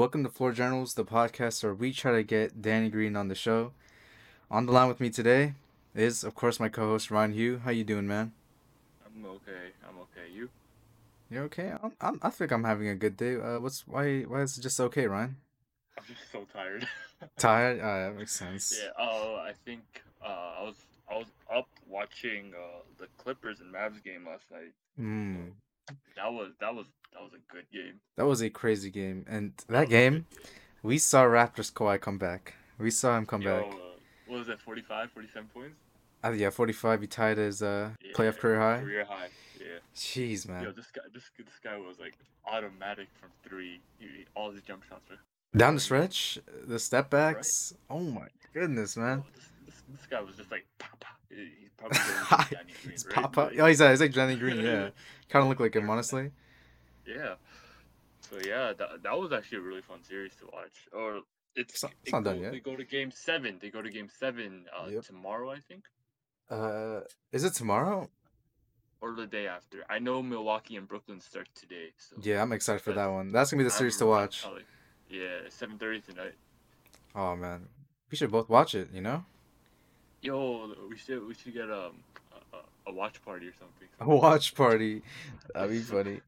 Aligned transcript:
Welcome 0.00 0.24
to 0.24 0.30
Floor 0.30 0.52
Generals, 0.52 0.94
the 0.94 1.04
podcast 1.04 1.62
where 1.62 1.74
we 1.74 1.92
try 1.92 2.12
to 2.12 2.22
get 2.22 2.62
Danny 2.62 2.88
Green 2.88 3.16
on 3.16 3.28
the 3.28 3.34
show. 3.34 3.72
On 4.50 4.64
the 4.64 4.72
line 4.72 4.88
with 4.88 4.98
me 4.98 5.10
today 5.10 5.52
is, 5.94 6.24
of 6.24 6.34
course, 6.34 6.58
my 6.58 6.70
co-host 6.70 7.10
Ryan 7.10 7.34
Hu. 7.34 7.58
How 7.58 7.70
you 7.70 7.84
doing, 7.84 8.06
man? 8.06 8.32
I'm 9.04 9.26
okay. 9.26 9.74
I'm 9.86 9.98
okay. 9.98 10.32
You? 10.32 10.48
You're 11.28 11.42
okay. 11.44 11.74
I'm, 11.82 11.92
I'm, 12.00 12.18
I 12.22 12.30
think 12.30 12.50
I'm 12.50 12.64
having 12.64 12.88
a 12.88 12.94
good 12.94 13.14
day. 13.18 13.34
Uh, 13.36 13.58
what's 13.60 13.86
why? 13.86 14.22
Why 14.22 14.40
is 14.40 14.56
it 14.56 14.62
just 14.62 14.80
okay, 14.80 15.06
Ryan? 15.06 15.36
I'm 15.98 16.04
just 16.06 16.32
so 16.32 16.46
tired. 16.50 16.88
Tired? 17.36 17.80
Uh, 17.80 18.08
that 18.08 18.16
makes 18.16 18.32
sense. 18.32 18.74
yeah. 18.82 18.92
Oh, 18.98 19.34
I 19.36 19.52
think 19.66 19.82
uh, 20.24 20.60
I 20.60 20.62
was 20.62 20.76
I 21.10 21.18
was 21.18 21.26
up 21.54 21.68
watching 21.86 22.54
uh, 22.56 22.78
the 22.98 23.06
Clippers 23.22 23.60
and 23.60 23.70
Mavs 23.74 24.02
game 24.02 24.26
last 24.26 24.44
night. 24.50 24.72
Mm, 24.98 25.50
That 26.16 26.32
was 26.32 26.52
that 26.58 26.74
was 26.74 26.86
that 27.12 27.22
was 27.22 27.32
a 27.34 27.52
good 27.52 27.64
game. 27.72 28.00
that 28.16 28.26
was 28.26 28.40
a 28.42 28.50
crazy 28.50 28.90
game, 28.90 29.24
and 29.28 29.52
That 29.68 29.68
that 29.68 29.88
game, 29.88 30.26
we 30.82 30.98
saw 30.98 31.24
Raptors 31.24 31.72
Kawhi 31.72 32.00
come 32.00 32.18
back. 32.18 32.54
We 32.78 32.90
saw 32.90 33.16
him 33.18 33.26
come 33.26 33.42
Yo, 33.42 33.60
back. 33.62 33.72
uh, 33.72 33.76
what 34.26 34.38
was 34.38 34.46
that? 34.46 34.60
45, 34.60 35.10
47 35.12 35.48
points. 35.52 35.76
Uh, 36.24 36.30
yeah, 36.32 36.50
45. 36.50 37.00
He 37.00 37.06
tied 37.06 37.38
his 37.38 37.62
uh 37.62 37.90
playoff 38.14 38.38
career 38.38 38.58
high. 38.60 38.80
Career 38.80 39.04
high. 39.04 39.28
Yeah. 39.58 39.78
Jeez, 39.94 40.48
man. 40.48 40.62
Yo, 40.64 40.72
this 40.72 40.90
guy 40.90 41.02
this 41.12 41.24
this 41.38 41.58
guy 41.62 41.76
was 41.76 41.98
like 41.98 42.14
automatic 42.46 43.08
from 43.20 43.30
three. 43.46 43.80
He, 43.98 44.06
all 44.34 44.50
his 44.50 44.62
jump 44.62 44.84
shots 44.84 45.08
were. 45.10 45.16
Down 45.58 45.74
the 45.74 45.80
stretch, 45.80 46.38
the 46.66 46.78
step 46.78 47.10
backs. 47.10 47.74
Oh 47.88 48.00
my 48.00 48.28
goodness, 48.54 48.96
man. 48.96 49.18
Yo, 49.18 49.24
this, 49.34 49.48
this 49.66 49.82
this 49.88 50.06
guy 50.06 50.20
was 50.20 50.36
just 50.36 50.50
like 50.50 50.64
pop 50.78 50.98
pop. 51.00 51.16
He's 51.28 51.70
probably 51.76 51.98
Danny 52.56 52.72
Green, 52.82 52.94
It's 52.94 53.04
right? 53.06 53.14
Papa. 53.14 53.40
Like- 53.40 53.58
Oh, 53.60 53.66
he's, 53.66 53.80
uh, 53.80 53.90
he's 53.90 54.00
like 54.00 54.12
Johnny 54.12 54.36
Green. 54.36 54.60
Yeah, 54.60 54.90
kind 55.28 55.42
of 55.42 55.48
look 55.48 55.60
like 55.60 55.74
him, 55.74 55.88
honestly. 55.90 56.30
Yeah. 57.06 57.34
So 58.28 58.36
yeah, 58.44 58.72
that, 58.78 59.02
that 59.02 59.18
was 59.18 59.32
actually 59.32 59.58
a 59.58 59.62
really 59.62 59.82
fun 59.82 60.02
series 60.04 60.34
to 60.36 60.46
watch. 60.52 60.86
Or 60.92 61.20
it's 61.56 61.74
It's 61.74 61.82
not- 61.82 61.92
it's 62.02 62.08
it 62.08 62.12
not 62.12 62.24
done 62.24 62.40
yet. 62.40 62.52
They 62.52 62.60
go 62.60 62.76
to 62.76 62.84
game 62.84 63.10
seven. 63.10 63.58
They 63.60 63.70
go 63.70 63.82
to 63.82 63.90
game 63.90 64.08
seven 64.18 64.66
uh, 64.76 64.88
Yep. 64.88 65.04
tomorrow, 65.04 65.50
I 65.50 65.60
think, 65.60 65.84
Uh, 66.48 67.00
is 67.32 67.44
it 67.44 67.54
tomorrow? 67.54 68.08
or 69.02 69.14
the 69.14 69.26
day 69.26 69.46
after. 69.46 69.82
I 69.88 69.98
know 69.98 70.22
Milwaukee 70.22 70.76
and 70.76 70.86
Brooklyn 70.86 71.20
start 71.22 71.48
today. 71.54 71.92
So 71.96 72.16
Yeah, 72.20 72.42
I'm 72.42 72.52
excited 72.52 72.82
for 72.82 72.92
that 72.92 73.06
one. 73.06 73.32
That's 73.32 73.50
gonna 73.50 73.60
be 73.60 73.64
the 73.64 73.70
series 73.70 73.96
to 73.96 74.04
watch. 74.06 74.40
excited. 74.44 74.66
Yeah, 75.08 75.48
seven 75.48 75.78
thirty 75.78 76.02
tonight. 76.02 76.34
Oh 77.14 77.34
man, 77.34 77.68
we 78.10 78.16
should 78.18 78.30
both 78.30 78.50
watch 78.50 78.74
it. 78.74 78.90
You 78.92 79.00
know, 79.00 79.24
Yo, 80.20 80.74
we 80.90 80.98
should 80.98 81.26
we 81.26 81.32
should 81.34 81.54
get 81.54 81.70
um 81.70 82.04
a, 82.86 82.92
watch 82.92 83.22
party 83.24 83.46
or 83.46 83.54
something. 83.58 83.88
a 84.00 84.08
watch 84.08 84.54
party. 84.54 85.02
That'd 85.54 85.70
be 85.70 85.78
funny. 85.80 86.20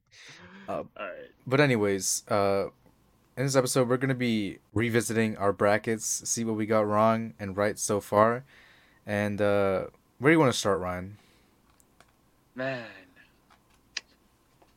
Uh, 0.68 0.72
All 0.72 0.86
right. 0.98 1.30
But 1.46 1.60
anyways, 1.60 2.24
uh, 2.28 2.66
in 3.36 3.44
this 3.44 3.56
episode, 3.56 3.88
we're 3.88 3.96
gonna 3.96 4.14
be 4.14 4.58
revisiting 4.74 5.36
our 5.36 5.52
brackets, 5.52 6.28
see 6.28 6.44
what 6.44 6.56
we 6.56 6.66
got 6.66 6.86
wrong 6.86 7.34
and 7.38 7.56
right 7.56 7.78
so 7.78 8.00
far, 8.00 8.44
and 9.06 9.40
uh, 9.40 9.86
where 10.18 10.30
do 10.30 10.32
you 10.32 10.38
want 10.38 10.52
to 10.52 10.58
start, 10.58 10.80
Ryan? 10.80 11.16
Man, 12.54 12.84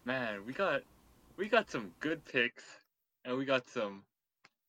man, 0.05 0.39
we 0.45 0.53
got 0.53 0.81
we 1.37 1.49
got 1.49 1.69
some 1.69 1.91
good 1.99 2.23
picks, 2.25 2.63
and 3.25 3.37
we 3.37 3.45
got 3.45 3.67
some 3.67 4.03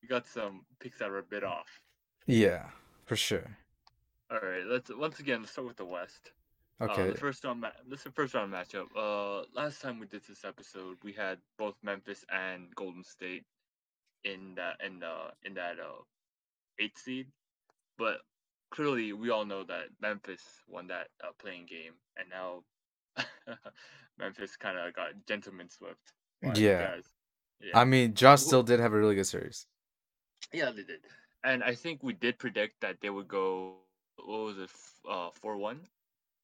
we 0.03 0.09
got 0.09 0.27
some 0.27 0.63
picks 0.81 0.99
that 0.99 1.09
were 1.11 1.19
a 1.19 1.23
bit 1.23 1.45
off. 1.45 1.81
Yeah, 2.27 2.65
for 3.05 3.17
sure. 3.17 3.57
All 4.31 4.39
right, 4.43 4.67
let's 4.67 4.91
once 4.95 5.21
again 5.21 5.41
let's 5.41 5.53
start 5.53 5.69
with 5.69 5.77
the 5.77 5.85
West. 5.85 6.33
Uh, 6.81 6.85
Okay. 6.85 7.11
the 7.11 7.17
first 7.19 7.45
round, 7.45 7.61
ma- 7.61 7.73
this 7.89 8.01
is 8.01 8.05
the 8.05 8.13
first 8.13 8.35
round 8.35 8.53
matchup. 8.53 8.87
Uh, 8.95 9.45
last 9.55 9.81
time 9.81 9.99
we 9.99 10.07
did 10.07 10.23
this 10.29 10.45
episode, 10.45 10.99
we 11.03 11.13
had 11.13 11.39
both 11.57 11.75
Memphis 11.83 12.25
and 12.31 12.75
Golden 12.75 13.03
State 13.03 13.45
in 14.25 14.55
that 14.57 14.77
in 14.85 14.99
the 14.99 15.33
in 15.45 15.55
that 15.55 15.79
uh 15.79 16.03
eighth 16.79 16.99
seed, 16.99 17.29
but 17.97 18.19
clearly 18.71 19.13
we 19.13 19.31
all 19.31 19.45
know 19.47 19.65
that 19.65 19.89
Memphis 20.01 20.43
won 20.69 20.87
that 20.89 21.09
uh, 21.25 21.33
play-in 21.39 21.65
game, 21.65 21.95
and 22.19 22.29
now 22.29 22.63
Memphis 24.19 24.57
kind 24.57 24.77
of 24.79 24.93
got 24.95 25.13
gentleman 25.27 25.71
swept. 25.71 26.13
Yeah. 26.55 26.97
Yeah. 27.61 27.79
I 27.79 27.85
mean, 27.85 28.13
Josh 28.15 28.43
still 28.43 28.63
did 28.63 28.81
have 28.81 28.93
a 28.93 28.99
really 28.99 29.15
good 29.15 29.27
series. 29.27 29.67
Yeah, 30.53 30.71
they 30.71 30.83
did. 30.83 31.01
And 31.43 31.65
I 31.65 31.75
think 31.75 32.03
we 32.03 32.13
did 32.13 32.39
predict 32.39 32.81
that 32.83 33.01
they 33.01 33.09
would 33.09 33.29
go. 33.29 33.77
What 34.17 34.41
was 34.45 34.59
it? 34.59 34.71
Uh, 35.09 35.31
four 35.41 35.57
one. 35.57 35.81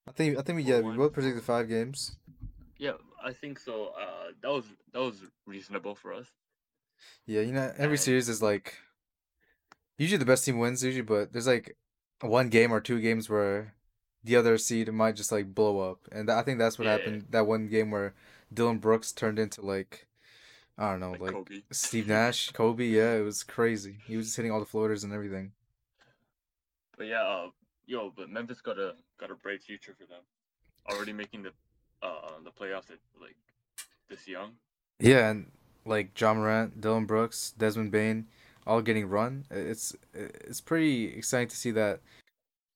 I 0.07 0.11
think 0.11 0.37
I 0.37 0.41
think 0.41 0.57
we 0.57 0.63
yeah 0.63 0.79
we 0.81 0.95
both 0.97 1.13
predicted 1.13 1.43
five 1.43 1.69
games. 1.69 2.17
Yeah, 2.77 2.93
I 3.23 3.31
think 3.33 3.59
so. 3.59 3.93
Uh, 3.99 4.31
that 4.41 4.49
was 4.51 4.65
that 4.91 4.99
was 4.99 5.21
reasonable 5.45 5.95
for 5.95 6.13
us. 6.13 6.27
Yeah, 7.25 7.41
you 7.41 7.53
know 7.53 7.71
every 7.77 7.95
And- 7.95 7.99
series 7.99 8.29
is 8.29 8.41
like 8.41 8.75
usually 9.97 10.17
the 10.17 10.25
best 10.25 10.45
team 10.45 10.59
wins 10.59 10.83
usually, 10.83 11.01
but 11.03 11.31
there's 11.31 11.47
like 11.47 11.77
one 12.21 12.49
game 12.49 12.71
or 12.73 12.79
two 12.81 12.99
games 13.01 13.29
where 13.29 13.73
the 14.23 14.35
other 14.35 14.57
seed 14.57 14.91
might 14.91 15.15
just 15.15 15.31
like 15.31 15.53
blow 15.53 15.79
up, 15.79 15.99
and 16.11 16.29
I 16.29 16.41
think 16.43 16.59
that's 16.59 16.77
what 16.77 16.85
Yeah. 16.85 16.93
happened 16.97 17.25
that 17.29 17.47
one 17.47 17.67
game 17.67 17.91
where 17.91 18.13
Dillon 18.53 18.79
Brooks 18.79 19.11
turned 19.11 19.39
into 19.39 19.61
like 19.61 20.07
I 20.77 20.91
don't 20.91 20.99
know 20.99 21.11
Like, 21.11 21.21
like 21.21 21.31
Kobe. 21.33 21.61
Steve 21.71 22.07
Nash, 22.15 22.49
Kobe. 22.51 22.85
Yeah, 22.85 23.13
it 23.15 23.21
was 23.21 23.43
crazy. 23.43 23.99
He 24.05 24.17
was 24.17 24.25
just 24.27 24.35
hitting 24.37 24.51
all 24.51 24.59
the 24.59 24.65
floaters 24.65 25.03
and 25.03 25.13
everything. 25.13 25.53
But 26.97 27.07
yeah, 27.07 27.21
uh, 27.23 27.49
yo, 27.85 28.11
but 28.15 28.29
Memphis 28.29 28.61
got 28.61 28.77
a 28.77 28.95
got 29.19 29.31
a 29.31 29.35
bright 29.35 29.61
future 29.63 29.93
for 29.97 30.05
them. 30.05 30.21
Already 30.89 31.13
making 31.13 31.43
the 31.43 31.51
uh 32.01 32.39
the 32.43 32.51
playoffs 32.51 32.91
at 32.91 32.99
like 33.19 33.35
this 34.09 34.27
young. 34.27 34.53
Yeah, 34.99 35.29
and 35.29 35.51
like 35.85 36.19
Ja 36.19 36.33
Morant, 36.33 36.79
Dillon 36.81 37.05
Brooks, 37.05 37.53
Desmond 37.57 37.91
Bane, 37.91 38.27
all 38.65 38.81
getting 38.81 39.07
run. 39.07 39.45
It's 39.49 39.95
it's 40.13 40.61
pretty 40.61 41.05
exciting 41.17 41.49
to 41.49 41.55
see 41.55 41.71
that 41.71 41.99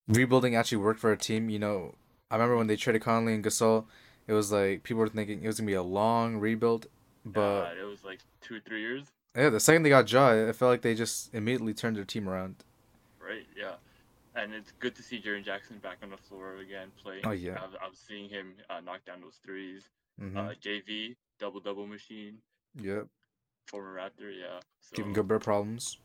rebuilding 0.08 0.56
actually 0.56 0.80
worked 0.80 1.00
for 1.00 1.12
a 1.12 1.18
team. 1.18 1.50
You 1.50 1.60
know, 1.60 1.96
I 2.32 2.36
remember 2.36 2.58
when 2.58 2.68
they 2.68 2.76
traded 2.76 3.02
Conley 3.02 3.34
and 3.34 3.44
Gasol, 3.44 3.86
it 4.28 4.34
was 4.34 4.52
like 4.52 4.84
people 4.84 5.00
were 5.00 5.10
thinking 5.10 5.44
it 5.44 5.48
was 5.48 5.60
gonna 5.60 5.68
be 5.68 5.74
a 5.74 5.84
long 5.84 6.38
rebuild, 6.38 6.88
but 7.26 7.78
it 7.78 7.86
was 7.86 8.04
like 8.04 8.20
two 8.42 8.56
or 8.56 8.60
three 8.60 8.82
years, 8.82 9.04
yeah, 9.38 9.50
the 9.52 9.60
second 9.60 9.84
they 9.84 9.90
got 9.90 10.12
Ja, 10.12 10.32
it 10.32 10.56
felt 10.56 10.72
like 10.72 10.82
they 10.82 10.96
just 10.96 11.32
immediately 11.32 11.74
turned 11.76 11.96
their 11.96 12.04
team 12.04 12.28
around. 12.28 12.56
right? 13.20 13.46
Yeah. 13.56 13.74
And 14.38 14.54
it's 14.54 14.72
good 14.80 14.96
to 14.96 15.04
see 15.04 15.20
Jaren 15.20 15.44
Jackson 15.44 15.80
back 15.80 15.98
on 16.04 16.12
the 16.12 16.18
floor 16.18 16.58
again 16.58 16.90
playing. 17.02 17.22
Oh, 17.26 17.32
yeah. 17.32 17.58
I 17.60 17.66
was, 17.66 17.76
I 17.86 17.90
was 17.90 17.98
seeing 17.98 18.30
him 18.30 18.54
uh, 18.70 18.80
knock 18.80 19.04
down 19.06 19.22
those 19.22 19.40
3s 19.48 19.82
hmm 20.20 20.38
Uh, 20.38 20.54
JV 20.64 21.16
double 21.40 21.60
double 21.60 21.86
machine, 21.86 22.38
yep, 22.82 23.08
former 23.68 23.96
Raptor, 23.96 24.32
yeah. 24.34 24.60
So, 24.82 24.96
giving 24.96 25.14
Gobert 25.14 25.44
problems. 25.44 25.98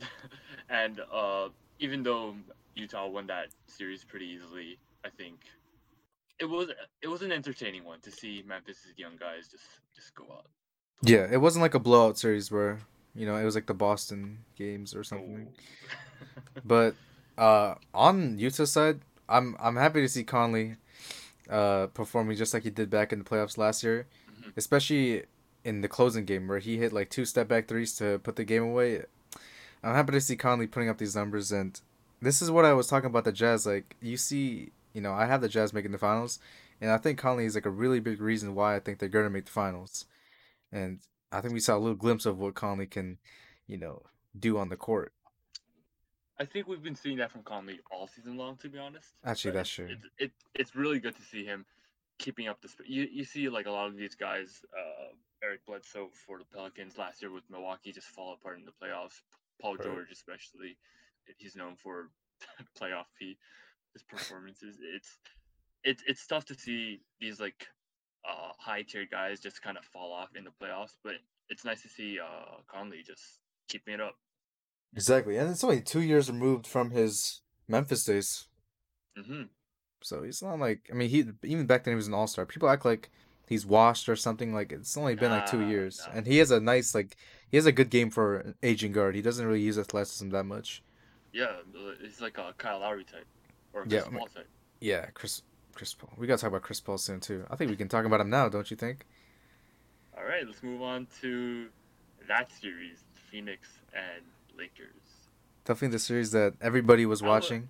and 0.70 1.00
uh, 1.12 1.48
even 1.78 2.02
though 2.02 2.34
Utah 2.74 3.08
won 3.08 3.26
that 3.26 3.48
series 3.66 4.04
pretty 4.04 4.26
easily, 4.26 4.78
I 5.04 5.10
think 5.10 5.40
it 6.38 6.46
was 6.46 6.70
it 7.02 7.08
was 7.08 7.22
an 7.22 7.32
entertaining 7.32 7.84
one 7.84 8.00
to 8.00 8.10
see 8.10 8.42
Memphis's 8.46 8.94
young 8.96 9.16
guys 9.18 9.48
just 9.48 9.64
just 9.94 10.14
go 10.14 10.24
out. 10.32 10.46
Yeah, 11.02 11.26
it 11.30 11.40
wasn't 11.40 11.62
like 11.62 11.74
a 11.74 11.80
blowout 11.80 12.18
series 12.18 12.50
where 12.50 12.78
you 13.14 13.26
know 13.26 13.36
it 13.36 13.44
was 13.44 13.54
like 13.54 13.66
the 13.66 13.74
Boston 13.74 14.38
games 14.56 14.94
or 14.94 15.04
something. 15.04 15.48
Oh. 15.50 15.58
But 16.64 16.94
uh, 17.42 17.74
on 17.94 18.38
Utah's 18.38 18.72
side, 18.72 19.00
I'm 19.28 19.56
I'm 19.66 19.76
happy 19.76 20.00
to 20.02 20.08
see 20.08 20.24
Conley 20.24 20.76
uh, 21.50 21.86
performing 21.88 22.36
just 22.36 22.54
like 22.54 22.62
he 22.64 22.70
did 22.70 22.88
back 22.90 23.12
in 23.12 23.18
the 23.20 23.24
playoffs 23.24 23.58
last 23.58 23.82
year, 23.82 24.06
Mhm. 24.30 24.52
especially 24.56 25.24
in 25.64 25.80
the 25.80 25.88
closing 25.88 26.24
game 26.24 26.48
where 26.48 26.58
he 26.66 26.76
hit 26.78 26.92
like 26.92 27.08
two 27.10 27.24
step 27.24 27.48
back 27.48 27.66
threes 27.68 27.96
to 27.96 28.18
put 28.26 28.36
the 28.36 28.44
game 28.44 28.62
away. 28.62 29.04
I'm 29.82 29.94
happy 29.94 30.12
to 30.12 30.20
see 30.20 30.36
Conley 30.36 30.66
putting 30.66 30.88
up 30.88 30.98
these 30.98 31.16
numbers, 31.16 31.50
and 31.52 31.80
this 32.20 32.40
is 32.42 32.50
what 32.50 32.64
I 32.64 32.72
was 32.72 32.86
talking 32.88 33.10
about 33.10 33.24
the 33.24 33.32
Jazz. 33.32 33.66
Like 33.66 33.96
you 34.00 34.16
see, 34.16 34.70
you 34.94 35.00
know, 35.00 35.12
I 35.12 35.26
have 35.26 35.40
the 35.40 35.48
Jazz 35.48 35.72
making 35.72 35.92
the 35.92 35.98
finals, 35.98 36.38
and 36.80 36.90
I 36.90 36.98
think 36.98 37.18
Conley 37.18 37.44
is 37.46 37.54
like 37.56 37.66
a 37.66 37.70
really 37.82 38.00
big 38.00 38.20
reason 38.20 38.54
why 38.54 38.76
I 38.76 38.80
think 38.80 38.98
they're 38.98 39.08
gonna 39.16 39.30
make 39.30 39.46
the 39.46 39.50
finals, 39.62 40.04
and 40.70 41.00
I 41.32 41.40
think 41.40 41.54
we 41.54 41.60
saw 41.60 41.76
a 41.76 41.82
little 41.84 41.96
glimpse 42.04 42.26
of 42.26 42.38
what 42.38 42.54
Conley 42.54 42.86
can, 42.86 43.18
you 43.66 43.78
know, 43.78 44.02
do 44.38 44.58
on 44.58 44.68
the 44.68 44.76
court. 44.76 45.12
I 46.40 46.44
think 46.44 46.66
we've 46.66 46.82
been 46.82 46.94
seeing 46.94 47.18
that 47.18 47.30
from 47.30 47.42
Conley 47.42 47.80
all 47.90 48.06
season 48.08 48.36
long, 48.36 48.56
to 48.58 48.68
be 48.68 48.78
honest. 48.78 49.08
Actually, 49.24 49.52
But 49.52 49.56
that's 49.58 49.70
true. 49.70 49.88
It's, 49.90 50.06
it, 50.18 50.30
it's 50.54 50.74
really 50.74 50.98
good 50.98 51.16
to 51.16 51.22
see 51.22 51.44
him 51.44 51.64
keeping 52.18 52.48
up 52.48 52.60
the. 52.60 52.68
Sp- 52.72 52.88
you 52.88 53.06
you 53.10 53.24
see 53.24 53.48
like 53.48 53.66
a 53.66 53.70
lot 53.70 53.86
of 53.86 53.96
these 53.96 54.14
guys, 54.14 54.64
uh, 54.76 55.12
Eric 55.44 55.64
Bledsoe 55.66 56.10
for 56.26 56.38
the 56.38 56.44
Pelicans 56.44 56.96
last 56.98 57.22
year 57.22 57.30
with 57.30 57.44
Milwaukee 57.50 57.92
just 57.92 58.08
fall 58.08 58.34
apart 58.34 58.58
in 58.58 58.64
the 58.64 58.72
playoffs. 58.72 59.20
Paul 59.60 59.76
Right. 59.76 59.84
George 59.84 60.10
especially, 60.10 60.76
he's 61.38 61.54
known 61.54 61.76
for 61.76 62.08
playoff 62.80 63.06
P. 63.18 63.36
His 63.92 64.02
performances, 64.02 64.78
it's 64.82 65.18
it's 65.84 66.02
it's 66.06 66.26
tough 66.26 66.46
to 66.46 66.54
see 66.54 67.00
these 67.20 67.38
like 67.40 67.66
uh, 68.24 68.52
high 68.58 68.82
tier 68.82 69.04
guys 69.10 69.38
just 69.40 69.60
kind 69.62 69.76
of 69.76 69.84
fall 69.84 70.12
off 70.12 70.30
in 70.34 70.44
the 70.44 70.50
playoffs, 70.50 70.94
but 71.04 71.14
it's 71.50 71.64
nice 71.64 71.82
to 71.82 71.88
see 71.88 72.18
uh, 72.18 72.56
Conley 72.66 73.02
just 73.06 73.22
keeping 73.68 73.94
it 73.94 74.00
up. 74.00 74.16
Exactly, 74.94 75.36
and 75.36 75.50
it's 75.50 75.64
only 75.64 75.80
two 75.80 76.02
years 76.02 76.30
removed 76.30 76.66
from 76.66 76.90
his 76.90 77.40
Memphis 77.68 78.04
days, 78.04 78.46
hmm 79.16 79.42
so 80.04 80.22
he's 80.22 80.42
not 80.42 80.58
like 80.58 80.88
I 80.90 80.94
mean 80.94 81.08
he 81.08 81.24
even 81.44 81.66
back 81.66 81.84
then 81.84 81.92
he 81.92 81.96
was 81.96 82.08
an 82.08 82.14
all 82.14 82.26
star. 82.26 82.44
People 82.46 82.68
act 82.68 82.84
like 82.84 83.10
he's 83.48 83.64
washed 83.64 84.08
or 84.08 84.16
something. 84.16 84.52
Like 84.52 84.72
it's 84.72 84.96
only 84.96 85.14
been 85.14 85.30
like 85.30 85.46
two 85.46 85.60
years, 85.60 86.06
nah. 86.06 86.16
and 86.16 86.26
he 86.26 86.38
has 86.38 86.50
a 86.50 86.60
nice 86.60 86.94
like 86.94 87.16
he 87.50 87.56
has 87.56 87.66
a 87.66 87.72
good 87.72 87.90
game 87.90 88.10
for 88.10 88.38
an 88.38 88.54
aging 88.62 88.92
guard. 88.92 89.14
He 89.14 89.22
doesn't 89.22 89.46
really 89.46 89.60
use 89.60 89.78
athleticism 89.78 90.30
that 90.30 90.44
much. 90.44 90.82
Yeah, 91.32 91.52
it's 92.02 92.20
like 92.20 92.38
a 92.38 92.52
Kyle 92.58 92.80
Lowry 92.80 93.04
type 93.04 93.26
or 93.72 93.82
a 93.82 93.88
Yeah, 93.88 94.00
Chris 94.00 94.18
Paul 94.18 94.26
type. 94.26 94.48
Yeah, 94.80 95.06
Chris 95.14 95.42
Chris 95.74 95.94
Paul. 95.94 96.10
We 96.18 96.26
gotta 96.26 96.40
talk 96.40 96.48
about 96.48 96.62
Chris 96.62 96.80
Paul 96.80 96.98
soon 96.98 97.20
too. 97.20 97.44
I 97.50 97.56
think 97.56 97.70
we 97.70 97.76
can 97.76 97.88
talk 97.88 98.04
about 98.04 98.20
him 98.20 98.30
now, 98.30 98.48
don't 98.48 98.70
you 98.70 98.76
think? 98.76 99.06
All 100.16 100.24
right, 100.24 100.46
let's 100.46 100.62
move 100.62 100.82
on 100.82 101.06
to 101.22 101.68
that 102.28 102.50
series, 102.60 103.04
Phoenix 103.30 103.68
and 103.94 104.22
Lakers. 104.62 104.94
Definitely 105.64 105.96
the 105.96 105.98
series 105.98 106.30
that 106.30 106.54
everybody 106.60 107.04
was 107.04 107.20
I 107.20 107.26
wa- 107.26 107.32
watching. 107.32 107.68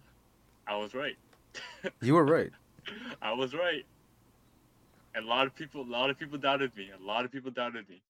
I 0.67 0.77
was 0.77 0.95
right. 0.95 1.17
You 2.03 2.15
were 2.15 2.25
right. 2.25 2.51
I 3.23 3.33
was 3.33 3.55
right. 3.55 3.87
And 5.15 5.25
a 5.25 5.29
lot 5.29 5.47
of 5.47 5.55
people, 5.55 5.81
a 5.83 5.91
lot 5.91 6.11
of 6.11 6.19
people 6.19 6.37
doubted 6.37 6.77
me. 6.77 6.91
A 6.91 7.03
lot 7.03 7.25
of 7.25 7.33
people 7.33 7.51
doubted 7.51 7.89
me. 7.89 8.03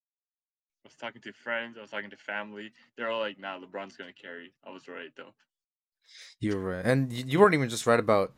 I 0.85 0.89
was 0.89 0.95
talking 0.95 1.23
to 1.23 1.33
friends. 1.33 1.77
I 1.79 1.83
was 1.83 1.91
talking 1.91 2.11
to 2.11 2.17
family. 2.17 2.73
They're 2.97 3.09
all 3.09 3.21
like, 3.21 3.39
"Nah, 3.39 3.61
LeBron's 3.61 3.97
gonna 3.97 4.13
carry." 4.13 4.53
I 4.67 4.71
was 4.71 4.89
right 4.89 5.13
though. 5.17 5.33
You 6.41 6.57
were 6.57 6.77
right, 6.77 6.85
and 6.85 7.13
you 7.13 7.25
you 7.27 7.39
weren't 7.39 7.55
even 7.55 7.69
just 7.69 7.87
right 7.87 8.01
about 8.01 8.33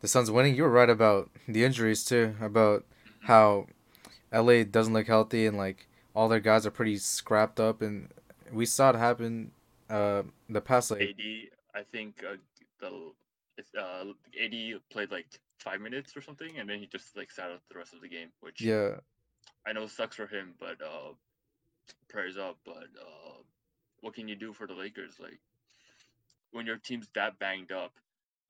the 0.00 0.08
Suns 0.08 0.30
winning. 0.30 0.54
You 0.54 0.64
were 0.64 0.70
right 0.70 0.90
about 0.90 1.30
the 1.46 1.64
injuries 1.64 2.04
too. 2.04 2.34
About 2.42 2.80
mm-hmm. 2.80 3.26
how 3.26 3.66
LA 4.32 4.64
doesn't 4.64 4.92
look 4.92 5.06
healthy 5.06 5.46
and 5.46 5.56
like 5.56 5.88
all 6.14 6.28
their 6.28 6.40
guys 6.40 6.66
are 6.66 6.70
pretty 6.70 6.98
scrapped 6.98 7.58
up, 7.58 7.80
and 7.80 8.08
we 8.52 8.66
saw 8.66 8.90
it 8.90 8.96
happen. 8.96 9.52
Uh, 9.90 10.22
the 10.48 10.60
past 10.60 10.90
like 10.90 11.00
AD, 11.00 11.20
I 11.74 11.82
think 11.82 12.22
uh, 12.28 12.36
the 12.80 13.12
uh, 13.78 14.04
AD 14.42 14.80
played 14.90 15.10
like 15.10 15.26
five 15.58 15.80
minutes 15.80 16.16
or 16.16 16.22
something, 16.22 16.58
and 16.58 16.68
then 16.68 16.78
he 16.78 16.86
just 16.86 17.16
like 17.16 17.30
sat 17.30 17.50
out 17.50 17.60
the 17.70 17.78
rest 17.78 17.94
of 17.94 18.00
the 18.00 18.08
game, 18.08 18.28
which 18.40 18.60
yeah, 18.60 18.96
I 19.66 19.72
know 19.72 19.86
sucks 19.86 20.16
for 20.16 20.26
him, 20.26 20.54
but 20.58 20.76
uh, 20.82 21.12
prayers 22.08 22.36
up. 22.36 22.58
But 22.64 22.88
uh, 23.00 23.42
what 24.00 24.14
can 24.14 24.28
you 24.28 24.36
do 24.36 24.52
for 24.52 24.66
the 24.66 24.74
Lakers? 24.74 25.14
Like 25.18 25.40
when 26.52 26.66
your 26.66 26.76
team's 26.76 27.08
that 27.14 27.38
banged 27.38 27.72
up 27.72 27.92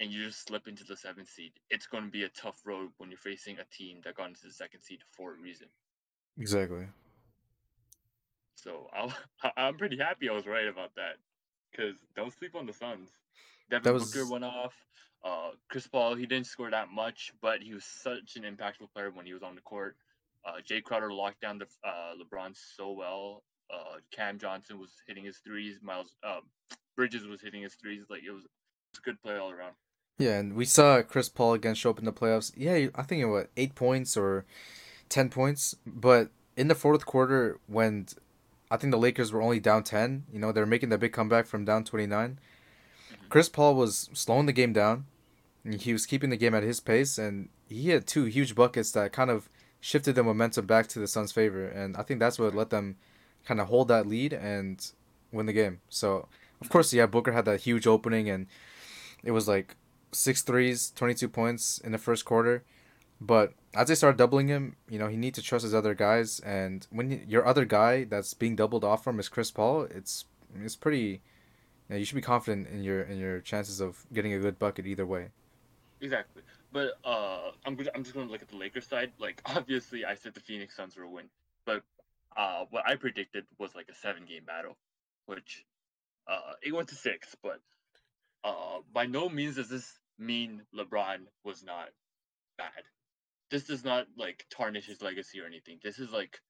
and 0.00 0.12
you 0.12 0.24
just 0.24 0.46
slip 0.46 0.68
into 0.68 0.84
the 0.84 0.96
seventh 0.96 1.28
seed, 1.28 1.52
it's 1.70 1.86
going 1.86 2.04
to 2.04 2.10
be 2.10 2.24
a 2.24 2.28
tough 2.30 2.60
road 2.64 2.90
when 2.98 3.10
you're 3.10 3.18
facing 3.18 3.58
a 3.58 3.64
team 3.76 4.00
that 4.04 4.14
got 4.14 4.28
into 4.28 4.42
the 4.44 4.52
second 4.52 4.80
seed 4.80 5.00
for 5.10 5.32
a 5.34 5.36
reason. 5.36 5.68
exactly. 6.38 6.86
So 8.54 8.88
I'll, 8.92 9.12
I'm 9.56 9.76
pretty 9.76 9.98
happy 9.98 10.28
I 10.28 10.32
was 10.32 10.46
right 10.46 10.66
about 10.66 10.94
that 10.96 11.16
because 11.70 11.94
don't 12.16 12.32
sleep 12.32 12.54
on 12.54 12.66
the 12.66 12.72
Suns. 12.72 13.10
Devin 13.70 13.82
That 13.94 13.98
Booker 13.98 14.20
was- 14.20 14.30
went 14.30 14.44
off. 14.44 14.74
Uh, 15.24 15.50
Chris 15.68 15.86
Paul, 15.86 16.14
he 16.14 16.26
didn't 16.26 16.46
score 16.46 16.70
that 16.70 16.90
much, 16.90 17.32
but 17.42 17.60
he 17.60 17.74
was 17.74 17.84
such 17.84 18.36
an 18.36 18.44
impactful 18.44 18.92
player 18.94 19.10
when 19.10 19.26
he 19.26 19.32
was 19.34 19.42
on 19.42 19.56
the 19.56 19.60
court. 19.62 19.96
Uh, 20.44 20.60
Jae 20.64 20.82
Crowder 20.82 21.12
locked 21.12 21.40
down 21.40 21.58
the 21.58 21.66
uh, 21.84 22.14
LeBron 22.14 22.56
so 22.76 22.92
well. 22.92 23.42
Uh, 23.72 23.96
Cam 24.12 24.38
Johnson 24.38 24.78
was 24.78 24.90
hitting 25.06 25.24
his 25.24 25.38
threes. 25.38 25.80
Miles 25.82 26.14
um, 26.22 26.42
Bridges 26.96 27.26
was 27.26 27.40
hitting 27.42 27.62
his 27.62 27.74
threes. 27.74 28.04
Like 28.08 28.22
it 28.24 28.30
was, 28.30 28.44
it 28.44 28.50
was 28.92 28.98
a 29.00 29.02
good 29.02 29.20
play 29.20 29.36
all 29.36 29.50
around. 29.50 29.74
Yeah, 30.18 30.38
and 30.38 30.54
we 30.54 30.64
saw 30.64 31.02
Chris 31.02 31.28
Paul 31.28 31.54
again 31.54 31.74
show 31.74 31.90
up 31.90 31.98
in 31.98 32.04
the 32.04 32.12
playoffs. 32.12 32.52
Yeah, 32.56 32.88
I 32.94 33.02
think 33.02 33.20
it 33.20 33.26
was 33.26 33.46
eight 33.56 33.74
points 33.74 34.16
or 34.16 34.46
ten 35.08 35.28
points, 35.28 35.74
but 35.84 36.30
in 36.56 36.68
the 36.68 36.74
fourth 36.74 37.04
quarter 37.06 37.58
when 37.66 38.06
I 38.70 38.76
think 38.76 38.90
the 38.90 38.98
Lakers 38.98 39.32
were 39.32 39.42
only 39.42 39.60
down 39.60 39.82
ten, 39.82 40.24
you 40.32 40.38
know, 40.38 40.52
they 40.52 40.60
were 40.60 40.66
making 40.66 40.90
the 40.90 40.98
big 40.98 41.12
comeback 41.12 41.46
from 41.46 41.64
down 41.64 41.84
twenty 41.84 42.06
nine. 42.06 42.38
Mm-hmm. 43.12 43.28
Chris 43.28 43.48
Paul 43.48 43.74
was 43.74 44.10
slowing 44.12 44.46
the 44.46 44.52
game 44.52 44.72
down, 44.72 45.06
and 45.64 45.80
he 45.80 45.92
was 45.92 46.06
keeping 46.06 46.30
the 46.30 46.36
game 46.36 46.54
at 46.54 46.62
his 46.62 46.80
pace, 46.80 47.18
and 47.18 47.48
he 47.68 47.90
had 47.90 48.06
two 48.06 48.24
huge 48.24 48.54
buckets 48.54 48.90
that 48.92 49.12
kind 49.12 49.30
of 49.30 49.48
shifted 49.80 50.14
the 50.14 50.22
momentum 50.22 50.66
back 50.66 50.86
to 50.88 50.98
the 50.98 51.06
Suns' 51.06 51.32
favor, 51.32 51.66
and 51.66 51.96
I 51.96 52.02
think 52.02 52.20
that's 52.20 52.38
what 52.38 52.54
let 52.54 52.70
them 52.70 52.96
kind 53.44 53.60
of 53.60 53.68
hold 53.68 53.88
that 53.88 54.06
lead 54.06 54.32
and 54.32 54.84
win 55.32 55.46
the 55.46 55.52
game. 55.52 55.80
So, 55.88 56.28
of 56.60 56.68
course, 56.68 56.92
yeah, 56.92 57.06
Booker 57.06 57.32
had 57.32 57.44
that 57.44 57.60
huge 57.60 57.86
opening, 57.86 58.28
and 58.28 58.46
it 59.22 59.30
was 59.30 59.48
like 59.48 59.76
six 60.12 60.42
threes, 60.42 60.92
22 60.96 61.28
points 61.28 61.78
in 61.78 61.92
the 61.92 61.98
first 61.98 62.24
quarter. 62.24 62.64
But 63.20 63.52
as 63.74 63.88
they 63.88 63.94
start 63.94 64.16
doubling 64.16 64.48
him, 64.48 64.76
you 64.88 64.98
know, 64.98 65.08
he 65.08 65.16
needs 65.16 65.38
to 65.38 65.44
trust 65.44 65.64
his 65.64 65.74
other 65.74 65.94
guys. 65.94 66.40
And 66.40 66.86
when 66.90 67.24
your 67.28 67.46
other 67.46 67.64
guy 67.64 68.04
that's 68.04 68.34
being 68.34 68.56
doubled 68.56 68.84
off 68.84 69.02
from 69.02 69.18
is 69.18 69.28
Chris 69.28 69.50
Paul, 69.50 69.82
it's 69.90 70.24
it's 70.62 70.76
pretty. 70.76 71.22
You, 71.88 71.94
know, 71.94 71.96
you 71.96 72.04
should 72.04 72.16
be 72.16 72.22
confident 72.22 72.68
in 72.68 72.82
your 72.82 73.02
in 73.02 73.18
your 73.18 73.40
chances 73.40 73.80
of 73.80 74.06
getting 74.12 74.32
a 74.32 74.38
good 74.38 74.58
bucket 74.58 74.86
either 74.86 75.06
way. 75.06 75.30
Exactly. 76.00 76.42
But 76.72 76.98
uh, 77.04 77.50
I'm 77.64 77.78
I'm 77.94 78.02
just 78.02 78.14
going 78.14 78.26
to 78.26 78.32
look 78.32 78.42
at 78.42 78.48
the 78.48 78.56
Lakers 78.56 78.86
side. 78.86 79.12
Like 79.18 79.42
obviously, 79.46 80.04
I 80.04 80.14
said 80.14 80.34
the 80.34 80.40
Phoenix 80.40 80.76
Suns 80.76 80.96
will 80.96 81.10
win, 81.10 81.26
but 81.64 81.82
uh, 82.36 82.66
what 82.70 82.84
I 82.86 82.94
predicted 82.96 83.46
was 83.58 83.74
like 83.74 83.88
a 83.90 83.94
seven 83.94 84.24
game 84.26 84.44
battle, 84.46 84.76
which 85.26 85.64
uh, 86.28 86.52
it 86.62 86.72
went 86.72 86.88
to 86.88 86.94
six. 86.94 87.34
But 87.42 87.60
uh, 88.44 88.78
by 88.92 89.06
no 89.06 89.28
means 89.28 89.56
does 89.56 89.68
this 89.68 89.98
mean 90.18 90.62
LeBron 90.74 91.18
was 91.44 91.64
not 91.64 91.88
bad. 92.58 92.84
This 93.50 93.64
does 93.64 93.84
not 93.84 94.06
like 94.16 94.44
tarnish 94.50 94.86
his 94.86 95.00
legacy 95.02 95.40
or 95.40 95.46
anything. 95.46 95.78
This 95.82 95.98
is 95.98 96.10
like 96.10 96.40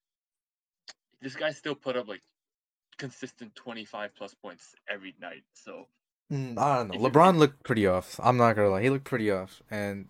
this 1.21 1.35
guy 1.37 1.50
still 1.53 1.75
put 1.75 1.97
up 1.97 2.09
like 2.09 2.23
consistent 2.97 3.55
25 3.55 4.15
plus 4.17 4.35
points 4.35 4.75
every 4.91 5.15
night. 5.21 5.45
So 5.55 5.87
Mm, 6.31 6.59
I 6.59 6.77
don't 6.77 6.89
know. 6.89 6.95
If 6.95 7.00
you- 7.00 7.09
LeBron 7.09 7.39
looked 7.39 7.62
pretty 7.62 7.87
off. 7.87 8.21
I'm 8.23 8.37
not 8.37 8.55
gonna 8.55 8.69
lie, 8.69 8.83
he 8.83 8.91
looked 8.91 9.06
pretty 9.06 9.31
off, 9.31 9.62
and 9.71 10.06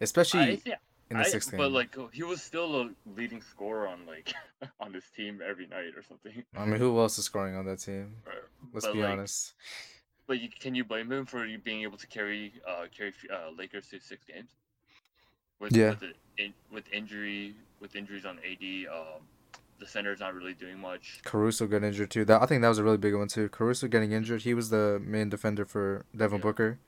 especially 0.00 0.56
think 0.56 0.78
in 1.10 1.18
the 1.18 1.24
I, 1.24 1.28
sixth 1.28 1.50
game. 1.50 1.58
but 1.58 1.70
like 1.70 1.94
he 2.14 2.22
was 2.22 2.40
still 2.42 2.80
a 2.80 2.90
leading 3.14 3.42
scorer 3.42 3.86
on 3.86 4.06
like 4.06 4.32
on 4.80 4.92
this 4.92 5.04
team 5.14 5.40
every 5.46 5.66
night 5.66 5.92
or 5.96 6.02
something. 6.02 6.44
I 6.56 6.64
mean, 6.64 6.78
who 6.80 6.98
else 6.98 7.18
is 7.18 7.26
scoring 7.26 7.56
on 7.56 7.66
that 7.66 7.80
team? 7.80 8.16
Or- 8.26 8.48
Let's 8.72 8.86
But, 8.86 8.92
be 8.94 9.00
like, 9.02 9.10
honest. 9.10 9.52
But 10.26 10.40
you, 10.40 10.48
can 10.48 10.74
you 10.76 10.84
blame 10.84 11.10
him 11.10 11.26
for 11.26 11.44
you 11.44 11.58
being 11.58 11.82
able 11.82 11.98
to 11.98 12.06
carry 12.06 12.54
uh 12.66 12.86
carry 12.96 13.12
uh, 13.30 13.50
Lakers 13.56 13.88
to 13.88 14.00
six 14.00 14.24
games? 14.24 14.48
With, 15.60 15.76
Yeah. 15.76 15.90
With, 15.90 16.00
the, 16.00 16.12
in, 16.38 16.54
with 16.72 16.84
injury 16.92 17.54
with 17.80 17.94
injuries 17.96 18.24
on 18.26 18.38
AD, 18.38 18.92
um, 18.92 19.22
the 19.78 19.86
center's 19.86 20.20
not 20.20 20.34
really 20.34 20.52
doing 20.54 20.78
much. 20.78 21.20
Caruso 21.24 21.66
got 21.66 21.82
injured 21.82 22.10
too. 22.10 22.24
That 22.26 22.42
I 22.42 22.46
think 22.46 22.60
that 22.62 22.68
was 22.68 22.78
a 22.78 22.84
really 22.84 22.96
big 22.98 23.14
one 23.14 23.28
too. 23.28 23.48
Caruso 23.48 23.88
getting 23.88 24.12
injured. 24.12 24.42
He 24.42 24.52
was 24.54 24.68
the 24.70 25.00
main 25.04 25.28
defender 25.30 25.64
for 25.64 26.04
Devin 26.16 26.38
Yeah. 26.38 26.42
Booker, 26.42 26.78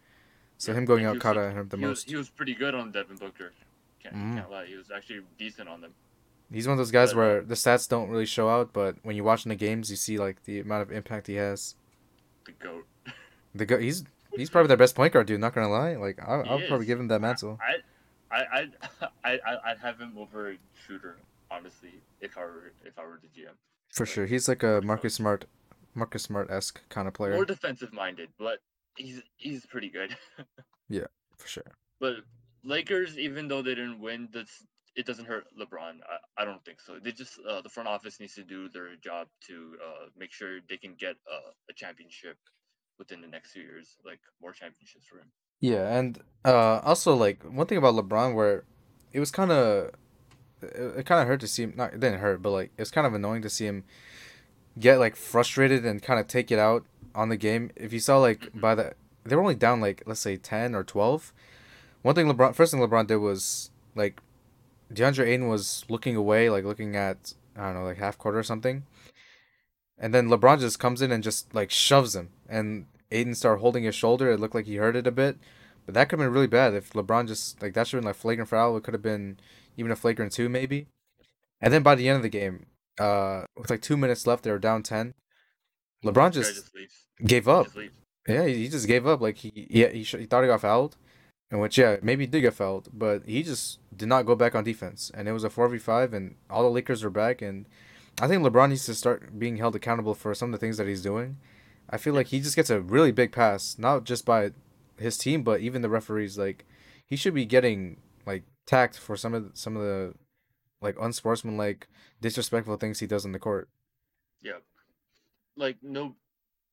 so 0.59 0.73
Yeah, 0.73 0.79
him 0.79 0.85
going 0.85 1.01
and 1.05 1.09
out 1.09 1.15
was- 1.15 1.23
kind 1.23 1.39
of 1.39 1.53
hurt 1.55 1.71
the 1.71 1.77
he 1.79 1.85
was, 1.85 1.91
most. 2.01 2.11
he 2.11 2.17
was 2.17 2.29
pretty 2.29 2.55
good 2.55 2.75
on 2.75 2.93
Devin 2.93 3.17
Booker. 3.17 3.53
Can't, 4.03 4.15
Mm. 4.17 4.35
can't 4.37 4.51
lie, 4.51 4.67
he 4.67 4.75
was 4.77 4.91
actually 4.91 5.21
decent 5.39 5.69
on 5.69 5.81
them. 5.81 5.95
He's 6.53 6.67
one 6.67 6.73
of 6.73 6.79
those 6.79 6.91
guys 6.91 7.13
but- 7.13 7.19
where 7.19 7.41
the 7.43 7.55
stats 7.55 7.89
don't 7.89 8.11
really 8.11 8.27
show 8.27 8.49
out, 8.51 8.73
but 8.75 8.97
when 9.03 9.17
you 9.17 9.25
watch 9.25 9.47
in 9.47 9.49
the 9.51 9.55
games, 9.57 9.91
you 9.91 9.97
see 9.97 10.19
like 10.19 10.45
the 10.45 10.61
amount 10.61 10.83
of 10.83 10.93
impact 10.93 11.27
he 11.29 11.35
has. 11.37 11.77
The 12.45 12.53
goat. 12.53 12.87
The 13.55 13.65
guy, 13.65 13.81
he's 13.81 14.05
he's 14.37 14.51
probably 14.51 14.69
their 14.69 14.77
best 14.77 14.95
point 14.95 15.13
guard, 15.15 15.27
dude. 15.29 15.41
Not 15.41 15.55
gonna 15.55 15.69
lie, 15.71 15.97
like 15.97 16.19
I, 16.21 16.41
I'll 16.43 16.61
probably 16.69 16.85
give 16.87 17.01
him 17.01 17.09
that 17.09 17.21
mantle 17.23 17.59
I, 17.63 17.65
I, 17.65 17.77
I, 18.33 18.69
I, 19.25 19.39
I, 19.47 19.71
I'd 19.71 19.79
have 19.79 19.99
him 20.01 20.15
over 20.17 20.57
Schröder, 20.87 21.15
honestly, 21.51 21.95
if 22.21 22.37
I 22.37 22.43
were 22.43 22.73
if 22.85 22.99
I 22.99 23.03
were 23.03 23.21
the 23.23 23.29
GM. 23.29 23.55
for 23.91 24.07
sure. 24.07 24.27
He's 24.27 24.49
like 24.49 24.63
a 24.63 24.81
Marcus 24.83 25.15
Smart, 25.15 25.45
Marcus 25.95 26.23
Smart 26.23 26.51
esque 26.51 26.81
kind 26.89 27.07
of 27.09 27.15
player 27.15 27.35
More 27.35 27.45
defensive 27.45 27.93
minded, 27.93 28.31
but 28.39 28.59
he's 28.97 29.23
he's 29.37 29.67
pretty 29.67 29.89
good. 29.89 30.17
Yeah, 30.89 31.07
for 31.39 31.49
sure. 31.49 31.73
but 32.01 32.17
Lakers, 32.65 33.19
even 33.19 33.49
though 33.49 33.63
they 33.63 33.75
didn't 33.75 33.99
win, 33.99 34.29
that's 34.31 34.67
it 34.95 35.07
doesn't 35.07 35.25
hurt 35.25 35.47
LeBron. 35.59 36.01
I, 36.05 36.43
I 36.43 36.45
don't 36.45 36.63
think 36.67 36.81
so. 36.83 36.99
They 37.03 37.13
just 37.13 37.39
uh, 37.49 37.63
the 37.63 37.71
front 37.71 37.89
office 37.89 38.21
needs 38.21 38.35
to 38.35 38.45
do 38.45 38.69
their 38.69 38.95
job 38.97 39.29
to 39.47 39.77
uh, 39.83 40.07
make 40.19 40.33
sure 40.33 40.59
they 40.69 40.77
can 40.77 40.95
get 40.99 41.17
uh, 41.31 41.51
a 41.71 41.73
championship 41.73 42.37
within 42.99 43.23
the 43.23 43.27
next 43.27 43.53
few 43.53 43.63
years, 43.63 43.97
like 44.05 44.21
more 44.43 44.53
championships 44.53 45.07
for 45.07 45.17
him. 45.17 45.31
Yeah, 45.63 45.97
and 45.97 46.19
uh, 46.45 46.81
also 46.81 47.15
like 47.15 47.45
one 47.45 47.69
thing 47.69 47.79
about 47.79 47.95
LeBron 47.95 48.35
where 48.35 48.65
it 49.13 49.21
was 49.21 49.31
kind 49.31 49.53
of 49.53 49.93
it, 50.61 50.99
it 50.99 51.07
kind 51.07 51.23
of 51.23 51.29
hurt 51.29 51.41
to 51.41 51.47
see 51.47 51.63
him. 51.63 51.75
Not 51.77 51.95
it 51.95 52.01
didn't 52.01 52.19
hurt, 52.19 52.43
but 52.43 52.51
like 52.51 52.73
it's 52.77 52.91
kind 52.91 53.07
of 53.07 53.15
annoying 53.15 53.43
to 53.43 53.49
see 53.49 53.67
him 53.67 53.85
get 54.77 54.99
like 54.99 55.15
frustrated 55.15 55.87
and 55.87 56.03
kind 56.03 56.19
of 56.19 56.27
take 56.27 56.51
it 56.51 56.59
out 56.59 56.85
on 57.15 57.29
the 57.29 57.37
game. 57.37 57.71
If 57.77 57.93
you 57.93 58.01
saw 58.01 58.19
like 58.19 58.49
by 58.61 58.75
the 58.75 58.95
they 59.25 59.37
were 59.37 59.43
only 59.43 59.55
down 59.55 59.81
like 59.81 60.03
let's 60.05 60.21
say 60.21 60.37
ten 60.37 60.75
or 60.75 60.83
twelve. 60.83 61.33
One 62.03 62.17
thing 62.17 62.27
LeBron 62.27 62.57
first 62.57 62.73
thing 62.73 62.81
LeBron 62.81 63.07
did 63.07 63.19
was 63.19 63.71
like 63.95 64.21
DeAndre 64.93 65.29
Ayton 65.29 65.47
was 65.47 65.85
looking 65.89 66.17
away, 66.17 66.51
like 66.51 66.65
looking 66.65 66.97
at 66.97 67.35
I 67.57 67.67
don't 67.67 67.75
know 67.75 67.85
like 67.85 67.99
half 67.99 68.19
court 68.19 68.35
or 68.35 68.43
something. 68.43 68.83
And 69.97 70.13
then 70.13 70.29
LeBron 70.29 70.59
just 70.59 70.81
comes 70.81 71.01
in 71.01 71.13
and 71.13 71.23
just 71.23 71.55
like 71.55 71.71
shoves 71.71 72.17
him, 72.17 72.31
and 72.49 72.87
Ayton 73.13 73.35
started 73.35 73.61
holding 73.61 73.85
his 73.85 73.95
shoulder. 73.95 74.31
It 74.31 74.41
looked 74.41 74.55
like 74.55 74.67
he 74.67 74.77
hurt 74.77 74.97
it 74.97 75.07
a 75.07 75.13
bit, 75.13 75.39
but 75.85 75.95
that 75.95 76.09
could 76.09 76.19
have 76.19 76.27
been 76.27 76.35
really 76.35 76.47
bad 76.47 76.75
if 76.75 76.93
LeBron 76.93 77.29
just 77.29 77.63
like 77.63 77.75
that 77.75 77.87
should 77.87 77.99
have 77.99 78.03
been 78.03 78.09
like 78.09 78.17
flagrant 78.17 78.51
foul. 78.51 78.77
It 78.77 78.83
could 78.83 78.95
have 78.95 79.03
been 79.03 79.39
even 79.77 79.93
a 79.93 79.97
flagrant 79.97 80.33
two 80.33 80.49
maybe. 80.49 80.87
And 81.61 81.73
then 81.73 81.83
by 81.83 81.95
the 81.95 82.09
end 82.09 82.17
of 82.17 82.23
the 82.23 82.29
game, 82.29 82.67
uh, 82.99 83.43
with 83.57 83.71
like 83.71 83.83
two 83.83 83.97
minutes 83.97 84.27
left, 84.27 84.45
they 84.45 84.51
were 84.51 84.59
down 84.59 84.83
ten. 84.83 85.15
LeBron 86.05 86.15
guy 86.15 86.31
just 86.31 86.71
gave 87.25 87.47
up. 87.49 87.73
just. 87.73 87.91
Yeah, 88.29 88.47
he, 88.47 88.55
he 88.55 88.69
just 88.69 88.87
gave 88.87 89.07
up. 89.07 89.21
Like 89.21 89.39
he 89.39 89.67
yeah 89.71 89.89
he, 89.89 90.03
he 90.03 90.27
thought 90.27 90.43
he 90.43 90.49
got 90.49 90.61
fouled, 90.61 90.97
and 91.51 91.61
which 91.61 91.79
yeah 91.79 91.97
maybe 92.03 92.25
he 92.25 92.31
did 92.31 92.41
get 92.41 92.55
fouled, 92.55 92.89
but 92.93 93.25
he 93.27 93.43
just 93.43 93.79
did 93.97 94.09
not 94.09 94.27
go 94.27 94.35
back 94.35 94.55
on 94.55 94.65
defense, 94.65 95.11
and 95.15 95.29
it 95.29 95.33
was 95.33 95.45
a 95.45 95.51
four 95.51 95.69
v 95.69 95.79
five, 95.79 96.13
and 96.13 96.37
all 96.51 96.63
the 96.63 96.71
Lakers 96.71 97.03
were 97.03 97.11
back, 97.11 97.43
and 97.43 97.67
I 98.21 98.29
think 98.29 98.43
LeBron 98.43 98.71
needs 98.71 98.87
to 98.87 98.95
start 98.95 99.39
being 99.39 99.57
held 99.57 99.75
accountable 99.75 100.15
for 100.15 100.35
some 100.35 100.53
of 100.53 100.53
the 100.53 100.65
things 100.65 100.77
that 100.77 100.87
he's 100.87 101.03
doing. 101.03 101.39
I 101.93 101.99
feel 101.99 102.15
like 102.15 102.29
he 102.29 102.41
just 102.41 102.57
gets 102.57 102.71
a 102.71 102.81
really 102.81 103.13
big 103.13 103.33
pass, 103.33 103.79
not 103.79 104.05
just 104.05 104.25
by 104.25 104.53
his 104.97 105.19
team, 105.19 105.43
but 105.43 105.61
even 105.61 105.83
the 105.83 105.91
referees. 105.91 106.39
Like 106.39 106.65
he 107.07 107.17
should 107.17 107.35
be 107.35 107.45
getting 107.45 108.01
like 108.27 108.45
tacked 108.67 108.99
for 108.99 109.15
some 109.17 109.35
of 109.35 109.45
the, 109.45 109.51
some 109.57 109.77
of 109.77 109.83
the 109.83 110.15
like 110.81 110.97
unsportsmanlike, 110.99 111.87
disrespectful 112.21 112.77
things 112.77 113.01
he 113.01 113.07
does 113.07 113.27
on 113.27 113.33
the 113.33 113.39
court. 113.39 113.69
Yeah, 114.41 114.59
like 115.57 115.77
no, 115.83 116.17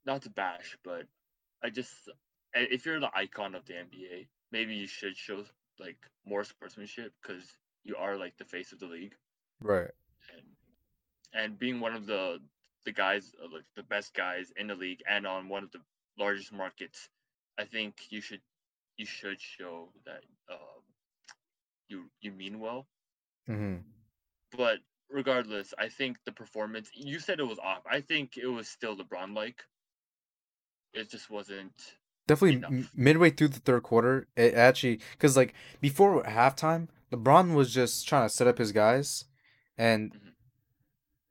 not 0.05 0.21
to 0.23 0.29
bash, 0.29 0.77
but 0.83 1.03
I 1.61 1.69
just 1.69 1.93
if 2.53 2.85
you're 2.85 2.99
the 3.01 3.11
icon 3.13 3.55
of 3.55 3.65
the 3.65 3.73
NBA, 3.73 4.27
maybe 4.51 4.73
you 4.73 4.87
should 4.87 5.17
show 5.17 5.43
like 5.79 5.97
more 6.25 6.43
sportsmanship 6.43 7.13
because 7.21 7.43
you 7.83 7.95
are 7.97 8.15
like 8.15 8.37
the 8.37 8.45
face 8.45 8.71
of 8.71 8.79
the 8.79 8.87
league. 8.87 9.15
Right. 9.61 9.91
And 10.33 11.43
and 11.43 11.59
being 11.59 11.79
one 11.79 11.93
of 11.93 12.05
the 12.05 12.39
the 12.85 12.91
guys 12.91 13.33
uh, 13.43 13.47
like 13.53 13.65
the 13.75 13.83
best 13.83 14.13
guys 14.13 14.51
in 14.57 14.67
the 14.67 14.75
league 14.75 15.01
and 15.09 15.27
on 15.27 15.49
one 15.49 15.63
of 15.63 15.71
the 15.71 15.79
largest 16.17 16.51
markets, 16.51 17.09
I 17.57 17.65
think 17.65 17.95
you 18.09 18.21
should 18.21 18.41
you 18.97 19.05
should 19.05 19.39
show 19.39 19.89
that 20.05 20.23
um, 20.51 20.81
you 21.87 22.05
you 22.21 22.31
mean 22.31 22.59
well. 22.59 22.87
Mm-hmm. 23.49 23.77
But 24.57 24.79
regardless, 25.09 25.73
I 25.77 25.89
think 25.89 26.17
the 26.25 26.31
performance 26.31 26.89
you 26.93 27.19
said 27.19 27.39
it 27.39 27.47
was 27.47 27.59
off. 27.59 27.83
I 27.89 28.01
think 28.01 28.37
it 28.37 28.47
was 28.47 28.67
still 28.67 28.95
LeBron 28.95 29.35
like. 29.35 29.63
It 30.93 31.09
just 31.09 31.29
wasn't 31.29 31.73
definitely 32.27 32.85
midway 32.95 33.29
through 33.29 33.49
the 33.49 33.59
third 33.59 33.83
quarter. 33.83 34.27
It 34.35 34.53
actually 34.53 34.99
because 35.11 35.35
like 35.35 35.53
before 35.81 36.23
halftime, 36.23 36.87
LeBron 37.11 37.53
was 37.53 37.73
just 37.73 38.07
trying 38.07 38.27
to 38.27 38.33
set 38.33 38.47
up 38.47 38.57
his 38.57 38.71
guys, 38.71 39.25
and 39.77 40.11
mm-hmm. 40.11 40.28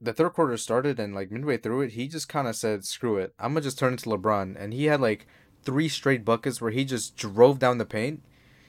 The 0.00 0.12
third 0.12 0.30
quarter 0.30 0.56
started, 0.56 0.98
and 1.00 1.14
like 1.14 1.30
midway 1.30 1.56
through 1.56 1.82
it, 1.82 1.92
he 1.92 2.08
just 2.08 2.28
kind 2.28 2.48
of 2.48 2.56
said, 2.56 2.84
"Screw 2.84 3.16
it, 3.16 3.34
I'm 3.38 3.52
gonna 3.52 3.62
just 3.62 3.78
turn 3.78 3.92
into 3.92 4.08
LeBron," 4.10 4.56
and 4.58 4.72
he 4.72 4.84
had 4.86 5.00
like 5.00 5.26
three 5.62 5.88
straight 5.88 6.24
buckets 6.24 6.60
where 6.60 6.70
he 6.70 6.84
just 6.84 7.16
drove 7.16 7.58
down 7.58 7.78
the 7.78 7.84
paint 7.84 8.22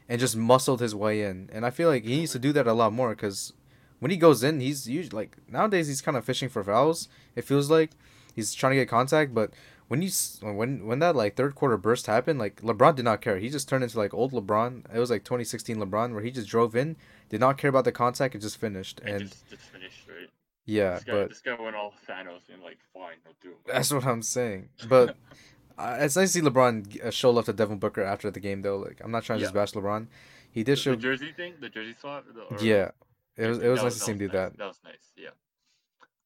and 0.08 0.20
just 0.20 0.36
muscled 0.36 0.80
his 0.80 0.96
way 0.96 1.22
in, 1.24 1.50
and 1.54 1.66
I 1.66 1.70
feel 1.70 1.90
like 1.90 2.04
he 2.04 2.18
needs 2.18 2.32
to 2.34 2.40
do 2.40 2.52
that 2.54 2.68
a 2.68 2.74
lot 2.74 2.94
more 2.94 3.10
because 3.10 3.54
when 4.00 4.12
he 4.12 4.18
goes 4.18 4.44
in, 4.44 4.60
he's 4.60 4.88
usually 4.88 5.16
like 5.16 5.38
nowadays 5.48 5.88
he's 5.88 6.02
kind 6.02 6.18
of 6.18 6.26
fishing 6.26 6.50
for 6.50 6.64
fouls. 6.64 7.08
It 7.36 7.46
feels 7.46 7.70
like 7.70 7.92
he's 8.34 8.54
trying 8.54 8.72
to 8.72 8.78
get 8.78 8.90
contact, 8.90 9.34
but 9.34 9.52
when 9.90 10.02
you 10.04 10.10
when 10.42 10.86
when 10.86 11.00
that 11.00 11.16
like 11.16 11.36
third 11.36 11.56
quarter 11.56 11.76
burst 11.76 12.06
happened, 12.06 12.40
like 12.40 12.62
LeBron 12.62 12.96
did 12.96 13.06
not 13.06 13.22
care. 13.22 13.40
He 13.40 13.50
just 13.50 13.68
turned 13.68 13.84
into 13.84 13.98
like 13.98 14.14
old 14.14 14.32
LeBron. 14.32 14.86
It 14.94 15.00
was 15.00 15.10
like 15.10 15.24
2016 15.24 15.78
LeBron 15.78 16.14
where 16.14 16.24
he 16.24 16.32
just 16.32 16.48
drove 16.48 16.76
in, 16.76 16.96
did 17.30 17.40
not 17.40 17.58
care 17.58 17.70
about 17.70 17.86
the 17.86 17.92
contact, 17.92 18.36
and 18.36 18.42
just 18.42 18.58
finished. 18.58 19.02
And, 19.02 19.10
and 19.10 19.30
just, 19.30 19.50
just, 19.50 19.64
finished 19.64 20.08
right. 20.08 20.30
Yeah, 20.70 20.94
this 20.94 21.04
guy, 21.04 21.14
but 21.14 21.30
this 21.30 21.42
guy 21.42 21.60
went 21.60 21.76
all 21.76 21.94
Thanos 22.08 22.48
and 22.54 22.62
like, 22.62 22.78
fine, 22.94 23.18
I'll 23.26 23.34
do. 23.42 23.50
It. 23.50 23.58
That's 23.66 23.92
what 23.92 24.06
I'm 24.06 24.22
saying. 24.22 24.70
But 24.88 25.18
uh, 25.80 25.98
it's 26.00 26.16
nice 26.16 26.34
to 26.34 26.40
see 26.40 26.46
LeBron 26.46 27.06
uh, 27.06 27.10
show 27.10 27.32
love 27.32 27.46
to 27.46 27.54
Devin 27.54 27.80
Booker 27.80 28.04
after 28.04 28.30
the 28.30 28.40
game 28.40 28.62
though. 28.62 28.78
Like 28.78 29.02
I'm 29.04 29.10
not 29.10 29.24
trying 29.24 29.40
to 29.40 29.42
yeah. 29.42 29.52
just 29.52 29.56
bash 29.56 29.72
LeBron. 29.72 30.06
He 30.52 30.64
did 30.64 30.74
the, 30.74 30.82
show 30.82 30.92
the 30.92 30.98
jersey 30.98 31.32
thing, 31.36 31.56
the 31.60 31.70
jersey 31.70 31.96
swap. 32.00 32.24
Or... 32.52 32.58
Yeah, 32.62 32.92
it 33.36 33.48
was 33.48 33.58
it 33.58 33.68
was 33.68 33.78
nice 33.80 33.86
was, 33.86 33.94
to 33.96 34.00
see 34.02 34.12
him 34.12 34.18
do 34.20 34.28
nice. 34.28 34.34
that. 34.34 34.58
That 34.58 34.68
was 34.68 34.80
nice. 34.84 35.12
Yeah. 35.18 35.30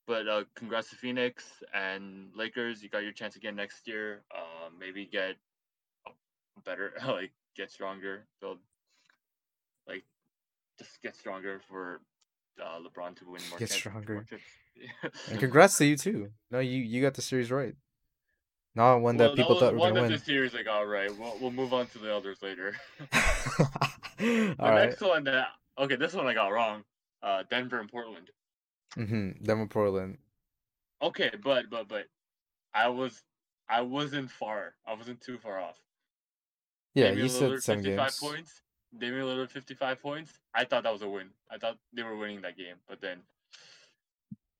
But 0.06 0.28
uh, 0.28 0.44
congrats 0.56 0.90
to 0.90 0.98
Phoenix 0.98 1.46
and 1.74 2.30
Lakers. 2.36 2.84
You 2.84 2.90
got 2.90 3.04
your 3.04 3.14
chance 3.14 3.38
again 3.38 3.56
next 3.56 3.88
year. 3.88 4.24
Um, 4.36 4.74
maybe 4.78 5.06
get 5.06 5.36
better, 6.66 6.94
like 7.08 7.32
get 7.56 7.72
stronger, 7.72 8.26
build, 8.42 8.58
like 9.88 10.04
just 10.78 11.02
get 11.02 11.16
stronger 11.16 11.62
for 11.70 12.02
uh, 12.62 12.80
LeBron 12.80 13.16
to 13.18 13.26
win 13.26 13.42
more. 13.50 13.60
Get 13.60 13.70
stronger. 13.70 14.14
More 14.16 15.12
and 15.30 15.40
congrats 15.40 15.78
to 15.78 15.86
you 15.86 15.98
too. 15.98 16.30
No, 16.52 16.60
you 16.60 16.82
you 16.82 17.02
got 17.02 17.14
the 17.14 17.22
series 17.22 17.52
right. 17.52 17.76
Not 18.76 18.98
one 18.98 19.18
that 19.18 19.36
people 19.36 19.56
that 19.56 19.60
thought 19.60 19.74
were 19.74 19.80
gonna 19.80 19.96
of 19.96 20.02
win. 20.04 20.12
the 20.14 20.20
series 20.20 20.56
I 20.56 20.64
got 20.64 20.82
right. 20.82 21.16
We'll 21.18 21.38
we'll 21.40 21.52
move 21.52 21.74
on 21.74 21.88
to 21.88 22.00
the 22.00 22.16
others 22.16 22.40
later. 22.42 22.76
the 24.18 24.56
All 24.60 24.74
next 24.74 25.02
right. 25.02 25.10
one 25.10 25.24
that 25.26 25.48
okay, 25.80 25.96
this 25.96 26.14
one 26.14 26.26
I 26.26 26.34
got 26.34 26.48
wrong. 26.48 26.84
Uh, 27.22 27.44
Denver 27.50 27.80
and 27.80 27.90
Portland. 27.90 28.30
Mm-hmm. 28.98 29.44
Denver, 29.44 29.68
Portland. 29.68 30.18
Okay, 31.02 31.32
but 31.44 31.70
but 31.70 31.88
but 31.88 32.06
I 32.74 32.90
was 32.90 33.22
I 33.70 33.82
wasn't 33.82 34.32
far. 34.32 34.74
I 34.88 34.94
wasn't 34.96 35.22
too 35.22 35.38
far 35.38 35.60
off. 35.60 35.78
Yeah, 36.96 37.10
Damian 37.10 37.24
you 37.26 37.30
said 37.30 37.64
some 37.64 37.78
55 37.78 37.98
games. 37.98 38.20
points. 38.20 38.62
Damian 38.98 39.26
Lillard 39.26 39.50
55 39.50 40.02
points. 40.02 40.32
I 40.54 40.66
thought 40.66 40.84
that 40.84 40.94
was 40.94 41.02
a 41.02 41.10
win. 41.10 41.30
I 41.52 41.58
thought 41.58 41.78
they 41.94 42.04
were 42.04 42.16
winning 42.16 42.42
that 42.42 42.58
game, 42.58 42.76
but 42.88 43.02
then 43.02 43.20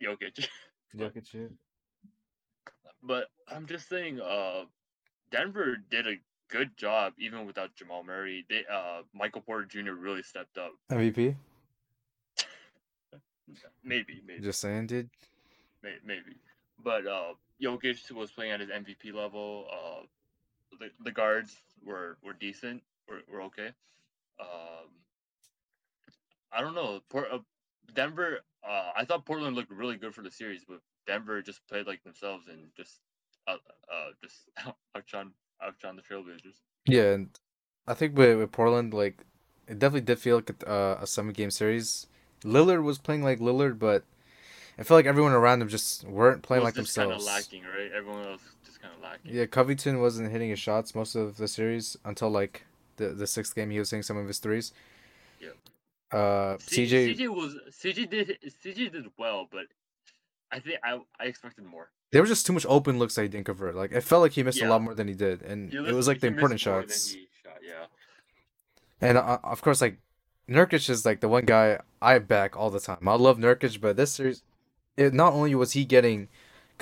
Jokic. 0.02 0.48
Jokic. 0.98 1.50
But 3.02 3.28
I'm 3.50 3.68
just 3.68 3.90
saying, 3.90 4.20
uh, 4.22 4.64
Denver 5.32 5.78
did 5.90 6.08
a 6.08 6.16
good 6.50 6.78
job 6.78 7.14
even 7.18 7.46
without 7.46 7.76
Jamal 7.76 8.04
Murray. 8.04 8.46
They 8.50 8.64
uh 8.72 9.02
Michael 9.14 9.42
Porter 9.42 9.66
Jr. 9.66 9.92
really 9.92 10.24
stepped 10.24 10.58
up. 10.58 10.72
MVP. 10.92 11.36
maybe, 13.84 14.22
maybe. 14.26 14.42
Just 14.42 14.62
saying, 14.62 14.88
dude. 14.88 15.10
Maybe, 16.06 16.38
but 16.82 17.06
uh, 17.06 17.34
Jokic 17.62 18.10
was 18.12 18.32
playing 18.32 18.54
at 18.54 18.62
his 18.62 18.70
MVP 18.70 19.14
level. 19.14 19.66
Uh, 19.70 20.06
the, 20.80 20.90
the 21.04 21.12
guards 21.12 21.58
were 21.86 22.18
were 22.24 22.34
decent. 22.34 22.82
Were, 23.10 23.20
were 23.30 23.42
okay. 23.44 23.72
Um, 24.40 24.90
I 26.52 26.62
don't 26.62 26.76
know. 26.76 27.02
Port, 27.10 27.28
uh, 27.32 27.40
Denver. 27.94 28.40
Uh, 28.68 28.92
I 28.96 29.06
thought 29.06 29.26
Portland 29.26 29.56
looked 29.56 29.72
really 29.72 29.98
good 29.98 30.14
for 30.14 30.22
the 30.22 30.32
series, 30.32 30.64
but 30.68 30.80
Denver 31.08 31.42
just 31.42 31.66
played 31.68 31.88
like 31.88 32.04
themselves 32.04 32.48
and 32.48 32.68
just 32.78 33.00
uh, 33.48 33.58
uh 33.92 34.10
just 34.24 34.50
outshone 34.96 35.32
outshone 35.62 35.96
the 35.96 36.02
Trailblazers. 36.02 36.62
Yeah, 36.86 37.14
and 37.14 37.30
I 37.88 37.94
think 37.94 38.18
with, 38.18 38.38
with 38.38 38.52
Portland, 38.52 38.94
like 38.94 39.24
it 39.68 39.80
definitely 39.80 40.02
did 40.02 40.20
feel 40.20 40.38
like 40.38 40.64
a, 40.64 40.70
uh, 40.70 41.00
a 41.02 41.08
seven 41.08 41.34
game 41.34 41.52
series. 41.52 42.08
Lillard 42.44 42.84
was 42.84 42.98
playing 42.98 43.24
like 43.24 43.40
Lillard, 43.40 43.80
but 43.80 44.04
I 44.78 44.84
feel 44.84 44.98
like 44.98 45.06
everyone 45.06 45.32
around 45.32 45.62
him 45.62 45.70
just 45.70 46.04
weren't 46.04 46.42
playing 46.42 46.64
like 46.64 46.74
themselves. 46.74 47.12
Kind 47.12 47.22
of 47.22 47.26
lacking, 47.26 47.64
right? 47.64 47.92
Everyone 47.96 48.26
else 48.26 48.42
just 48.66 48.82
kind 48.82 48.94
of 48.96 49.02
lacking. 49.02 49.34
Yeah, 49.34 49.46
Covington 49.46 50.02
wasn't 50.02 50.32
hitting 50.32 50.50
his 50.50 50.60
shots 50.60 50.96
most 50.96 51.16
of 51.16 51.38
the 51.38 51.48
series 51.48 51.98
until 52.04 52.30
like 52.30 52.66
the 52.98 53.10
the 53.10 53.28
sixth 53.28 53.56
game. 53.56 53.70
He 53.70 53.80
was 53.80 53.90
hitting 53.90 54.04
some 54.04 54.18
of 54.18 54.28
his 54.28 54.40
threes. 54.40 54.74
Yeah. 55.40 56.18
Uh, 56.18 56.58
C- 56.60 56.86
CJ. 56.86 57.18
CJ 57.18 57.30
was 57.30 57.56
CJ 57.72 58.10
did 58.10 58.38
CJ 58.64 58.92
did 58.92 59.06
well, 59.18 59.48
but 59.52 59.66
I 60.52 60.60
think 60.60 60.80
I 60.84 61.00
I 61.20 61.26
expected 61.26 61.66
more. 61.66 61.90
There 62.12 62.22
was 62.22 62.30
just 62.30 62.46
too 62.46 62.54
much 62.54 62.66
open 62.70 63.00
looks 63.00 63.16
that 63.16 63.24
he 63.24 63.28
didn't 63.28 63.46
convert. 63.46 63.76
Like 63.76 63.92
it 63.92 64.02
felt 64.02 64.22
like 64.22 64.34
he 64.34 64.44
missed 64.44 64.60
yeah. 64.60 64.68
a 64.68 64.70
lot 64.70 64.82
more 64.82 64.94
than 64.94 65.08
he 65.08 65.16
did, 65.16 65.42
and 65.42 65.74
it 65.74 65.94
was 65.94 66.08
like 66.08 66.20
the 66.20 66.28
important 66.28 66.60
shots. 66.60 67.12
Shot, 67.44 67.58
yeah. 67.62 67.86
And 69.02 69.18
uh, 69.18 69.40
of 69.44 69.62
course, 69.62 69.82
like 69.82 69.98
Nurkic 70.48 70.90
is 70.90 71.06
like 71.06 71.22
the 71.22 71.28
one 71.28 71.46
guy 71.46 71.80
I 72.02 72.20
back 72.20 72.56
all 72.56 72.70
the 72.70 72.80
time. 72.80 73.08
I 73.08 73.16
love 73.16 73.38
Nurkic, 73.38 73.82
but 73.82 73.98
this 73.98 74.12
series, 74.12 74.44
it 74.96 75.14
not 75.14 75.34
only 75.34 75.56
was 75.56 75.72
he 75.72 75.86
getting 75.86 76.28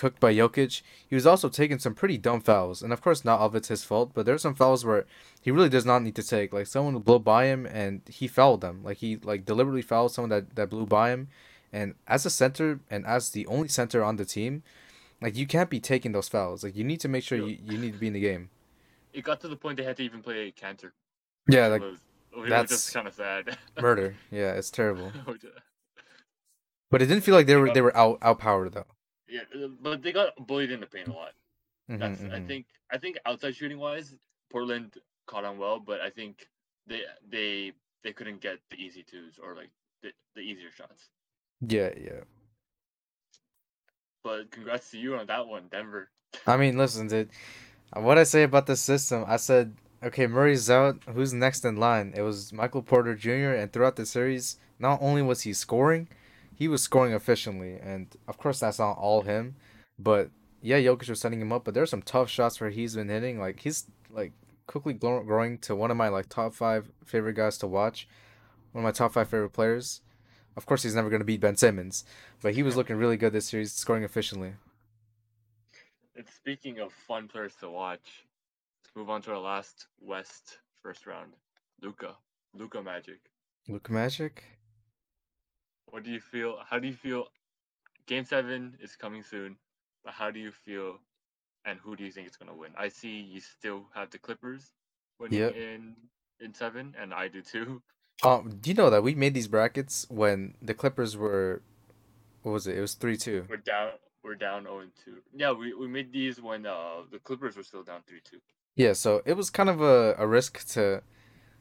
cooked 0.02 0.20
by 0.20 0.34
Jokic, 0.34 0.82
he 1.08 1.14
was 1.14 1.28
also 1.28 1.48
taking 1.48 1.78
some 1.78 1.94
pretty 1.94 2.18
dumb 2.18 2.42
fouls. 2.42 2.82
And 2.82 2.92
of 2.92 3.02
course, 3.02 3.24
not 3.24 3.40
all 3.40 3.46
of 3.46 3.56
it's 3.56 3.68
his 3.68 3.84
fault, 3.84 4.14
but 4.16 4.26
there's 4.26 4.42
some 4.42 4.56
fouls 4.56 4.84
where 4.84 5.06
he 5.40 5.52
really 5.52 5.70
does 5.70 5.86
not 5.86 6.02
need 6.02 6.16
to 6.16 6.24
take. 6.24 6.52
Like 6.52 6.66
someone 6.66 6.98
blow 7.04 7.20
by 7.20 7.46
him 7.46 7.68
and 7.68 8.02
he 8.10 8.28
fouled 8.28 8.62
them. 8.62 8.82
Like 8.84 8.98
he 8.98 9.18
like 9.18 9.46
deliberately 9.46 9.84
fouled 9.84 10.12
someone 10.12 10.32
that, 10.32 10.56
that 10.56 10.72
blew 10.72 10.88
by 10.88 11.12
him. 11.12 11.28
And 11.72 11.94
as 12.08 12.26
a 12.26 12.32
center 12.32 12.80
and 12.90 13.06
as 13.06 13.30
the 13.30 13.46
only 13.46 13.68
center 13.68 14.04
on 14.04 14.16
the 14.16 14.26
team, 14.26 14.64
like 15.22 15.38
you 15.38 15.46
can't 15.46 15.70
be 15.70 15.80
taking 15.80 16.14
those 16.14 16.28
fouls. 16.28 16.64
Like 16.64 16.76
you 16.76 16.84
need 16.84 17.00
to 17.02 17.08
make 17.08 17.24
sure 17.24 17.38
you, 17.38 17.60
you 17.64 17.78
need 17.78 17.94
to 17.94 18.00
be 18.00 18.08
in 18.08 18.14
the 18.14 18.20
game. 18.20 18.50
It 19.14 19.24
got 19.24 19.40
to 19.42 19.48
the 19.48 19.56
point 19.56 19.78
they 19.78 19.84
had 19.84 19.98
to 19.98 20.04
even 20.04 20.24
play 20.24 20.48
a 20.48 20.52
Kanter. 20.52 20.94
Yeah, 21.48 21.68
like 21.68 21.84
that's 22.50 22.72
just 22.72 22.92
kind 22.92 23.08
of 23.08 23.14
sad. 23.14 23.56
murder. 23.80 24.16
Yeah, 24.32 24.54
it's 24.54 24.72
terrible. 24.72 25.12
Oh, 25.28 25.36
but 26.90 27.02
it 27.02 27.06
didn't 27.06 27.24
feel 27.24 27.36
like 27.36 27.46
they 27.46 27.56
were 27.56 27.72
they 27.72 27.82
were 27.82 27.96
out 27.96 28.18
outpowered 28.22 28.74
though. 28.74 28.88
Yeah, 29.32 29.42
uh, 29.56 29.70
but 29.82 30.04
they 30.04 30.12
got 30.12 30.36
bullied 30.46 30.72
in 30.72 30.82
the 30.82 30.86
paint 30.86 31.08
a 31.08 31.14
lot. 31.14 31.32
Mm-hmm, 31.90 32.00
That's 32.02 32.20
mm-hmm. 32.20 32.36
I 32.36 32.40
think 32.42 32.66
I 32.92 32.98
think 32.98 33.18
outside 33.26 33.56
shooting 33.56 33.80
wise, 33.80 34.14
Portland 34.52 34.96
caught 35.26 35.46
on 35.46 35.58
well, 35.58 35.80
but 35.80 36.02
I 36.02 36.10
think 36.10 36.46
they 36.86 37.04
they 37.30 37.72
they 38.04 38.12
couldn't 38.12 38.42
get 38.42 38.58
the 38.70 38.76
easy 38.76 39.04
twos 39.10 39.40
or 39.42 39.56
like 39.56 39.70
the, 40.04 40.10
the 40.36 40.42
easier 40.42 40.70
shots. 40.76 41.10
Yeah, 41.66 41.92
yeah. 41.96 42.24
But 44.24 44.52
congrats 44.52 44.92
to 44.92 44.98
you 44.98 45.16
on 45.16 45.28
that 45.28 45.48
one, 45.48 45.64
Denver. 45.72 46.10
I 46.46 46.58
mean, 46.58 46.78
listen, 46.78 47.08
dude. 47.08 47.30
What 47.94 48.18
I 48.18 48.24
say 48.24 48.44
about 48.44 48.68
the 48.68 48.76
system, 48.76 49.26
I 49.28 49.38
said, 49.38 49.76
okay, 50.04 50.28
Murray's 50.28 50.70
out. 50.70 51.00
Who's 51.14 51.34
next 51.34 51.66
in 51.66 51.78
line? 51.78 52.14
It 52.16 52.22
was 52.22 52.54
Michael 52.54 52.82
Porter 52.82 53.16
Jr. 53.16 53.54
And 53.54 53.72
throughout 53.72 53.96
the 53.96 54.06
series, 54.06 54.58
not 54.80 55.00
only 55.02 55.22
was 55.22 55.42
he 55.42 55.54
scoring, 55.54 56.08
he 56.62 56.68
was 56.68 56.84
scoring 56.84 57.12
efficiently, 57.12 57.80
and 57.82 58.16
of 58.28 58.38
course 58.38 58.60
that's 58.60 58.78
not 58.78 58.96
all 58.96 59.24
him, 59.24 59.56
but 59.98 60.30
yeah, 60.62 60.78
Jokic 60.78 61.10
was 61.10 61.20
setting 61.20 61.42
him 61.42 61.52
up. 61.52 61.66
But 61.66 61.74
there's 61.74 61.90
some 61.90 62.04
tough 62.04 62.30
shots 62.30 62.62
where 62.62 62.70
he's 62.70 62.96
been 62.96 63.10
hitting. 63.10 63.40
Like 63.40 63.62
he's 63.62 63.88
like 64.12 64.34
quickly 64.68 64.94
growing 64.94 65.58
to 65.58 65.76
one 65.76 65.90
of 65.90 65.98
my 65.98 66.10
like 66.10 66.30
top 66.30 66.54
five 66.54 66.92
favorite 67.04 67.34
guys 67.34 67.58
to 67.58 67.68
watch, 67.68 68.08
one 68.74 68.84
of 68.84 68.86
my 68.86 68.92
top 68.92 69.14
five 69.14 69.28
favorite 69.28 69.54
players. 69.54 70.02
Of 70.56 70.68
course, 70.68 70.84
he's 70.84 70.94
never 70.94 71.10
going 71.10 71.22
to 71.22 71.26
beat 71.26 71.42
Ben 71.42 71.56
Simmons, 71.56 72.06
but 72.44 72.54
he 72.54 72.62
was 72.62 72.78
looking 72.78 72.96
really 72.96 73.18
good 73.18 73.34
this 73.34 73.48
series, 73.48 73.74
scoring 73.74 74.04
efficiently. 74.04 74.54
And 76.16 76.28
speaking 76.30 76.78
of 76.78 76.94
fun 76.94 77.28
players 77.28 77.56
to 77.62 77.72
watch, 77.72 78.28
let's 78.84 78.96
move 78.96 79.10
on 79.10 79.24
to 79.24 79.32
our 79.32 79.40
last 79.40 79.88
West 80.00 80.60
first 80.84 81.08
round. 81.08 81.34
Luka, 81.82 82.18
Luka 82.54 82.84
Magic. 82.84 83.18
Luka 83.68 83.92
Magic. 83.92 84.44
What 85.92 86.04
do 86.04 86.12
you 86.12 86.22
feel? 86.22 86.58
How 86.68 86.80
do 86.80 86.88
you 86.88 86.94
feel? 86.94 87.26
Game 88.08 88.26
seven 88.26 88.78
is 88.82 88.96
coming 88.96 89.24
soon, 89.24 89.58
but 90.04 90.14
how 90.14 90.32
do 90.32 90.40
you 90.40 90.52
feel? 90.52 91.00
And 91.66 91.80
who 91.80 91.96
do 91.96 92.04
you 92.04 92.12
think 92.12 92.28
is 92.28 92.38
gonna 92.38 92.56
win? 92.56 92.72
I 92.78 92.88
see 92.88 93.20
you 93.20 93.40
still 93.40 93.86
have 93.94 94.10
the 94.10 94.18
Clippers 94.18 94.72
winning 95.20 95.40
Yep. 95.40 95.56
in 95.56 95.96
in 96.40 96.54
seven, 96.54 96.96
and 97.00 97.14
I 97.14 97.28
do 97.28 97.42
too. 97.42 97.84
Um, 98.24 98.58
do 98.62 98.70
you 98.70 98.74
know 98.74 98.90
that 98.90 99.04
we 99.04 99.14
made 99.16 99.34
these 99.34 99.48
brackets 99.48 100.08
when 100.10 100.56
the 100.62 100.74
Clippers 100.74 101.18
were, 101.18 101.62
what 102.42 102.52
was 102.52 102.68
it? 102.68 102.78
It 102.78 102.82
was 102.82 102.94
three 102.96 103.18
two. 103.18 103.46
We're 103.50 103.58
down. 103.58 103.92
We're 104.24 104.36
down 104.36 104.64
0 104.64 104.82
and 104.82 104.92
2. 105.04 105.18
Yeah, 105.34 105.52
we, 105.52 105.74
we 105.74 105.88
made 105.88 106.14
these 106.14 106.40
when 106.40 106.68
uh 106.68 107.02
the 107.12 107.18
Clippers 107.18 107.58
were 107.58 107.64
still 107.64 107.82
down 107.84 108.02
3 108.08 108.20
2. 108.24 108.38
Yeah, 108.76 108.94
so 108.94 109.22
it 109.26 109.34
was 109.34 109.50
kind 109.50 109.68
of 109.68 109.82
a, 109.82 110.14
a 110.18 110.28
risk 110.28 110.68
to, 110.74 111.02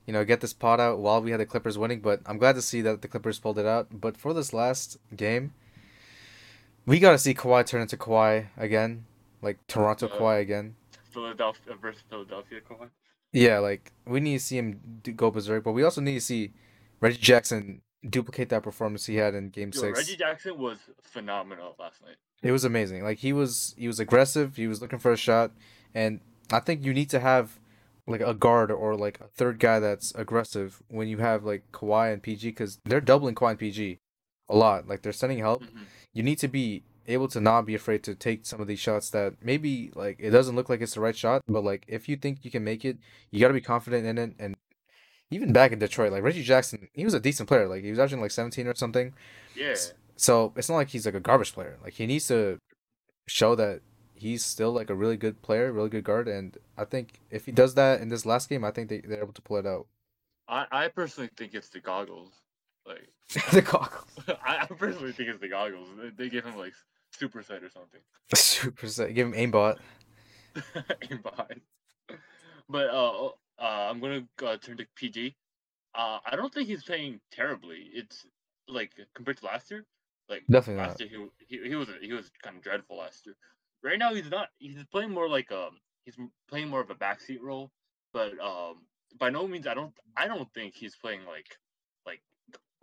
you 0.07 0.13
know, 0.13 0.25
get 0.25 0.41
this 0.41 0.53
pot 0.53 0.81
out 0.81 0.99
while 0.99 1.23
we 1.23 1.31
had 1.31 1.41
the 1.41 1.47
Clippers 1.47 1.79
winning, 1.79 2.01
but 2.01 2.21
I'm 2.27 2.39
glad 2.39 2.55
to 2.57 2.63
see 2.63 2.81
that 2.83 3.03
the 3.03 3.09
Clippers 3.09 3.39
pulled 3.39 3.59
it 3.59 3.67
out. 3.67 3.89
But 4.01 4.17
for 4.17 4.33
this 4.35 4.53
last 4.53 4.99
game, 5.17 5.53
we 6.87 6.99
got 6.99 7.13
to 7.13 7.19
see 7.19 7.35
Kawhi 7.35 7.67
turn 7.67 7.83
into 7.83 7.97
Kawhi 7.97 8.47
again, 8.57 9.05
like 9.43 9.59
Toronto 9.67 10.09
Uh, 10.09 10.19
Kawhi 10.19 10.41
again. 10.41 10.77
Philadelphia 11.11 11.75
versus 11.81 12.03
Philadelphia, 12.09 12.61
Kawhi. 12.69 12.89
Yeah, 13.33 13.59
like 13.59 13.93
we 14.07 14.21
need 14.21 14.39
to 14.39 14.45
see 14.45 14.59
him 14.59 14.81
go 15.15 15.31
berserk, 15.31 15.63
but 15.63 15.73
we 15.73 15.85
also 15.85 16.01
need 16.01 16.15
to 16.15 16.21
see 16.21 16.53
Reggie 17.01 17.19
Jackson 17.19 17.83
duplicate 18.09 18.49
that 18.49 18.63
performance 18.63 19.07
he 19.07 19.17
had 19.17 19.35
in 19.35 19.51
Game 19.51 19.71
Yo, 19.73 19.81
Six. 19.83 19.99
Reggie 19.99 20.17
Jackson 20.17 20.59
was 20.59 20.79
phenomenal 21.03 21.77
last 21.79 22.01
night. 22.03 22.17
It 22.43 22.51
was 22.51 22.65
amazing. 22.65 23.05
Like 23.05 23.19
he 23.19 23.33
was 23.33 23.75
he 23.77 23.87
was 23.87 24.01
aggressive, 24.01 24.57
he 24.57 24.67
was 24.67 24.81
looking 24.81 24.99
for 24.99 25.13
a 25.13 25.17
shot, 25.17 25.53
and 25.95 26.21
I 26.51 26.59
think 26.59 26.85
you 26.85 26.93
need 26.93 27.11
to 27.11 27.21
have 27.21 27.60
like 28.11 28.21
a 28.21 28.35
guard 28.35 28.71
or 28.71 28.97
like 28.97 29.21
a 29.21 29.29
third 29.29 29.59
guy 29.59 29.79
that's 29.81 30.13
aggressive 30.15 30.83
when 30.89 31.09
you 31.09 31.19
have 31.19 31.45
like 31.45 31.71
Kawhi 31.73 32.13
and 32.13 32.23
PG 32.23 32.49
because 32.49 32.79
they're 32.85 33.01
doubling 33.01 33.35
Kawhi 33.35 33.51
and 33.51 33.59
PG 33.59 33.99
a 34.49 34.57
lot. 34.57 34.89
Like 34.89 35.03
they're 35.03 35.13
sending 35.13 35.39
help. 35.39 35.63
Mhm. 35.63 35.85
You 36.13 36.23
need 36.23 36.39
to 36.41 36.49
be 36.49 36.83
able 37.07 37.29
to 37.29 37.41
not 37.41 37.63
be 37.63 37.75
afraid 37.75 38.03
to 38.05 38.15
take 38.15 38.47
some 38.47 38.61
of 38.61 38.67
these 38.67 38.79
shots 38.79 39.11
that 39.11 39.35
maybe 39.43 39.91
like 39.95 40.17
it 40.21 40.31
doesn't 40.31 40.57
look 40.57 40.69
like 40.69 40.81
it's 40.81 40.95
the 40.95 41.01
right 41.01 41.17
shot, 41.17 41.43
but 41.49 41.65
like 41.65 41.85
if 41.89 42.09
you 42.09 42.17
think 42.17 42.45
you 42.45 42.51
can 42.51 42.65
make 42.65 42.85
it, 42.85 42.99
you 43.31 43.41
got 43.41 43.49
to 43.49 43.55
be 43.55 43.61
confident 43.61 44.07
in 44.07 44.19
it. 44.19 44.35
And 44.39 44.55
even 45.31 45.53
back 45.53 45.73
in 45.73 45.79
Detroit, 45.79 46.13
like 46.13 46.23
Reggie 46.23 46.43
Jackson, 46.43 46.89
he 46.93 47.05
was 47.05 47.15
a 47.15 47.21
decent 47.21 47.49
player. 47.49 47.69
Like 47.69 47.83
he 47.85 47.91
was 47.91 47.99
averaging 47.99 48.21
like 48.21 48.31
17 48.33 48.67
or 48.67 48.75
something. 48.75 49.13
Yeah. 49.57 49.75
So 50.17 50.53
it's 50.57 50.69
not 50.69 50.77
like 50.77 50.89
he's 50.91 51.07
like 51.07 51.15
a 51.15 51.21
garbage 51.21 51.53
player. 51.53 51.79
Like 51.83 51.95
he 51.95 52.07
needs 52.07 52.27
to 52.29 52.59
show 53.29 53.55
that 53.55 53.81
he's 54.21 54.45
still 54.45 54.73
like 54.73 54.91
a 54.91 54.95
really 54.95 55.17
good 55.17 55.43
player, 55.43 55.73
really 55.73 55.89
good 55.89 56.05
guard. 56.05 56.29
And 56.29 56.57
I 56.77 56.85
think 56.85 57.21
if 57.31 57.47
he 57.47 57.53
does 57.53 57.75
that 57.75 58.01
in 58.01 58.09
this 58.09 58.27
last 58.27 58.49
game, 58.49 58.65
I 58.65 58.71
think 58.71 58.89
they, 58.89 59.01
they're 59.01 59.23
able 59.23 59.33
to 59.33 59.43
pull 59.43 59.57
it 59.57 59.67
out. 59.67 59.87
I, 60.49 60.67
I 60.71 60.89
personally 60.89 61.31
think 61.37 61.55
it's 61.55 61.69
the 61.69 61.81
goggles. 61.81 62.33
Like 62.87 63.09
the 63.53 63.63
goggles. 63.63 64.09
I, 64.45 64.59
I 64.63 64.67
personally 64.67 65.13
think 65.13 65.29
it's 65.31 65.41
the 65.41 65.49
goggles. 65.49 65.89
They, 66.01 66.11
they 66.25 66.29
give 66.29 66.45
him 66.45 66.57
like 66.57 66.75
super 67.13 67.43
sight 67.43 67.63
or 67.63 67.71
something. 67.71 68.01
Super 68.35 68.87
sight. 68.87 69.15
Give 69.15 69.27
him 69.27 69.33
aimbot. 69.35 69.79
Aimbot. 70.55 71.61
But 72.69 72.91
uh, 72.91 73.27
uh, 73.27 73.31
I'm 73.59 74.01
gonna 74.01 74.23
uh, 74.45 74.57
turn 74.59 74.77
to 74.77 74.87
PG. 74.97 75.35
Uh, 75.95 76.19
I 76.25 76.37
don't 76.37 76.53
think 76.55 76.69
he's 76.69 76.85
playing 76.85 77.21
terribly. 77.33 77.91
It's 77.93 78.27
like 78.69 78.93
compared 79.15 79.39
to 79.39 79.47
last 79.47 79.71
year. 79.71 79.85
Like 80.29 80.45
Definitely 80.49 80.83
last 80.83 81.01
not. 81.01 81.11
year, 81.11 81.29
he, 81.49 81.57
he 81.57 81.69
he 81.71 81.75
was 81.75 81.89
he 82.01 82.13
was 82.13 82.31
kind 82.43 82.57
of 82.57 82.63
dreadful 82.63 82.99
last 82.99 83.27
year. 83.27 83.35
Right 83.83 83.99
now, 83.99 84.15
he's 84.15 84.31
not. 84.31 84.49
He's 84.59 84.85
playing 84.91 85.11
more 85.11 85.29
like 85.29 85.51
um 85.53 85.79
he's 86.05 86.17
playing 86.49 86.69
more 86.69 86.81
of 86.81 86.91
a 86.91 86.95
backseat 86.95 87.41
role. 87.41 87.71
But 88.13 88.39
um 88.41 88.87
by 89.19 89.31
no 89.31 89.47
means 89.47 89.67
I 89.67 89.75
don't 89.75 89.93
I 90.17 90.27
don't 90.27 90.53
think 90.55 90.75
he's 90.75 90.97
playing 90.97 91.21
like 91.27 91.47
like 92.07 92.21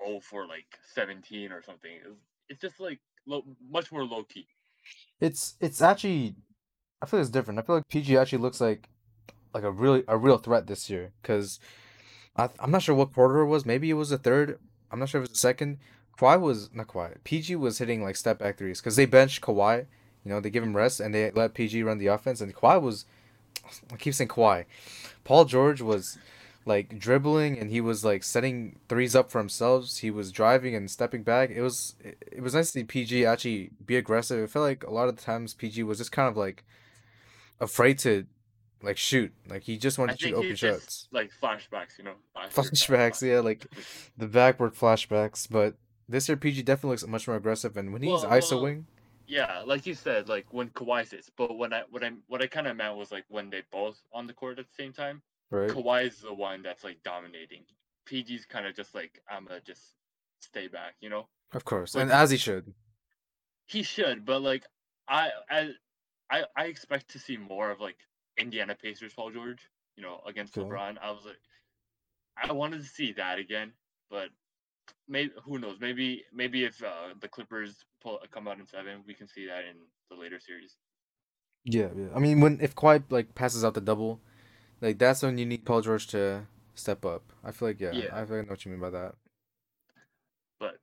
oh 0.03 0.19
for 0.19 0.47
like 0.47 0.65
17 0.93 1.51
or 1.51 1.61
something. 1.61 1.91
It's, 1.91 2.19
it's 2.49 2.61
just 2.61 2.79
like 2.79 2.99
low, 3.25 3.43
much 3.69 3.91
more 3.91 4.03
low 4.03 4.23
key. 4.23 4.47
It's 5.19 5.55
it's 5.59 5.81
actually 5.81 6.35
I 7.01 7.05
feel 7.05 7.19
it's 7.19 7.29
different. 7.29 7.59
I 7.59 7.63
feel 7.63 7.75
like 7.75 7.87
PG 7.87 8.17
actually 8.17 8.39
looks 8.39 8.59
like 8.59 8.89
like 9.53 9.63
a 9.63 9.71
really 9.71 10.03
a 10.07 10.17
real 10.17 10.37
threat 10.37 10.67
this 10.67 10.89
year 10.89 11.11
because 11.21 11.59
I 12.35 12.49
I'm 12.59 12.71
not 12.71 12.81
sure 12.81 12.95
what 12.95 13.13
quarter 13.13 13.39
it 13.41 13.47
was. 13.47 13.65
Maybe 13.65 13.89
it 13.89 13.95
was 13.95 14.09
the 14.09 14.17
third. 14.17 14.59
I'm 14.91 14.99
not 14.99 15.09
sure 15.09 15.21
if 15.21 15.27
it 15.27 15.29
was 15.31 15.37
the 15.37 15.41
second. 15.41 15.79
Kawhi 16.17 16.39
was 16.39 16.73
not 16.73 16.87
Kawhi. 16.87 17.23
PG 17.23 17.55
was 17.57 17.77
hitting 17.77 18.01
like 18.01 18.15
step 18.15 18.39
back 18.39 18.57
threes 18.57 18.79
because 18.79 18.95
they 18.95 19.05
benched 19.05 19.41
Kawhi. 19.41 19.85
You 20.27 20.33
know 20.33 20.41
they 20.41 20.49
give 20.49 20.61
him 20.61 20.75
rest 20.75 20.99
and 20.99 21.15
they 21.15 21.31
let 21.31 21.53
PG 21.53 21.83
run 21.83 21.99
the 21.99 22.07
offense. 22.07 22.41
And 22.41 22.53
Kawhi 22.53 22.81
was 22.81 23.05
I 23.93 23.95
keep 23.95 24.13
saying 24.13 24.27
Kawhi. 24.27 24.65
Paul 25.23 25.45
George 25.45 25.81
was 25.81 26.17
like 26.65 26.99
dribbling 26.99 27.57
and 27.57 27.71
he 27.71 27.79
was 27.79 28.03
like 28.03 28.25
setting 28.25 28.77
threes 28.89 29.15
up 29.15 29.31
for 29.31 29.37
himself. 29.37 29.95
He 29.95 30.11
was 30.11 30.33
driving 30.33 30.75
and 30.75 30.91
stepping 30.91 31.23
back. 31.23 31.49
It 31.49 31.61
was 31.61 31.95
it, 32.03 32.17
it 32.29 32.41
was 32.41 32.53
nice 32.53 32.73
to 32.73 32.79
see 32.79 32.83
PG 32.83 33.25
actually 33.25 33.69
be 33.85 33.95
aggressive. 33.95 34.43
I 34.43 34.47
felt 34.47 34.63
like 34.63 34.83
a 34.83 34.91
lot 34.91 35.07
of 35.07 35.15
the 35.15 35.21
times 35.21 35.53
PG 35.53 35.83
was 35.83 35.99
just 35.99 36.11
kind 36.11 36.27
of 36.27 36.35
like 36.35 36.65
afraid 37.61 37.97
to 37.99 38.25
like 38.83 38.97
shoot. 38.97 39.31
Like 39.49 39.63
he 39.63 39.77
just 39.77 39.97
I 39.97 40.01
wanted 40.01 40.19
to 40.19 40.27
shoot 40.27 40.33
open 40.35 40.55
shots. 40.57 41.07
like 41.13 41.31
flashbacks, 41.41 41.97
you 41.97 42.03
know. 42.03 42.15
Flashbacks, 42.49 43.21
yeah, 43.25 43.39
like 43.39 43.65
the 44.17 44.27
backward 44.27 44.75
flashbacks. 44.75 45.47
But 45.49 45.75
this 46.09 46.27
year 46.27 46.35
PG 46.35 46.63
definitely 46.63 46.95
looks 46.95 47.07
much 47.07 47.29
more 47.29 47.37
aggressive 47.37 47.77
and 47.77 47.93
when 47.93 48.01
he's 48.01 48.23
Well, 48.23 48.31
ISOing, 48.31 48.83
Yeah, 49.27 49.61
like 49.65 49.85
you 49.85 49.93
said, 49.93 50.29
like 50.29 50.45
when 50.53 50.69
Kawhi 50.69 51.05
sits. 51.05 51.29
But 51.37 51.57
when 51.57 51.73
I 51.73 51.83
what 51.89 52.03
I 52.03 52.11
what 52.27 52.41
I 52.41 52.47
kind 52.47 52.65
of 52.67 52.77
meant 52.77 52.95
was 52.95 53.11
like 53.11 53.25
when 53.27 53.49
they 53.49 53.61
both 53.71 54.01
on 54.13 54.25
the 54.25 54.33
court 54.33 54.57
at 54.57 54.67
the 54.67 54.73
same 54.73 54.93
time. 54.93 55.21
right? 55.51 55.69
Kawhi 55.69 56.07
is 56.07 56.19
the 56.21 56.33
one 56.33 56.61
that's 56.63 56.83
like 56.83 57.03
dominating. 57.03 57.63
PG's 58.09 58.45
kind 58.45 58.65
of 58.65 58.75
just 58.75 58.95
like 58.95 59.21
I'm 59.29 59.45
gonna 59.45 59.59
just 59.59 59.81
stay 60.41 60.67
back, 60.67 60.93
you 61.01 61.09
know. 61.09 61.27
Of 61.53 61.65
course. 61.65 61.93
like- 61.93 62.03
And 62.03 62.11
as 62.11 62.31
he 62.31 62.37
should. 62.37 62.73
He 63.67 63.83
should, 63.83 64.25
but 64.25 64.41
like 64.41 64.63
I 65.09 65.29
I 65.49 65.71
I, 66.29 66.43
I 66.55 66.65
expect 66.65 67.09
to 67.11 67.19
see 67.19 67.35
more 67.37 67.69
of 67.69 67.81
like 67.81 67.97
Indiana 68.37 68.75
Pacers 68.81 69.13
Paul 69.13 69.31
George, 69.31 69.59
you 69.97 70.03
know, 70.03 70.21
against 70.25 70.57
Okay. 70.57 70.67
LeBron. 70.67 70.97
I 71.01 71.11
was 71.11 71.25
like, 71.25 71.37
I 72.41 72.51
wanted 72.53 72.81
to 72.81 72.87
see 72.87 73.11
that 73.13 73.39
again, 73.39 73.73
but 74.09 74.29
maybe 75.07 75.31
who 75.43 75.59
knows? 75.59 75.77
Maybe 75.79 76.23
maybe 76.33 76.63
if 76.65 76.81
uh, 76.83 77.13
the 77.19 77.27
Clippers 77.27 77.85
pull 78.01 78.19
come 78.31 78.47
out 78.47 78.59
in 78.59 78.67
seven, 78.67 79.03
we 79.05 79.13
can 79.13 79.27
see 79.27 79.47
that 79.47 79.65
in 79.65 79.77
the 80.09 80.15
later 80.15 80.39
series. 80.39 80.75
Yeah, 81.63 81.89
yeah. 81.95 82.07
I 82.15 82.19
mean, 82.19 82.39
when 82.39 82.59
if 82.61 82.75
Kawhi 82.75 83.03
like 83.09 83.35
passes 83.35 83.65
out 83.65 83.73
the 83.73 83.81
double, 83.81 84.21
like 84.81 84.97
that's 84.97 85.23
when 85.23 85.37
you 85.37 85.45
need 85.45 85.65
Paul 85.65 85.81
George 85.81 86.07
to 86.07 86.47
step 86.75 87.05
up. 87.05 87.23
I 87.43 87.51
feel 87.51 87.69
like 87.69 87.81
yeah, 87.81 87.91
Yeah. 87.91 88.09
I 88.13 88.25
feel 88.25 88.37
like 88.37 88.45
I 88.45 88.47
know 88.47 88.51
what 88.51 88.65
you 88.65 88.71
mean 88.71 88.81
by 88.81 88.89
that. 88.91 89.15
But 90.59 90.79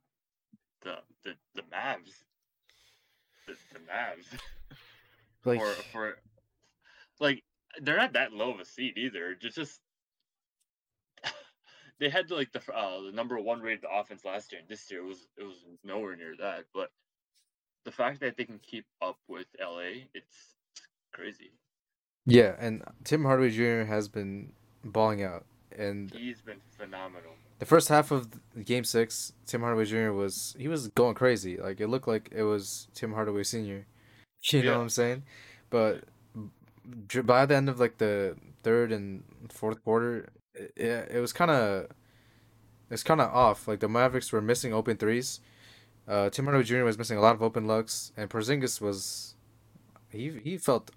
the 0.82 0.96
the 1.24 1.34
the 1.54 1.62
Mavs, 1.62 2.24
the, 3.46 3.54
the 3.72 3.80
Mavs. 3.80 4.40
Like 5.44 5.60
for 5.60 5.82
for 5.92 6.18
like 7.20 7.44
they're 7.80 7.96
not 7.96 8.14
that 8.14 8.32
low 8.32 8.50
of 8.50 8.60
a 8.60 8.64
seed 8.64 8.96
either. 8.96 9.34
Just 9.34 9.56
just 9.56 9.80
they 12.04 12.10
had 12.10 12.30
like 12.30 12.52
the 12.52 12.60
uh, 12.72 13.00
the 13.00 13.12
number 13.12 13.40
one 13.40 13.60
rated 13.62 13.84
offense 13.90 14.24
last 14.26 14.52
year, 14.52 14.60
and 14.60 14.68
this 14.68 14.90
year 14.90 15.00
it 15.00 15.06
was 15.06 15.26
it 15.38 15.44
was 15.44 15.56
nowhere 15.82 16.14
near 16.16 16.34
that. 16.38 16.64
But 16.74 16.90
the 17.86 17.92
fact 17.92 18.20
that 18.20 18.36
they 18.36 18.44
can 18.44 18.60
keep 18.62 18.84
up 19.00 19.16
with 19.26 19.46
LA, 19.58 20.04
it's 20.12 20.54
crazy. 21.12 21.50
yeah, 22.26 22.54
and 22.58 22.82
Tim 23.04 23.24
Hardaway 23.24 23.50
Jr. 23.50 23.84
has 23.88 24.08
been 24.08 24.52
balling 24.84 25.22
out, 25.22 25.46
and 25.76 26.10
He's 26.12 26.42
been 26.42 26.60
phenomenal. 26.76 27.32
the 27.58 27.64
first 27.66 27.88
half 27.88 28.10
of 28.10 28.28
game 28.66 28.84
six, 28.84 29.32
Tim 29.46 29.62
Hardaway 29.62 29.86
Jr. 29.86 30.12
was 30.12 30.54
he 30.58 30.68
was 30.68 30.88
going 30.88 31.14
crazy. 31.14 31.56
Like 31.56 31.80
it 31.80 31.88
looked 31.88 32.06
like 32.08 32.28
it 32.32 32.42
was 32.42 32.88
Tim 32.94 33.12
Hardaway 33.14 33.44
Senior. 33.44 33.86
You 34.52 34.62
know 34.62 34.76
what 34.76 34.82
I'm 34.82 34.88
saying? 34.90 35.22
But 35.70 36.04
by 37.24 37.46
the 37.46 37.56
end 37.56 37.70
of 37.70 37.80
like 37.80 37.96
the 37.96 38.36
third 38.62 38.92
and 38.92 39.24
fourth 39.48 39.82
quarter, 39.82 40.28
it, 40.54 41.08
it 41.12 41.20
was 41.20 41.32
kind 41.32 41.50
of 41.50 41.88
it's 42.90 43.02
kind 43.02 43.20
of 43.20 43.30
off. 43.32 43.66
Like 43.68 43.80
the 43.80 43.88
Mavericks 43.88 44.32
were 44.32 44.40
missing 44.42 44.72
open 44.72 44.96
threes. 44.96 45.40
Uh, 46.06 46.28
Tim 46.30 46.44
Hardaway 46.44 46.64
Jr. 46.64 46.84
was 46.84 46.98
missing 46.98 47.16
a 47.16 47.20
lot 47.20 47.34
of 47.34 47.42
open 47.42 47.66
looks, 47.66 48.12
and 48.16 48.28
Porzingis 48.28 48.80
was 48.80 49.34
he 50.10 50.30
he 50.42 50.58
felt. 50.58 50.90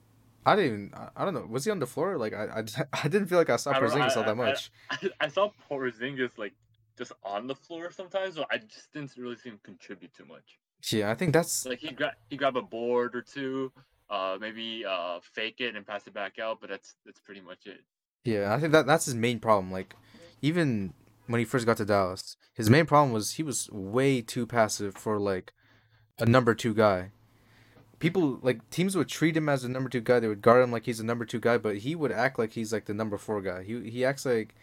I 0.46 0.56
didn't 0.56 0.74
even. 0.74 0.94
I- 1.16 1.26
don't 1.26 1.34
know. 1.34 1.46
Was 1.50 1.66
he 1.66 1.72
on 1.72 1.80
the 1.80 1.88
floor? 1.88 2.18
Like 2.18 2.34
I, 2.34 2.46
I, 2.62 2.64
I 3.04 3.08
didn't 3.08 3.28
feel 3.28 3.38
like 3.38 3.50
I 3.50 3.56
saw 3.58 3.72
I 3.72 3.80
Porzingis 3.80 4.12
I- 4.12 4.20
all 4.20 4.24
that 4.24 4.38
much. 4.38 4.72
I, 4.90 4.98
I 5.22 5.28
saw 5.28 5.50
Porzingis 5.70 6.38
like 6.38 6.54
just 6.98 7.12
on 7.24 7.48
the 7.48 7.56
floor 7.56 7.92
sometimes, 7.92 8.36
but 8.36 8.48
I 8.52 8.58
just 8.58 8.92
didn't 8.94 9.14
really 9.18 9.36
see 9.36 9.50
him 9.50 9.60
contribute 9.64 10.14
too 10.14 10.26
much. 10.26 10.58
Yeah, 10.92 11.10
I 11.12 11.16
think 11.16 11.34
that's 11.34 11.66
Like 11.66 11.80
he 11.80 11.92
grab 11.92 12.14
he 12.30 12.38
grab 12.38 12.56
a 12.56 12.62
board 12.62 13.16
or 13.16 13.22
two, 13.22 13.72
uh 14.10 14.38
maybe 14.40 14.86
uh 14.88 15.20
fake 15.34 15.60
it 15.60 15.76
and 15.76 15.86
pass 15.86 16.06
it 16.08 16.14
back 16.14 16.38
out, 16.40 16.60
but 16.62 16.70
that's 16.70 16.96
that's 17.06 17.20
pretty 17.20 17.42
much 17.42 17.66
it. 17.66 17.82
Yeah, 18.28 18.54
I 18.54 18.60
think 18.60 18.74
that 18.74 18.86
that's 18.86 19.06
his 19.06 19.16
main 19.16 19.40
problem. 19.40 19.72
Like, 19.72 19.96
even 20.42 20.94
when 21.28 21.40
he 21.40 21.46
first 21.46 21.66
got 21.66 21.78
to 21.78 21.86
Dallas, 21.86 22.36
his 22.54 22.70
main 22.70 22.86
problem 22.86 23.14
was 23.14 23.34
he 23.34 23.44
was 23.44 23.70
way 23.72 24.22
too 24.22 24.46
passive 24.46 24.96
for 24.96 25.18
like 25.18 25.54
a 26.20 26.26
number 26.26 26.54
two 26.54 26.74
guy. 26.74 27.12
People 28.00 28.38
like 28.42 28.70
teams 28.70 28.98
would 28.98 29.08
treat 29.08 29.38
him 29.38 29.48
as 29.48 29.64
a 29.64 29.70
number 29.70 29.90
two 29.90 30.02
guy. 30.02 30.20
They 30.20 30.28
would 30.28 30.42
guard 30.42 30.62
him 30.62 30.74
like 30.74 30.86
he's 30.86 31.00
a 31.00 31.06
number 31.06 31.24
two 31.24 31.40
guy, 31.40 31.58
but 31.58 31.78
he 31.78 31.96
would 31.96 32.12
act 32.12 32.38
like 32.38 32.52
he's 32.52 32.74
like 32.74 32.84
the 32.84 32.94
number 32.94 33.18
four 33.18 33.42
guy. 33.42 33.64
He 33.64 33.90
he 33.90 34.04
acts 34.04 34.26
like 34.26 34.54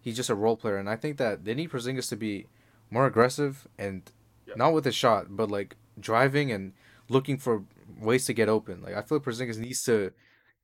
he's 0.00 0.14
just 0.16 0.30
a 0.30 0.36
role 0.36 0.56
player, 0.56 0.76
and 0.76 0.88
I 0.88 0.94
think 0.94 1.16
that 1.16 1.44
they 1.44 1.54
need 1.54 1.70
Porzingis 1.70 2.08
to 2.10 2.16
be 2.16 2.46
more 2.88 3.06
aggressive 3.06 3.66
and 3.76 4.10
Yeah. 4.46 4.54
not 4.56 4.72
with 4.74 4.84
his 4.84 4.94
shot, 4.94 5.26
but 5.30 5.50
like 5.50 5.74
driving 5.98 6.52
and 6.52 6.72
looking 7.08 7.36
for 7.36 7.64
ways 8.00 8.26
to 8.26 8.32
get 8.32 8.48
open. 8.48 8.80
Like 8.80 8.94
I 8.94 9.02
feel 9.02 9.18
like 9.18 9.26
Porzingis 9.26 9.58
needs 9.58 9.82
to 9.84 10.12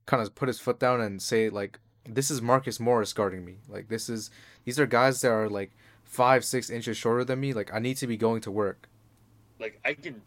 kind 0.07 0.23
of 0.23 0.37
put 0.37 0.47
his 0.49 0.61
foot 0.61 0.79
down 0.79 1.01
and 1.01 1.21
say 1.21 1.49
like 1.51 1.81
this 2.09 2.31
is 2.31 2.43
Marcus 2.43 2.79
Morris 2.79 3.13
guarding 3.13 3.45
me. 3.45 3.59
Like 3.69 3.89
this 3.89 4.09
is 4.09 4.31
these 4.65 4.79
are 4.79 4.87
guys 4.87 5.21
that 5.23 5.31
are 5.31 5.49
like 5.49 5.73
five 6.05 6.45
six 6.45 6.71
inches 6.71 6.97
shorter 6.97 7.25
than 7.25 7.41
me. 7.41 7.53
Like 7.53 7.73
I 7.73 7.79
need 7.79 7.97
to 7.99 8.07
be 8.07 8.17
going 8.17 8.41
to 8.43 8.51
work. 8.51 8.89
Like 9.59 9.81
I 9.85 9.95
can. 9.95 10.23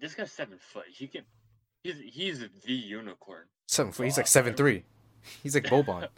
This 0.00 0.14
guy's 0.14 0.32
seven 0.32 0.58
foot. 0.58 0.84
He 0.90 1.06
can. 1.06 1.22
He's 1.82 1.96
he's 2.04 2.40
the 2.64 2.72
unicorn. 2.72 3.44
Seven 3.66 3.92
foot. 3.92 4.04
He's 4.04 4.16
like 4.16 4.26
seven 4.26 4.54
three. 4.54 4.84
He's 5.42 5.54
like 5.54 5.64
Boban. 5.64 6.08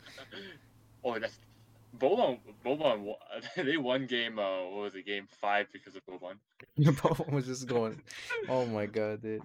oh, 1.04 1.18
that's 1.18 1.38
Boban. 1.98 2.38
Boban. 2.64 3.14
They 3.56 3.76
won 3.76 4.06
game. 4.06 4.38
Uh, 4.38 4.64
what 4.64 4.82
was 4.82 4.94
it? 4.94 5.06
Game 5.06 5.26
five 5.40 5.66
because 5.72 5.96
of 5.96 6.02
Boban. 6.06 6.34
Boban 6.78 7.32
was 7.32 7.46
just 7.46 7.66
going. 7.66 8.02
Oh 8.48 8.66
my 8.66 8.86
god, 8.86 9.22
dude. 9.22 9.42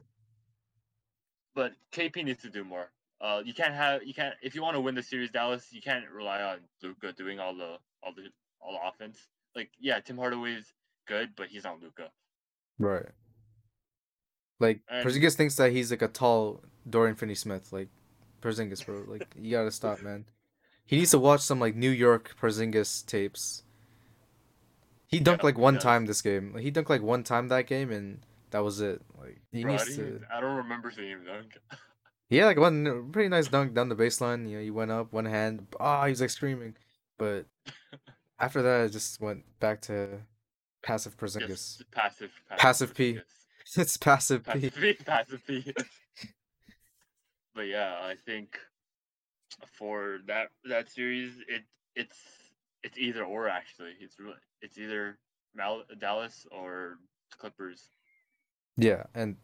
But 1.54 1.74
KP 1.94 2.24
needs 2.26 2.42
to 2.42 2.50
do 2.50 2.66
more. 2.66 2.90
Uh, 3.22 3.42
you 3.46 3.54
can't 3.54 3.74
have 3.74 4.04
you 4.04 4.14
can't 4.14 4.36
if 4.42 4.56
you 4.56 4.62
want 4.62 4.76
to 4.76 4.82
win 4.82 4.96
the 4.96 5.04
series, 5.04 5.32
Dallas. 5.32 5.68
You 5.72 5.82
can't 5.82 6.06
rely 6.10 6.42
on 6.42 6.58
Luka 6.84 7.14
doing 7.14 7.40
all 7.40 7.56
the 7.56 7.78
all 8.04 8.14
the 8.16 8.28
all 8.62 8.74
the 8.74 8.88
offense. 8.88 9.18
Like 9.56 9.70
yeah, 9.80 10.00
Tim 10.00 10.18
Hardaway's 10.18 10.74
good, 11.08 11.30
but 11.36 11.48
he's 11.48 11.64
not 11.64 11.82
Luka. 11.82 12.10
Right. 12.78 13.06
Like 14.60 14.82
And- 14.90 15.06
Porzingis 15.08 15.36
thinks 15.36 15.56
that 15.56 15.72
he's 15.72 15.92
like 15.92 16.02
a 16.02 16.08
tall 16.08 16.64
Dorian 16.90 17.16
Finney-Smith. 17.16 17.72
Like 17.72 17.88
Porzingis, 18.42 18.86
bro. 18.86 19.04
Like 19.08 19.28
you 19.40 19.52
gotta 19.52 19.72
stop, 19.72 20.02
man. 20.02 20.26
He 20.86 20.98
needs 20.98 21.12
to 21.12 21.20
watch 21.20 21.42
some 21.42 21.60
like 21.60 21.76
New 21.76 21.90
York 21.90 22.36
Porzingis 22.40 23.06
tapes. 23.06 23.64
He 25.08 25.20
dunked 25.20 25.38
Yeah, 25.40 25.46
like 25.46 25.58
one 25.58 25.76
does. 25.76 25.84
time 25.84 26.06
this 26.06 26.22
game. 26.22 26.54
Like, 26.54 26.64
he 26.64 26.72
dunked 26.72 26.90
like 26.90 27.02
one 27.02 27.24
time 27.24 27.48
that 27.48 27.68
game, 27.68 27.92
and 27.92 28.20
that 28.52 28.64
was 28.64 28.82
it. 28.82 29.02
Like 29.20 29.40
he 29.52 29.64
Bro, 29.64 29.74
I, 29.74 29.78
needs 29.78 29.96
didn't 29.96 30.20
to. 30.22 30.36
I 30.36 30.42
don't 30.42 30.58
remember 30.58 30.92
seeing 30.92 31.10
him 31.12 31.26
dunk. 31.26 31.58
Had 32.32 32.46
like 32.46 32.58
one 32.58 33.10
pretty 33.12 33.30
nice 33.30 33.48
dunk 33.48 33.74
down 33.74 33.90
the 33.90 33.96
baseline. 33.96 34.50
You 34.50 34.58
know, 34.58 34.64
he 34.64 34.72
went 34.72 34.92
up 34.92 35.14
one 35.14 35.26
hand. 35.26 35.68
Ah, 35.80 36.06
he 36.06 36.10
was 36.12 36.22
like 36.22 36.30
screaming, 36.30 36.76
but 37.18 37.46
after 38.40 38.62
that, 38.62 38.86
it 38.86 38.92
just 38.92 39.22
went 39.22 39.44
back 39.60 39.82
to 39.82 40.22
passive 40.82 41.18
Porzingis. 41.18 41.48
Just 41.48 41.92
passive. 41.92 42.32
Passive 42.58 42.94
P. 42.94 43.20
It's 43.78 43.98
passive 43.98 44.44
P. 44.44 44.70
Passive 44.70 44.76
P. 44.76 44.94
Passive 44.94 45.48
P. 45.48 45.74
but 47.56 47.64
yeah, 47.64 47.96
I 48.00 48.14
think 48.24 48.60
for 49.74 50.20
that 50.28 50.50
that 50.66 50.90
series, 50.90 51.32
it 51.48 51.64
it's 51.96 52.18
it's 52.84 52.98
either 52.98 53.24
or 53.24 53.50
actually. 53.50 53.94
It's 54.00 54.20
really 54.20 54.38
it's 54.62 54.78
either 54.78 55.18
Mal- 55.56 55.84
Dallas 56.00 56.46
or 56.52 57.00
Clippers. 57.32 57.90
Yeah, 58.78 59.04
and 59.16 59.36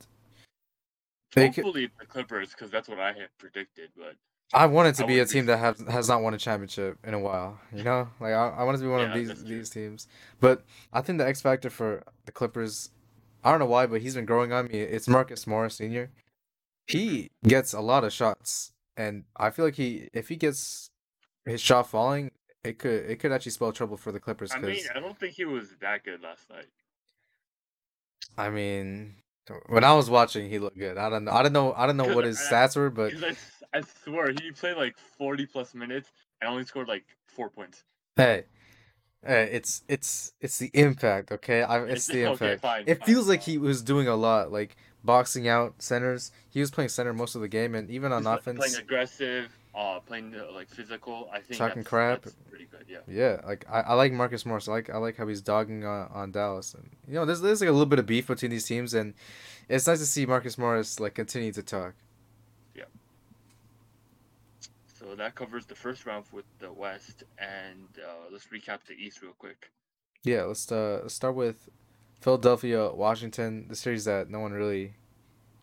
they 1.33 1.49
could, 1.49 1.63
Hopefully 1.63 1.85
it's 1.85 1.97
the 1.99 2.05
Clippers 2.05 2.49
because 2.49 2.71
that's 2.71 2.89
what 2.89 2.99
I 2.99 3.07
had 3.13 3.29
predicted. 3.37 3.89
But 3.97 4.15
I 4.53 4.65
want 4.65 4.89
it 4.89 4.95
to 4.95 5.03
I 5.03 5.07
be 5.07 5.13
a 5.13 5.15
wouldn't 5.17 5.29
be 5.29 5.33
team 5.33 5.45
that 5.47 5.57
has 5.57 5.79
has 5.89 6.09
not 6.09 6.21
won 6.21 6.33
a 6.33 6.37
championship 6.37 6.97
in 7.03 7.13
a 7.13 7.19
while. 7.19 7.59
You 7.73 7.83
know, 7.83 8.09
like 8.19 8.33
I, 8.33 8.49
I 8.49 8.63
want 8.63 8.75
it 8.75 8.79
to 8.79 8.85
be 8.85 8.91
one 8.91 9.09
of 9.09 9.13
these 9.13 9.43
these 9.43 9.69
teams. 9.69 10.07
But 10.39 10.63
I 10.91 11.01
think 11.01 11.19
the 11.19 11.27
X 11.27 11.41
factor 11.41 11.69
for 11.69 12.03
the 12.25 12.31
Clippers, 12.31 12.89
I 13.43 13.51
don't 13.51 13.59
know 13.59 13.65
why, 13.65 13.85
but 13.85 14.01
he's 14.01 14.15
been 14.15 14.25
growing 14.25 14.51
on 14.51 14.65
me. 14.65 14.79
It's 14.79 15.07
Marcus 15.07 15.47
Morris 15.47 15.75
Senior. 15.75 16.11
He 16.87 17.07
mm-hmm. 17.07 17.49
gets 17.49 17.73
a 17.73 17.81
lot 17.81 18.03
of 18.03 18.11
shots, 18.11 18.73
and 18.97 19.23
I 19.37 19.51
feel 19.51 19.65
like 19.65 19.75
he 19.75 20.09
if 20.13 20.27
he 20.27 20.35
gets 20.35 20.89
his 21.45 21.61
shot 21.61 21.87
falling, 21.87 22.31
it 22.63 22.77
could 22.77 23.09
it 23.09 23.19
could 23.19 23.31
actually 23.31 23.53
spell 23.53 23.71
trouble 23.71 23.97
for 23.97 24.11
the 24.11 24.19
Clippers. 24.19 24.51
I 24.53 24.59
mean, 24.59 24.83
I 24.93 24.99
don't 24.99 25.17
think 25.17 25.35
he 25.35 25.45
was 25.45 25.69
that 25.79 26.03
good 26.03 26.21
last 26.21 26.49
night. 26.49 26.67
I 28.37 28.49
mean, 28.49 29.15
when 29.67 29.84
I 29.84 29.93
was 29.93 30.10
watching, 30.10 30.49
he 30.49 30.60
looked 30.60 30.77
good. 30.77 30.97
I 30.97 31.10
don't 31.10 31.25
know. 31.25 31.32
I 31.32 31.43
don't 31.43 31.54
know. 31.54 31.73
I 31.73 31.88
don't 31.88 31.97
know 31.97 32.13
what 32.15 32.25
his 32.25 32.39
I- 32.39 32.54
stats 32.54 32.75
were, 32.75 32.89
but 32.89 33.13
I, 33.13 33.36
I 33.77 33.82
swear 34.04 34.32
he 34.32 34.51
played 34.51 34.77
like 34.77 34.95
forty 35.17 35.45
plus 35.45 35.73
minutes 35.73 36.10
and 36.41 36.49
only 36.49 36.63
scored 36.65 36.88
like 36.88 37.06
four 37.27 37.49
points. 37.49 37.84
Hey, 38.15 38.43
hey, 39.25 39.49
it's 39.51 39.84
it's 39.88 40.34
it's 40.41 40.58
the 40.58 40.69
impact, 40.73 41.32
okay? 41.32 41.63
I 41.63 41.84
it's 41.84 42.08
the 42.08 42.25
Okay, 42.25 42.51
impact. 42.54 42.62
fine, 42.62 42.84
It 42.86 42.99
fine, 42.99 43.08
feels 43.08 43.27
like 43.27 43.41
he 43.43 43.58
was 43.58 43.82
doing 43.82 44.08
a 44.08 44.15
lot, 44.15 44.51
like 44.51 44.75
boxing 45.04 45.47
out 45.47 45.82
centers. 45.82 46.32
He 46.49 46.60
was 46.60 46.71
playing 46.71 46.89
center 46.89 47.13
most 47.13 47.36
of 47.36 47.41
the 47.41 47.47
game, 47.47 47.75
and 47.75 47.89
even 47.89 48.12
on 48.12 48.23
He's, 48.23 48.27
offense, 48.27 48.60
playing 48.60 48.75
aggressive, 48.75 49.58
uh, 49.73 49.99
playing 49.99 50.36
uh, 50.36 50.51
like 50.53 50.69
physical. 50.69 51.29
I 51.31 51.39
think 51.39 51.57
Talking 51.57 51.77
that's, 51.77 51.88
crap. 51.88 52.23
That's 52.23 52.36
pretty 52.49 52.65
good. 52.65 52.86
Yeah. 52.88 52.99
yeah, 53.07 53.41
like 53.45 53.65
I, 53.69 53.81
I 53.81 53.93
like 53.93 54.12
Marcus 54.12 54.45
Morris. 54.45 54.67
I 54.67 54.71
like 54.71 54.89
I 54.89 54.97
like 54.97 55.17
how 55.17 55.27
he's 55.27 55.41
dogging 55.41 55.86
on, 55.86 56.10
on 56.13 56.31
Dallas, 56.31 56.73
and 56.73 56.89
you 57.07 57.15
know, 57.15 57.25
there's 57.25 57.41
there's 57.41 57.62
like 57.62 57.69
a 57.69 57.73
little 57.73 57.86
bit 57.86 57.99
of 57.99 58.05
beef 58.05 58.27
between 58.27 58.51
these 58.51 58.65
teams, 58.65 58.93
and 58.93 59.13
it's 59.69 59.88
nice 59.88 59.99
to 59.99 60.05
see 60.05 60.25
Marcus 60.25 60.57
Morris 60.57 60.99
like 60.99 61.15
continue 61.15 61.51
to 61.53 61.63
talk. 61.63 61.93
Yeah. 62.75 62.84
So 64.99 65.15
that 65.15 65.36
covers 65.36 65.65
the 65.65 65.75
first 65.75 66.05
round 66.05 66.25
with 66.31 66.45
the 66.60 66.71
West, 66.71 67.23
and 67.38 67.88
uh, 67.97 68.29
let's 68.31 68.47
recap 68.47 68.79
the 68.88 68.93
East 68.93 69.21
real 69.21 69.34
quick. 69.38 69.71
Yeah, 70.23 70.43
let's 70.43 70.71
uh 70.71 70.99
let's 71.03 71.15
start 71.15 71.36
with 71.36 71.69
Philadelphia, 72.19 72.91
Washington, 72.93 73.67
the 73.67 73.75
series 73.75 74.05
that 74.05 74.29
no 74.29 74.39
one 74.39 74.51
really 74.51 74.93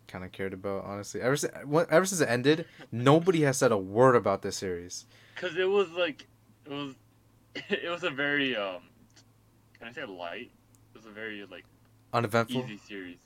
kind 0.09 0.25
of 0.25 0.33
cared 0.33 0.53
about, 0.53 0.85
honestly. 0.85 1.21
Ever 1.21 1.37
since 1.37 1.53
ever 1.91 2.05
since 2.05 2.21
it 2.21 2.29
ended, 2.29 2.67
nobody 2.91 3.43
has 3.43 3.59
said 3.59 3.71
a 3.71 3.79
word 3.79 4.17
about 4.17 4.43
this 4.43 4.57
series. 4.57 5.07
Cause 5.37 5.57
it 5.57 5.69
was 5.69 5.89
like 5.91 6.27
it 6.67 6.73
was 6.73 6.95
it 7.55 7.89
was 7.89 8.03
a 8.03 8.11
very 8.11 8.57
um 8.57 8.83
can 9.79 9.89
I 9.89 9.93
say 9.93 10.05
light? 10.05 10.51
It 10.95 10.97
was 10.97 11.07
a 11.07 11.11
very 11.11 11.47
like 11.51 11.65
Uneventful. 12.13 12.65
easy 12.65 12.79
series. 12.79 13.19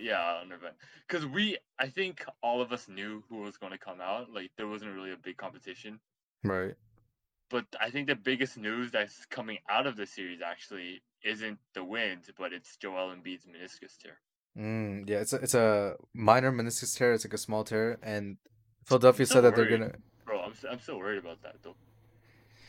Yeah, 0.00 0.40
uneventful. 0.42 0.76
Because 1.06 1.24
we, 1.24 1.56
I 1.78 1.86
think 1.88 2.24
all 2.42 2.60
of 2.60 2.72
us 2.72 2.88
knew 2.88 3.22
who 3.28 3.36
was 3.42 3.56
going 3.56 3.70
to 3.72 3.78
come 3.78 4.00
out. 4.00 4.32
Like 4.32 4.50
there 4.56 4.66
wasn't 4.66 4.94
really 4.94 5.12
a 5.12 5.16
big 5.16 5.36
competition. 5.36 6.00
Right. 6.42 6.74
But 7.48 7.64
I 7.80 7.90
think 7.90 8.08
the 8.08 8.16
biggest 8.16 8.58
news 8.58 8.90
that's 8.90 9.24
coming 9.26 9.58
out 9.70 9.86
of 9.86 9.96
the 9.96 10.04
series 10.04 10.40
actually 10.44 11.00
isn't 11.22 11.58
the 11.74 11.82
wins, 11.84 12.28
but 12.36 12.52
it's 12.52 12.76
Joel 12.76 13.14
Embiid's 13.14 13.46
meniscus 13.46 13.96
tear. 13.96 14.18
Mm, 14.58 15.08
yeah, 15.08 15.18
it's 15.18 15.32
a, 15.32 15.36
it's 15.36 15.54
a 15.54 15.94
minor 16.14 16.50
meniscus 16.50 16.96
tear. 16.96 17.12
It's 17.12 17.24
like 17.24 17.34
a 17.34 17.38
small 17.38 17.62
tear, 17.62 17.98
and 18.02 18.38
Philadelphia 18.84 19.26
said 19.26 19.42
that 19.42 19.54
they're 19.54 19.68
gonna. 19.68 19.92
Bro, 20.24 20.40
I'm, 20.40 20.52
I'm 20.68 20.80
so 20.80 20.98
worried 20.98 21.18
about 21.18 21.40
that 21.42 21.56
though. 21.62 21.76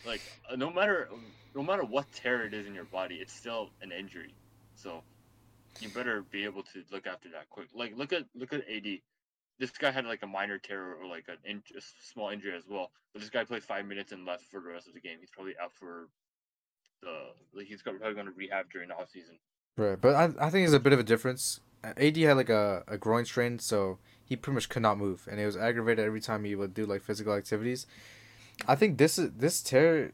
Like 0.05 0.21
uh, 0.51 0.55
no 0.55 0.69
matter 0.69 1.09
no 1.55 1.63
matter 1.63 1.83
what 1.83 2.05
tear 2.13 2.45
it 2.45 2.53
is 2.53 2.67
in 2.67 2.75
your 2.75 2.85
body, 2.85 3.15
it's 3.15 3.33
still 3.33 3.69
an 3.81 3.91
injury. 3.91 4.33
So 4.75 5.01
you 5.79 5.89
better 5.89 6.23
be 6.31 6.43
able 6.43 6.63
to 6.63 6.83
look 6.91 7.07
after 7.07 7.29
that 7.29 7.49
quick. 7.49 7.67
Like 7.73 7.97
look 7.97 8.13
at 8.13 8.25
look 8.35 8.53
at 8.53 8.61
AD. 8.69 8.99
This 9.57 9.71
guy 9.71 9.91
had 9.91 10.05
like 10.05 10.21
a 10.21 10.27
minor 10.27 10.57
tear 10.57 10.93
or 10.93 11.07
like 11.07 11.25
an 11.27 11.37
in, 11.43 11.63
a 11.75 11.81
small 12.03 12.29
injury 12.29 12.55
as 12.55 12.63
well. 12.69 12.91
But 13.13 13.21
this 13.21 13.29
guy 13.29 13.43
played 13.43 13.63
five 13.63 13.85
minutes 13.85 14.11
and 14.11 14.25
left 14.25 14.45
for 14.45 14.61
the 14.61 14.69
rest 14.69 14.87
of 14.87 14.93
the 14.93 15.01
game. 15.01 15.17
He's 15.19 15.31
probably 15.31 15.53
out 15.61 15.73
for 15.73 16.07
the 17.01 17.31
like 17.53 17.65
he's 17.65 17.81
probably 17.81 17.99
going 18.13 18.25
to 18.27 18.31
rehab 18.31 18.71
during 18.71 18.89
the 18.89 18.95
off 18.95 19.09
season. 19.09 19.39
Right, 19.75 19.99
but 19.99 20.15
I 20.15 20.25
I 20.39 20.49
think 20.49 20.65
there's 20.65 20.73
a 20.73 20.79
bit 20.79 20.93
of 20.93 20.99
a 20.99 21.03
difference. 21.03 21.61
AD 21.83 22.17
had 22.17 22.37
like 22.37 22.49
a, 22.49 22.83
a 22.87 22.97
groin 22.97 23.25
strain, 23.25 23.59
so 23.59 23.99
he 24.23 24.35
pretty 24.35 24.55
much 24.55 24.69
could 24.69 24.81
not 24.81 24.97
move, 24.97 25.27
and 25.29 25.39
it 25.39 25.45
was 25.45 25.57
aggravated 25.57 26.05
every 26.05 26.21
time 26.21 26.43
he 26.43 26.55
would 26.55 26.73
do 26.73 26.85
like 26.85 27.01
physical 27.01 27.33
activities. 27.33 27.87
I 28.67 28.75
think 28.75 28.97
this 28.97 29.17
is 29.17 29.31
this 29.37 29.61
tear. 29.61 30.11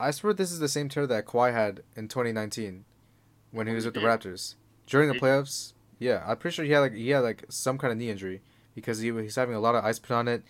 I 0.00 0.10
swear 0.10 0.32
this 0.32 0.50
is 0.50 0.58
the 0.58 0.68
same 0.68 0.88
tear 0.88 1.06
that 1.06 1.26
Kawhi 1.26 1.52
had 1.52 1.82
in 1.94 2.08
2019, 2.08 2.84
when 3.50 3.66
he 3.66 3.72
Oh, 3.72 3.76
was 3.76 3.84
with 3.84 3.94
the? 3.94 4.00
Raptors 4.00 4.54
during 4.86 5.08
the 5.08 5.14
playoffs. 5.14 5.74
Yeah, 5.98 6.24
I'm 6.26 6.36
pretty 6.38 6.54
sure 6.56 6.64
he 6.64 6.72
had 6.72 6.80
like 6.80 6.94
he 6.94 7.10
had 7.10 7.20
like 7.20 7.44
some 7.48 7.78
kind 7.78 7.92
of 7.92 7.98
knee 7.98 8.10
injury 8.10 8.40
because 8.74 8.98
he 9.00 9.12
was 9.12 9.24
he's 9.24 9.36
having 9.36 9.54
a 9.54 9.60
lot 9.60 9.74
of 9.74 9.84
ice 9.84 9.98
put 9.98 10.14
on 10.14 10.28
it. 10.28 10.42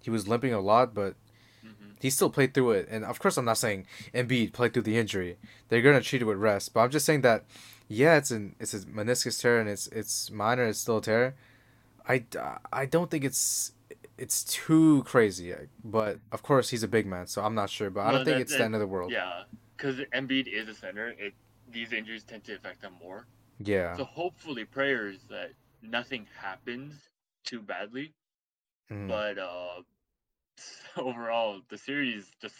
He 0.00 0.10
was 0.10 0.28
limping 0.28 0.52
a 0.52 0.60
lot, 0.60 0.94
but 0.94 1.16
hmm 1.62 1.70
he 2.00 2.10
still 2.10 2.28
played 2.30 2.52
through 2.54 2.72
it. 2.72 2.88
And 2.90 3.04
of 3.04 3.18
course, 3.18 3.36
I'm 3.38 3.46
not 3.46 3.58
saying 3.58 3.86
Embiid 4.14 4.52
played 4.52 4.74
through 4.74 4.82
the 4.82 4.98
injury. 4.98 5.38
They're 5.68 5.82
gonna 5.82 6.02
treat 6.02 6.22
it 6.22 6.26
with 6.26 6.36
rest. 6.38 6.74
But 6.74 6.80
I'm 6.82 6.90
just 6.90 7.06
saying 7.06 7.22
that, 7.22 7.44
yeah, 7.88 8.16
it's 8.16 8.30
an 8.30 8.56
it's 8.60 8.74
a 8.74 8.80
meniscus 8.80 9.40
tear 9.40 9.60
and 9.60 9.68
it's 9.68 9.86
it's 9.88 10.30
minor. 10.30 10.64
It's 10.66 10.78
still 10.80 10.98
a 10.98 11.02
tear. 11.02 11.34
I, 12.08 12.24
I 12.72 12.86
don't 12.86 13.10
think 13.10 13.24
it's 13.24 13.72
it's 14.18 14.44
too 14.44 15.02
crazy. 15.04 15.54
But 15.84 16.18
of 16.32 16.42
course, 16.42 16.70
he's 16.70 16.82
a 16.82 16.88
big 16.88 17.06
man, 17.06 17.26
so 17.26 17.42
I'm 17.42 17.54
not 17.54 17.68
sure. 17.70 17.90
But 17.90 18.06
I 18.06 18.12
don't 18.12 18.24
think 18.24 18.36
that- 18.36 18.40
it's 18.42 18.56
the 18.56 18.64
end 18.64 18.74
of 18.74 18.80
the 18.80 18.86
world. 18.86 19.10
Yeah, 19.12 19.42
because 19.76 19.96
Embiid 20.14 20.46
is 20.46 20.68
a 20.68 20.74
center. 20.74 21.08
It 21.18 21.34
these 21.68 21.92
injuries 21.92 22.22
tend 22.24 22.44
to 22.44 22.54
affect 22.54 22.82
him 22.82 22.92
more. 23.02 23.26
Yeah. 23.58 23.96
So 23.96 24.04
hopefully, 24.04 24.64
prayers 24.64 25.18
that 25.30 25.50
nothing 25.82 26.26
happens 26.40 26.94
too 27.44 27.60
badly. 27.60 28.12
Mhm. 28.90 29.08
But 29.08 29.38
uh, 29.38 29.82
overall, 30.96 31.60
the 31.68 31.76
series 31.78 32.30
just, 32.40 32.54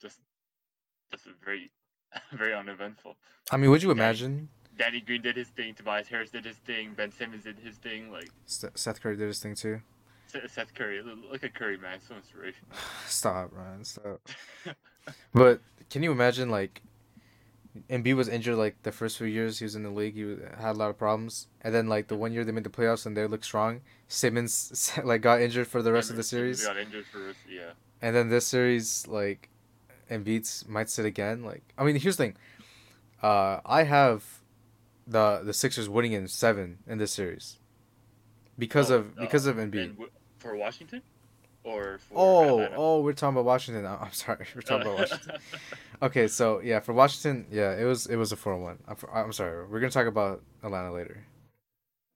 just, 0.00 0.18
just 1.10 1.24
very, 1.44 1.70
very 2.32 2.54
uneventful. 2.54 3.16
I 3.50 3.56
mean, 3.56 3.70
would 3.70 3.82
you 3.82 3.90
imagine 3.90 4.48
Danny 4.78 5.00
Green 5.00 5.22
did 5.22 5.36
his 5.36 5.48
thing, 5.48 5.74
Tobias 5.74 6.08
Harris 6.08 6.30
did 6.30 6.44
his 6.44 6.56
thing, 6.56 6.94
Ben 6.94 7.12
Simmons 7.12 7.44
did 7.44 7.58
his 7.58 7.76
thing, 7.76 8.10
like 8.10 8.30
Seth 8.46 9.00
Curry 9.00 9.16
did 9.16 9.28
his 9.28 9.40
thing 9.40 9.54
too? 9.54 9.80
Seth 10.48 10.74
Curry. 10.74 11.02
Look 11.02 11.44
at 11.44 11.54
Curry, 11.54 11.76
man, 11.76 11.98
so 12.00 12.14
inspirational. 12.14 12.70
Stop, 13.06 13.50
Ryan. 13.52 13.84
Stop. 13.84 14.20
But 15.34 15.60
can 15.90 16.04
you 16.04 16.12
imagine 16.12 16.48
like 16.48 16.80
Embiid 17.88 18.14
was 18.14 18.28
injured 18.28 18.56
like 18.56 18.82
the 18.82 18.92
first 18.92 19.18
few 19.18 19.26
years 19.26 19.58
he 19.58 19.64
was 19.64 19.74
in 19.74 19.82
the 19.82 19.90
league. 19.90 20.14
He 20.14 20.36
had 20.60 20.72
a 20.76 20.78
lot 20.78 20.90
of 20.90 20.98
problems, 20.98 21.48
and 21.62 21.74
then 21.74 21.88
like 21.88 22.08
the 22.08 22.16
one 22.16 22.32
year 22.32 22.44
they 22.44 22.52
made 22.52 22.64
the 22.64 22.70
playoffs 22.70 23.06
and 23.06 23.16
they 23.16 23.26
looked 23.26 23.44
strong. 23.44 23.80
Simmons 24.08 24.92
like 25.04 25.22
got 25.22 25.40
injured 25.40 25.66
for 25.66 25.82
the 25.82 25.92
rest 25.92 26.10
of 26.10 26.16
the 26.16 26.22
series, 26.22 26.64
got 26.64 26.76
injured 26.76 27.06
for 27.06 27.34
yeah. 27.50 27.70
and 28.00 28.14
then 28.14 28.28
this 28.28 28.46
series 28.46 29.06
like 29.08 29.48
Embiid 30.12 30.68
might 30.68 30.90
sit 30.90 31.04
again. 31.06 31.42
Like 31.42 31.62
I 31.78 31.84
mean, 31.84 31.96
here's 31.96 32.16
the 32.16 32.24
thing. 32.24 32.36
Uh, 33.22 33.60
I 33.64 33.84
have 33.84 34.24
the 35.06 35.40
the 35.44 35.52
Sixers 35.52 35.88
winning 35.88 36.12
in 36.12 36.28
seven 36.28 36.78
in 36.86 36.98
this 36.98 37.12
series 37.12 37.58
because 38.58 38.90
Oh, 38.90 38.96
of 38.98 39.16
because 39.16 39.46
uh, 39.46 39.50
of 39.50 39.56
Embiid. 39.56 39.82
And 39.84 39.92
w- 39.94 40.10
for 40.38 40.56
Washington, 40.56 41.02
or 41.64 41.98
for 41.98 42.14
Oh, 42.16 42.54
Atlanta? 42.60 42.74
oh, 42.76 43.00
we're 43.00 43.12
talking 43.12 43.34
about 43.36 43.44
Washington. 43.44 43.86
I'm 43.86 43.98
I'm 44.02 44.12
sorry, 44.12 44.46
we're 44.54 44.62
talking 44.62 44.86
about 44.86 44.98
Washington. 44.98 45.36
Okay, 46.02 46.26
so 46.26 46.58
yeah, 46.58 46.80
for 46.80 46.92
Washington, 46.92 47.46
yeah, 47.48 47.78
it 47.78 47.84
was 47.84 48.06
it 48.06 48.16
was 48.16 48.32
a 48.32 48.36
four 48.36 48.56
one. 48.58 48.78
I'm, 48.88 48.96
I'm 49.14 49.32
sorry, 49.32 49.64
we're 49.68 49.78
gonna 49.78 49.92
talk 49.92 50.08
about 50.08 50.42
Atlanta 50.64 50.92
later. 50.92 51.22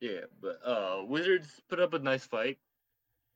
Yeah, 0.01 0.23
but 0.43 0.59
uh, 0.67 1.05
Wizards 1.07 1.61
put 1.71 1.79
up 1.79 1.95
a 1.95 2.01
nice 2.01 2.27
fight. 2.27 2.59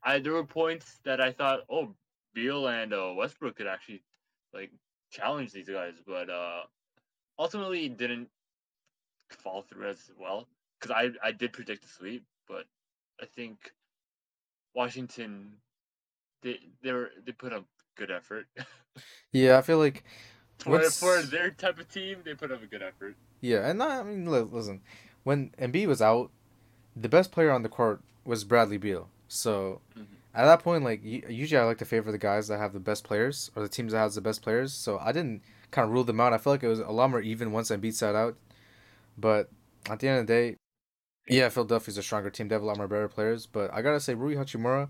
I 0.02 0.18
there 0.18 0.32
were 0.32 0.44
points 0.44 0.98
that 1.04 1.20
I 1.20 1.30
thought, 1.30 1.60
oh, 1.70 1.94
Beal 2.34 2.66
and 2.66 2.92
uh, 2.92 3.12
Westbrook 3.16 3.54
could 3.56 3.68
actually 3.68 4.02
like 4.52 4.70
challenge 5.10 5.52
these 5.52 5.68
guys, 5.68 5.94
but 6.06 6.30
uh, 6.30 6.62
ultimately 7.38 7.86
it 7.86 7.96
didn't 7.98 8.28
fall 9.30 9.62
through 9.62 9.88
as 9.90 10.10
well. 10.18 10.46
Because 10.80 10.96
I 10.96 11.28
I 11.28 11.32
did 11.32 11.52
predict 11.52 11.84
a 11.84 11.88
sweep, 11.88 12.24
but 12.48 12.64
I 13.20 13.26
think 13.26 13.72
Washington 14.74 15.52
they 16.42 16.58
they 16.82 16.92
were 16.92 17.10
they 17.24 17.32
put 17.32 17.52
up 17.52 17.64
good 17.96 18.10
effort 18.10 18.46
Yeah, 19.32 19.58
I 19.58 19.62
feel 19.62 19.78
like 19.78 20.04
for 20.58 20.80
for 20.82 21.22
their 21.22 21.50
type 21.50 21.78
of 21.78 21.88
team. 21.88 22.18
They 22.24 22.34
put 22.34 22.50
up 22.50 22.62
a 22.62 22.66
good 22.66 22.82
effort. 22.82 23.16
yeah, 23.40 23.68
and 23.68 23.82
I, 23.82 24.00
I 24.00 24.02
mean, 24.02 24.26
listen, 24.26 24.80
when 25.22 25.50
Embiid 25.58 25.86
was 25.86 26.02
out, 26.02 26.30
the 26.96 27.08
best 27.08 27.30
player 27.30 27.50
on 27.50 27.62
the 27.62 27.68
court 27.68 28.00
was 28.24 28.44
Bradley 28.44 28.76
Beal. 28.78 29.08
So 29.28 29.80
Mhm. 29.96 30.06
At 30.34 30.44
that 30.44 30.62
point, 30.62 30.84
like 30.84 31.02
usually 31.02 31.60
I 31.60 31.64
like 31.64 31.78
to 31.78 31.84
favor 31.84 32.12
the 32.12 32.18
guys 32.18 32.48
that 32.48 32.58
have 32.58 32.72
the 32.72 32.80
best 32.80 33.04
players 33.04 33.50
or 33.56 33.62
the 33.62 33.68
teams 33.68 33.92
that 33.92 33.98
has 33.98 34.14
the 34.14 34.20
best 34.20 34.42
players. 34.42 34.72
So 34.72 34.98
I 34.98 35.12
didn't 35.12 35.42
kind 35.70 35.86
of 35.86 35.92
rule 35.92 36.04
them 36.04 36.20
out. 36.20 36.32
I 36.32 36.38
feel 36.38 36.52
like 36.52 36.62
it 36.62 36.68
was 36.68 36.80
a 36.80 36.90
lot 36.90 37.10
more 37.10 37.20
even 37.20 37.52
once 37.52 37.70
Embiid 37.70 37.94
sat 37.94 38.14
out. 38.14 38.36
But 39.18 39.50
at 39.88 39.98
the 39.98 40.08
end 40.08 40.20
of 40.20 40.26
the 40.26 40.32
day, 40.32 40.56
yeah, 41.28 41.48
Philadelphia's 41.48 41.98
a 41.98 42.02
stronger 42.02 42.30
team. 42.30 42.48
They 42.48 42.54
have 42.54 42.62
a 42.62 42.66
lot 42.66 42.76
more 42.76 42.88
better 42.88 43.08
players. 43.08 43.46
But 43.46 43.72
I 43.74 43.82
gotta 43.82 44.00
say, 44.00 44.14
Rui 44.14 44.36
Hachimura 44.36 44.88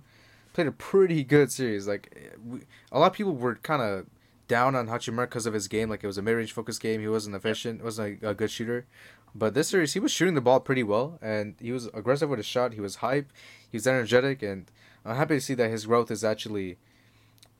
played 0.52 0.66
a 0.66 0.72
pretty 0.72 1.24
good 1.24 1.50
series. 1.50 1.88
Like 1.88 2.32
we, 2.44 2.60
a 2.92 2.98
lot 2.98 3.08
of 3.08 3.12
people 3.14 3.34
were 3.34 3.56
kind 3.56 3.82
of 3.82 4.06
down 4.46 4.74
on 4.74 4.88
Hachimura 4.88 5.24
because 5.24 5.46
of 5.46 5.54
his 5.54 5.68
game. 5.68 5.88
Like 5.88 6.04
it 6.04 6.06
was 6.06 6.18
a 6.18 6.22
mid-range 6.22 6.52
focused 6.52 6.82
game. 6.82 7.00
He 7.00 7.08
wasn't 7.08 7.36
efficient. 7.36 7.80
He 7.80 7.84
wasn't 7.84 8.22
a, 8.22 8.30
a 8.30 8.34
good 8.34 8.50
shooter. 8.50 8.86
But 9.34 9.54
this 9.54 9.68
series, 9.68 9.92
he 9.92 10.00
was 10.00 10.10
shooting 10.10 10.34
the 10.34 10.40
ball 10.40 10.60
pretty 10.60 10.82
well, 10.82 11.18
and 11.22 11.54
he 11.60 11.72
was 11.72 11.86
aggressive 11.94 12.28
with 12.28 12.38
his 12.40 12.46
shot. 12.46 12.74
He 12.74 12.80
was 12.80 12.96
hype. 12.96 13.32
He 13.70 13.76
was 13.76 13.86
energetic, 13.86 14.42
and 14.42 14.70
I'm 15.04 15.16
happy 15.16 15.36
to 15.36 15.40
see 15.40 15.54
that 15.54 15.70
his 15.70 15.86
growth 15.86 16.10
is 16.10 16.24
actually 16.24 16.78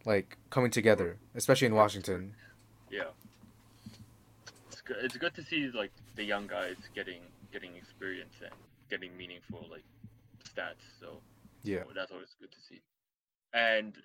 like 0.05 0.37
coming 0.51 0.71
together, 0.71 1.19
especially 1.35 1.67
in 1.67 1.75
Washington. 1.75 2.35
Yeah. 2.91 3.05
It's 4.71 4.81
good. 4.83 4.97
It's 5.03 5.17
good 5.17 5.35
to 5.35 5.45
see 5.45 5.71
like 5.75 5.93
the 6.17 6.25
young 6.25 6.47
guys 6.47 6.77
getting 6.95 7.23
getting 7.53 7.77
experience 7.77 8.35
and 8.43 8.53
getting 8.89 9.17
meaningful 9.17 9.67
like 9.71 9.85
stats. 10.45 10.85
So 11.01 11.21
Yeah. 11.63 11.85
that's 11.95 12.13
always 12.13 12.35
good 12.41 12.51
to 12.53 12.59
see. 12.69 12.81
And 13.53 13.97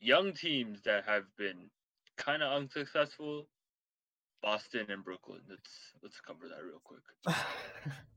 young 0.00 0.32
teams 0.32 0.80
that 0.84 1.04
have 1.06 1.24
been 1.38 1.70
kind 2.16 2.42
of 2.42 2.52
unsuccessful, 2.52 3.46
Boston 4.42 4.86
and 4.90 5.04
Brooklyn. 5.04 5.40
Let's 5.48 5.70
let's 6.02 6.20
cover 6.20 6.48
that 6.48 6.62
real 6.64 6.80
quick. 6.84 7.02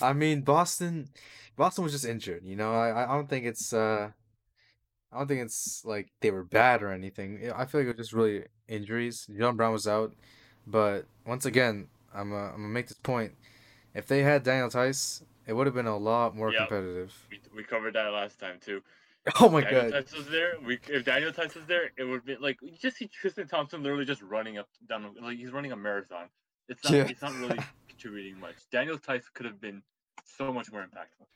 I 0.00 0.12
mean, 0.12 0.42
Boston, 0.42 1.08
Boston 1.56 1.84
was 1.84 1.92
just 1.92 2.04
injured. 2.04 2.44
You 2.44 2.56
know, 2.56 2.72
I 2.74 3.04
I 3.04 3.06
don't 3.14 3.28
think 3.28 3.46
it's 3.46 3.72
uh, 3.72 4.10
I 5.12 5.18
don't 5.18 5.26
think 5.28 5.42
it's 5.42 5.84
like 5.84 6.08
they 6.20 6.30
were 6.30 6.44
bad 6.44 6.82
or 6.82 6.92
anything. 6.92 7.50
I 7.54 7.64
feel 7.66 7.80
like 7.80 7.88
it 7.90 7.96
was 7.96 8.06
just 8.08 8.12
really 8.12 8.44
injuries. 8.68 9.28
John 9.38 9.56
Brown 9.56 9.72
was 9.72 9.88
out, 9.88 10.14
but 10.66 11.06
once 11.26 11.46
again, 11.46 11.88
I'm 12.14 12.32
uh, 12.32 12.36
I'm 12.50 12.56
gonna 12.56 12.68
make 12.68 12.88
this 12.88 12.98
point. 12.98 13.32
If 13.94 14.06
they 14.06 14.22
had 14.22 14.44
Daniel 14.44 14.68
Theis, 14.70 15.22
it 15.46 15.52
would 15.52 15.66
have 15.66 15.74
been 15.74 15.86
a 15.88 15.96
lot 15.98 16.36
more 16.36 16.52
Yep. 16.52 16.68
competitive. 16.68 17.26
We, 17.30 17.40
we 17.56 17.62
covered 17.64 17.94
that 17.94 18.12
last 18.12 18.38
time 18.38 18.58
too. 18.60 18.82
Oh 19.38 19.50
my 19.50 19.60
Daniel 19.60 19.90
god. 19.90 20.06
Theis 20.06 20.16
was 20.16 20.28
there. 20.28 20.52
We 20.64 20.78
if 20.88 21.04
Daniel 21.04 21.30
Theis 21.32 21.54
was 21.54 21.66
there, 21.66 21.90
it 21.98 22.04
would 22.04 22.24
be 22.24 22.36
like 22.36 22.58
you 22.62 22.72
just 22.80 22.96
see 22.96 23.06
Tristan 23.08 23.48
Thompson 23.48 23.82
literally 23.82 24.04
just 24.06 24.22
running 24.22 24.56
up 24.58 24.68
down 24.88 25.14
like 25.20 25.36
he's 25.38 25.50
running 25.50 25.72
a 25.72 25.76
marathon. 25.76 26.28
It's 26.68 26.82
not 26.84 26.92
Yeah. 26.94 27.06
it's 27.08 27.20
not 27.20 27.34
really 27.34 27.58
contributing 28.00 28.40
much. 28.40 28.56
Daniel 28.70 28.96
Theis 28.96 29.22
could 29.34 29.46
have 29.46 29.60
been 29.60 29.82
so 30.24 30.52
much 30.52 30.72
more 30.72 30.82
impactful. 30.82 31.26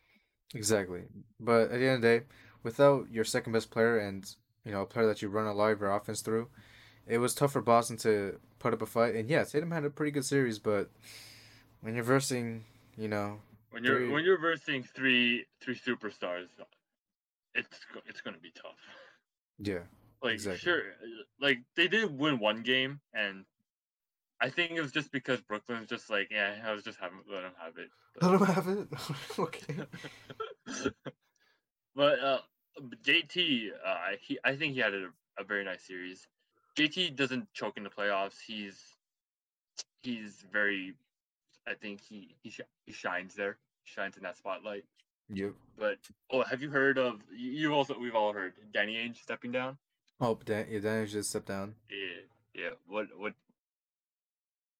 Exactly. 0.54 1.02
But 1.40 1.70
at 1.72 1.80
the 1.80 1.86
end 1.86 1.96
of 1.96 2.02
the 2.02 2.18
day, 2.20 2.24
without 2.62 3.10
your 3.10 3.24
second 3.24 3.52
best 3.52 3.70
player 3.70 3.98
and 3.98 4.24
you 4.64 4.72
know 4.72 4.82
a 4.82 4.86
player 4.86 5.06
that 5.06 5.20
you 5.22 5.28
run 5.28 5.46
a 5.46 5.52
lot 5.52 5.72
of 5.72 5.80
your 5.80 5.90
offense 5.94 6.20
through, 6.22 6.48
it 7.06 7.18
was 7.18 7.34
tough 7.34 7.52
for 7.52 7.60
Boston 7.60 7.96
to 7.98 8.38
put 8.58 8.72
up 8.72 8.82
a 8.82 8.86
fight. 8.86 9.14
And 9.14 9.28
yeah, 9.28 9.44
Tatum 9.44 9.70
had 9.70 9.84
a 9.84 9.90
pretty 9.90 10.12
good 10.12 10.24
series, 10.24 10.58
but 10.58 10.90
when 11.80 11.94
you're 11.94 12.04
versing, 12.04 12.64
you 12.96 13.08
know, 13.08 13.40
When 13.70 13.84
you're 13.84 13.98
Three- 13.98 14.08
when 14.08 14.24
you're 14.24 14.38
versing 14.40 14.82
three 14.84 15.46
three 15.60 15.74
superstars, 15.74 16.48
it's 17.54 17.80
it's 18.06 18.20
gonna 18.20 18.38
be 18.38 18.52
tough. 18.52 18.78
yeah, 19.58 19.80
Like 20.22 20.34
Exactly. 20.34 20.58
sure, 20.60 20.82
like 21.40 21.58
they 21.74 21.88
did 21.88 22.16
win 22.16 22.38
one 22.38 22.62
game, 22.62 23.00
and 23.12 23.44
I 24.40 24.50
think 24.50 24.72
it 24.72 24.80
was 24.80 24.92
just 24.92 25.12
because 25.12 25.40
Brooklyn's 25.40 25.88
just 25.88 26.10
like, 26.10 26.28
yeah, 26.30 26.54
I 26.66 26.72
was 26.72 26.82
just 26.82 26.98
having 27.00 27.18
let 27.32 27.42
them 27.42 27.52
have 27.62 27.78
it. 27.78 27.90
But- 28.20 28.30
let 28.30 28.40
him 28.40 28.46
have 28.54 28.68
it. 28.68 28.88
okay. 29.38 29.76
but 31.94 32.18
uh, 32.20 32.38
JT, 33.04 33.68
uh, 33.84 33.96
he 34.20 34.38
I 34.44 34.56
think 34.56 34.74
he 34.74 34.80
had 34.80 34.94
a, 34.94 35.08
a 35.38 35.44
very 35.44 35.64
nice 35.64 35.82
series. 35.86 36.26
JT 36.76 37.16
doesn't 37.16 37.52
choke 37.52 37.76
in 37.76 37.84
the 37.84 37.90
playoffs. 37.90 38.40
He's 38.44 38.76
he's 40.02 40.44
very, 40.52 40.94
I 41.66 41.74
think 41.74 42.00
he 42.00 42.34
he, 42.42 42.50
sh- 42.50 42.60
he 42.84 42.92
shines 42.92 43.34
there. 43.34 43.56
Shines 43.84 44.16
in 44.16 44.22
that 44.24 44.36
spotlight. 44.38 44.84
Yep. 45.30 45.52
But 45.78 45.98
oh, 46.30 46.42
have 46.42 46.60
you 46.62 46.70
heard 46.70 46.98
of? 46.98 47.20
you- 47.34 47.72
also 47.72 47.96
we've 47.98 48.14
all 48.14 48.32
heard 48.32 48.54
Danny 48.72 48.94
Ainge 48.96 49.22
stepping 49.22 49.52
down. 49.52 49.78
Oh, 50.20 50.38
Dan, 50.44 50.66
yeah, 50.70 50.78
Daniel 50.80 51.06
just 51.06 51.30
stepped 51.30 51.46
down. 51.48 51.74
Yeah, 51.90 52.62
yeah. 52.62 52.70
What 52.86 53.06
what 53.16 53.34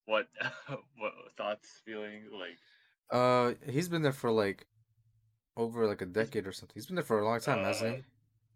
what 0.07 0.29
what 0.99 1.13
thoughts, 1.37 1.69
feeling 1.85 2.25
like? 2.33 2.59
Uh, 3.11 3.53
he's 3.71 3.89
been 3.89 4.03
there 4.03 4.13
for 4.13 4.31
like 4.31 4.67
over 5.57 5.87
like 5.87 6.03
a 6.03 6.07
decade 6.07 6.47
or 6.47 6.53
something. 6.53 6.75
He's 6.75 6.87
been 6.87 6.97
there 6.97 7.05
for 7.05 7.21
a 7.21 7.25
long 7.25 7.41
time, 7.41 7.65
hasn't 7.65 7.93
Uh, 7.93 7.97
he? 7.97 8.03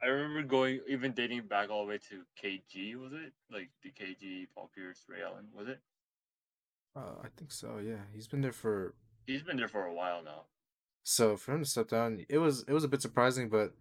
I 0.03 0.07
remember 0.07 0.43
going 0.43 0.81
even 0.89 1.13
dating 1.13 1.43
back 1.49 1.71
all 1.71 1.83
the 1.85 1.89
way 1.89 1.99
to 2.11 2.23
KG. 2.43 2.95
Was 2.97 3.13
it 3.13 3.33
like 3.53 3.71
the 3.83 3.91
KG 3.91 4.47
Paul 4.55 4.71
Pierce, 4.75 5.05
Ray 5.09 5.23
Allen? 5.23 5.47
Was 5.57 5.69
it? 5.69 5.81
Uh, 6.97 7.15
I 7.23 7.29
think 7.37 7.53
so. 7.53 7.79
Yeah, 7.83 8.03
he's 8.15 8.27
been 8.29 8.41
there 8.41 8.53
for 8.53 8.95
He's 9.27 9.43
been 9.43 9.57
there 9.57 9.69
for 9.69 9.85
a 9.85 9.95
while 9.95 10.23
now. 10.25 10.43
So 11.05 11.37
for 11.37 11.53
him 11.55 11.63
to 11.63 11.69
step 11.69 11.89
down, 11.89 12.25
it 12.29 12.39
was 12.39 12.65
it 12.69 12.73
was 12.73 12.85
a 12.85 12.89
bit 12.89 13.03
surprising, 13.03 13.49
but 13.49 13.73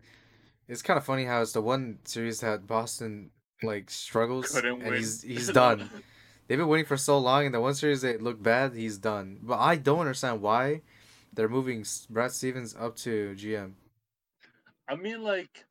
it's 0.67 0.81
kind 0.81 0.97
of 0.97 1.05
funny 1.05 1.25
how 1.25 1.41
it's 1.41 1.53
the 1.53 1.61
one 1.61 1.99
series 2.03 2.39
that 2.41 2.67
Boston 2.67 3.31
like 3.63 3.89
struggles 3.89 4.51
Couldn't 4.51 4.81
and 4.81 4.83
win. 4.83 4.93
he's 4.95 5.21
he's 5.23 5.49
done. 5.63 5.89
They've 6.47 6.57
been 6.57 6.67
waiting 6.67 6.85
for 6.85 6.97
so 6.97 7.17
long, 7.17 7.45
and 7.45 7.53
the 7.53 7.59
one 7.59 7.73
series 7.73 8.01
they 8.01 8.17
look 8.17 8.41
bad, 8.41 8.73
he's 8.73 8.97
done. 8.97 9.39
But 9.41 9.59
I 9.59 9.75
don't 9.75 9.99
understand 9.99 10.41
why 10.41 10.81
they're 11.33 11.49
moving 11.49 11.85
Brad 12.09 12.31
Stevens 12.31 12.75
up 12.79 12.95
to 12.97 13.35
GM. 13.35 13.73
I 14.87 14.95
mean, 14.95 15.21
like 15.23 15.65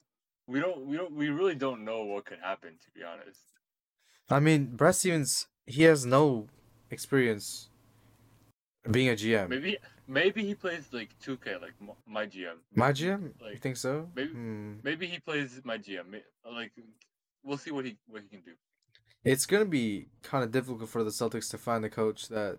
we 0.47 0.61
don't 0.61 0.87
we 0.87 0.97
don't 0.97 1.13
we 1.15 1.29
really 1.31 1.55
don't 1.55 1.85
know 1.85 2.05
what 2.05 2.27
could 2.27 2.39
happen 2.41 2.73
to 2.85 2.91
be 2.95 3.03
honest. 3.03 3.41
I 4.29 4.41
mean, 4.41 4.67
Brad 4.77 4.95
Stevens, 4.95 5.47
he 5.67 5.85
has 5.85 6.05
no 6.05 6.49
experience 6.91 7.71
being 8.91 9.09
a 9.09 9.13
GM. 9.15 9.49
Maybe 9.49 9.79
maybe 10.07 10.45
he 10.45 10.55
plays 10.55 10.89
like 10.93 11.11
2K 11.25 11.61
like 11.61 11.73
my 12.07 12.27
GM. 12.27 12.57
My 12.75 12.93
GM, 12.93 13.33
you 13.51 13.57
think 13.57 13.77
so? 13.79 14.09
maybe- 14.15 14.33
Hmm. 14.33 14.75
Maybe 14.83 15.07
he 15.07 15.19
plays 15.21 15.61
my 15.65 15.79
GM. 15.79 16.21
Like 16.45 16.73
we'll 17.43 17.57
see 17.59 17.71
what 17.71 17.87
he 17.87 17.97
what 18.07 18.23
he 18.23 18.29
can 18.29 18.43
do. 18.45 18.53
It's 19.27 19.45
gonna 19.45 19.65
be 19.65 20.07
kind 20.23 20.45
of 20.45 20.53
difficult 20.53 20.89
for 20.89 21.03
the 21.03 21.11
Celtics 21.11 21.51
to 21.51 21.59
find 21.59 21.85
a 21.85 21.91
coach 21.91 22.29
that 22.29 22.59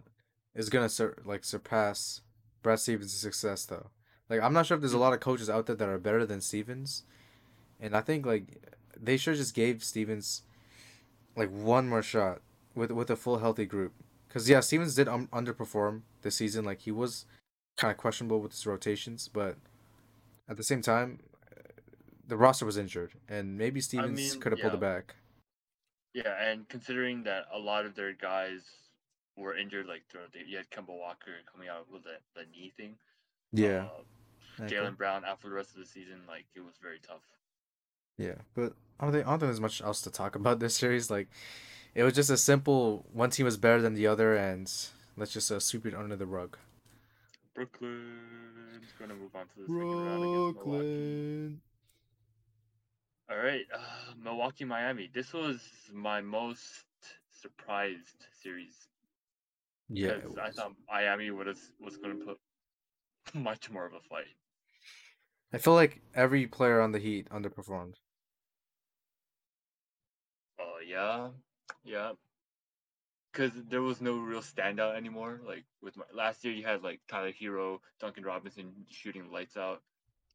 is 0.53 0.69
gonna 0.69 0.89
sur- 0.89 1.15
like 1.23 1.45
surpass 1.45 2.21
Brad 2.61 2.79
Stevens' 2.79 3.13
success, 3.13 3.65
though. 3.65 3.89
Like, 4.29 4.41
I'm 4.41 4.51
not 4.51 4.65
sure 4.65 4.75
if 4.75 4.81
there's 4.81 4.91
a 4.91 4.97
lot 4.97 5.13
of 5.13 5.21
coaches 5.21 5.49
out 5.49 5.65
there 5.65 5.77
that 5.77 5.87
are 5.87 5.97
better 5.97 6.25
than 6.25 6.41
Stevens, 6.41 7.03
and 7.79 7.95
I 7.95 8.01
think 8.01 8.25
like 8.25 8.75
they 8.99 9.15
should 9.15 9.37
just 9.37 9.55
gave 9.55 9.81
Stevens 9.81 10.41
like 11.37 11.49
one 11.49 11.87
more 11.87 12.01
shot 12.01 12.41
with 12.75 12.91
with 12.91 13.09
a 13.09 13.15
full 13.15 13.37
healthy 13.37 13.65
group. 13.65 13.93
Cause 14.27 14.49
yeah, 14.49 14.59
Stevens 14.59 14.95
did 14.95 15.07
um, 15.07 15.29
underperform 15.31 16.01
this 16.21 16.35
season. 16.35 16.65
Like 16.65 16.81
he 16.81 16.91
was 16.91 17.25
kind 17.77 17.91
of 17.91 17.97
questionable 17.97 18.41
with 18.41 18.51
his 18.51 18.67
rotations, 18.67 19.29
but 19.31 19.55
at 20.49 20.57
the 20.57 20.63
same 20.63 20.81
time, 20.81 21.19
the 22.27 22.35
roster 22.35 22.65
was 22.65 22.77
injured, 22.77 23.13
and 23.29 23.57
maybe 23.57 23.79
Stevens 23.79 24.33
mean, 24.33 24.41
could 24.41 24.51
have 24.51 24.59
pulled 24.59 24.73
it 24.73 24.81
back. 24.81 25.15
Yeah, 26.17 26.33
and 26.49 26.67
considering 26.67 27.21
that 27.25 27.45
a 27.53 27.59
lot 27.59 27.85
of 27.85 27.93
their 27.93 28.11
guys 28.11 28.61
were 29.35 29.55
injured, 29.55 29.85
like 29.85 30.01
throughout 30.09 30.33
the, 30.33 30.39
you 30.47 30.57
had 30.57 30.67
Kemba 30.71 30.89
Walker 30.97 31.29
coming 31.51 31.69
out 31.69 31.85
with 31.93 32.05
the, 32.05 32.17
the 32.35 32.41
knee 32.51 32.73
thing. 32.75 32.95
Yeah, 33.53 33.85
Uh, 34.59 34.63
okay. 34.63 34.73
Jaylen 34.75 34.97
Brown 34.97 35.23
out 35.25 35.39
for 35.39 35.49
the 35.49 35.53
rest 35.53 35.69
of 35.75 35.77
the 35.77 35.85
season, 35.85 36.21
like 36.27 36.45
it 36.55 36.61
was 36.61 36.73
very 36.81 36.97
tough. 37.07 37.21
Yeah, 38.17 38.33
but 38.55 38.73
I 38.99 39.03
don't 39.05 39.13
think 39.13 39.27
I 39.27 39.29
don't 39.29 39.39
think 39.41 39.49
there's 39.49 39.61
much 39.61 39.79
else 39.79 40.01
to 40.01 40.09
talk 40.09 40.35
about 40.35 40.59
this 40.59 40.73
series. 40.73 41.11
Like, 41.11 41.27
it 41.93 42.01
was 42.01 42.13
just 42.13 42.31
a 42.31 42.37
simple 42.37 43.05
one 43.13 43.29
team 43.29 43.45
was 43.45 43.57
better 43.57 43.79
than 43.79 43.93
the 43.93 44.07
other, 44.07 44.35
and 44.35 44.73
let's 45.17 45.31
just 45.33 45.51
uh, 45.51 45.59
sweep 45.59 45.85
it 45.85 45.93
under 45.93 46.15
the 46.15 46.25
rug. 46.25 46.57
Brooklyn's 47.53 48.91
going 48.97 49.09
to 49.11 49.15
move 49.15 49.35
on 49.35 49.45
to 49.45 49.55
the 49.55 49.67
second 49.67 50.03
round 50.07 50.23
against 50.23 50.65
Milwaukee. 50.65 51.57
All 53.29 53.37
right, 53.37 53.65
uh, 53.73 54.13
Milwaukee, 54.23 54.63
Miami. 54.63 55.09
This 55.13 55.33
was 55.33 55.59
my 55.93 56.21
most 56.21 56.85
surprised 57.31 58.25
series 58.41 58.87
Yeah, 59.89 60.09
it 60.09 60.23
because 60.23 60.37
I 60.37 60.49
thought 60.51 60.73
Miami 60.89 61.29
would 61.31 61.47
have 61.47 61.59
was 61.79 61.97
going 61.97 62.19
to 62.19 62.25
put 62.25 62.39
much 63.33 63.69
more 63.69 63.85
of 63.85 63.93
a 63.93 63.99
fight. 64.09 64.25
I 65.53 65.57
feel 65.57 65.73
like 65.73 66.01
every 66.15 66.47
player 66.47 66.81
on 66.81 66.91
the 66.91 66.99
Heat 66.99 67.29
underperformed. 67.29 67.95
Oh 70.59 70.79
yeah, 70.85 71.29
yeah. 71.83 72.13
Because 73.31 73.51
there 73.69 73.81
was 73.81 74.01
no 74.01 74.17
real 74.17 74.41
standout 74.41 74.95
anymore. 74.95 75.41
Like 75.45 75.65
with 75.81 75.95
my, 75.97 76.05
last 76.13 76.43
year, 76.43 76.53
you 76.53 76.65
had 76.65 76.81
like 76.81 77.01
Tyler 77.07 77.31
Herro, 77.31 77.79
Duncan 77.99 78.23
Robinson 78.23 78.73
shooting 78.89 79.31
lights 79.31 79.57
out, 79.57 79.81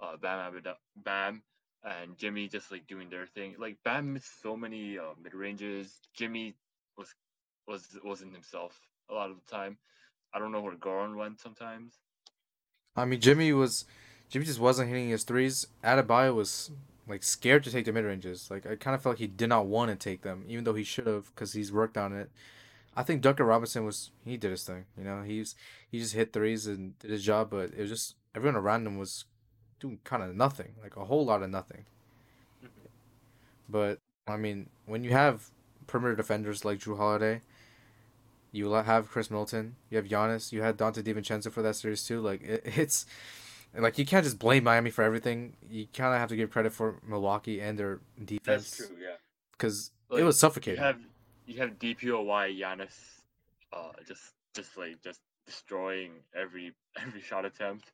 uh, 0.00 0.16
Bam 0.16 0.52
Abida- 0.52 0.76
Bam, 0.96 1.42
and 1.84 2.16
Jimmy 2.16 2.48
just 2.48 2.70
like 2.70 2.86
doing 2.86 3.10
their 3.10 3.26
thing. 3.26 3.54
Like 3.58 3.76
Bam 3.84 4.12
missed 4.12 4.42
so 4.42 4.56
many 4.56 4.98
uh, 4.98 5.14
mid 5.22 5.34
ranges. 5.34 5.98
Jimmy 6.14 6.54
was 6.96 7.08
was 7.66 7.86
wasn't 8.04 8.32
himself 8.32 8.78
a 9.10 9.14
lot 9.14 9.30
of 9.30 9.36
the 9.36 9.54
time. 9.54 9.78
I 10.34 10.38
don't 10.38 10.52
know 10.52 10.60
where 10.60 10.74
Goran 10.74 11.16
went 11.16 11.40
sometimes. 11.40 11.94
I 12.96 13.04
mean, 13.04 13.20
Jimmy 13.20 13.52
was, 13.52 13.84
Jimmy 14.28 14.44
just 14.44 14.60
wasn't 14.60 14.88
hitting 14.88 15.08
his 15.08 15.24
threes. 15.24 15.66
Adebayo 15.82 16.34
was 16.34 16.70
like 17.06 17.22
scared 17.22 17.64
to 17.64 17.70
take 17.70 17.84
the 17.84 17.92
mid 17.92 18.04
ranges. 18.04 18.50
Like 18.50 18.66
I 18.66 18.76
kind 18.76 18.94
of 18.94 19.02
felt 19.02 19.14
like 19.14 19.20
he 19.20 19.26
did 19.26 19.48
not 19.48 19.66
want 19.66 19.90
to 19.90 19.96
take 19.96 20.22
them, 20.22 20.44
even 20.48 20.64
though 20.64 20.74
he 20.74 20.84
should 20.84 21.06
have, 21.06 21.34
because 21.34 21.52
he's 21.52 21.72
worked 21.72 21.96
on 21.98 22.12
it. 22.12 22.30
I 22.94 23.02
think 23.02 23.22
Duncan 23.22 23.46
Robinson 23.46 23.86
was 23.86 24.10
he 24.24 24.36
did 24.36 24.50
his 24.50 24.64
thing. 24.64 24.84
You 24.98 25.04
know, 25.04 25.22
he's 25.22 25.54
he 25.90 25.98
just 25.98 26.14
hit 26.14 26.32
threes 26.32 26.66
and 26.66 26.98
did 26.98 27.10
his 27.10 27.24
job, 27.24 27.50
but 27.50 27.70
it 27.76 27.80
was 27.80 27.90
just 27.90 28.16
everyone 28.34 28.56
around 28.56 28.86
him 28.86 28.98
was 28.98 29.24
doing 29.82 29.98
kind 30.04 30.22
of 30.22 30.34
nothing, 30.34 30.72
like 30.82 30.96
a 30.96 31.04
whole 31.04 31.24
lot 31.26 31.42
of 31.42 31.50
nothing. 31.50 31.84
But 33.68 33.98
I 34.26 34.36
mean, 34.36 34.68
when 34.86 35.04
you 35.04 35.10
have 35.10 35.50
perimeter 35.86 36.16
defenders 36.16 36.64
like 36.64 36.78
Jrue 36.78 36.96
Holiday, 36.96 37.40
you 38.52 38.70
have 38.72 39.08
Chris 39.10 39.30
Milton, 39.30 39.76
you 39.90 39.96
have 39.96 40.06
Giannis, 40.06 40.52
you 40.52 40.62
had 40.62 40.76
Donte 40.76 41.02
DiVincenzo 41.02 41.50
for 41.50 41.62
that 41.62 41.76
series 41.76 42.04
too. 42.06 42.20
Like 42.20 42.42
it, 42.42 42.62
it's 42.76 43.06
like 43.76 43.98
you 43.98 44.06
can't 44.06 44.24
just 44.24 44.38
blame 44.38 44.64
Miami 44.64 44.90
for 44.90 45.02
everything. 45.02 45.56
You 45.70 45.86
kind 45.92 46.14
of 46.14 46.20
have 46.20 46.28
to 46.28 46.36
give 46.36 46.50
credit 46.50 46.72
for 46.72 46.96
Milwaukee 47.06 47.60
and 47.60 47.78
their 47.78 48.00
defense. 48.24 48.70
That's 48.76 48.88
true. 48.88 48.96
Yeah. 49.00 49.16
because 49.52 49.90
it 50.10 50.14
Like, 50.14 50.24
was 50.24 50.36
You 50.36 50.40
suffocating. 50.40 50.82
have 50.82 51.00
you 51.46 51.58
have 51.58 51.78
DPOY 51.78 52.58
Giannis, 52.58 52.94
uh, 53.72 53.92
just 54.06 54.22
just 54.54 54.76
like 54.76 55.02
just 55.02 55.20
destroying 55.46 56.12
every 56.34 56.72
every 57.00 57.20
shot 57.20 57.44
attempt. 57.44 57.90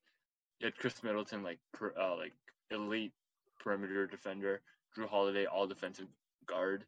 You 0.60 0.66
had 0.66 0.76
Khris 0.76 1.02
Middleton 1.02 1.42
like 1.42 1.58
per, 1.72 1.92
uh, 1.98 2.16
like 2.16 2.32
elite 2.70 3.12
perimeter 3.58 4.06
defender. 4.06 4.60
Jrue 4.96 5.08
Holiday 5.08 5.46
all 5.46 5.66
defensive 5.66 6.08
guard. 6.46 6.84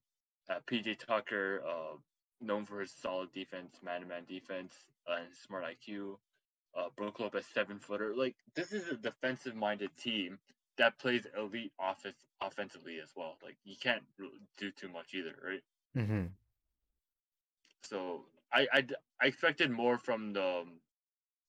Uh, 0.49 0.59
PJ 0.67 0.99
Tucker, 0.99 1.63
uh, 1.67 1.97
known 2.41 2.67
for 2.67 2.81
his 2.81 2.91
solid 2.91 3.33
defense, 3.33 3.77
man 3.85 4.01
to 4.01 4.07
man 4.07 4.25
defense, 4.29 4.75
uh, 5.09 5.17
and 5.17 5.29
smart 5.47 5.65
IQ. 5.65 6.17
Uh, 6.77 6.89
Brook 6.97 7.21
Lopez 7.21 7.45
seven 7.53 7.79
footer. 7.79 8.15
Like 8.17 8.37
this 8.55 8.73
is 8.73 8.89
a 8.89 8.95
defensive 8.97 9.55
minded 9.55 9.91
team 9.97 10.39
that 10.79 10.99
plays 10.99 11.27
elite 11.37 11.73
offense 11.81 12.17
offensively 12.41 12.99
as 13.03 13.11
well. 13.15 13.37
Like 13.45 13.57
you 13.65 13.77
can't 13.81 14.03
do 14.59 14.71
too 14.73 14.89
much 14.89 15.15
either, 15.15 15.35
right? 15.45 15.63
Mm-hmm. 15.97 16.27
So 17.83 18.23
I, 18.53 18.67
I 18.73 18.87
I 19.21 19.27
expected 19.27 19.71
more 19.71 19.99
from 19.99 20.33
the, 20.33 20.43
um, 20.43 20.73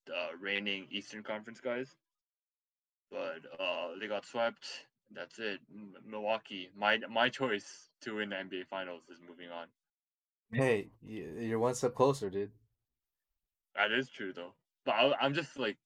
the 0.06 0.30
reigning 0.40 0.88
Eastern 0.92 1.24
Conference 1.24 1.60
guys, 1.60 1.88
but 3.12 3.42
uh, 3.60 3.90
they 4.00 4.08
got 4.08 4.26
swept. 4.26 4.66
That's 5.14 5.38
it. 5.40 5.60
M- 5.72 5.94
Milwaukee, 6.10 6.70
my 6.78 7.00
my 7.10 7.30
choice 7.30 7.90
to 8.02 8.16
win 8.16 8.30
the 8.30 8.38
NBA 8.38 8.68
Finals 8.68 9.02
is 9.12 9.20
moving 9.28 9.50
on. 9.52 9.68
Hey, 10.54 10.88
you're 11.06 11.60
one 11.60 11.76
step 11.76 11.96
closer, 11.96 12.30
dude. 12.30 12.52
That 13.76 13.92
is 13.92 14.10
true 14.10 14.34
though. 14.34 14.54
But 14.86 14.92
I, 14.92 15.14
I'm 15.22 15.34
just 15.34 15.58
like, 15.60 15.78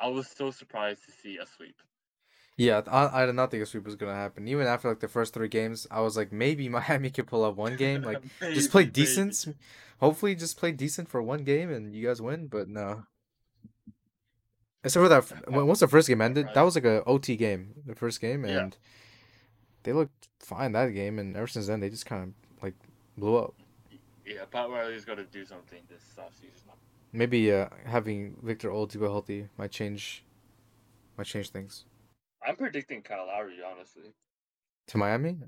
I 0.00 0.08
was 0.08 0.28
so 0.28 0.50
surprised 0.50 1.04
to 1.06 1.12
see 1.22 1.38
a 1.38 1.46
sweep. 1.46 1.76
Yeah, 2.56 2.82
I, 2.88 3.22
I 3.22 3.26
did 3.26 3.36
not 3.36 3.50
think 3.50 3.62
a 3.62 3.66
sweep 3.66 3.84
was 3.84 3.96
gonna 3.96 4.14
happen. 4.14 4.48
Even 4.48 4.66
after 4.66 4.88
like 4.88 5.00
the 5.00 5.08
first 5.08 5.32
three 5.32 5.48
games, 5.48 5.86
I 5.90 6.00
was 6.00 6.16
like, 6.16 6.32
maybe 6.32 6.68
Miami 6.78 7.10
could 7.10 7.26
pull 7.26 7.44
up 7.44 7.56
one 7.56 7.76
game. 7.76 8.02
Like, 8.02 8.22
just 8.54 8.70
play 8.70 8.84
Maybe, 8.84 9.00
maybe. 9.00 9.06
decent. 9.06 9.56
Hopefully, 10.00 10.34
just 10.34 10.56
play 10.58 10.72
decent 10.72 11.08
for 11.08 11.22
one 11.22 11.44
game 11.44 11.70
and 11.70 11.94
you 11.94 12.06
guys 12.06 12.20
win. 12.20 12.46
But 12.48 12.68
no. 12.68 13.04
Except 14.84 15.02
for 15.04 15.08
that, 15.08 15.50
once 15.50 15.80
the 15.80 15.88
first 15.88 16.06
game 16.08 16.20
ended, 16.20 16.48
that 16.54 16.62
was 16.62 16.74
like 16.76 16.84
a 16.84 17.02
OT 17.04 17.36
game, 17.36 17.74
the 17.84 17.94
first 17.96 18.20
game, 18.20 18.44
Yeah. 18.44 18.58
and 18.60 18.76
they 19.82 19.92
looked 19.92 20.28
fine 20.40 20.72
that 20.72 20.88
game. 20.94 21.18
And 21.18 21.36
ever 21.36 21.46
since 21.48 21.66
then, 21.66 21.80
they 21.80 21.90
just 21.90 22.06
kind 22.06 22.22
of 22.22 22.62
like 22.62 22.74
blew 23.16 23.36
up. 23.36 23.54
Yeah, 24.24 24.44
Pat 24.50 24.68
Riley's 24.70 25.04
got 25.04 25.16
to 25.16 25.24
do 25.24 25.44
something 25.44 25.80
this 25.88 26.02
offseason. 26.18 26.72
Maybe 27.12 27.50
uh, 27.52 27.68
having 27.86 28.36
Victor 28.42 28.68
Oladipo 28.70 29.02
healthy 29.08 29.48
might 29.56 29.70
change, 29.70 30.22
might 31.16 31.26
change 31.26 31.50
things. 31.50 31.84
I'm 32.46 32.54
predicting 32.56 33.02
Kyle 33.02 33.26
Lowry, 33.26 33.56
honestly. 33.66 34.12
To 34.88 34.98
Miami, 34.98 35.38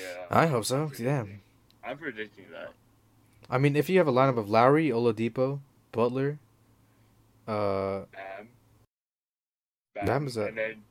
Yeah. 0.00 0.24
I 0.30 0.46
hope 0.46 0.64
so. 0.64 0.90
Yeah. 0.98 1.24
I'm 1.84 1.98
predicting 1.98 2.46
that. 2.52 2.72
I 3.50 3.58
mean, 3.58 3.76
if 3.76 3.90
you 3.90 3.98
have 3.98 4.08
a 4.08 4.12
lineup 4.12 4.38
of 4.38 4.48
Lowry, 4.48 4.88
Oladipo, 4.88 5.60
Butler, 5.90 6.38
uh, 7.46 8.04
Bam. 8.12 8.48
Bam's 9.94 10.36
a- 10.36 10.46
and 10.46 10.58
then 10.58 10.82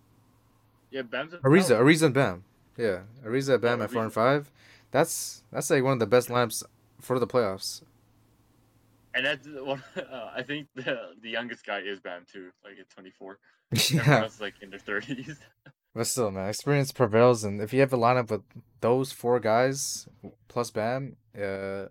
yeah, 0.92 1.02
Bam's 1.04 1.34
a 1.34 1.38
Ariza. 1.38 1.80
Ariza 1.80 2.04
and 2.04 2.14
Bam, 2.14 2.44
yeah, 2.78 3.02
Ariza, 3.26 3.60
Bam 3.60 3.80
Yeah, 3.80 3.86
at 3.86 3.92
four 3.92 4.04
and 4.04 4.14
five. 4.14 4.52
That's 4.92 5.44
that's 5.52 5.70
like 5.70 5.84
one 5.84 5.94
of 5.94 6.00
the 6.00 6.08
best 6.08 6.28
lineups 6.30 6.64
for 7.00 7.18
the 7.20 7.28
playoffs. 7.28 7.82
And 9.14 9.26
that's 9.26 9.48
one. 9.48 9.84
Uh, 9.98 10.32
I 10.36 10.44
think 10.44 10.68
the 10.76 11.14
the 11.22 11.30
youngest 11.30 11.66
guy 11.66 11.80
is 11.80 12.00
Bam 12.00 12.26
too, 12.32 12.50
like 12.64 12.78
at 12.80 12.90
24. 12.90 13.38
Yeah, 13.92 14.22
else 14.24 14.36
is 14.36 14.42
like 14.42 14.56
in 14.62 14.70
their 14.70 14.80
30s. 14.80 15.38
but 15.96 16.08
still, 16.08 16.32
man, 16.32 16.50
experience 16.50 16.92
prevails, 16.92 17.44
and 17.44 17.62
if 17.62 17.74
you 17.74 17.80
have 17.80 17.94
a 17.94 17.98
lineup 17.98 18.30
with 18.30 18.42
those 18.82 19.12
four 19.12 19.40
guys 19.40 20.08
plus 20.50 20.72
Bam, 20.72 21.16
uh, 21.42 21.86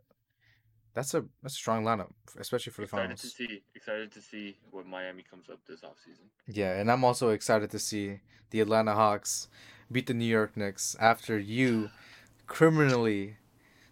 that's 0.95 1.15
a 1.15 1.25
that's 1.43 1.55
a 1.55 1.59
strong 1.59 1.85
lineup, 1.85 2.11
especially 2.39 2.73
for 2.73 2.81
the 2.81 2.85
excited 2.85 3.17
to 3.17 3.27
see. 3.27 3.63
Excited 3.75 4.13
to 4.13 4.21
see 4.21 4.59
what 4.71 4.87
Miami 4.87 5.23
comes 5.23 5.49
up 5.49 5.61
this 5.67 5.81
offseason. 5.81 6.29
Yeah, 6.47 6.79
and 6.79 6.91
I'm 6.91 7.05
also 7.05 7.31
excited 7.31 7.71
to 7.71 7.79
see 7.79 8.21
the 8.51 8.61
Atlanta 8.61 8.95
Hawks 8.95 9.49
beat 9.91 10.07
the 10.07 10.15
New 10.15 10.25
York 10.25 10.57
Knicks 10.57 10.97
after 11.01 11.39
you 11.39 11.91
criminally 12.47 13.37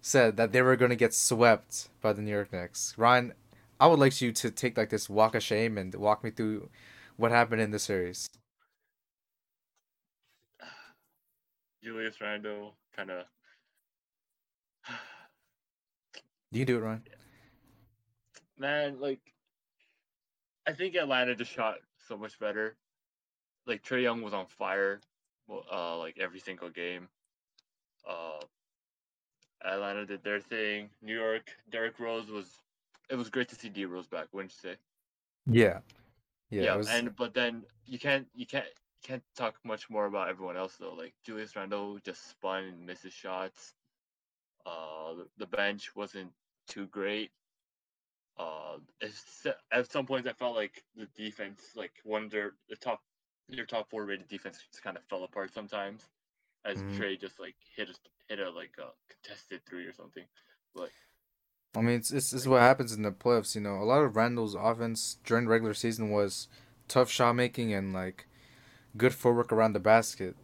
said 0.01 0.37
that 0.37 0.53
they 0.53 0.62
were 0.62 0.77
going 0.77 0.91
to 0.91 0.97
get 0.97 1.14
swept 1.14 1.89
by 2.01 2.12
the 2.12 2.22
New 2.22 2.31
York 2.31 2.53
Knicks. 2.53 2.95
Ryan, 2.97 3.33
I 3.81 3.87
would 3.87 3.99
like 3.99 4.20
you 4.20 4.33
to 4.33 4.51
take 4.51 4.77
like 4.77 4.91
this 4.91 5.09
walk 5.09 5.35
of 5.35 5.43
shame 5.43 5.79
and 5.79 5.95
walk 5.95 6.25
me 6.25 6.31
through 6.31 6.68
what 7.16 7.31
happened 7.31 7.61
in 7.61 7.70
the 7.70 7.79
series. 7.79 8.29
Julius 11.85 12.20
Randle 12.20 12.75
kind 12.97 13.11
of. 13.11 13.25
You 16.51 16.64
can 16.64 16.74
do 16.74 16.78
it, 16.78 16.82
Ryan. 16.82 17.03
Man, 18.59 19.01
like, 19.01 19.20
I 20.66 20.72
think 20.72 20.94
Atlanta 20.94 21.34
just 21.34 21.53
shot 21.53 21.76
so 22.07 22.16
much 22.16 22.38
better. 22.38 22.76
Like 23.66 23.82
Trae 23.82 24.03
Young 24.03 24.22
was 24.22 24.32
on 24.32 24.46
fire, 24.46 25.01
uh, 25.51 25.99
like 25.99 26.18
every 26.18 26.40
single 26.40 26.70
game. 26.70 27.09
Uh, 28.09 28.40
Atlanta 29.64 30.07
did 30.07 30.22
their 30.24 30.40
thing. 30.40 30.88
New 31.03 31.14
York, 31.14 31.51
Derrick 31.70 31.99
Rose 31.99 32.30
was. 32.30 32.46
It 33.11 33.16
was 33.16 33.30
great 33.30 33.49
to 33.49 33.55
see 33.57 33.68
D 33.68 33.84
Rose 33.84 34.07
back. 34.07 34.28
Wouldn't 34.32 34.53
you 34.53 34.70
say? 34.70 34.76
Yeah. 35.46 35.80
Yeah, 36.51 36.74
it 36.74 36.78
was 36.78 36.88
and 36.88 37.14
but 37.14 37.34
then 37.34 37.64
you 37.86 37.99
can't 37.99 38.26
you 38.34 38.46
can't 38.46 38.66
can't 39.03 39.22
talk 39.36 39.57
much 39.64 39.90
more 39.90 40.07
about 40.07 40.28
everyone 40.28 40.57
else 40.57 40.76
though. 40.78 40.94
Like 40.94 41.14
Julius 41.24 41.55
Randle 41.57 41.99
just 42.05 42.30
spun 42.30 42.64
and 42.64 42.86
misses 42.86 43.12
shots. 43.12 43.74
Uh, 44.67 45.15
the- 45.39 45.47
bench 45.47 45.95
wasn't 45.97 46.33
too 46.69 46.87
great. 46.87 47.31
Uh, 48.39 48.79
at 49.73 49.91
some 49.91 50.07
points 50.07 50.29
I 50.29 50.33
felt 50.33 50.55
like 50.57 50.85
the 50.97 51.07
defense, 51.17 51.61
like 51.75 51.93
one 52.05 52.25
of 52.25 52.31
their 52.31 52.53
the 52.69 52.77
top, 52.77 53.03
their 53.49 53.67
top 53.67 53.91
four 53.91 54.05
rated 54.05 54.29
defense, 54.29 54.59
just 54.71 54.83
kind 54.83 54.97
of 54.97 55.03
fell 55.11 55.25
apart 55.25 55.53
sometimes, 55.53 56.09
as 56.65 56.83
Mhm. 56.83 56.95
Trae 56.97 57.21
just 57.21 57.41
like 57.41 57.57
hit 57.77 57.91
a 57.91 57.95
hit 58.29 58.41
a 58.41 58.51
like 58.51 58.75
a 58.79 58.91
contested 59.11 59.63
three 59.69 59.87
or 59.87 59.93
something. 59.93 60.25
But 60.75 60.91
I 61.75 61.81
mean, 61.81 61.97
it's, 61.97 62.11
it's, 62.11 62.33
it's 62.33 62.47
what 62.47 62.61
happens 62.63 62.93
in 62.93 63.03
the 63.03 63.13
playoffs. 63.13 63.55
You 63.55 63.61
know, 63.61 63.77
a 63.77 63.85
lot 63.85 64.03
of 64.03 64.17
Randle's 64.17 64.55
offense 64.55 65.19
during 65.25 65.45
the 65.45 65.51
regular 65.51 65.75
season 65.75 66.11
was 66.11 66.49
tough 66.89 67.11
shot 67.11 67.35
making 67.35 67.73
and 67.73 67.93
like 67.93 68.27
good 68.97 69.15
footwork 69.15 69.53
around 69.53 69.75
the 69.75 69.81
basket. 69.81 70.37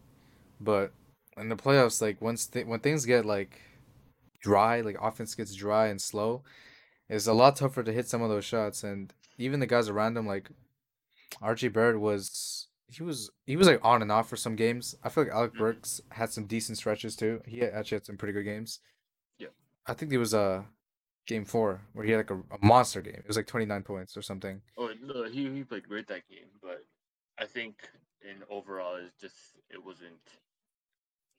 But 0.61 0.93
in 1.37 1.49
the 1.49 1.55
playoffs, 1.57 2.01
like 2.01 2.21
once 2.21 2.47
th- 2.47 2.67
when 2.67 2.81
things 2.81 3.05
get 3.05 3.25
like 3.25 3.61
dry, 4.49 4.81
like 4.81 4.97
offense 5.01 5.35
gets 5.35 5.53
dry 5.55 5.87
and 5.87 5.99
slow, 6.01 6.43
it's 7.09 7.27
a 7.27 7.33
lot 7.33 7.55
tougher 7.55 7.83
to 7.83 7.91
hit 7.97 8.07
some 8.07 8.21
of 8.21 8.29
those 8.29 8.45
shots. 8.45 8.83
And 8.83 9.13
even 9.37 9.59
the 9.59 9.67
guys 9.75 9.89
around 9.89 10.17
him, 10.17 10.27
like 10.27 10.49
RJ 11.41 11.73
Barrett, 11.73 11.99
was 11.99 12.67
he 12.87 13.01
was 13.03 13.29
he 13.45 13.55
was 13.57 13.67
like 13.67 13.79
on 13.83 14.01
and 14.01 14.11
off 14.11 14.29
for 14.29 14.37
some 14.37 14.55
games. 14.55 14.95
I 15.03 15.09
feel 15.09 15.23
like 15.25 15.33
Alec 15.33 15.53
Mhm. 15.53 15.57
Burks 15.59 16.01
had 16.11 16.31
some 16.31 16.45
decent 16.45 16.77
stretches 16.77 17.15
too. 17.15 17.41
He 17.45 17.61
actually 17.63 17.97
had 17.97 18.05
some 18.05 18.17
pretty 18.17 18.33
good 18.33 18.43
games. 18.45 18.79
Yeah. 19.39 19.53
I 19.87 19.93
think 19.93 20.09
there 20.11 20.19
was 20.27 20.33
a 20.33 20.65
game 21.27 21.45
four 21.45 21.81
where 21.93 22.05
he 22.05 22.11
had 22.11 22.19
like 22.29 22.29
a, 22.31 22.39
a 22.55 22.59
monster 22.61 23.01
game. 23.01 23.21
It 23.25 23.27
was 23.27 23.37
like 23.37 23.47
twenty 23.47 23.65
nine 23.65 23.83
points 23.83 24.15
or 24.15 24.21
something. 24.21 24.61
oh 24.77 24.91
no, 25.01 25.23
he 25.23 25.49
he 25.51 25.63
played 25.63 25.87
great 25.89 26.07
that 26.07 26.27
game. 26.29 26.51
But 26.61 26.85
I 27.39 27.45
think 27.45 27.75
in 28.21 28.43
overall, 28.49 28.95
it's 28.95 29.19
just 29.19 29.35
it 29.69 29.83
wasn't. 29.83 30.21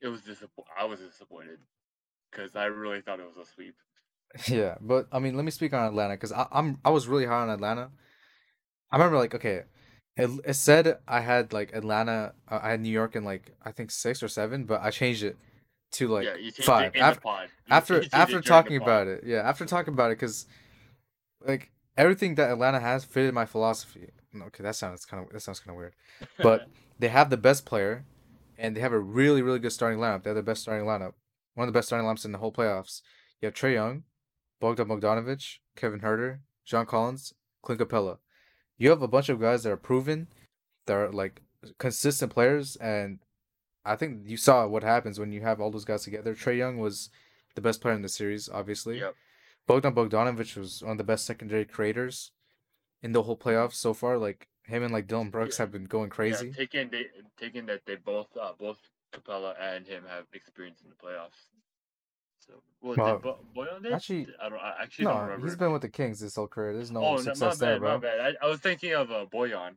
It 0.03 0.09
was 0.09 0.21
disappoint. 0.23 0.69
I 0.79 0.85
was 0.85 1.01
disappointed 1.01 1.59
because 2.31 2.57
I 2.57 2.67
really 2.67 3.01
thought 3.01 3.21
it 3.21 3.27
was 3.27 3.49
a 3.49 3.51
sweep. 3.51 3.75
Yeah, 4.49 4.77
but 4.81 5.07
I 5.13 5.19
mean, 5.19 5.35
let 5.37 5.45
me 5.45 5.51
speak 5.51 5.73
on 5.73 5.87
Atlanta 5.87 6.15
because 6.15 6.33
I'm 6.53 6.79
I 6.85 6.91
was 6.91 7.09
really 7.09 7.25
high 7.27 7.41
on 7.43 7.49
Atlanta. 7.51 7.91
I 8.91 8.97
remember 8.97 9.17
like 9.19 9.35
okay, 9.35 9.63
it 10.17 10.31
it 10.45 10.55
said 10.55 10.99
I 11.09 11.21
had 11.21 11.53
like 11.53 11.73
Atlanta, 11.73 12.35
uh, 12.49 12.59
I 12.63 12.71
had 12.71 12.81
New 12.81 12.91
York 12.91 13.17
in 13.17 13.25
like 13.25 13.53
I 13.65 13.71
think 13.73 13.91
six 13.91 14.23
or 14.23 14.29
seven, 14.29 14.65
but 14.65 14.83
I 14.83 14.91
changed 14.91 15.23
it 15.23 15.37
to 15.93 16.09
like 16.09 16.25
yeah, 16.27 16.51
five 16.65 16.93
after 16.97 17.15
the 17.15 17.21
pod. 17.23 17.49
You- 17.67 17.75
after 17.75 17.95
you 17.95 18.01
changed 18.01 18.13
it 18.15 18.17
after 18.19 18.41
talking 18.43 18.77
about 18.77 19.07
it. 19.07 19.25
Yeah, 19.25 19.39
after 19.39 19.65
talking 19.65 19.95
about 19.95 20.11
it 20.11 20.19
because 20.19 20.47
like 21.47 21.71
everything 21.97 22.35
that 22.35 22.51
Atlanta 22.51 22.81
has 22.81 23.05
fitted 23.05 23.33
my 23.33 23.47
philosophy. 23.47 24.11
Okay, 24.35 24.63
that 24.63 24.77
sounds 24.77 25.07
kind 25.07 25.25
of 25.25 25.33
that 25.33 25.41
sounds 25.41 25.61
kind 25.61 25.71
of 25.75 25.79
weird, 25.79 25.95
but 26.43 26.69
they 26.99 27.09
have 27.09 27.31
the 27.31 27.39
best 27.39 27.65
player, 27.65 28.05
and 28.59 28.77
they 28.77 28.81
have 28.81 28.93
a 28.93 28.99
really 28.99 29.41
really 29.41 29.59
good 29.61 29.73
starting 29.73 29.99
lineup. 29.99 30.23
They're 30.25 30.35
the 30.35 30.43
best 30.43 30.61
starting 30.63 30.87
lineup, 30.87 31.15
one 31.57 31.67
of 31.67 31.73
the 31.75 31.77
best 31.77 31.89
starting 31.89 32.07
lineups 32.07 32.25
in 32.25 32.31
the 32.33 32.39
whole 32.39 32.53
playoffs. 32.53 33.03
You 33.41 33.47
have 33.47 33.55
Trae 33.55 33.73
Young, 33.75 34.05
Bogdan 34.61 34.87
Bogdanovich, 34.87 35.59
Kevin 35.75 36.01
Huerter, 36.01 36.39
John 36.65 36.87
Collins, 36.87 37.35
Clint 37.63 37.81
Capela. 37.81 38.19
You 38.79 38.91
have 38.91 39.03
a 39.03 39.09
bunch 39.09 39.29
of 39.29 39.41
guys 39.41 39.63
that 39.65 39.73
are 39.73 39.77
proven, 39.77 40.29
that 40.87 40.95
are 40.95 41.11
like 41.11 41.43
consistent 41.79 42.33
players, 42.33 42.77
and 42.77 43.19
I 43.85 43.97
think 43.97 44.23
you 44.27 44.37
saw 44.37 44.67
what 44.67 44.83
happens 44.83 45.19
when 45.19 45.33
you 45.33 45.41
have 45.41 45.61
all 45.61 45.71
those 45.71 45.85
guys 45.85 46.05
together. 46.05 46.35
Trae 46.35 46.57
Young 46.59 46.79
was 46.79 47.09
the 47.55 47.61
best 47.61 47.81
player 47.81 47.95
in 47.95 48.03
the 48.03 48.09
series, 48.09 48.49
obviously. 48.49 49.01
Yep. 49.01 49.15
Bogdan 49.67 49.95
Bogdanovich 49.95 50.57
was 50.57 50.83
one 50.83 50.93
of 50.93 50.99
the 50.99 51.05
best 51.05 51.25
secondary 51.25 51.65
creators 51.65 52.31
in 53.03 53.13
the 53.13 53.23
whole 53.23 53.37
playoffs 53.37 53.75
so 53.75 53.95
far. 53.95 54.19
Like 54.19 54.49
him 54.65 54.83
and 54.83 54.93
like 54.93 55.07
Dillon 55.07 55.31
Brooks 55.31 55.59
Yeah. 55.59 55.63
have 55.65 55.73
been 55.73 55.85
going 55.85 56.11
crazy. 56.11 56.49
Yeah, 56.49 56.53
taking 56.57 56.91
they 56.91 57.07
taking 57.39 57.67
that 57.67 57.81
they 57.87 57.97
both 57.97 58.29
uh, 58.41 58.53
both 58.59 58.79
Capela 59.17 59.55
and 59.61 59.87
him 59.87 60.05
have 60.09 60.25
experience 60.33 60.81
in 60.83 60.91
the 60.91 60.97
playoffs. 60.97 61.51
So 62.47 62.55
well, 62.81 63.19
Bo- 63.19 63.39
Bojan 63.57 63.93
actually- 63.93 64.29
I 64.41 64.49
don't. 64.49 64.59
I 64.59 64.75
actually 64.83 65.07
don't 65.07 65.15
no, 65.15 65.23
remember. 65.23 65.47
he's 65.47 65.57
been 65.57 65.73
with 65.73 65.83
the 65.83 65.89
Kings 65.89 66.21
his 66.21 66.35
whole 66.37 66.47
career. 66.47 66.75
There's 66.75 66.91
no 66.91 67.01
oh, 67.01 67.11
no, 67.11 67.17
my 67.17 67.23
success 67.23 67.59
bad, 67.59 67.69
there, 67.69 67.81
my 67.81 67.97
bad. 67.97 68.21
I, 68.21 68.47
I 68.47 68.49
was 68.49 68.61
thinking 68.61 68.93
of 68.93 69.11
uh, 69.11 69.27
Bojan. 69.33 69.75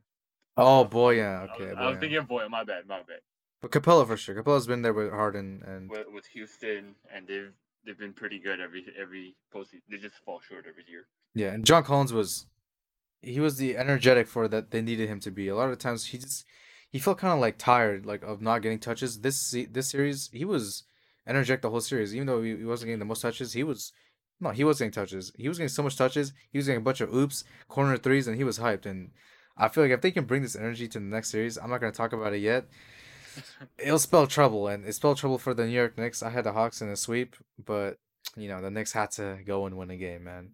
Oh 0.58 0.84
boy, 0.84 1.12
yeah, 1.16 1.48
I 1.50 1.54
okay. 1.56 1.70
was, 1.70 1.76
I 1.78 1.90
was 1.90 1.98
thinking 2.00 2.18
of 2.18 2.28
Bojan. 2.28 2.50
My 2.50 2.64
bad, 2.64 2.86
my 2.88 2.98
bad. 3.00 3.22
But 3.62 3.72
Capela 3.72 4.06
for 4.06 4.18
sure. 4.18 4.36
Capela's 4.36 4.68
been 4.68 4.82
there 4.84 4.94
with 4.94 5.12
Harden 5.12 5.64
and 5.66 5.90
With, 5.90 6.08
with 6.14 6.26
Houston, 6.28 6.96
and 7.14 7.28
they've 7.28 7.52
they've 7.86 7.98
been 7.98 8.14
pretty 8.14 8.40
good 8.40 8.60
every 8.60 8.86
every 9.00 9.36
postseason. 9.54 9.82
They 9.90 9.98
just 9.98 10.16
fall 10.26 10.40
short 10.48 10.66
every 10.68 10.84
year. 10.88 11.08
yeah, 11.34 11.54
and 11.54 11.66
John 11.66 11.84
Collins 11.84 12.14
was 12.14 12.46
he 13.22 13.40
was 13.40 13.58
the 13.58 13.78
energetic 13.78 14.28
for 14.28 14.48
that 14.48 14.72
they 14.72 14.82
needed 14.82 15.10
him 15.10 15.20
to 15.22 15.32
be. 15.32 15.48
A 15.48 15.56
lot 15.56 15.70
of 15.70 15.78
times 15.78 16.08
he 16.08 16.18
just 16.18 16.46
he 16.92 17.00
felt 17.00 17.20
kind 17.20 17.34
of 17.34 17.40
like 17.40 17.58
tired 17.58 18.06
like 18.06 18.24
of 18.24 18.42
not 18.42 18.62
getting 18.62 18.80
touches. 18.80 19.22
This 19.22 19.56
this 19.72 19.90
series 19.90 20.30
he 20.34 20.46
was 20.46 20.84
energetic 21.28 21.62
the 21.62 21.70
whole 21.70 21.82
series. 21.82 22.16
Even 22.16 22.28
though 22.28 22.42
he, 22.42 22.58
he 22.58 22.66
wasn't 22.66 22.88
getting 22.88 23.00
the 23.00 23.06
most 23.06 23.22
touches, 23.22 23.54
he 23.54 23.64
was 23.64 23.94
no, 24.40 24.50
he 24.52 24.64
was 24.64 24.80
getting 24.80 24.92
touches. 24.92 25.32
He 25.38 25.48
was 25.48 25.58
getting 25.58 25.70
so 25.70 25.84
much 25.84 25.98
touches. 25.98 26.34
He 26.52 26.58
was 26.58 26.66
getting 26.66 26.82
a 26.82 26.84
bunch 26.84 27.02
of 27.02 27.14
oops, 27.14 27.44
corner 27.68 27.98
threes, 27.98 28.28
and 28.28 28.38
he 28.38 28.44
was 28.44 28.60
hyped. 28.60 28.86
And 28.86 29.12
I 29.58 29.68
feel 29.68 29.84
like 29.84 29.92
if 29.92 30.02
they 30.02 30.12
can 30.12 30.26
bring 30.26 30.42
this 30.42 30.56
energy 30.56 30.88
to 30.88 31.00
the 31.00 31.06
next 31.06 31.30
series, 31.30 31.58
I'm 31.58 31.70
not 31.70 31.82
gonna 31.82 31.92
talk 31.92 32.14
about 32.14 32.34
it 32.34 32.40
yet. 32.40 32.66
It'll 33.78 34.00
spell 34.00 34.28
trouble, 34.28 34.68
and 34.68 34.86
it 34.86 34.94
spelled 34.94 35.18
trouble 35.18 35.38
for 35.38 35.54
the 35.54 35.66
New 35.66 35.74
York 35.74 35.98
Knicks. 35.98 36.24
I 36.24 36.30
had 36.30 36.46
the 36.46 36.54
Hawks 36.54 36.82
in 36.82 36.90
a 36.90 36.96
sweep, 36.96 37.36
but 37.64 37.98
you 38.36 38.48
know 38.48 38.62
the 38.62 38.72
Knicks 38.72 38.94
had 38.94 39.12
to 39.12 39.40
go 39.46 39.66
and 39.66 39.78
win 39.78 39.92
a 39.92 39.98
game, 39.98 40.24
man. 40.24 40.52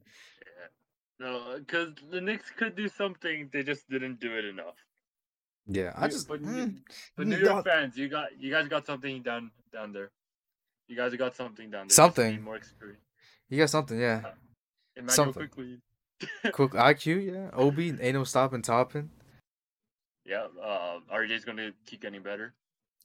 No, 1.17 1.55
because 1.57 1.93
the 2.11 2.19
Knicks 2.19 2.51
could 2.57 2.75
do 2.75 2.89
something, 2.89 3.49
they 3.53 3.63
just 3.63 3.89
didn't 3.89 4.19
do 4.19 4.35
it 4.37 4.43
enough. 4.43 4.75
Yeah, 5.67 5.93
I 5.95 6.05
You- 6.05 6.11
just 6.11 6.27
but, 6.27 6.41
mm, 6.41 6.81
but 7.15 7.27
New 7.27 7.37
York 7.37 7.65
fans, 7.65 7.97
you 7.97 8.07
got 8.07 8.37
you 8.39 8.51
guys 8.51 8.67
got 8.67 8.85
something 8.85 9.21
down 9.23 9.51
down 9.73 9.91
there. 9.93 10.11
You 10.87 10.95
guys 10.95 11.13
got 11.15 11.35
something 11.35 11.71
down 11.71 11.87
there. 11.87 11.95
Something. 11.95 12.41
more 12.41 12.55
experience. 12.55 13.01
you 13.49 13.57
got 13.57 13.69
something, 13.71 13.99
yeah. 13.99 14.21
Emmanuel 14.95 15.15
Something. 15.15 15.47
quickly. 15.49 15.81
Quick 16.53 16.71
IQ, 16.71 17.25
yeah. 17.33 17.49
Obi 17.53 17.89
ain't 17.99 18.13
no 18.15 18.23
stopping 18.23 18.61
topping. 18.61 19.09
Yeah, 20.25 20.47
uh, 20.63 20.99
RJ's 21.13 21.43
gonna 21.43 21.71
keep 21.85 22.01
getting 22.01 22.21
better. 22.23 22.53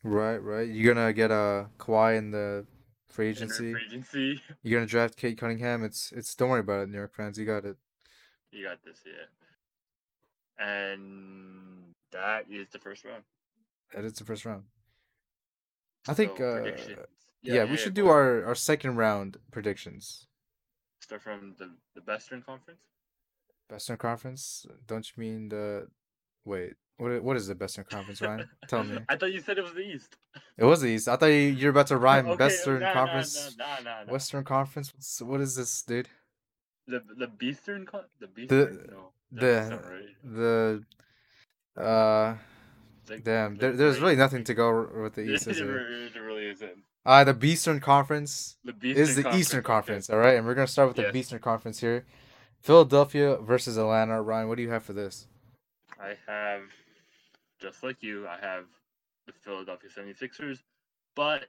Right, 0.05 0.39
right. 0.39 0.69
You're 0.69 0.95
gonna 0.95 1.13
get 1.13 1.31
a 1.31 1.35
uh, 1.35 1.67
Kawhi 1.79 2.17
in 2.19 2.31
the 2.31 2.67
free 3.09 3.29
agency. 3.29 3.73
free 3.73 3.85
agency. 3.87 4.43
You're 4.63 4.79
gonna 4.79 4.87
draft 4.87 5.17
Cade 5.17 5.39
Cunningham. 5.39 5.83
It's 5.83 6.13
it's. 6.13 6.35
Don't 6.35 6.51
worry 6.51 6.61
about 6.61 6.83
it, 6.83 6.89
New 6.91 6.99
York 6.99 7.15
fans. 7.15 7.39
You 7.39 7.45
got 7.47 7.65
it. 7.65 7.77
You 8.53 8.65
got 8.67 8.83
this, 8.85 9.01
yeah. 9.05 9.27
And 10.65 11.90
that 12.13 12.47
is 12.51 12.69
the 12.71 12.79
first 12.79 13.05
round. 13.05 13.23
That 13.95 14.05
is 14.05 14.15
the 14.15 14.25
first 14.25 14.45
round. 14.45 14.65
I 16.09 16.15
think. 16.15 16.39
So, 16.39 16.45
uh, 16.45 16.61
predictions. 16.63 16.99
yeah, 17.43 17.65
we 17.65 17.77
should 17.77 17.95
do 17.95 18.09
our 18.09 18.45
our 18.45 18.55
second 18.55 18.97
round 18.97 19.39
predictions. 19.51 20.27
start 21.01 21.23
from 21.23 21.55
the 21.59 21.71
the 21.95 22.03
Western 22.07 22.43
Conference. 22.43 22.81
Western 23.69 23.97
Conference. 23.97 24.67
Don't 24.87 25.07
you 25.09 25.21
mean 25.21 25.49
the? 25.49 25.89
Wait, 26.45 26.75
what? 26.97 27.23
What 27.23 27.37
is 27.37 27.47
the 27.47 27.55
Western 27.55 27.85
Conference, 27.85 28.21
Ryan? 28.21 28.49
Tell 28.69 28.85
me. 28.85 28.99
I 29.09 29.17
thought 29.17 29.33
you 29.33 29.41
said 29.41 29.59
it 29.59 29.63
was 29.63 29.75
the 29.75 29.81
East. 29.81 30.17
It 30.57 30.65
was 30.65 30.81
the 30.81 30.89
East. 30.89 31.09
I 31.09 31.17
thought 31.17 31.27
you 31.27 31.55
you're 31.61 31.71
about 31.71 31.89
to 31.89 31.97
rhyme 31.97 32.29
Okay, 32.31 32.45
Western 32.45 32.81
nah, 32.81 32.93
Conference. 32.93 33.57
Nah, 33.59 33.81
nah. 33.85 34.13
Western 34.13 34.45
Conference. 34.45 34.93
What's, 34.95 35.21
what 35.23 35.41
is 35.41 35.57
this, 35.57 35.83
dude? 35.83 36.09
The 36.87 37.03
the 37.19 37.29
Beastern 37.29 37.87
con 37.87 38.03
the 38.21 38.27
Beastern 38.27 38.87
no 38.91 39.13
that 39.33 39.41
doesn't 39.41 39.83
the- 39.83 39.89
right. 39.89 40.17
The 40.25 40.85
uh 41.77 42.35
like 43.09 43.25
damn, 43.25 43.57
there, 43.57 43.73
there's 43.73 43.99
really 43.99 44.17
nothing 44.17 44.45
to 44.45 44.55
go 44.55 44.89
with 45.03 45.15
the 45.15 45.23
East, 45.33 45.47
is 45.49 45.61
it, 45.61 45.67
it 45.69 46.21
really 46.21 46.47
isn't. 46.47 46.79
Uh 47.05 47.25
the 47.25 47.35
Beastern 47.35 47.81
Conference 47.81 48.57
The 48.65 48.73
Beastern 48.73 49.03
is 49.03 49.17
the 49.17 49.35
Eastern 49.37 49.63
Conference, 49.63 50.11
all 50.11 50.19
right? 50.19 50.37
And 50.37 50.47
we're 50.47 50.55
gonna 50.55 50.67
start 50.67 50.89
with 50.89 50.97
the 50.97 51.03
Yes. 51.03 51.13
Beastern 51.13 51.39
Conference 51.41 51.81
here. 51.81 52.07
Philadelphia 52.63 53.37
versus 53.39 53.77
Atlanta. 53.79 54.21
Ryan, 54.21 54.49
what 54.49 54.57
do 54.57 54.63
you 54.63 54.71
have 54.71 54.83
for 54.83 54.93
this? 54.93 55.27
I 55.99 56.15
have, 56.27 56.63
just 57.61 57.83
like 57.83 58.03
you, 58.03 58.27
I 58.29 58.39
have 58.41 58.65
the 59.27 59.33
Philadelphia 59.33 59.89
76ers, 59.91 60.59
but 61.17 61.47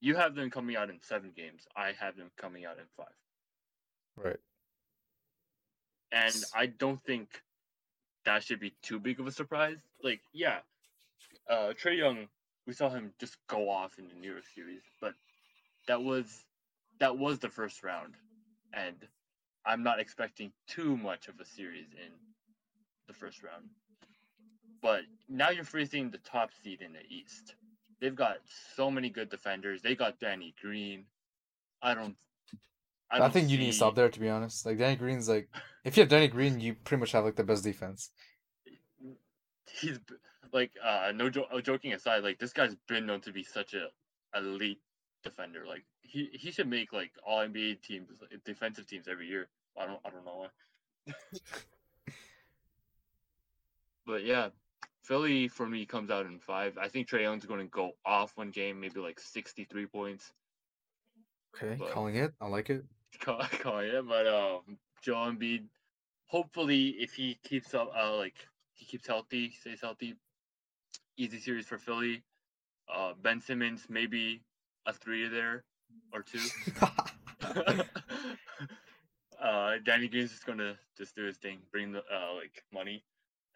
you 0.00 0.14
have 0.16 0.34
them 0.34 0.50
coming 0.50 0.76
out 0.76 0.90
in 0.90 0.98
seven 1.02 1.32
games. 1.34 1.66
I 1.76 1.92
have 1.98 2.16
them 2.16 2.30
coming 2.36 2.64
out 2.64 2.76
in 2.78 2.84
five. 2.96 3.06
Right. 4.16 4.36
And 6.10 6.34
I 6.54 6.66
don't 6.66 7.00
think 7.02 7.42
that 8.24 8.42
should 8.42 8.60
be 8.60 8.74
too 8.82 8.98
big 8.98 9.20
of 9.20 9.26
a 9.26 9.32
surprise. 9.32 9.78
Like, 10.02 10.20
yeah, 10.32 10.58
uh, 11.48 11.72
Trae 11.80 11.96
Young, 11.96 12.28
we 12.66 12.72
saw 12.72 12.88
him 12.88 13.12
just 13.18 13.36
go 13.48 13.68
off 13.68 13.98
in 13.98 14.08
the 14.08 14.14
New 14.14 14.30
York 14.32 14.44
series, 14.54 14.82
but 15.00 15.14
that 15.88 16.02
was 16.02 16.26
that 17.00 17.18
was 17.18 17.38
the 17.40 17.48
first 17.48 17.82
round, 17.82 18.14
and 18.72 18.96
I'm 19.66 19.82
not 19.82 20.00
expecting 20.00 20.52
too 20.68 20.96
much 20.96 21.28
of 21.28 21.40
a 21.40 21.44
series 21.44 21.88
in 21.92 22.12
the 23.08 23.14
first 23.14 23.42
round. 23.42 23.64
But 24.80 25.02
now 25.28 25.50
you're 25.50 25.64
facing 25.64 26.10
the 26.10 26.18
top 26.18 26.50
seed 26.62 26.80
in 26.80 26.92
the 26.92 27.04
East. 27.08 27.54
They've 28.00 28.14
got 28.14 28.38
so 28.76 28.90
many 28.90 29.10
good 29.10 29.30
defenders. 29.30 29.80
They 29.82 29.94
got 29.94 30.18
Danny 30.18 30.54
Green. 30.60 31.04
I 31.80 31.94
don't. 31.94 32.16
I, 33.12 33.18
don't 33.18 33.32
think 33.32 33.50
you 33.50 33.58
need 33.58 33.66
to 33.66 33.72
stop 33.72 33.94
there 33.94 34.08
to 34.08 34.20
be 34.20 34.28
honest. 34.28 34.64
Like 34.64 34.78
Danny 34.78 34.96
Green's 34.96 35.28
like 35.28 35.48
if 35.84 35.96
you 35.96 36.02
have 36.02 36.08
Danny 36.08 36.28
Green, 36.28 36.60
you 36.60 36.74
pretty 36.74 37.00
much 37.00 37.12
have 37.12 37.24
like 37.24 37.36
the 37.36 37.44
best 37.44 37.62
defense. 37.62 38.10
He's 39.70 39.98
like 40.52 40.72
uh 40.82 41.12
no 41.14 41.28
jo- 41.28 41.46
joking 41.62 41.92
aside, 41.92 42.22
like 42.22 42.38
this 42.38 42.52
guy's 42.52 42.74
been 42.88 43.06
known 43.06 43.20
to 43.22 43.32
be 43.32 43.44
such 43.44 43.74
a 43.74 43.88
elite 44.36 44.80
defender. 45.22 45.64
Like 45.66 45.84
he 46.00 46.30
he 46.32 46.50
should 46.50 46.68
make 46.68 46.92
like 46.92 47.12
all 47.26 47.40
NBA 47.40 47.82
teams, 47.82 48.08
defensive 48.44 48.86
teams 48.86 49.08
every 49.08 49.28
year. 49.28 49.48
I 49.78 49.86
don't 49.86 50.00
I 50.04 50.10
don't 50.10 50.24
know 50.24 50.46
why. 51.06 51.14
but 54.06 54.24
yeah, 54.24 54.48
Philly 55.02 55.48
for 55.48 55.68
me 55.68 55.84
comes 55.84 56.10
out 56.10 56.26
in 56.26 56.38
five. 56.38 56.78
I 56.78 56.88
think 56.88 57.08
Trae 57.08 57.22
Young's 57.22 57.44
going 57.44 57.60
to 57.60 57.66
go 57.66 57.92
off 58.06 58.32
one 58.36 58.50
game, 58.50 58.80
maybe 58.80 59.00
like 59.00 59.20
sixty 59.20 59.64
three 59.64 59.86
points. 59.86 60.32
Okay, 61.54 61.76
but, 61.78 61.90
calling 61.90 62.16
it. 62.16 62.32
I 62.40 62.46
like 62.46 62.70
it. 62.70 62.84
Call, 63.20 63.42
calling 63.60 63.88
it, 63.88 64.08
but 64.08 64.26
um, 64.26 64.78
Joel 65.02 65.32
Embiid. 65.32 65.64
Hopefully, 66.26 66.96
if 66.98 67.12
he 67.12 67.38
keeps 67.44 67.74
up, 67.74 67.92
uh, 67.96 68.16
like 68.16 68.34
he 68.74 68.84
keeps 68.84 69.06
healthy, 69.06 69.52
stays 69.60 69.80
healthy, 69.80 70.14
easy 71.16 71.38
series 71.38 71.66
for 71.66 71.78
Philly. 71.78 72.22
Uh, 72.92 73.12
ben 73.22 73.40
Simmons 73.40 73.86
maybe 73.88 74.42
a 74.86 74.92
three 74.92 75.28
there 75.28 75.64
or 76.12 76.22
two. 76.22 76.40
uh, 79.42 79.74
Danny 79.84 80.08
Green's 80.08 80.30
just 80.30 80.46
gonna 80.46 80.76
just 80.96 81.14
do 81.14 81.24
his 81.24 81.36
thing, 81.36 81.58
bring 81.70 81.92
the 81.92 82.00
uh, 82.00 82.34
like 82.34 82.64
money, 82.72 83.04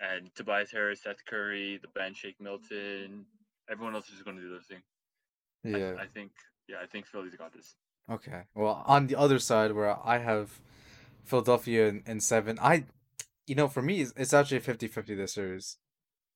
and 0.01 0.35
Tobias 0.35 0.71
Harris, 0.71 1.03
Seth 1.03 1.25
Curry, 1.25 1.79
the 1.81 1.89
bench, 1.89 2.19
Shake 2.19 2.41
Milton, 2.41 3.27
everyone 3.71 3.95
else 3.95 4.07
is 4.07 4.13
just 4.13 4.25
gonna 4.25 4.41
do 4.41 4.51
their 4.51 4.61
thing. 4.61 4.83
Yeah, 5.65 5.99
I, 5.99 6.05
I 6.05 6.07
think 6.07 6.33
yeah, 6.69 6.77
I 6.83 6.87
think 6.87 7.07
Philly's 7.07 7.35
got 7.35 7.53
this. 7.53 7.75
Okay, 8.11 8.43
well, 8.55 8.85
on 8.87 9.09
the 9.09 9.17
other 9.17 9.39
side 9.39 9.73
where 9.73 9.97
I 10.05 10.19
have 10.19 10.61
Philadelphia 11.25 11.89
in, 11.89 12.03
in 12.07 12.21
seven, 12.21 12.59
I, 12.61 12.85
you 13.47 13.57
know, 13.57 13.67
for 13.67 13.83
me, 13.83 14.01
it's, 14.01 14.13
it's 14.17 14.33
actually 14.33 14.61
50-50 14.61 15.17
this 15.17 15.35
series. 15.35 15.79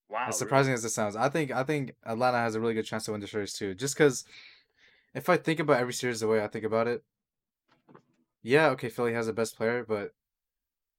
Wow, 0.08 0.26
as 0.28 0.38
surprising 0.38 0.72
really? 0.72 0.80
as 0.80 0.84
it 0.84 0.90
sounds, 0.90 1.14
I 1.14 1.28
think 1.28 1.52
I 1.52 1.62
think 1.62 1.94
Atlanta 2.04 2.38
has 2.38 2.56
a 2.56 2.60
really 2.60 2.74
good 2.74 2.84
chance 2.84 3.04
to 3.04 3.12
win 3.12 3.20
the 3.20 3.28
series 3.28 3.54
too. 3.54 3.76
Just 3.76 3.94
because, 3.94 4.24
if 5.14 5.28
I 5.28 5.36
think 5.36 5.60
about 5.60 5.78
every 5.78 5.92
series 5.92 6.18
the 6.18 6.26
way 6.26 6.42
I 6.42 6.48
think 6.48 6.64
about 6.64 6.88
it, 6.88 7.04
yeah, 8.42 8.70
okay, 8.70 8.88
Philly 8.88 9.12
has 9.12 9.26
the 9.26 9.32
best 9.32 9.56
player, 9.56 9.84
but 9.86 10.14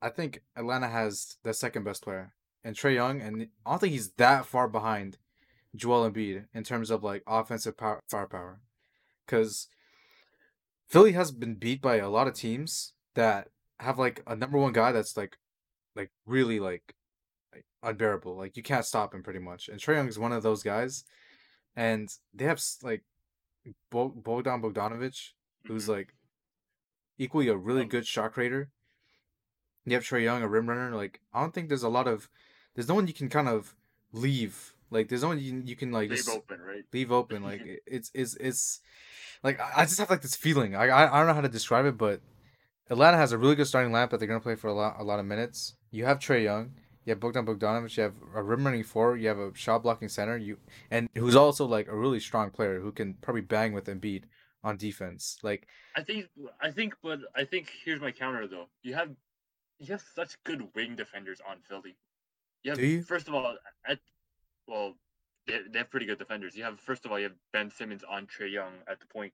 I 0.02 0.08
think 0.08 0.42
Atlanta 0.56 0.88
has 0.88 1.36
the 1.44 1.54
second 1.54 1.84
best 1.84 2.04
player, 2.04 2.32
and 2.64 2.74
Trae 2.74 2.96
Young, 2.96 3.22
and 3.22 3.50
I 3.66 3.72
don't 3.72 3.80
think 3.80 3.92
he's 3.92 4.12
that 4.12 4.46
far 4.46 4.70
behind 4.70 5.18
Joel 5.76 6.10
Embiid 6.10 6.46
in 6.54 6.64
terms 6.64 6.90
of 6.90 7.04
like 7.04 7.24
offensive 7.28 7.76
power, 7.76 8.00
firepower, 8.10 8.62
because 9.26 9.68
Philly 10.92 11.14
has 11.14 11.32
been 11.32 11.56
beat 11.56 11.82
by 11.82 11.96
a 11.96 12.10
lot 12.10 12.28
of 12.28 12.34
teams 12.34 12.92
that 13.16 13.48
have 13.80 13.98
like 13.98 14.22
a 14.28 14.36
number 14.36 14.58
one 14.58 14.74
guy 14.74 14.92
that's 14.92 15.16
like, 15.16 15.38
like 15.96 16.12
really 16.26 16.60
like, 16.60 16.96
like 17.54 17.66
unbearable. 17.82 18.36
Like 18.36 18.58
you 18.58 18.64
can't 18.64 18.84
stop 18.84 19.16
him 19.16 19.24
pretty 19.24 19.40
much, 19.40 19.70
and 19.70 19.80
Trae 19.80 19.96
Young 19.96 20.10
is 20.10 20.20
one 20.20 20.34
of 20.34 20.44
those 20.44 20.64
guys, 20.64 21.06
and 21.78 22.10
they 22.34 22.44
have 22.44 22.62
like 22.84 23.04
Bogdan 23.90 24.62
Bogdanovich, 24.62 25.30
who's 25.66 25.84
mm-hmm. 25.84 25.92
like 25.94 26.14
equally 27.18 27.48
a 27.48 27.56
really 27.56 27.86
good 27.86 28.06
shot 28.06 28.34
creator. 28.34 28.70
You 29.86 29.94
have 29.94 30.04
Trae 30.04 30.24
Young, 30.24 30.44
a 30.44 30.48
rim 30.50 30.68
runner. 30.68 30.94
Like 30.94 31.22
I 31.34 31.40
don't 31.40 31.54
think 31.54 31.70
there's 31.70 31.84
a 31.84 31.90
lot 31.90 32.10
of 32.10 32.28
there's 32.76 32.90
no 32.90 32.96
one 32.96 33.08
you 33.08 33.14
can 33.14 33.30
kind 33.30 33.48
of 33.48 33.76
leave. 34.12 34.74
Like 34.90 35.08
there's 35.08 35.22
no 35.22 35.30
one 35.30 35.40
you, 35.40 35.62
you 35.64 35.78
can 35.78 35.94
like 35.94 36.10
leave 36.10 36.28
open, 36.28 36.60
right? 36.60 36.84
Leave 36.92 37.14
open. 37.14 37.44
Like 37.44 37.62
it's 37.88 38.12
it's 38.14 38.36
it's 38.36 38.82
like 39.44 39.60
I 39.60 39.86
just 39.86 40.00
have 40.00 40.10
like 40.10 40.22
this 40.22 40.36
feeling. 40.36 40.76
I, 40.76 40.88
I 40.88 41.14
I 41.14 41.18
don't 41.18 41.28
know 41.28 41.34
how 41.34 41.42
to 41.42 41.50
describe 41.50 41.86
it, 41.86 41.98
but 41.98 42.22
Atlanta 42.90 43.18
has 43.18 43.32
a 43.32 43.38
really 43.38 43.56
good 43.56 43.68
starting 43.68 43.92
lineup 43.92 44.10
that 44.12 44.20
they're 44.20 44.28
gonna 44.28 44.40
play 44.40 44.56
for 44.56 44.68
a 44.68 44.74
lot 44.74 44.96
a 45.00 45.04
lot 45.04 45.20
of 45.20 45.26
minutes. 45.26 45.76
You 45.92 46.06
have 46.06 46.20
Trae 46.20 46.44
Young, 46.44 46.74
you 47.06 47.12
have 47.12 47.20
Bogdan 47.20 47.46
Bogdanovich, 47.46 47.98
you 47.98 48.04
have 48.04 48.14
a 48.36 48.44
rim 48.44 48.66
running 48.66 48.84
four, 48.84 49.18
you 49.18 49.28
have 49.28 49.40
a 49.40 49.52
shot 49.56 49.84
blocking 49.84 50.10
center, 50.10 50.38
you 50.38 50.58
and 50.90 51.10
who's 51.16 51.36
also 51.36 51.66
like 51.66 51.88
a 51.88 51.96
really 51.96 52.20
strong 52.20 52.52
player 52.52 52.80
who 52.80 52.92
can 52.92 53.16
probably 53.16 53.42
bang 53.42 53.74
with 53.74 53.86
Embiid 53.86 54.24
on 54.64 54.78
defense. 54.78 55.38
Like 55.42 55.68
I 55.96 56.04
think 56.04 56.28
I 56.62 56.72
think 56.72 56.96
but 57.02 57.20
I 57.36 57.46
think 57.46 57.72
here's 57.84 58.02
my 58.02 58.12
counter 58.12 58.48
though. 58.48 58.68
You 58.84 58.94
have 58.94 59.10
you 59.80 59.88
have 59.88 60.04
such 60.16 60.38
good 60.44 60.68
wing 60.76 60.96
defenders 60.96 61.42
on 61.50 61.58
Philly. 61.68 61.96
You 62.64 62.72
have 62.72 62.80
Do 62.80 62.86
you? 62.86 63.02
first 63.02 63.28
of 63.28 63.34
all 63.34 63.56
at 63.88 64.00
well 64.68 64.94
they, 65.48 65.60
they 65.72 65.80
have 65.80 65.90
pretty 65.90 66.06
good 66.06 66.20
defenders. 66.20 66.56
You 66.56 66.64
have 66.64 66.80
first 66.80 67.06
of 67.06 67.12
all 67.12 67.20
you 67.20 67.26
have 67.26 67.36
Ben 67.54 67.70
Simmons 67.72 68.04
on 68.10 68.28
Trae 68.28 68.52
Young 68.52 68.74
at 68.88 69.00
the 69.00 69.08
point. 69.08 69.34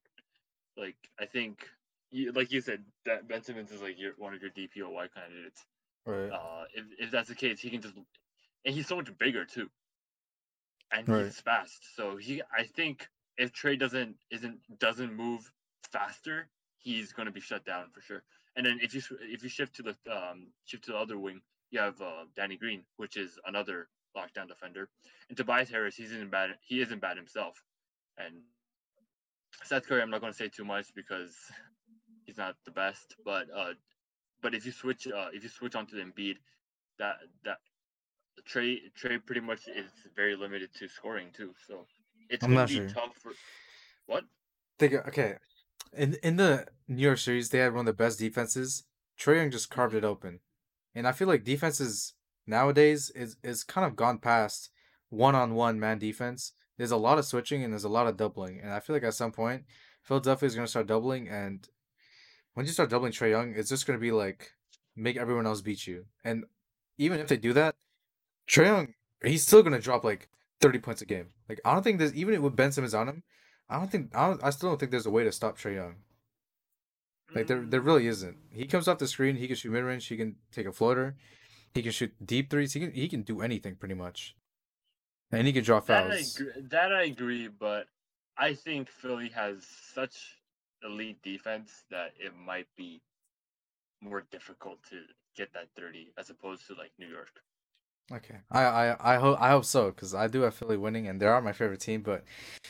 Like 0.78 0.98
I 1.20 1.26
think 1.26 1.68
you, 2.12 2.32
like 2.32 2.52
you 2.52 2.62
said 2.62 2.84
that 3.06 3.28
Ben 3.28 3.44
Simmons 3.44 3.72
is 3.72 3.82
like 3.82 4.00
your 4.00 4.14
one 4.18 4.34
of 4.34 4.42
your 4.42 4.52
DPOY 4.52 5.08
candidates. 5.14 5.66
Right. 6.06 6.32
Uh, 6.32 6.64
if 6.74 6.86
if 7.00 7.12
that's 7.12 7.30
the 7.30 7.36
case, 7.36 7.60
he 7.60 7.70
can 7.70 7.82
just 7.82 7.96
and 8.66 8.76
he's 8.76 8.88
so 8.88 8.96
much 8.96 9.10
bigger 9.18 9.46
too. 9.46 9.70
And 10.92 11.08
right. 11.10 11.26
he's 11.26 11.40
fast. 11.40 11.96
So 11.96 12.18
he 12.18 12.42
I 12.58 12.64
think 12.64 13.08
if 13.38 13.52
Trae 13.54 13.78
doesn't 13.78 14.16
isn't 14.32 14.60
doesn't 14.80 15.14
move 15.14 15.52
faster, 15.92 16.48
he's 16.78 17.12
going 17.12 17.26
to 17.26 17.32
be 17.32 17.42
shut 17.42 17.66
down 17.66 17.86
for 17.94 18.02
sure. 18.02 18.24
And 18.56 18.66
then 18.66 18.80
if 18.82 18.94
you 18.96 19.02
if 19.22 19.44
you 19.44 19.50
shift 19.50 19.76
to 19.76 19.84
the 19.84 19.96
um, 20.12 20.48
shift 20.66 20.86
to 20.86 20.92
the 20.92 20.98
other 20.98 21.20
wing, 21.20 21.42
you 21.72 21.80
have 21.80 22.02
uh, 22.02 22.26
Danny 22.36 22.58
Green, 22.58 22.84
which 22.96 23.18
is 23.18 23.38
another 23.46 23.88
lockdown 24.18 24.48
defender, 24.48 24.90
and 25.30 25.38
Tobias 25.38 25.70
Harris. 25.70 25.96
He's 25.96 26.12
isn't 26.12 26.32
bad. 26.32 26.50
He 26.68 26.82
isn't 26.82 27.02
bad 27.02 27.18
himself. 27.18 27.62
And 28.18 28.36
Seth 29.64 29.88
Curry, 29.88 30.02
I'm 30.02 30.10
not 30.10 30.22
going 30.22 30.34
to 30.34 30.38
say 30.38 30.50
too 30.50 30.66
much 30.66 30.88
because 30.96 31.36
he's 32.26 32.38
not 32.38 32.56
the 32.66 32.72
best. 32.72 33.16
But 33.24 33.48
uh, 33.56 33.74
but 34.42 34.54
if 34.54 34.66
you 34.66 34.72
switch 34.72 35.08
uh, 35.08 35.28
if 35.34 35.44
you 35.44 35.50
switch 35.50 35.76
onto 35.76 35.96
the 35.96 36.04
Embiid, 36.04 36.36
that 37.00 37.16
that 37.46 37.58
Trae 38.50 38.80
Trae 39.02 39.24
pretty 39.26 39.42
much 39.42 39.68
is 39.68 39.92
very 40.16 40.36
limited 40.36 40.70
to 40.80 40.88
scoring 40.88 41.28
too. 41.36 41.54
So 41.68 41.86
it's 42.30 42.44
I'm 42.44 42.54
gonna 42.54 42.68
be 42.68 42.76
sure. 42.76 42.90
tough 42.90 43.16
for 43.22 43.32
what? 44.06 44.24
Think 44.80 44.94
okay. 45.08 45.36
In 45.94 46.18
in 46.24 46.36
the 46.38 46.68
New 46.88 47.04
York 47.04 47.18
series, 47.18 47.50
they 47.50 47.60
had 47.60 47.74
one 47.74 47.82
of 47.82 47.86
the 47.86 48.04
best 48.04 48.20
defenses. 48.20 48.84
Trae 49.20 49.38
Young 49.38 49.52
just 49.52 49.70
carved 49.70 49.96
it 49.96 50.04
open, 50.04 50.42
and 50.94 51.08
I 51.08 51.12
feel 51.12 51.28
like 51.28 51.44
defenses 51.44 52.14
nowadays 52.48 53.12
is 53.12 53.38
is 53.44 53.64
kind 53.64 53.86
of 53.86 53.96
gone 53.96 54.18
past 54.18 54.70
one 55.10 55.36
on 55.36 55.54
one 55.54 55.80
man 55.80 56.00
defense. 56.00 56.54
There's 56.78 56.92
a 56.92 56.98
lot 56.98 57.18
of 57.18 57.26
switching 57.26 57.64
and 57.64 57.74
there's 57.74 57.84
a 57.84 57.90
lot 57.90 58.08
of 58.08 58.18
doubling, 58.18 58.60
and 58.62 58.72
I 58.72 58.80
feel 58.80 58.96
like 58.96 59.04
at 59.04 59.14
some 59.14 59.32
point 59.32 59.64
Philadelphia 60.04 60.48
is 60.48 60.56
gonna 60.56 60.68
start 60.68 60.88
doubling, 60.88 61.28
and 61.28 61.68
when 62.54 62.66
you 62.66 62.72
start 62.72 62.90
doubling 62.90 63.12
Trae 63.12 63.32
Young, 63.32 63.54
it's 63.56 63.70
just 63.70 63.86
gonna 63.86 64.00
be 64.00 64.12
like 64.12 64.52
make 64.96 65.18
everyone 65.18 65.46
else 65.46 65.62
beat 65.62 65.86
you, 65.86 66.06
and 66.24 66.46
even 66.98 67.20
if 67.20 67.28
they 67.28 67.38
do 67.38 67.54
that, 67.54 67.76
Trae 68.50 68.66
Young 68.66 68.94
he's 69.24 69.44
still 69.44 69.64
gonna 69.64 69.80
drop 69.80 70.04
like 70.04 70.30
30 70.62 70.80
points 70.80 71.02
a 71.02 71.06
game. 71.06 71.28
Like 71.50 71.60
I 71.66 71.74
don't 71.74 71.84
think 71.84 72.00
there's 72.00 72.16
even 72.16 72.42
with 72.42 72.56
Ben 72.56 72.72
Simmons 72.72 72.94
on 72.94 73.08
him, 73.08 73.24
I 73.70 73.78
don't 73.78 73.92
think 73.92 74.16
I 74.16 74.28
don't, 74.28 74.44
I 74.44 74.50
still 74.52 74.70
don't 74.70 74.80
think 74.80 74.92
there's 74.92 75.06
a 75.06 75.12
way 75.12 75.24
to 75.24 75.32
stop 75.32 75.58
Trae 75.58 75.76
Young. 75.76 75.96
Like 77.34 77.48
there 77.48 77.66
there 77.66 77.82
mm. 77.82 77.86
really 77.86 78.08
isn't. 78.08 78.38
He 78.52 78.66
comes 78.66 78.88
off 78.88 79.00
the 79.00 79.08
screen, 79.08 79.36
he 79.36 79.48
can 79.48 79.56
shoot 79.56 79.72
mid 79.72 79.84
range, 79.84 80.08
he 80.08 80.18
can 80.18 80.36
take 80.52 80.66
a 80.66 80.72
floater, 80.72 81.16
he 81.78 81.84
can 81.84 81.92
shoot 81.92 82.14
deep 82.26 82.50
threes, 82.50 82.74
he 82.74 82.80
can 82.80 82.92
he 82.92 83.08
can 83.08 83.22
do 83.22 83.42
anything 83.42 83.76
pretty 83.76 83.94
much. 83.94 84.36
And 85.32 85.46
he 85.46 85.54
can 85.54 85.64
draw 85.64 85.80
fouls. 85.80 86.08
That 86.10 86.14
I 86.14 86.20
agree, 86.20 86.68
that 86.70 86.94
I 86.94 87.04
agree 87.04 87.48
but 87.48 87.88
I 88.38 88.54
think 88.54 88.90
Philly 88.90 89.30
has 89.30 89.66
such 89.94 90.38
elite 90.84 91.22
defense 91.24 91.84
that 91.90 92.14
it 92.20 92.34
might 92.36 92.68
be 92.78 93.02
more 94.02 94.24
difficult 94.32 94.78
to 94.90 95.02
get 95.36 95.52
that 95.54 95.68
30 95.76 96.14
as 96.18 96.30
opposed 96.30 96.68
to 96.68 96.76
like 96.76 96.92
New 97.00 97.08
York. 97.08 97.42
Okay, 98.12 98.38
I 98.50 98.64
I 98.64 99.16
I 99.16 99.18
hope 99.18 99.42
I 99.42 99.50
hope 99.50 99.66
so 99.66 99.88
because 99.92 100.16
I 100.16 100.28
do 100.28 100.42
have 100.42 100.54
Philly 100.54 100.78
winning 100.78 101.08
and 101.08 101.20
they 101.20 101.26
are 101.26 101.42
my 101.42 101.52
favorite 101.52 101.82
team. 101.82 102.02
But 102.02 102.24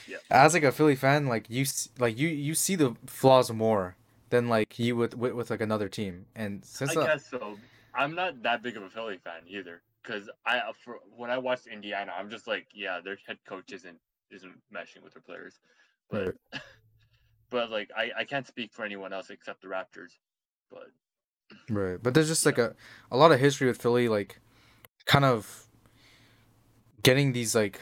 yeah. 0.07 0.17
as 0.31 0.53
like 0.53 0.63
a 0.63 0.71
Philly 0.71 0.95
fan, 0.95 1.27
like 1.27 1.45
you 1.47 1.65
like 1.99 2.17
you 2.17 2.27
you 2.27 2.55
see 2.55 2.75
the 2.75 2.95
flaws 3.05 3.51
more 3.51 3.95
than 4.29 4.49
like 4.49 4.79
you 4.79 4.95
would 4.95 5.13
with, 5.13 5.33
with 5.33 5.49
like 5.51 5.61
another 5.61 5.89
team. 5.89 6.25
And 6.35 6.65
since 6.65 6.97
I 6.97 7.01
uh, 7.01 7.05
guess 7.05 7.29
so, 7.29 7.57
I'm 7.97 8.15
not 8.15 8.43
that 8.43 8.61
big 8.61 8.77
of 8.77 8.83
a 8.83 8.89
Philly 8.89 9.17
fan 9.23 9.41
either 9.47 9.81
because 10.03 10.29
I 10.45 10.59
uh, 10.59 10.73
for 10.83 10.99
when 11.15 11.29
I 11.29 11.37
watched 11.37 11.67
Indiana, 11.67 12.13
I'm 12.17 12.29
just 12.29 12.47
like, 12.47 12.67
yeah, 12.73 12.99
their 13.03 13.17
head 13.27 13.37
coach 13.47 13.71
isn't 13.73 13.97
isn't 14.31 14.53
meshing 14.73 15.03
with 15.03 15.13
their 15.13 15.21
players, 15.21 15.59
but 16.09 16.35
right. 16.53 16.61
but 17.49 17.71
like 17.71 17.89
I 17.97 18.11
I 18.19 18.23
can't 18.23 18.47
speak 18.47 18.71
for 18.71 18.85
anyone 18.85 19.13
else 19.13 19.29
except 19.29 19.61
the 19.61 19.67
Raptors, 19.67 20.11
but 20.69 20.91
right. 21.69 21.97
But 22.01 22.13
there's 22.13 22.27
just 22.27 22.45
yeah. 22.45 22.49
like 22.49 22.57
a 22.59 22.75
a 23.11 23.17
lot 23.17 23.31
of 23.31 23.39
history 23.39 23.67
with 23.67 23.81
Philly, 23.81 24.07
like 24.07 24.39
kind 25.05 25.25
of 25.25 25.67
getting 27.03 27.33
these 27.33 27.55
like 27.55 27.81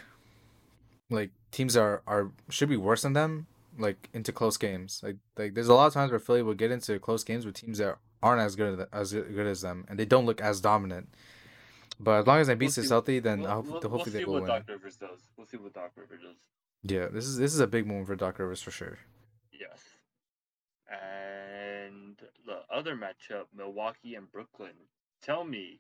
like 1.10 1.32
teams 1.52 1.76
are 1.76 2.02
are 2.08 2.32
should 2.50 2.70
be 2.70 2.78
worse 2.78 3.02
than 3.02 3.14
them 3.14 3.48
like 3.78 4.10
into 4.14 4.32
close 4.32 4.58
games. 4.58 5.02
Like 5.04 5.18
like 5.38 5.54
there's 5.54 5.68
a 5.68 5.74
lot 5.74 5.88
of 5.88 5.94
times 5.94 6.12
where 6.12 6.20
Philly 6.20 6.42
will 6.42 6.54
get 6.54 6.72
into 6.72 6.98
close 7.00 7.24
games 7.24 7.46
with 7.46 7.56
teams 7.56 7.80
that 7.80 7.98
aren't 8.26 8.42
as 8.42 8.56
good 8.56 8.88
as 8.92 9.14
good 9.14 9.48
as 9.48 9.62
them, 9.62 9.86
and 9.88 10.00
they 10.00 10.06
don't 10.06 10.26
look 10.26 10.42
as 10.42 10.60
dominant. 10.60 11.10
But 12.00 12.22
as 12.22 12.28
long 12.28 12.40
as 12.40 12.50
Embiid 12.50 12.76
we'll 12.76 12.84
is 12.84 12.90
healthy, 12.90 13.20
then 13.20 13.42
we'll, 13.42 13.52
hope, 13.52 13.66
we'll, 13.68 13.74
hopefully 13.76 14.02
we'll 14.04 14.12
they 14.12 14.26
will 14.26 14.34
win. 14.34 14.46
Doc 14.48 14.64
Rivers 14.68 14.98
does. 14.98 15.20
We'll 15.38 15.46
see 15.46 15.58
what 15.58 15.74
Doc 15.74 15.92
Rivers 15.96 16.22
does. 16.22 16.36
Yeah, 16.84 17.08
this 17.08 17.26
is 17.26 17.38
this 17.38 17.54
is 17.54 17.60
a 17.60 17.68
big 17.68 17.86
moment 17.88 18.08
for 18.08 18.16
Doc 18.16 18.40
Rivers 18.40 18.62
for 18.62 18.72
sure. 18.72 18.98
Yes. 19.54 19.80
And 20.90 22.18
the 22.46 22.62
other 22.74 22.96
matchup, 22.96 23.46
Milwaukee 23.56 24.16
and 24.16 24.30
Brooklyn. 24.32 24.74
Tell 25.22 25.44
me, 25.44 25.80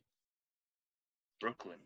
Brooklyn. 1.40 1.80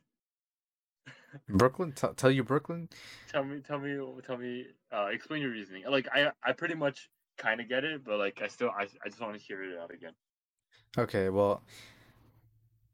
Brooklyn, 1.47 1.93
t- 1.93 2.07
tell 2.16 2.32
you 2.32 2.43
Brooklyn. 2.43 2.89
Tell 3.32 3.43
me, 3.43 3.62
tell 3.62 3.80
me, 3.80 3.97
tell 4.26 4.38
me. 4.38 4.68
Uh, 4.91 5.07
explain 5.12 5.41
your 5.41 5.51
reasoning. 5.51 5.84
Like 5.89 6.07
I, 6.14 6.32
I 6.43 6.51
pretty 6.51 6.76
much 6.76 7.10
kind 7.38 7.62
of 7.62 7.70
get 7.70 7.84
it, 7.84 8.03
but 8.03 8.20
like 8.20 8.41
I 8.43 8.47
still, 8.47 8.70
I, 8.70 8.84
I 9.03 9.10
just 9.10 9.22
want 9.22 9.34
to 9.34 9.39
hear 9.39 9.64
it 9.64 9.80
out 9.80 9.93
again. 9.93 10.14
Okay, 10.98 11.30
well, 11.30 11.62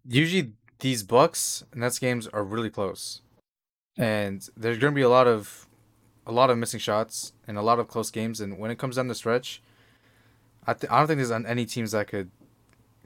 usually 0.08 0.54
these 0.80 1.04
Bucks 1.04 1.64
Nets 1.74 2.00
games 2.00 2.28
are 2.28 2.44
really 2.44 2.70
close, 2.70 3.22
and 3.98 4.48
there's 4.58 4.78
gonna 4.78 4.94
be 4.94 5.02
a 5.02 5.10
lot 5.10 5.28
of, 5.28 5.68
a 6.26 6.32
lot 6.32 6.50
of 6.50 6.58
missing 6.58 6.80
shots 6.80 7.34
and 7.48 7.58
a 7.58 7.62
lot 7.62 7.80
of 7.80 7.88
close 7.88 8.12
games. 8.12 8.42
And 8.42 8.60
when 8.60 8.72
it 8.72 8.78
comes 8.78 8.98
down 8.98 9.08
the 9.08 9.16
stretch, 9.16 9.62
I 10.68 10.74
th- 10.74 10.92
I 10.92 10.98
don't 11.00 11.08
think 11.08 11.18
there's 11.20 11.32
any 11.32 11.66
teams 11.66 11.92
that 11.92 12.08
could, 12.08 12.32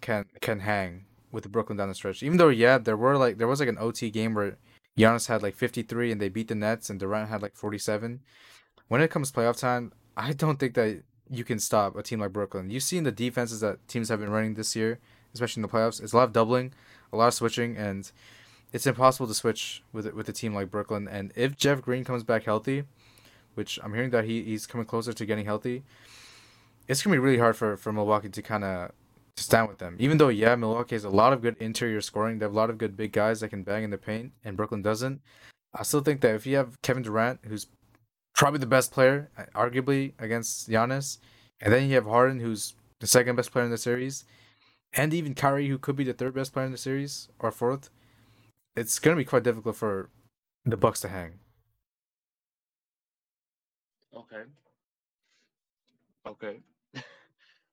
can 0.02 0.26
can 0.42 0.62
hang 0.62 1.06
with 1.32 1.52
Brooklyn 1.52 1.78
down 1.78 1.90
the 1.90 1.96
stretch. 1.96 2.24
Even 2.24 2.38
though 2.38 2.50
yeah, 2.50 2.78
there 2.78 2.98
were 2.98 3.18
like 3.18 3.38
there 3.38 3.48
was 3.48 3.60
like 3.60 3.70
an 3.70 3.78
OT 3.80 4.10
game 4.10 4.34
where 4.34 4.58
Giannis 4.98 5.28
had 5.28 5.44
like 5.44 5.56
53 5.56 6.12
and 6.12 6.22
they 6.22 6.30
beat 6.30 6.48
the 6.48 6.56
Nets 6.56 6.90
and 6.90 7.00
Durant 7.00 7.30
had 7.30 7.42
like 7.42 7.56
47. 7.56 8.22
When 8.88 9.02
it 9.02 9.12
comes 9.12 9.32
playoff 9.32 9.60
time, 9.60 9.94
I 10.18 10.34
don't 10.34 10.60
think 10.60 10.74
that 10.74 11.04
you 11.30 11.43
can 11.43 11.59
stop 11.59 11.95
a 11.95 12.03
team 12.03 12.19
like 12.19 12.34
Brooklyn. 12.34 12.69
You've 12.69 12.84
seen 12.84 13.03
the 13.03 13.11
defenses 13.11 13.59
that 13.61 13.88
teams 13.88 14.09
have 14.09 14.19
been 14.19 14.32
running 14.32 14.55
this 14.55 14.75
year, 14.75 14.99
especially 15.34 15.61
in 15.61 15.67
the 15.67 15.73
playoffs. 15.73 16.01
It's 16.01 16.13
a 16.13 16.17
lot 16.17 16.23
of 16.23 16.34
doubling, 16.34 16.73
a 17.13 17.17
lot 17.17 17.27
of 17.27 17.34
switching, 17.34 17.77
and 17.77 18.11
it's 18.73 18.88
impossible 18.88 19.27
to 19.27 19.34
switch 19.34 19.84
with 19.93 20.11
with 20.13 20.27
a 20.30 20.34
team 20.34 20.53
like 20.53 20.71
Brooklyn. 20.71 21.07
And 21.07 21.32
if 21.36 21.55
Jeff 21.55 21.82
Green 21.82 22.03
comes 22.03 22.23
back 22.23 22.43
healthy, 22.43 22.84
which 23.55 23.80
I'm 23.84 23.93
hearing 23.93 24.09
that 24.11 24.25
he, 24.25 24.43
he's 24.43 24.65
coming 24.65 24.86
closer 24.86 25.13
to 25.13 25.25
getting 25.25 25.45
healthy, 25.45 25.84
it's 26.88 27.01
gonna 27.03 27.15
be 27.15 27.19
really 27.19 27.38
hard 27.38 27.55
for, 27.55 27.77
for 27.77 27.91
Milwaukee 27.93 28.30
to 28.30 28.41
kind 28.41 28.63
of 28.63 28.91
stand 29.38 29.67
with 29.67 29.77
them. 29.77 29.95
Even 29.99 30.17
though 30.17 30.30
yeah, 30.30 30.55
Milwaukee 30.55 30.95
has 30.95 31.03
a 31.03 31.09
lot 31.09 31.34
of 31.34 31.41
good 31.41 31.57
interior 31.59 32.01
scoring, 32.01 32.39
they 32.39 32.45
have 32.45 32.53
a 32.53 32.57
lot 32.57 32.69
of 32.69 32.77
good 32.77 32.97
big 32.97 33.11
guys 33.11 33.39
that 33.39 33.49
can 33.49 33.63
bang 33.63 33.84
in 33.84 33.89
the 33.89 33.97
paint, 33.97 34.34
and 34.43 34.57
Brooklyn 34.57 34.82
doesn't. 34.82 35.21
I 35.73 35.84
still 35.84 36.01
think 36.01 36.21
that 36.21 36.34
if 36.34 36.47
you 36.47 36.55
have 36.55 36.82
Kevin 36.82 37.03
Durant, 37.03 37.39
who's 37.43 37.67
probably 38.40 38.58
the 38.58 38.66
best 38.66 38.94
player, 38.94 39.30
arguably 39.54 40.14
against 40.18 40.70
Giannis, 40.70 41.18
and 41.60 41.74
then 41.74 41.90
you 41.90 41.96
have 41.96 42.06
Harden, 42.06 42.40
who's 42.40 42.74
the 43.02 43.06
second 43.06 43.36
best 43.36 43.52
player 43.52 43.66
in 43.66 43.72
the 43.72 43.78
series, 43.78 44.24
and 44.94 45.14
even 45.14 45.36
Kyrie, 45.36 45.68
who 45.68 45.78
could 45.78 45.98
be 45.98 46.06
the 46.06 46.14
third 46.14 46.36
best 46.36 46.54
player 46.54 46.66
in 46.66 46.72
the 46.72 46.78
series 46.78 47.28
or 47.38 47.52
fourth. 47.52 47.90
It's 48.78 48.98
gonna 48.98 49.18
be 49.18 49.26
quite 49.26 49.44
difficult 49.44 49.76
for 49.76 50.10
the 50.64 50.78
Bucks 50.78 51.02
to 51.02 51.10
hang. 51.10 51.34
Okay. 54.16 54.44
Okay. 56.26 56.60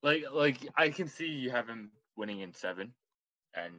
like 0.02 0.24
like 0.32 0.68
I 0.76 0.88
can 0.88 1.06
see 1.06 1.28
you 1.28 1.50
have 1.50 1.68
him 1.68 1.92
winning 2.16 2.40
in 2.40 2.52
seven, 2.52 2.92
and 3.54 3.72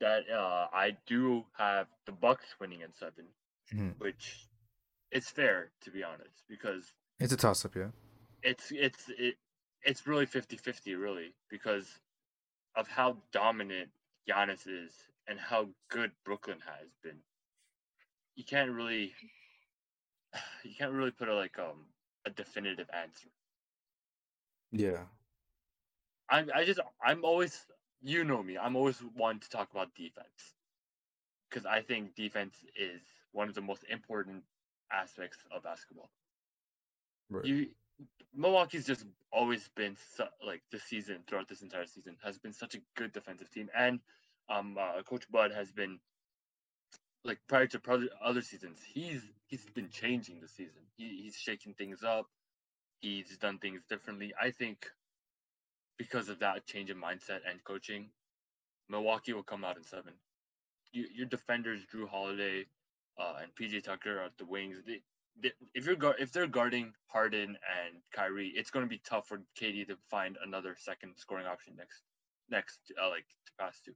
that 0.00 0.22
uh 0.34 0.68
I 0.72 0.96
do 1.06 1.44
have 1.58 1.88
the 2.06 2.12
Bucks 2.12 2.46
winning 2.58 2.80
in 2.80 2.94
7 2.94 3.24
mm-hmm. 3.74 3.88
which 3.98 4.46
it's 5.14 5.30
fair 5.30 5.70
to 5.80 5.90
be 5.90 6.02
honest 6.02 6.42
because 6.48 6.92
it's 7.20 7.32
a 7.32 7.36
toss 7.36 7.64
up, 7.64 7.74
yeah. 7.76 7.88
It's 8.42 8.70
it's 8.70 9.08
it 9.16 9.36
it's 9.82 10.06
really 10.06 10.26
50-50 10.26 11.00
really 11.00 11.34
because 11.48 11.86
of 12.76 12.88
how 12.88 13.16
dominant 13.32 13.90
Giannis 14.28 14.66
is 14.66 14.92
and 15.28 15.38
how 15.38 15.68
good 15.88 16.10
Brooklyn 16.24 16.58
has 16.66 16.88
been. 17.02 17.18
You 18.34 18.44
can't 18.44 18.72
really 18.72 19.12
you 20.64 20.72
can't 20.76 20.92
really 20.92 21.12
put 21.12 21.28
a 21.28 21.34
like 21.34 21.58
um 21.58 21.86
a 22.26 22.30
definitive 22.30 22.88
answer. 22.92 23.28
Yeah. 24.72 25.04
I 26.28 26.44
I 26.52 26.64
just 26.64 26.80
I'm 27.02 27.24
always 27.24 27.58
you 28.02 28.24
know 28.24 28.42
me. 28.42 28.58
I'm 28.58 28.74
always 28.74 28.98
one 29.14 29.38
to 29.38 29.48
talk 29.48 29.70
about 29.70 29.94
defense 29.94 30.54
because 31.48 31.64
I 31.64 31.82
think 31.82 32.16
defense 32.16 32.56
is 32.76 33.00
one 33.30 33.48
of 33.48 33.54
the 33.54 33.60
most 33.60 33.84
important 33.88 34.42
aspects 34.94 35.38
of 35.50 35.62
basketball. 35.62 36.10
Right. 37.30 37.44
You 37.44 37.66
Milwaukee's 38.34 38.86
just 38.86 39.04
always 39.32 39.68
been 39.76 39.96
su- 40.16 40.24
like 40.44 40.62
this 40.72 40.82
season 40.82 41.18
throughout 41.26 41.48
this 41.48 41.62
entire 41.62 41.86
season 41.86 42.16
has 42.24 42.38
been 42.38 42.52
such 42.52 42.74
a 42.74 42.78
good 42.96 43.12
defensive 43.12 43.50
team, 43.50 43.68
and 43.76 44.00
um, 44.48 44.76
uh, 44.78 45.02
Coach 45.02 45.30
Bud 45.30 45.52
has 45.52 45.70
been 45.70 46.00
like 47.24 47.38
prior 47.48 47.66
to 47.66 47.80
other 48.22 48.42
seasons, 48.42 48.78
he's 48.92 49.22
he's 49.46 49.64
been 49.74 49.88
changing 49.90 50.40
the 50.40 50.48
season. 50.48 50.82
He, 50.96 51.22
he's 51.22 51.36
shaking 51.36 51.74
things 51.74 52.02
up. 52.04 52.26
He's 53.00 53.36
done 53.38 53.58
things 53.58 53.82
differently. 53.88 54.32
I 54.40 54.50
think 54.50 54.86
because 55.98 56.28
of 56.28 56.40
that 56.40 56.66
change 56.66 56.90
in 56.90 56.96
mindset 56.96 57.40
and 57.48 57.62
coaching, 57.64 58.10
Milwaukee 58.88 59.32
will 59.32 59.42
come 59.42 59.64
out 59.64 59.76
in 59.76 59.84
seven. 59.84 60.12
You, 60.92 61.06
your 61.14 61.26
defenders, 61.26 61.80
Jrue 61.92 62.08
Holiday 62.08 62.66
uh, 63.18 63.34
and 63.42 63.50
PJ 63.54 63.84
Tucker 63.84 64.20
at 64.20 64.36
the 64.38 64.44
wings. 64.44 64.78
They, 64.86 65.00
they, 65.42 65.52
if 65.74 65.86
you're 65.86 65.96
if 66.18 66.32
they're 66.32 66.46
guarding 66.46 66.92
Harden 67.06 67.50
and 67.50 68.02
Kyrie, 68.14 68.52
it's 68.54 68.70
going 68.70 68.84
to 68.84 68.88
be 68.88 69.00
tough 69.04 69.28
for 69.28 69.40
KD 69.60 69.86
to 69.88 69.96
find 70.10 70.36
another 70.44 70.76
second 70.78 71.14
scoring 71.16 71.46
option 71.46 71.74
next 71.76 72.02
next 72.50 72.78
uh, 73.02 73.08
like 73.08 73.26
to 73.46 73.52
pass 73.58 73.80
to 73.84 73.92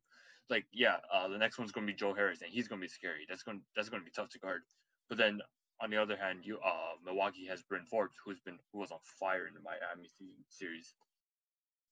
like 0.51 0.66
yeah, 0.73 0.97
uh, 1.12 1.29
the 1.29 1.39
next 1.39 1.59
one's 1.59 1.73
going 1.73 1.87
to 1.87 1.93
be 1.93 1.97
Joe 1.97 2.14
Harris, 2.14 2.43
and 2.43 2.51
he's 2.51 2.69
going 2.69 2.81
to 2.81 2.85
be 2.85 2.91
scary. 2.91 3.27
That's 3.29 3.43
going 3.43 3.61
that's 3.77 3.89
going 3.89 4.03
to 4.03 4.05
be 4.05 4.12
tough 4.14 4.31
to 4.31 4.39
guard. 4.39 4.62
But 5.09 5.19
then 5.19 5.41
on 5.81 5.91
the 5.91 5.97
other 5.97 6.16
hand, 6.16 6.41
you 6.43 6.59
uh 6.59 6.97
Milwaukee 7.05 7.47
has 7.47 7.62
Bryn 7.62 7.85
Forbes, 7.85 8.16
who's 8.25 8.41
been 8.41 8.59
who 8.73 8.79
was 8.79 8.91
on 8.91 8.99
fire 9.21 9.47
in 9.47 9.55
the 9.55 9.61
Miami 9.61 10.09
series, 10.49 10.95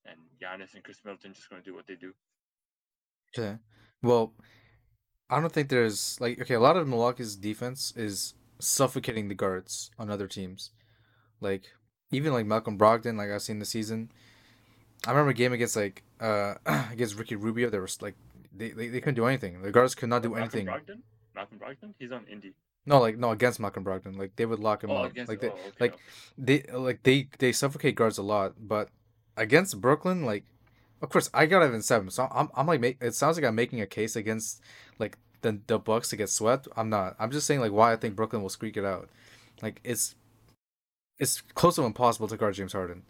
and 0.05 0.16
Giannis 0.43 0.74
and 0.74 0.83
Khris 0.83 1.01
Middleton 1.05 1.35
just 1.35 1.51
going 1.51 1.62
to 1.62 1.68
do 1.68 1.74
what 1.74 1.87
they 1.87 1.97
do. 1.97 2.12
Okay, 3.37 3.59
well, 4.03 4.33
I 5.29 5.41
don't 5.41 5.53
think 5.53 5.68
there's 5.68 6.20
like 6.20 6.41
okay. 6.41 6.55
A 6.55 6.61
lot 6.61 6.77
of 6.77 6.87
Milwaukee's 6.87 7.37
defense 7.37 7.93
is 7.97 8.35
suffocating 8.59 9.29
the 9.29 9.35
guards 9.35 9.91
on 9.99 10.11
other 10.11 10.29
teams, 10.29 10.70
like 11.41 11.64
even 12.11 12.33
like 12.33 12.47
Malcolm 12.47 12.79
Brogdon, 12.79 13.16
like 13.16 13.31
I've 13.31 13.43
seen 13.43 13.59
the 13.59 13.64
season. 13.64 14.11
I 15.07 15.11
remember 15.11 15.31
a 15.31 15.35
game 15.35 15.53
against 15.53 15.77
like 15.77 16.03
uh 16.20 16.55
against 16.93 17.18
Ricky 17.18 17.37
Rubio. 17.37 17.70
There 17.70 17.81
was 17.81 18.01
like 18.01 18.14
they, 18.53 18.70
they, 18.70 18.89
they 18.89 19.01
couldn't 19.01 19.16
do 19.16 19.27
anything. 19.27 19.62
The 19.62 19.70
guards 19.70 19.95
could 19.95 20.09
not 20.09 20.22
do 20.22 20.31
Malcolm 20.31 20.43
anything. 20.45 20.66
Brogdon? 20.66 21.03
Malcolm 21.35 21.59
Brogdon? 21.59 21.95
He's 21.99 22.12
on 22.12 22.24
Indy. 22.31 22.55
No, 22.87 23.01
like 23.01 23.18
no 23.18 23.31
against 23.33 23.59
Malcolm 23.59 23.85
Brogdon. 23.85 24.16
Like 24.16 24.37
they 24.37 24.47
would 24.47 24.61
lock 24.61 24.85
him 24.85 24.91
oh, 24.91 24.97
up. 24.97 25.11
Against, 25.11 25.29
like 25.29 25.41
they, 25.41 25.49
oh, 25.49 25.53
okay, 25.53 25.72
like 25.81 25.93
okay. 25.93 26.03
they, 26.39 26.62
like 26.72 27.03
they, 27.03 27.29
they 27.39 27.53
suffocate 27.53 27.97
guards 27.97 28.18
a 28.18 28.22
lot. 28.22 28.55
But 28.59 28.91
against 29.37 29.81
Brooklyn, 29.81 30.24
like, 30.24 30.45
of 31.03 31.11
course, 31.11 31.30
I 31.34 31.47
got 31.47 31.62
it 31.62 31.74
in 31.74 31.82
seven. 31.82 32.11
So 32.11 32.28
I'm, 32.32 32.49
I'm 32.55 32.66
like, 32.66 32.80
make, 32.80 32.97
it 33.01 33.14
sounds 33.14 33.36
like 33.36 33.44
I'm 33.44 33.55
making 33.55 33.80
a 33.80 33.86
case 33.86 34.16
against 34.16 34.61
like 34.99 35.18
the 35.42 35.61
the 35.66 35.78
Bucks 35.78 36.09
to 36.11 36.16
get 36.16 36.30
swept. 36.30 36.68
I'm 36.76 36.88
not. 36.88 37.16
I'm 37.18 37.30
just 37.30 37.47
saying 37.47 37.61
like 37.61 37.72
why 37.72 37.92
I 37.92 37.97
think 37.97 38.16
Brooklyn 38.16 38.42
will 38.42 38.49
squeak 38.49 38.76
it 38.76 38.84
out. 38.84 39.09
Like 39.62 39.80
it's, 39.84 40.14
it's 41.18 41.40
close 41.40 41.76
to 41.76 41.84
impossible 41.84 42.28
to 42.28 42.36
guard 42.36 42.55
James 42.55 42.72
Harden. 42.72 43.03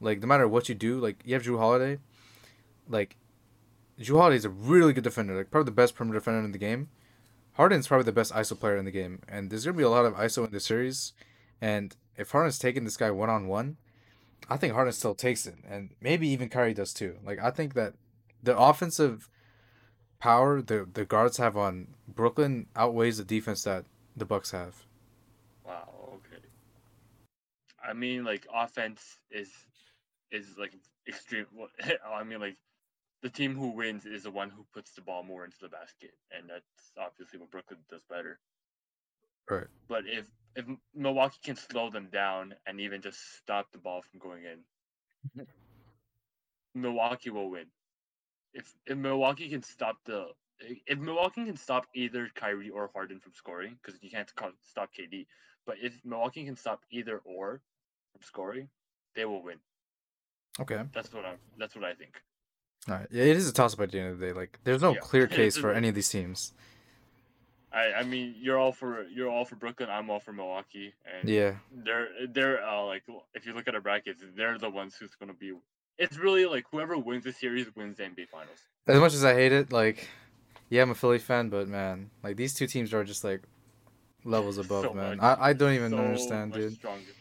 Like 0.00 0.20
no 0.20 0.26
matter 0.26 0.48
what 0.48 0.68
you 0.68 0.74
do, 0.74 0.98
like 0.98 1.22
you 1.24 1.34
have 1.34 1.42
Jrue 1.42 1.58
Holiday, 1.58 1.98
like 2.88 3.16
Jrue 4.00 4.18
Holiday 4.18 4.36
is 4.36 4.44
a 4.44 4.50
really 4.50 4.92
good 4.92 5.04
defender, 5.04 5.36
like 5.36 5.50
probably 5.50 5.66
the 5.66 5.72
best 5.72 5.94
perimeter 5.94 6.18
defender 6.18 6.44
in 6.44 6.52
the 6.52 6.58
game. 6.58 6.88
Harden's 7.54 7.88
probably 7.88 8.04
the 8.04 8.12
best 8.12 8.34
ISO 8.34 8.58
player 8.58 8.76
in 8.76 8.84
the 8.84 8.90
game, 8.90 9.20
and 9.28 9.50
there's 9.50 9.64
gonna 9.64 9.76
be 9.76 9.82
a 9.82 9.88
lot 9.88 10.04
of 10.04 10.14
ISO 10.14 10.44
in 10.46 10.52
this 10.52 10.66
series. 10.66 11.12
And 11.60 11.96
if 12.16 12.30
Harden's 12.30 12.58
taking 12.58 12.84
this 12.84 12.98
guy 12.98 13.10
one 13.10 13.30
on 13.30 13.48
one, 13.48 13.78
I 14.48 14.56
think 14.56 14.74
Harden 14.74 14.92
still 14.92 15.14
takes 15.14 15.46
it, 15.46 15.56
and 15.68 15.90
maybe 16.00 16.28
even 16.28 16.48
Kyrie 16.48 16.74
does 16.74 16.92
too. 16.92 17.16
Like 17.24 17.38
I 17.42 17.50
think 17.50 17.74
that 17.74 17.94
the 18.42 18.56
offensive 18.56 19.28
power 20.18 20.62
the 20.62 20.88
the 20.92 21.04
guards 21.04 21.36
have 21.36 21.56
on 21.56 21.88
Brooklyn 22.08 22.66
outweighs 22.76 23.18
the 23.18 23.24
defense 23.24 23.62
that 23.64 23.84
the 24.16 24.24
Bucks 24.24 24.50
have. 24.52 24.84
Wow. 25.64 25.88
Okay. 26.14 26.42
I 27.86 27.92
mean, 27.92 28.24
like 28.24 28.46
offense 28.54 29.18
is 29.30 29.50
is 30.30 30.46
like 30.58 30.74
extreme. 31.08 31.46
I 32.14 32.24
mean, 32.24 32.40
like 32.40 32.56
the 33.22 33.30
team 33.30 33.56
who 33.56 33.70
wins 33.70 34.06
is 34.06 34.22
the 34.22 34.30
one 34.30 34.50
who 34.50 34.64
puts 34.72 34.92
the 34.92 35.00
ball 35.00 35.22
more 35.22 35.44
into 35.44 35.58
the 35.60 35.68
basket, 35.68 36.12
and 36.36 36.48
that's 36.48 36.92
obviously 36.98 37.38
what 37.38 37.50
Brooklyn 37.50 37.80
does 37.90 38.02
better. 38.08 38.38
Right. 39.50 39.66
But 39.88 40.04
if 40.06 40.24
if 40.56 40.64
Milwaukee 40.94 41.38
can 41.44 41.56
slow 41.56 41.90
them 41.90 42.08
down 42.12 42.54
and 42.66 42.80
even 42.80 43.02
just 43.02 43.36
stop 43.36 43.70
the 43.72 43.78
ball 43.78 44.02
from 44.10 44.18
going 44.18 44.42
in, 44.44 45.46
Milwaukee 46.74 47.30
will 47.30 47.50
win. 47.50 47.66
If 48.54 48.74
if 48.86 48.96
Milwaukee 48.96 49.48
can 49.50 49.62
stop 49.62 49.96
the 50.06 50.28
if 50.86 50.98
Milwaukee 50.98 51.44
can 51.44 51.56
stop 51.56 51.86
either 51.94 52.30
Kyrie 52.34 52.70
or 52.70 52.90
Harden 52.94 53.20
from 53.20 53.32
scoring, 53.34 53.76
because 53.82 54.02
you 54.02 54.10
can't 54.10 54.30
stop 54.62 54.88
KD, 54.98 55.26
but 55.66 55.76
if 55.82 56.00
Milwaukee 56.04 56.44
can 56.44 56.56
stop 56.56 56.80
either 56.90 57.20
or 57.24 57.60
from 58.12 58.22
scoring, 58.22 58.68
they 59.14 59.26
will 59.26 59.42
win. 59.42 59.58
Okay. 60.58 60.82
That's 60.94 61.12
what 61.12 61.26
I'm. 61.26 61.36
That's 61.58 61.74
what 61.74 61.84
I 61.84 61.94
think. 61.94 62.20
All 62.88 62.94
right. 62.94 63.06
Yeah, 63.10 63.24
it 63.24 63.36
is 63.36 63.48
a 63.48 63.52
toss 63.52 63.74
up 63.74 63.80
at 63.80 63.92
the 63.92 63.98
end 63.98 64.12
of 64.12 64.18
the 64.18 64.26
day. 64.26 64.32
Like, 64.32 64.58
there's 64.64 64.80
no 64.80 64.94
yeah. 64.94 65.00
clear 65.00 65.26
case 65.38 65.56
for 65.56 65.72
any 65.72 65.88
of 65.88 65.94
these 65.94 66.08
teams. 66.08 66.54
I, 67.72 67.92
I 67.94 68.02
mean, 68.04 68.34
you're 68.38 68.58
all 68.58 68.72
for 68.72 69.04
you're 69.08 69.28
all 69.28 69.44
for 69.44 69.56
Brooklyn. 69.56 69.88
I'm 69.90 70.08
all 70.10 70.20
for 70.20 70.32
Milwaukee, 70.32 70.94
and 71.18 71.28
yeah, 71.28 71.54
they're 71.84 72.08
they're 72.28 72.64
uh, 72.66 72.84
like 72.84 73.02
if 73.34 73.44
you 73.44 73.52
look 73.54 73.68
at 73.68 73.74
our 73.74 73.80
brackets, 73.80 74.22
they're 74.36 74.58
the 74.58 74.70
ones 74.70 74.94
who's 74.98 75.14
gonna 75.16 75.34
be. 75.34 75.52
It's 75.98 76.16
really 76.18 76.46
like 76.46 76.64
whoever 76.70 76.96
wins 76.96 77.24
the 77.24 77.32
series 77.32 77.74
wins 77.74 77.96
the 77.96 78.04
NBA 78.04 78.28
Finals. 78.28 78.60
As 78.86 79.00
much 79.00 79.14
as 79.14 79.24
I 79.24 79.34
hate 79.34 79.52
it, 79.52 79.72
like 79.72 80.08
Yeah, 80.70 80.82
I'm 80.82 80.90
a 80.90 80.94
Philly 80.94 81.18
fan, 81.18 81.48
but 81.48 81.68
man, 81.68 82.10
like 82.22 82.36
these 82.36 82.54
two 82.54 82.66
teams 82.66 82.94
are 82.94 83.02
just 83.04 83.24
like 83.24 83.42
levels 84.24 84.58
above, 84.58 84.82
So 84.84 84.94
man. 84.94 85.16
much- 85.16 85.38
I, 85.38 85.48
I 85.48 85.52
don't 85.52 85.72
even 85.74 85.90
so 85.90 85.98
understand, 85.98 86.52
dude. 86.52 86.72
Stronger. 86.74 87.12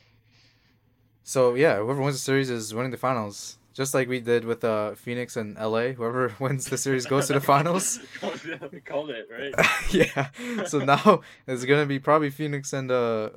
So 1.24 1.56
yeah, 1.56 1.78
whoever 1.78 2.02
wins 2.02 2.16
the 2.16 2.20
series 2.22 2.50
is 2.50 2.74
winning 2.74 2.92
the 2.92 2.98
finals. 2.98 3.58
Just 3.76 3.94
like 3.94 4.08
we 4.08 4.22
did 4.22 4.46
with 4.46 4.64
uh 4.64 4.96
Phoenix 4.96 5.36
and 5.36 5.56
LA. 5.58 5.92
Whoever 5.92 6.34
wins 6.40 6.66
the 6.66 6.78
series 6.78 7.06
goes 7.06 7.28
to 7.28 7.34
the 7.34 7.42
finals. 7.42 8.00
Called 8.86 9.10
it 9.12 9.28
right. 9.30 9.54
yeah. 9.92 10.30
So 10.66 10.80
now 10.80 11.22
it's 11.46 11.66
gonna 11.66 11.86
be 11.86 12.00
probably 12.00 12.30
Phoenix 12.30 12.72
and 12.74 12.90
uh 12.90 13.30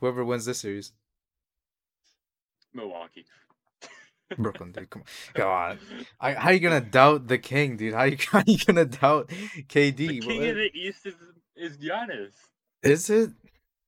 whoever 0.00 0.24
wins 0.24 0.44
this 0.44 0.58
series. 0.58 0.92
Milwaukee. 2.74 3.24
Brooklyn, 4.36 4.72
dude. 4.72 4.90
Come 4.90 5.02
on. 5.02 5.06
Come 5.34 5.48
on. 5.48 5.78
I, 6.20 6.32
how 6.34 6.48
are 6.48 6.52
you 6.52 6.58
gonna 6.58 6.80
doubt 6.80 7.28
the 7.28 7.38
king, 7.38 7.76
dude? 7.76 7.94
How 7.94 8.02
you 8.04 8.16
how 8.32 8.42
you 8.44 8.58
gonna 8.58 8.84
doubt 8.86 9.28
KD? 9.68 9.96
The 9.96 10.20
king 10.20 10.40
What- 10.40 10.48
of 10.50 10.56
the 10.56 10.70
East 10.74 11.06
is 11.06 11.14
is 11.54 11.78
Giannis. 11.78 12.32
Is 12.82 13.08
it? 13.08 13.30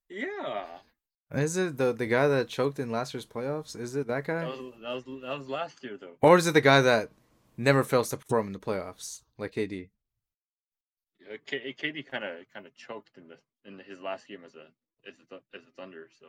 Yeah. 0.08 0.64
Is 1.34 1.56
it 1.56 1.76
the 1.76 1.92
the 1.92 2.06
guy 2.06 2.26
that 2.26 2.48
choked 2.48 2.78
in 2.78 2.90
last 2.90 3.12
year's 3.12 3.26
playoffs? 3.26 3.78
Is 3.78 3.94
it 3.94 4.06
that 4.06 4.24
guy? 4.24 4.40
That 4.40 4.48
was 4.48 4.72
that 4.82 4.94
was 4.94 5.04
that 5.22 5.38
was 5.38 5.48
last 5.48 5.84
year 5.84 5.98
though. 6.00 6.16
Or 6.22 6.38
is 6.38 6.46
it 6.46 6.54
the 6.54 6.60
guy 6.62 6.80
that 6.80 7.10
never 7.56 7.84
fails 7.84 8.08
to 8.10 8.16
perform 8.16 8.46
in 8.46 8.52
the 8.52 8.58
playoffs, 8.58 9.22
like 9.36 9.52
KD? 9.52 9.88
Uh, 11.30 11.36
K- 11.44 11.74
KD 11.78 12.06
kind 12.10 12.24
of 12.24 12.30
kind 12.54 12.66
of 12.66 12.74
choked 12.74 13.18
in 13.18 13.28
the 13.28 13.36
in 13.66 13.78
his 13.86 14.00
last 14.00 14.26
game 14.26 14.40
as 14.46 14.54
a 14.54 14.68
as 15.06 15.14
a, 15.30 15.34
as 15.56 15.62
a 15.64 15.70
Thunder. 15.76 16.08
So 16.18 16.26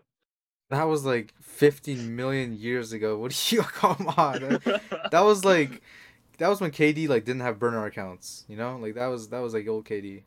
That 0.70 0.84
was 0.84 1.06
like 1.06 1.34
15 1.42 2.16
million 2.16 2.54
years 2.58 2.92
ago. 2.92 3.18
What 3.18 3.32
do 3.32 3.38
you 3.56 3.62
come 3.62 4.14
on? 4.18 4.42
That, 4.42 4.82
that 5.12 5.22
was 5.22 5.46
like 5.46 5.82
that 6.40 6.50
was 6.50 6.60
when 6.60 6.72
KD 6.72 7.08
like 7.08 7.24
didn't 7.24 7.42
have 7.42 7.58
burner 7.58 7.86
accounts, 7.86 8.44
you 8.50 8.58
know? 8.58 8.76
Like 8.78 8.96
that 8.96 9.08
was 9.08 9.30
that 9.30 9.40
was 9.40 9.54
like 9.54 9.66
old 9.68 9.86
KD. 9.86 10.24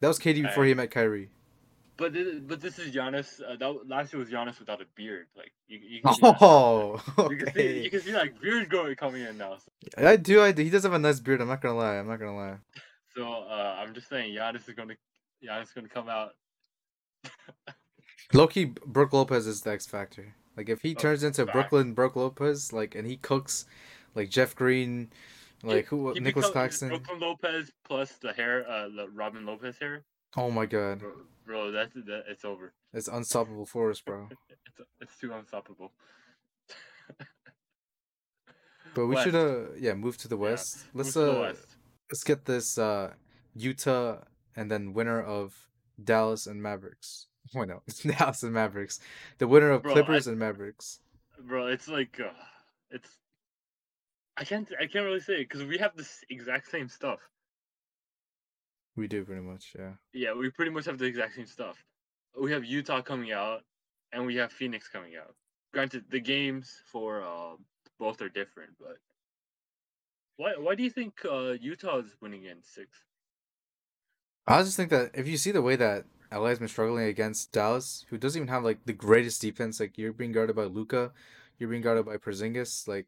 That 0.00 0.08
was 0.08 0.18
KD 0.18 0.42
before 0.42 0.64
he 0.64 0.74
met 0.74 0.90
Kyrie. 0.90 1.30
But 1.96 2.12
this, 2.12 2.40
but 2.40 2.60
this 2.60 2.78
is 2.80 2.92
Giannis. 2.94 3.40
Uh, 3.40 3.56
that 3.56 3.88
last 3.88 4.12
year 4.12 4.18
was 4.20 4.28
Giannis 4.28 4.58
without 4.58 4.80
a 4.80 4.86
beard. 4.96 5.26
Like 5.36 5.52
you, 5.68 5.78
you 5.78 6.02
can 6.02 6.14
see. 6.14 6.20
Oh, 6.40 7.00
You 7.30 7.36
can 7.36 7.54
see, 7.54 7.82
you 7.84 7.90
can 7.90 8.00
see 8.00 8.12
like 8.12 8.40
beard 8.40 8.68
going 8.68 8.96
coming 8.96 9.22
in 9.22 9.38
now. 9.38 9.58
I 9.96 10.16
do, 10.16 10.42
I 10.42 10.50
do. 10.52 10.62
He 10.64 10.70
does 10.70 10.82
have 10.82 10.92
a 10.92 10.98
nice 10.98 11.20
beard. 11.20 11.40
I'm 11.40 11.48
not 11.48 11.60
gonna 11.60 11.76
lie. 11.76 11.96
I'm 11.98 12.08
not 12.08 12.18
gonna 12.18 12.36
lie. 12.36 12.56
So 13.16 13.22
uh, 13.24 13.76
I'm 13.78 13.94
just 13.94 14.08
saying, 14.08 14.34
Giannis 14.34 14.68
is 14.68 14.74
gonna 14.74 14.94
Giannis 15.44 15.64
is 15.64 15.72
gonna 15.72 15.88
come 15.88 16.08
out. 16.08 16.30
Loki 18.32 18.64
Brook 18.64 19.12
Lopez 19.12 19.46
is 19.46 19.60
the 19.60 19.70
X 19.70 19.86
factor. 19.86 20.34
Like 20.56 20.68
if 20.68 20.82
he 20.82 20.94
Oh, 20.96 20.98
turns 20.98 21.22
into 21.22 21.44
facts. 21.44 21.52
Brooklyn 21.52 21.94
Brook 21.94 22.16
Lopez, 22.16 22.72
like 22.72 22.94
and 22.94 23.06
he 23.06 23.16
cooks 23.16 23.66
like 24.14 24.30
Jeff 24.30 24.54
Green, 24.56 25.10
like 25.62 25.86
who 25.86 26.12
Nicholas 26.20 26.50
Claxton. 26.50 26.88
Brooklyn 26.88 27.20
Lopez 27.20 27.70
plus 27.84 28.12
the 28.14 28.32
hair, 28.32 28.68
uh, 28.68 28.88
the 28.88 29.08
Robin 29.12 29.46
Lopez 29.46 29.78
hair. 29.78 30.04
Oh 30.36 30.50
my 30.50 30.66
god. 30.66 31.00
Bro, 31.00 31.12
bro 31.46 31.70
that's 31.72 31.94
that, 31.94 32.24
it's 32.28 32.44
over. 32.44 32.72
It's 32.92 33.08
unstoppable 33.08 33.66
force, 33.66 34.00
bro. 34.00 34.28
It's 34.66 34.80
it's 35.00 35.18
too 35.18 35.32
unstoppable. 35.32 35.92
But 38.94 39.06
we 39.06 39.16
should 39.16 39.34
uh 39.34 39.72
yeah, 39.78 39.94
move 39.94 40.16
to 40.18 40.28
the 40.28 40.36
west. 40.36 40.84
move 40.94 41.06
Let's 41.06 41.16
uh 41.16 41.38
West. 41.40 41.66
let's 42.10 42.24
get 42.24 42.44
this 42.44 42.78
uh 42.78 43.12
Utah 43.54 44.18
and 44.56 44.70
then 44.70 44.92
winner 44.94 45.22
of 45.22 45.68
Dallas 46.02 46.46
and 46.46 46.62
Mavericks. 46.62 47.26
Why 47.52 47.64
no? 47.66 47.82
It's 47.86 48.02
Dallas 48.18 48.42
and 48.42 48.52
Mavericks. 48.52 49.00
The 49.38 49.48
winner 49.48 49.70
of 49.70 49.82
Bro, 49.82 49.92
I- 49.92 49.94
Clippers 49.94 50.26
and 50.26 50.38
Mavericks. 50.38 51.00
bro. 51.40 51.66
It's 51.68 51.88
like 51.88 52.20
uh, 52.20 52.30
it's. 52.90 53.18
I 54.36 54.44
can't. 54.44 54.68
I 54.80 54.86
can't 54.86 55.04
really 55.04 55.20
say 55.20 55.34
it 55.34 55.48
because 55.48 55.64
we 55.64 55.78
have 55.78 55.96
this 55.96 56.24
exact 56.30 56.70
same 56.70 56.88
stuff. 56.88 57.20
We 58.96 59.08
do 59.08 59.24
pretty 59.24 59.42
much, 59.42 59.74
yeah. 59.78 59.92
Yeah, 60.12 60.34
we 60.34 60.50
pretty 60.50 60.70
much 60.70 60.84
have 60.86 60.98
the 60.98 61.04
exact 61.04 61.34
same 61.34 61.46
stuff. 61.46 61.76
We 62.40 62.52
have 62.52 62.64
Utah 62.64 63.02
coming 63.02 63.32
out, 63.32 63.62
and 64.12 64.24
we 64.26 64.36
have 64.36 64.52
Phoenix 64.52 64.88
coming 64.88 65.16
out. 65.16 65.34
Granted, 65.72 66.04
the 66.10 66.20
games 66.20 66.82
for 66.86 67.22
uh, 67.22 67.56
both 67.98 68.22
are 68.22 68.28
different, 68.28 68.70
but 68.78 68.98
why? 70.36 70.52
Why 70.58 70.74
do 70.74 70.82
you 70.82 70.90
think 70.90 71.14
uh, 71.24 71.52
Utah 71.60 71.98
is 71.98 72.16
winning 72.20 72.44
in 72.44 72.58
six? 72.62 72.88
I 74.46 74.62
just 74.62 74.76
think 74.76 74.90
that 74.90 75.10
if 75.14 75.26
you 75.26 75.36
see 75.36 75.50
the 75.50 75.62
way 75.62 75.74
that 75.76 76.04
LA 76.30 76.48
has 76.48 76.58
been 76.58 76.68
struggling 76.68 77.06
against 77.06 77.52
Dallas, 77.52 78.04
who 78.10 78.18
doesn't 78.18 78.38
even 78.38 78.48
have 78.48 78.64
like 78.64 78.84
the 78.84 78.92
greatest 78.92 79.40
defense, 79.40 79.80
like 79.80 79.96
you're 79.96 80.12
being 80.12 80.32
guarded 80.32 80.54
by 80.54 80.64
Luka, 80.64 81.12
you're 81.58 81.70
being 81.70 81.82
guarded 81.82 82.06
by 82.06 82.16
Porzingis, 82.16 82.86
like, 82.86 83.06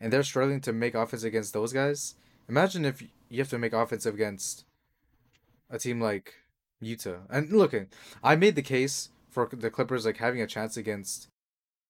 and 0.00 0.12
they're 0.12 0.22
struggling 0.22 0.60
to 0.62 0.72
make 0.72 0.94
offense 0.94 1.22
against 1.22 1.52
those 1.52 1.72
guys. 1.72 2.14
Imagine 2.48 2.84
if 2.84 3.02
you 3.28 3.38
have 3.38 3.50
to 3.50 3.58
make 3.58 3.72
offense 3.72 4.06
against 4.06 4.64
a 5.74 5.78
team 5.78 6.00
like 6.00 6.34
Utah. 6.80 7.18
And 7.28 7.52
looking, 7.52 7.88
I 8.22 8.36
made 8.36 8.54
the 8.54 8.62
case 8.62 9.10
for 9.30 9.48
the 9.52 9.70
Clippers 9.70 10.06
like 10.06 10.18
having 10.18 10.40
a 10.40 10.46
chance 10.46 10.76
against 10.76 11.28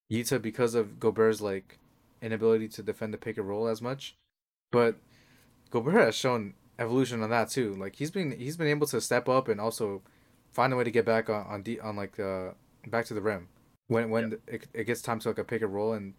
Utah 0.09 0.39
because 0.39 0.75
of 0.75 0.99
Gobert's 0.99 1.41
like 1.41 1.79
inability 2.23 2.69
to 2.69 2.83
defend 2.83 3.13
the 3.13 3.19
pick 3.19 3.37
and 3.37 3.47
roll 3.47 3.69
as 3.69 3.83
much, 3.83 4.17
but 4.73 4.97
Gobert 5.71 5.95
has 5.95 6.15
shown 6.15 6.55
evolution 6.79 7.23
on 7.23 7.31
that 7.31 7.51
too. 7.51 7.75
Like 7.75 7.97
he's 7.97 8.11
been 8.11 8.33
he's 8.33 8.57
been 8.57 8.67
able 8.69 8.87
to 8.89 9.01
step 9.01 9.29
up 9.29 9.49
and 9.49 9.61
also 9.61 10.03
find 10.53 10.73
a 10.73 10.77
way 10.77 10.85
to 10.85 10.91
get 10.91 11.05
back 11.05 11.29
on 11.29 11.47
on, 11.47 11.63
de- 11.63 11.81
on 11.81 11.97
like 11.97 12.19
uh 12.19 12.51
back 12.87 13.05
to 13.07 13.15
the 13.15 13.21
rim 13.21 13.49
when 13.89 14.11
when 14.11 14.39
it, 14.47 14.67
it 14.73 14.85
gets 14.85 15.03
time 15.03 15.19
to 15.21 15.29
like 15.29 15.39
a 15.39 15.45
pick 15.45 15.63
and 15.63 15.75
roll 15.75 15.93
and 15.93 16.15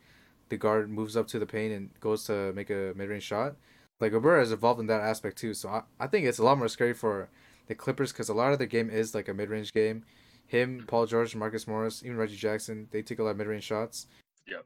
the 0.50 0.58
guard 0.58 0.90
moves 0.90 1.18
up 1.18 1.28
to 1.28 1.40
the 1.40 1.46
paint 1.46 1.74
and 1.74 1.90
goes 2.00 2.26
to 2.26 2.54
make 2.54 2.70
a 2.70 2.94
mid 2.96 3.10
range 3.10 3.24
shot. 3.24 3.56
Like 4.00 4.12
Gobert 4.12 4.40
has 4.40 4.52
evolved 4.52 4.80
in 4.80 4.88
that 4.88 5.02
aspect 5.02 5.38
too. 5.38 5.54
So 5.54 5.70
I, 5.70 5.84
I 6.00 6.08
think 6.08 6.26
it's 6.26 6.38
a 6.38 6.44
lot 6.44 6.58
more 6.58 6.68
scary 6.68 6.94
for 6.94 7.30
the 7.68 7.76
Clippers 7.76 8.12
because 8.12 8.30
a 8.30 8.34
lot 8.34 8.52
of 8.52 8.60
their 8.60 8.68
game 8.68 8.90
is 8.90 9.16
like 9.16 9.28
a 9.28 9.34
mid 9.34 9.50
range 9.50 9.74
game. 9.74 10.04
Him, 10.48 10.86
Paul 10.88 11.08
George, 11.08 11.36
Marcus 11.36 11.68
Morris, 11.68 12.04
even 12.04 12.18
Reggie 12.18 12.36
Jackson, 12.36 12.88
they 12.92 13.02
take 13.02 13.20
a 13.20 13.24
lot 13.24 13.32
of 13.32 13.38
mid 13.38 13.48
range 13.48 13.64
shots. 13.64 14.08
Yep. 14.48 14.66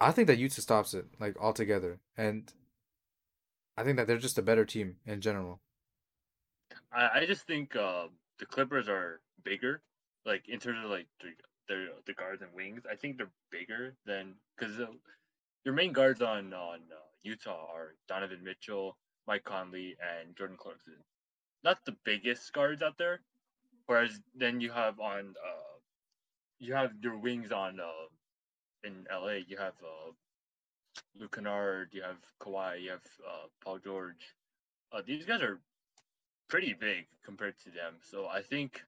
I 0.00 0.10
think 0.10 0.26
that 0.26 0.38
Utah 0.38 0.60
stops 0.60 0.94
it 0.94 1.06
like 1.20 1.36
altogether, 1.40 2.00
and 2.16 2.52
I 3.76 3.84
think 3.84 3.96
that 3.96 4.06
they're 4.06 4.18
just 4.18 4.38
a 4.38 4.42
better 4.42 4.64
team 4.64 4.96
in 5.06 5.20
general. 5.20 5.60
I, 6.92 7.20
I 7.20 7.26
just 7.26 7.46
think 7.46 7.76
uh, 7.76 8.06
the 8.38 8.46
Clippers 8.46 8.88
are 8.88 9.20
bigger, 9.44 9.82
like 10.26 10.48
in 10.48 10.58
terms 10.58 10.84
of 10.84 10.90
like 10.90 11.06
the 11.20 11.28
the, 11.68 11.86
the 12.06 12.12
guards 12.14 12.42
and 12.42 12.52
wings. 12.54 12.82
I 12.90 12.96
think 12.96 13.16
they're 13.16 13.30
bigger 13.50 13.94
than 14.04 14.34
because 14.58 14.78
uh, 14.80 14.86
your 15.64 15.74
main 15.74 15.92
guards 15.92 16.22
on 16.22 16.52
on 16.52 16.80
uh, 16.92 17.08
Utah 17.22 17.66
are 17.72 17.94
Donovan 18.08 18.42
Mitchell, 18.42 18.96
Mike 19.26 19.44
Conley, 19.44 19.96
and 20.00 20.36
Jordan 20.36 20.56
Clarkson. 20.58 20.94
Not 21.64 21.84
the 21.84 21.96
biggest 22.04 22.52
guards 22.52 22.82
out 22.82 22.98
there, 22.98 23.20
whereas 23.86 24.20
then 24.34 24.60
you 24.60 24.70
have 24.70 25.00
on 25.00 25.34
uh, 25.42 25.78
you 26.58 26.74
have 26.74 26.92
your 27.02 27.16
wings 27.18 27.52
on 27.52 27.80
uh, 27.80 28.08
in 28.84 29.06
LA. 29.10 29.40
You 29.48 29.56
have 29.56 29.74
uh, 29.82 30.12
Luke 31.18 31.34
Kennard, 31.34 31.88
you 31.92 32.02
have 32.02 32.18
Kawhi, 32.40 32.82
you 32.82 32.90
have 32.90 33.06
uh, 33.26 33.46
Paul 33.64 33.78
George. 33.78 34.34
Uh, 34.92 35.02
these 35.06 35.24
guys 35.24 35.42
are 35.42 35.58
pretty 36.48 36.74
big 36.74 37.06
compared 37.24 37.54
to 37.64 37.70
them. 37.70 37.94
So 38.02 38.26
I 38.26 38.42
think 38.42 38.82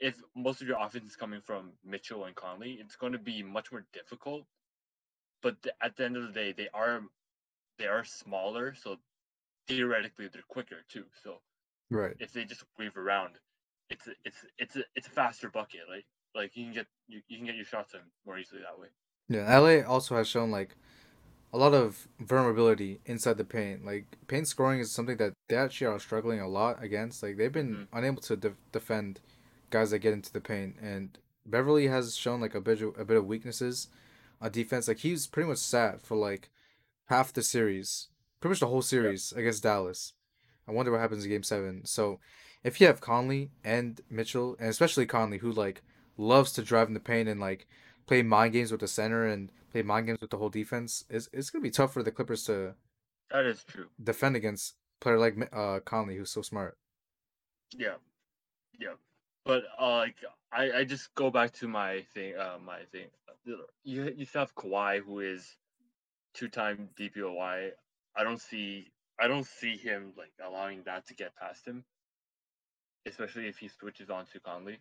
if 0.00 0.14
most 0.34 0.62
of 0.62 0.68
your 0.68 0.78
offense 0.80 1.10
is 1.10 1.16
coming 1.16 1.40
from 1.40 1.72
Mitchell 1.84 2.24
and 2.24 2.34
Conley, 2.34 2.78
it's 2.80 2.96
going 2.96 3.12
to 3.12 3.18
be 3.18 3.42
much 3.42 3.72
more 3.72 3.84
difficult. 3.92 4.44
But 5.42 5.62
th- 5.62 5.74
at 5.82 5.96
the 5.96 6.04
end 6.04 6.16
of 6.16 6.26
the 6.26 6.32
day, 6.32 6.52
they 6.52 6.68
are 6.72 7.02
they 7.78 7.86
are 7.86 8.04
smaller, 8.04 8.74
so 8.74 8.98
theoretically 9.66 10.28
they're 10.28 10.42
quicker 10.48 10.84
too. 10.88 11.04
So 11.24 11.40
Right. 11.90 12.14
if 12.20 12.32
they 12.32 12.44
just 12.44 12.64
weave 12.78 12.96
around, 12.96 13.34
it's 13.90 14.06
a, 14.06 14.12
it's 14.24 14.44
it's 14.58 14.76
a, 14.76 14.84
it's 14.94 15.06
a 15.06 15.10
faster 15.10 15.50
bucket. 15.50 15.82
Like 15.88 16.06
like 16.34 16.56
you 16.56 16.64
can 16.64 16.72
get 16.72 16.86
you, 17.08 17.20
you 17.28 17.36
can 17.36 17.46
get 17.46 17.56
your 17.56 17.64
shots 17.64 17.94
in 17.94 18.00
more 18.26 18.38
easily 18.38 18.62
that 18.62 18.78
way. 18.78 18.88
Yeah, 19.28 19.58
LA 19.58 19.86
also 19.86 20.16
has 20.16 20.28
shown 20.28 20.50
like 20.50 20.76
a 21.52 21.58
lot 21.58 21.74
of 21.74 22.08
vulnerability 22.18 23.00
inside 23.04 23.36
the 23.36 23.44
paint. 23.44 23.84
Like 23.84 24.16
paint 24.26 24.48
scoring 24.48 24.80
is 24.80 24.90
something 24.90 25.18
that 25.18 25.34
they 25.48 25.56
actually 25.56 25.88
are 25.88 25.98
struggling 25.98 26.40
a 26.40 26.48
lot 26.48 26.82
against. 26.82 27.22
Like 27.22 27.36
they've 27.36 27.52
been 27.52 27.74
mm-hmm. 27.74 27.96
unable 27.96 28.22
to 28.22 28.36
de- 28.36 28.54
defend 28.72 29.20
guys 29.70 29.90
that 29.90 30.00
get 30.00 30.12
into 30.12 30.32
the 30.32 30.40
paint, 30.40 30.76
and 30.80 31.18
Beverley 31.44 31.88
has 31.88 32.16
shown 32.16 32.40
like 32.40 32.54
a 32.54 32.60
bit 32.60 32.80
of, 32.82 32.98
a 32.98 33.04
bit 33.04 33.16
of 33.16 33.26
weaknesses 33.26 33.88
on 34.40 34.50
defense. 34.50 34.88
Like 34.88 34.98
he's 34.98 35.26
pretty 35.26 35.48
much 35.48 35.58
sat 35.58 36.00
for 36.00 36.16
like 36.16 36.50
half 37.06 37.32
the 37.32 37.42
series, 37.42 38.08
pretty 38.40 38.52
much 38.52 38.60
the 38.60 38.66
whole 38.68 38.82
series 38.82 39.32
against 39.32 39.62
Dallas. 39.62 40.14
I 40.68 40.72
wonder 40.72 40.92
what 40.92 41.00
happens 41.00 41.24
in 41.24 41.30
Game 41.30 41.42
Seven. 41.42 41.84
So 41.84 42.20
if 42.62 42.80
you 42.80 42.86
have 42.86 43.00
Conley 43.00 43.50
and 43.64 44.00
Mitchell, 44.10 44.56
and 44.58 44.68
especially 44.68 45.06
Conley, 45.06 45.38
who 45.38 45.50
like 45.52 45.82
loves 46.16 46.52
to 46.52 46.62
drive 46.62 46.88
in 46.88 46.94
the 46.94 47.00
paint 47.00 47.28
and 47.28 47.40
like 47.40 47.66
play 48.06 48.22
mind 48.22 48.52
games 48.52 48.70
with 48.70 48.80
the 48.80 48.88
center 48.88 49.26
and 49.26 49.50
play 49.70 49.82
mind 49.82 50.06
games 50.06 50.20
with 50.20 50.30
the 50.30 50.36
whole 50.36 50.50
defense, 50.50 51.04
it's, 51.10 51.28
it's 51.32 51.50
gonna 51.50 51.62
be 51.62 51.70
tough 51.70 51.92
for 51.92 52.02
the 52.02 52.12
Clippers 52.12 52.44
to 52.44 52.74
That 53.30 53.44
is 53.46 53.64
true. 53.64 53.86
defend 54.02 54.36
against 54.36 54.74
a 55.00 55.04
player 55.04 55.18
like 55.18 55.36
uh 55.52 55.80
Conley, 55.80 56.16
who's 56.16 56.30
so 56.30 56.42
smart. 56.42 56.76
Yeah, 57.76 57.94
yeah. 58.78 58.94
But 59.44 59.64
uh, 59.80 59.96
like 59.96 60.16
I, 60.52 60.70
I 60.72 60.84
just 60.84 61.14
go 61.14 61.30
back 61.30 61.52
to 61.54 61.68
my 61.68 62.02
thing. 62.14 62.34
Uh, 62.36 62.58
my 62.64 62.80
thing. 62.92 63.06
You 63.82 64.12
you 64.14 64.24
still 64.24 64.42
have 64.42 64.54
Kawhi, 64.54 65.00
who 65.00 65.18
is 65.20 65.56
two-time 66.34 66.88
DPOY. 66.96 67.70
I 68.14 68.22
don't 68.24 68.40
see 68.40 68.92
I 69.22 69.28
don't 69.28 69.46
see 69.46 69.76
him 69.76 70.14
like 70.18 70.32
allowing 70.44 70.82
that 70.82 71.06
to 71.06 71.14
get 71.14 71.36
past 71.36 71.64
him, 71.64 71.84
especially 73.06 73.46
if 73.46 73.56
he 73.56 73.68
switches 73.68 74.10
on 74.10 74.26
to 74.32 74.40
Conley. 74.40 74.80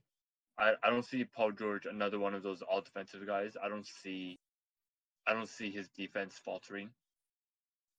I, 0.57 0.73
I 0.83 0.89
don't 0.89 1.05
see 1.05 1.25
Paul 1.25 1.51
George 1.51 1.85
another 1.85 2.17
one 2.17 2.33
of 2.33 2.41
those 2.41 2.63
all 2.63 2.81
defensive 2.81 3.25
guys. 3.27 3.55
I 3.63 3.69
don't 3.69 3.85
see 3.85 4.39
I 5.27 5.33
don't 5.33 5.47
see 5.47 5.69
his 5.69 5.89
defense 5.89 6.41
faltering. 6.43 6.89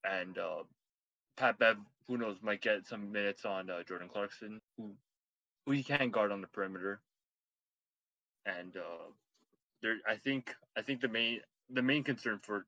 And 0.03 0.37
uh, 0.37 0.63
Pat 1.37 1.59
Bev, 1.59 1.77
who 2.09 2.17
knows, 2.17 2.35
might 2.41 2.61
get 2.61 2.85
some 2.85 3.13
minutes 3.13 3.45
on 3.45 3.69
uh, 3.69 3.83
Jordan 3.87 4.09
Clarkson, 4.09 4.59
who 4.77 4.91
who 5.65 5.71
he 5.71 5.81
can 5.81 6.11
guard 6.11 6.33
on 6.33 6.41
the 6.41 6.47
perimeter. 6.47 6.99
And 8.45 8.75
uh, 8.75 9.11
there, 9.81 9.95
I 10.05 10.17
think 10.17 10.53
I 10.75 10.81
think 10.81 10.99
the 10.99 11.07
main 11.07 11.39
the 11.69 11.81
main 11.81 12.03
concern 12.03 12.41
for 12.43 12.65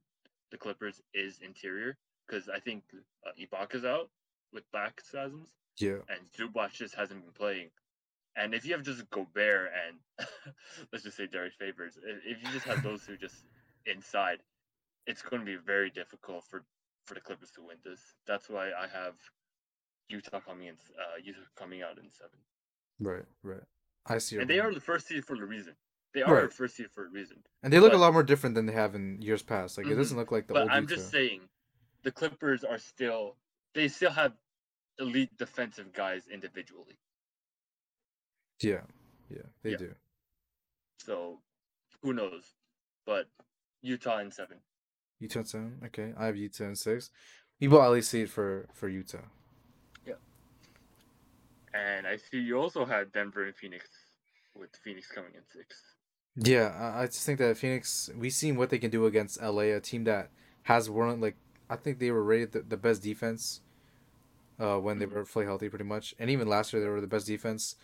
the 0.52 0.58
Clippers 0.58 1.02
is 1.14 1.40
interior 1.44 1.98
because 2.28 2.50
I 2.50 2.60
think 2.60 2.84
uh, 3.26 3.32
Ibaka's 3.40 3.86
out 3.86 4.10
with 4.54 4.70
back 4.72 5.02
spasms. 5.04 5.50
Yeah. 5.78 5.98
And 6.10 6.20
Zubac 6.38 6.72
just 6.72 6.96
hasn't 6.96 7.22
been 7.24 7.34
playing. 7.34 7.70
And 8.38 8.54
if 8.54 8.66
you 8.66 8.74
have 8.74 8.84
just 8.84 9.10
Gobert 9.12 9.72
and 9.88 10.28
let's 10.92 11.04
just 11.04 11.18
say 11.18 11.28
Derrick 11.28 11.54
Favors, 11.58 11.98
if 12.26 12.42
you 12.44 12.52
just 12.52 12.66
have 12.66 12.84
those 12.84 13.06
two 13.06 13.18
just 13.18 13.46
inside, 13.86 14.40
it's 15.08 15.22
going 15.22 15.42
to 15.42 15.46
be 15.46 15.58
very 15.58 15.90
difficult 15.90 16.44
for 16.50 16.64
for 17.06 17.14
the 17.14 17.22
Clippers 17.22 17.52
to 17.52 17.62
win 17.62 17.78
this. 17.86 18.00
That's 18.26 18.50
why 18.50 18.70
I 18.72 18.88
have 18.92 19.14
Utah 20.10 20.40
coming 20.40 20.68
in, 20.70 20.74
uh, 21.00 21.18
Utah 21.24 21.40
coming 21.56 21.84
out 21.84 21.98
in 22.00 22.10
seven. 22.12 22.40
Right, 23.00 23.26
right. 23.44 23.62
I 24.08 24.18
see. 24.18 24.38
And 24.40 24.50
they 24.50 24.60
are 24.60 24.74
the 24.74 24.80
first 24.80 25.08
seed 25.08 25.24
for 25.24 25.36
a 25.36 25.46
reason. 25.46 25.74
They 26.16 26.22
are 26.24 26.34
Right. 26.34 26.50
the 26.50 26.56
first 26.56 26.76
seed 26.78 26.88
for 26.92 27.06
a 27.06 27.10
reason. 27.10 27.38
and 27.62 27.72
they 27.72 27.80
look 27.80 27.92
but- 27.92 27.98
a 27.98 28.00
lot 28.00 28.14
more 28.14 28.24
different 28.24 28.56
than 28.56 28.66
they 28.66 28.74
have 28.74 28.96
in 28.96 29.22
years 29.22 29.44
past. 29.44 29.78
Like 29.78 29.86
it 29.88 29.92
Mhm. 29.94 29.98
doesn't 29.98 30.18
look 30.18 30.32
like 30.32 30.48
the 30.48 30.54
But 30.54 30.64
old. 30.64 30.72
I'm 30.72 30.84
Utah. 30.84 30.96
just 30.96 31.12
saying, 31.12 31.48
the 32.06 32.12
Clippers 32.12 32.64
are 32.64 32.78
still 32.78 33.36
they 33.74 33.90
still 33.90 34.12
have 34.12 34.32
elite 35.00 35.36
defensive 35.38 35.92
guys 35.92 36.24
individually. 36.32 36.98
Yeah, 38.62 38.84
yeah, 39.30 39.50
they 39.64 39.72
Yeah. 39.72 39.78
do. 39.78 39.96
So 41.00 41.42
who 42.02 42.14
knows? 42.14 42.56
But 43.06 43.28
Utah 43.82 44.20
in 44.20 44.32
seven. 44.32 44.62
Utah 45.20 45.40
in 45.40 45.46
seven. 45.46 45.82
Okay, 45.86 46.14
I 46.18 46.28
have 46.28 46.38
Utah 46.38 46.66
in 46.66 46.76
six. 46.76 47.10
You 47.60 47.70
will 47.70 47.82
at 47.82 47.92
least 47.92 48.12
see 48.12 48.22
it 48.22 48.30
for 48.30 48.70
for 48.74 48.88
Utah. 48.88 49.28
Yeah. 50.06 50.16
And 51.74 52.08
I 52.08 52.18
see 52.18 52.40
you 52.40 52.58
also 52.58 52.86
had 52.86 53.12
Denver 53.12 53.44
and 53.46 53.56
Phoenix, 53.56 53.90
with 54.54 54.76
Phoenix 54.84 55.08
coming 55.08 55.34
in 55.34 55.42
six. 55.52 55.82
Yeah, 56.38 56.94
I, 56.98 57.06
just 57.06 57.26
think 57.26 57.40
that 57.40 57.58
Phoenix. 57.58 58.10
We've 58.16 58.34
seen 58.34 58.58
what 58.58 58.70
they 58.70 58.78
can 58.78 58.92
do 58.92 59.06
against 59.06 59.42
LA, 59.42 59.74
a 59.74 59.80
team 59.80 60.04
that 60.04 60.30
has 60.64 60.90
one 60.90 61.22
like 61.22 61.38
I 61.70 61.76
think 61.76 62.00
they 62.00 62.12
were 62.12 62.24
rated 62.24 62.52
the, 62.52 62.62
the 62.62 62.78
best 62.78 63.02
defense. 63.04 63.62
Uh, 64.58 64.78
when 64.80 65.00
they 65.00 65.06
Mhm. 65.06 65.12
were 65.14 65.26
fully 65.26 65.46
healthy, 65.46 65.68
pretty 65.68 65.84
much, 65.84 66.16
and 66.18 66.30
even 66.30 66.48
last 66.48 66.72
year 66.72 66.82
they 66.82 66.88
were 66.88 67.02
the 67.02 67.08
best 67.08 67.28
defense, 67.28 67.76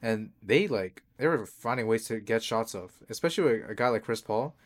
and 0.00 0.32
they 0.42 0.66
like 0.66 1.02
they 1.18 1.26
were 1.26 1.44
finding 1.44 1.86
ways 1.86 2.06
to 2.06 2.18
get 2.18 2.42
shots 2.42 2.74
off, 2.74 3.02
especially 3.10 3.44
with 3.44 3.70
a 3.70 3.74
guy 3.74 3.88
like 3.88 4.04
Chris 4.04 4.22
Paul. 4.22 4.56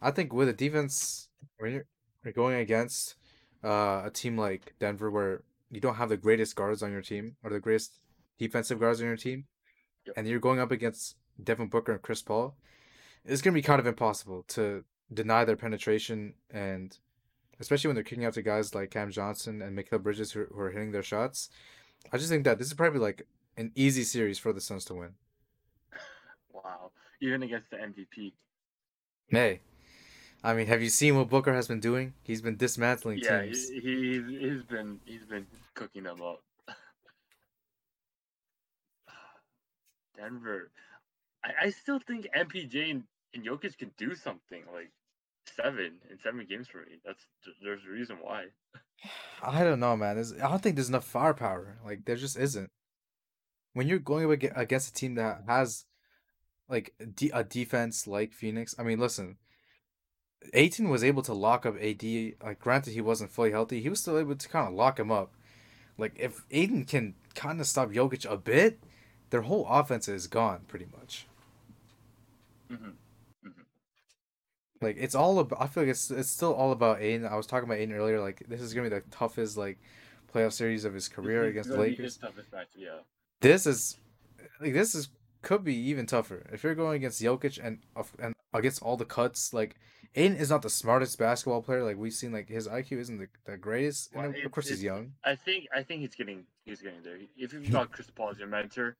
I 0.00 0.12
think 0.12 0.32
with 0.32 0.48
a 0.48 0.52
defense 0.52 1.28
when 1.58 1.72
you're, 1.72 1.86
you're 2.22 2.32
going 2.32 2.54
against 2.60 3.16
uh, 3.64 4.02
a 4.04 4.10
team 4.12 4.38
like 4.38 4.74
Denver, 4.78 5.10
where 5.10 5.42
you 5.70 5.80
don't 5.80 5.96
have 5.96 6.08
the 6.10 6.16
greatest 6.16 6.54
guards 6.54 6.84
on 6.84 6.92
your 6.92 7.02
team 7.02 7.36
or 7.42 7.50
the 7.50 7.58
greatest 7.58 7.98
defensive 8.38 8.78
guards 8.78 9.00
on 9.00 9.08
your 9.08 9.16
team, 9.16 9.46
Yep. 10.06 10.14
and 10.18 10.28
you're 10.28 10.38
going 10.38 10.60
up 10.60 10.70
against 10.70 11.16
Devin 11.42 11.66
Booker 11.68 11.92
and 11.92 12.02
Chris 12.02 12.22
Paul, 12.22 12.56
it's 13.24 13.42
gonna 13.42 13.54
be 13.54 13.62
kind 13.62 13.80
of 13.80 13.88
impossible 13.88 14.44
to 14.48 14.84
deny 15.12 15.44
their 15.44 15.56
penetration 15.56 16.34
and 16.48 16.96
especially 17.60 17.88
when 17.88 17.94
they're 17.94 18.04
kicking 18.04 18.24
out 18.24 18.34
to 18.34 18.42
guys 18.42 18.74
like 18.74 18.90
Cam 18.90 19.10
Johnson 19.10 19.62
and 19.62 19.76
Mikal 19.76 20.02
Bridges 20.02 20.32
who, 20.32 20.46
who 20.52 20.60
are 20.60 20.70
hitting 20.70 20.92
their 20.92 21.02
shots. 21.02 21.48
I 22.12 22.18
just 22.18 22.28
think 22.30 22.44
that 22.44 22.58
this 22.58 22.66
is 22.68 22.74
probably 22.74 23.00
like 23.00 23.26
an 23.56 23.72
easy 23.74 24.02
series 24.04 24.38
for 24.38 24.52
the 24.52 24.60
Suns 24.60 24.84
to 24.86 24.94
win. 24.94 25.14
Wow. 26.52 26.90
Even 27.20 27.42
against 27.42 27.70
the 27.70 27.76
MVP. 27.76 28.32
Hey, 29.28 29.60
I 30.44 30.54
mean, 30.54 30.66
have 30.66 30.82
you 30.82 30.88
seen 30.90 31.16
what 31.16 31.28
Booker 31.28 31.52
has 31.54 31.66
been 31.66 31.80
doing? 31.80 32.14
He's 32.22 32.42
been 32.42 32.56
dismantling 32.56 33.18
Yeah, 33.18 33.42
teams. 33.42 33.68
he, 33.68 33.80
he's 33.80 34.40
he's 34.40 34.62
been 34.62 35.00
he's 35.04 35.24
been 35.24 35.46
cooking 35.74 36.04
them 36.04 36.22
up. 36.22 36.42
Denver, 40.16 40.70
I, 41.44 41.66
I 41.66 41.70
still 41.70 41.98
think 41.98 42.28
MPJ 42.36 42.90
and, 42.90 43.04
and 43.34 43.44
Jokic 43.44 43.76
can 43.78 43.90
do 43.96 44.14
something 44.14 44.62
like 44.72 44.90
seven 45.54 45.98
in 46.10 46.18
seven 46.22 46.46
games 46.48 46.68
for 46.68 46.78
me. 46.78 46.98
That's 47.04 47.20
there's 47.62 47.80
a 47.86 47.90
reason 47.90 48.18
why. 48.20 48.46
I 49.42 49.62
don't 49.64 49.80
know, 49.80 49.96
man. 49.96 50.16
There's, 50.16 50.32
I 50.32 50.48
don't 50.48 50.62
think 50.62 50.76
there's 50.76 50.88
enough 50.88 51.04
firepower. 51.04 51.78
Like 51.84 52.04
there 52.04 52.16
just 52.16 52.38
isn't. 52.38 52.70
When 53.74 53.86
you're 53.86 53.98
going 53.98 54.30
against 54.54 54.90
a 54.90 54.94
team 54.94 55.16
that 55.16 55.42
has 55.46 55.84
like 56.68 56.94
a 57.32 57.44
defense 57.44 58.06
like 58.06 58.32
Phoenix, 58.32 58.74
I 58.78 58.82
mean, 58.82 58.98
listen, 58.98 59.36
Ayton 60.54 60.88
was 60.88 61.04
able 61.04 61.22
to 61.22 61.34
lock 61.34 61.66
up 61.66 61.76
AD. 61.80 62.02
Like, 62.42 62.58
granted, 62.60 62.92
he 62.92 63.00
wasn't 63.00 63.30
fully 63.30 63.50
healthy. 63.50 63.80
He 63.80 63.88
was 63.88 64.00
still 64.00 64.18
able 64.18 64.36
to 64.36 64.48
kind 64.48 64.68
of 64.68 64.74
lock 64.74 64.98
him 64.98 65.10
up. 65.10 65.32
Like, 65.98 66.14
if 66.18 66.44
Ayton 66.50 66.84
can 66.84 67.14
kind 67.34 67.60
of 67.60 67.66
stop 67.66 67.90
Jokic 67.90 68.30
a 68.30 68.36
bit, 68.36 68.80
their 69.30 69.42
whole 69.42 69.66
offense 69.68 70.08
is 70.08 70.26
gone 70.26 70.62
pretty 70.68 70.86
much. 70.98 71.26
hmm 72.68 73.05
Like, 74.80 74.96
it's 74.98 75.14
all 75.14 75.38
about. 75.38 75.60
I 75.60 75.66
feel 75.66 75.84
like 75.84 75.90
it's 75.90 76.10
it's 76.10 76.30
still 76.30 76.54
all 76.54 76.72
about 76.72 77.00
Ayton. 77.00 77.26
I 77.26 77.36
was 77.36 77.46
talking 77.46 77.68
about 77.68 77.78
Ayton 77.78 77.94
earlier. 77.94 78.20
Like, 78.20 78.44
this 78.48 78.60
is 78.60 78.74
gonna 78.74 78.88
be 78.88 78.94
the 78.94 79.02
toughest 79.10 79.56
like 79.56 79.78
playoff 80.32 80.52
series 80.52 80.84
of 80.84 80.94
his 80.94 81.08
career 81.08 81.44
against 81.44 81.70
the 81.70 81.78
Lakers. 81.78 82.16
toughest 82.16 82.52
match, 82.52 82.68
yeah. 82.76 82.98
This 83.40 83.66
is 83.66 83.96
like 84.60 84.72
this 84.72 84.94
is 84.94 85.08
could 85.42 85.62
be 85.62 85.74
even 85.74 86.06
tougher 86.06 86.44
if 86.52 86.64
you're 86.64 86.74
going 86.74 86.96
against 86.96 87.22
Jokic 87.22 87.58
and 87.62 87.78
and 88.18 88.34
against 88.52 88.82
all 88.82 88.96
the 88.96 89.04
cuts. 89.04 89.52
Like 89.52 89.76
Ayton 90.14 90.36
is 90.36 90.50
not 90.50 90.62
the 90.62 90.70
smartest 90.70 91.18
basketball 91.18 91.62
player. 91.62 91.84
Like 91.84 91.96
we've 91.96 92.12
seen, 92.12 92.32
like 92.32 92.48
his 92.48 92.66
IQ 92.66 92.98
isn't 93.00 93.18
the, 93.18 93.28
the 93.44 93.56
greatest. 93.56 94.14
Well, 94.14 94.24
and 94.26 94.36
of 94.44 94.50
course, 94.50 94.68
he's 94.68 94.82
young, 94.82 95.12
I 95.24 95.36
think 95.36 95.66
I 95.74 95.82
think 95.82 96.00
he's 96.00 96.14
getting 96.14 96.44
he's 96.64 96.80
getting 96.80 97.02
there. 97.02 97.18
If 97.36 97.52
you've 97.52 97.70
got 97.70 97.92
Chris 97.92 98.10
Paul 98.10 98.30
as 98.30 98.38
your 98.38 98.48
mentor, 98.48 98.96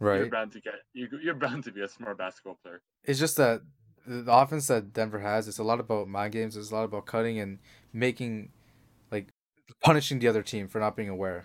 right 0.00 0.18
you're 0.18 0.30
bound 0.30 0.52
to 0.52 0.60
get 0.60 0.74
you're, 0.92 1.08
you're 1.20 1.34
bound 1.34 1.64
to 1.64 1.72
be 1.72 1.82
a 1.82 1.88
smart 1.88 2.18
basketball 2.18 2.58
player. 2.62 2.80
It's 3.04 3.18
just 3.18 3.36
that 3.36 3.62
the 4.06 4.32
offense 4.32 4.66
that 4.68 4.92
Denver 4.92 5.20
has. 5.20 5.48
It's 5.48 5.58
a 5.58 5.64
lot 5.64 5.80
about 5.80 6.08
mind 6.08 6.32
games. 6.32 6.56
It's 6.56 6.70
a 6.70 6.74
lot 6.74 6.84
about 6.84 7.06
cutting 7.06 7.38
and 7.38 7.58
making, 7.92 8.50
like, 9.10 9.28
punishing 9.82 10.18
the 10.18 10.28
other 10.28 10.42
team 10.42 10.68
for 10.68 10.78
not 10.80 10.96
being 10.96 11.08
aware. 11.08 11.44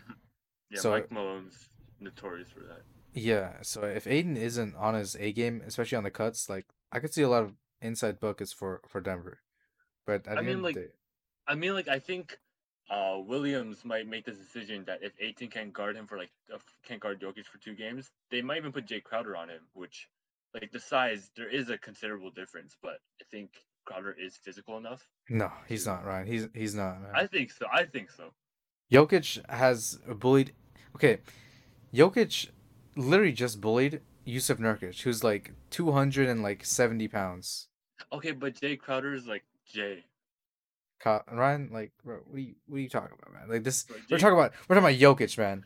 Yeah, 0.70 0.80
So- 0.80 0.92
Mike 0.92 1.12
Malone's 1.12 1.70
notorious 2.00 2.50
for 2.50 2.62
that. 2.62 2.82
Yeah, 3.16 3.62
so 3.62 3.84
if 3.84 4.08
Ayton 4.08 4.38
isn't 4.38 4.76
on 4.76 4.96
his 4.96 5.16
A 5.18 5.32
game, 5.32 5.62
especially 5.68 5.98
on 5.98 6.04
the 6.04 6.10
cuts, 6.10 6.50
like 6.50 6.66
I 6.92 7.00
could 7.00 7.14
see 7.14 7.22
a 7.22 7.30
lot 7.30 7.44
of 7.44 7.54
inside 7.80 8.20
buckets 8.20 8.52
for 8.52 8.82
for 8.88 9.02
Denver. 9.02 9.40
But 10.08 10.28
I 10.28 10.42
mean, 10.42 10.64
like, 10.64 10.74
day, 10.74 10.88
I 11.48 11.54
mean, 11.54 11.76
like 11.76 11.88
I 11.88 12.00
think 12.00 12.40
uh, 12.90 13.18
Williams 13.20 13.86
might 13.86 14.08
make 14.08 14.26
the 14.26 14.32
decision 14.32 14.84
that 14.86 15.04
if 15.04 15.14
Ayton 15.20 15.50
can 15.50 15.70
guard 15.70 15.96
him 15.96 16.08
for 16.08 16.18
like 16.18 16.32
uh, 16.52 16.58
can't 16.84 17.00
guard 17.00 17.22
Jokic 17.22 17.46
for 17.46 17.60
two 17.60 17.76
games, 17.76 18.10
they 18.32 18.42
might 18.42 18.58
even 18.58 18.72
put 18.72 18.88
Jae 18.88 19.04
Crowder 19.04 19.36
on 19.38 19.48
him. 19.48 19.62
Which, 19.74 20.10
like 20.54 20.72
the 20.72 20.80
size, 20.80 21.32
there 21.36 21.50
is 21.50 21.70
a 21.70 21.78
considerable 21.78 22.32
difference, 22.32 22.76
but 22.82 23.00
I 23.22 23.26
think 23.32 23.52
Crowder 23.86 24.16
is 24.20 24.38
physical 24.38 24.78
enough. 24.78 25.08
no, 25.30 25.52
he's 25.68 25.86
not 25.86 26.06
Ryan. 26.06 26.28
He's 26.28 26.48
he's 26.54 26.76
not. 26.76 27.02
Man. 27.02 27.12
I 27.16 27.28
think 27.28 27.52
so. 27.52 27.66
I 27.74 27.86
think 27.86 28.12
so. 28.12 28.34
Jokic 28.92 29.50
has 29.50 30.00
bullied. 30.08 30.54
Okay, 30.96 31.20
Jokic 31.94 32.50
literally 32.96 33.34
just 33.34 33.60
bullied 33.60 34.02
Jusuf 34.28 34.58
Nurkic, 34.58 35.02
who's 35.02 35.24
like 35.24 35.52
two 35.70 35.92
hundred 35.92 36.30
and 36.30 36.42
like 36.44 36.64
seventy 36.66 37.08
pounds. 37.08 37.68
Okay, 38.12 38.32
but 38.32 38.56
Jae 38.56 38.80
Crowder 38.80 39.14
is 39.14 39.28
like 39.28 39.44
Jae. 39.74 40.04
Ryan, 41.30 41.70
like, 41.74 41.92
bro, 42.06 42.20
what 42.26 42.38
are 42.38 42.40
you 42.40 42.56
what 42.68 42.78
are 42.78 42.80
you 42.80 42.90
talking 42.90 43.18
about, 43.22 43.34
man? 43.34 43.50
Like 43.50 43.64
this, 43.64 43.84
Bro, 43.84 43.98
we're 44.10 44.18
talking 44.20 44.38
about 44.38 44.54
we're 44.70 44.80
talking 44.80 44.98
about 45.02 45.18
Jokic, 45.20 45.38
man. 45.38 45.66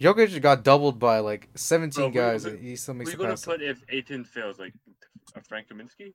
Jokic 0.00 0.40
got 0.42 0.62
doubled 0.62 0.98
by 0.98 1.20
like 1.20 1.48
seventeen 1.54 2.12
Bro, 2.12 2.22
guys, 2.22 2.44
and 2.44 2.58
he 2.58 2.76
still 2.76 2.94
makes 2.94 3.14
gonna 3.14 3.36
put 3.36 3.62
if 3.62 3.82
Ayton 3.88 4.24
fails? 4.24 4.58
Like 4.58 4.74
Frank 5.48 5.68
Kaminsky? 5.68 6.12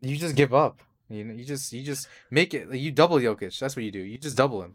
You 0.00 0.16
just 0.16 0.36
give 0.36 0.52
up. 0.52 0.80
You 1.08 1.24
know, 1.24 1.34
you 1.34 1.44
just 1.44 1.72
you 1.72 1.82
just 1.82 2.08
make 2.30 2.54
it. 2.54 2.72
You 2.74 2.90
double 2.90 3.16
Jokic. 3.16 3.58
That's 3.58 3.76
what 3.76 3.84
you 3.84 3.90
do. 3.90 4.00
You 4.00 4.18
just 4.18 4.36
double 4.36 4.62
him. 4.62 4.74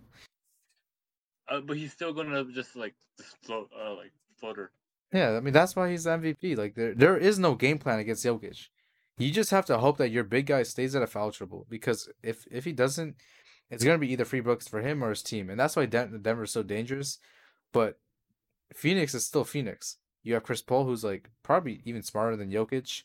Uh, 1.48 1.62
but 1.62 1.78
he's 1.78 1.92
still 1.92 2.14
gonna 2.14 2.46
just 2.46 2.76
like 2.76 2.96
just 3.18 3.38
float, 3.44 3.70
uh, 3.80 3.96
like 3.96 4.12
floater. 4.40 4.72
Yeah, 5.14 5.32
I 5.32 5.40
mean 5.40 5.54
that's 5.54 5.76
why 5.76 5.90
he's 5.90 6.04
the 6.04 6.12
MVP. 6.12 6.58
Like 6.58 6.76
there 6.76 6.94
there 6.94 7.18
is 7.18 7.40
no 7.40 7.56
game 7.56 7.78
plan 7.78 8.00
against 8.00 8.26
Jokic. 8.26 8.68
You 9.18 9.32
just 9.32 9.52
have 9.52 9.66
to 9.66 9.78
hope 9.80 9.98
that 9.98 10.12
your 10.12 10.24
big 10.24 10.46
guy 10.46 10.64
stays 10.64 10.96
at 10.96 11.02
a 11.04 11.08
foul 11.08 11.32
trouble 11.32 11.66
because 11.70 12.10
if 12.24 12.46
if 12.50 12.66
he 12.66 12.72
doesn't, 12.72 13.16
it's 13.70 13.84
gonna 13.84 13.98
be 13.98 14.12
either 14.12 14.26
free 14.26 14.40
books 14.40 14.68
for 14.68 14.82
him 14.82 15.04
or 15.04 15.10
his 15.10 15.24
team, 15.24 15.50
and 15.50 15.60
that's 15.60 15.76
why 15.76 15.86
Den- 15.86 16.22
Denver's 16.22 16.52
so 16.52 16.64
dangerous. 16.64 17.18
But 17.74 18.00
Phoenix 18.74 19.14
is 19.14 19.26
still 19.26 19.44
Phoenix. 19.44 19.98
You 20.24 20.34
have 20.34 20.44
Chris 20.44 20.62
Paul, 20.62 20.86
who's 20.86 21.04
like 21.04 21.30
probably 21.44 21.82
even 21.86 22.04
smarter 22.04 22.36
than 22.36 22.52
Jokic. 22.52 23.04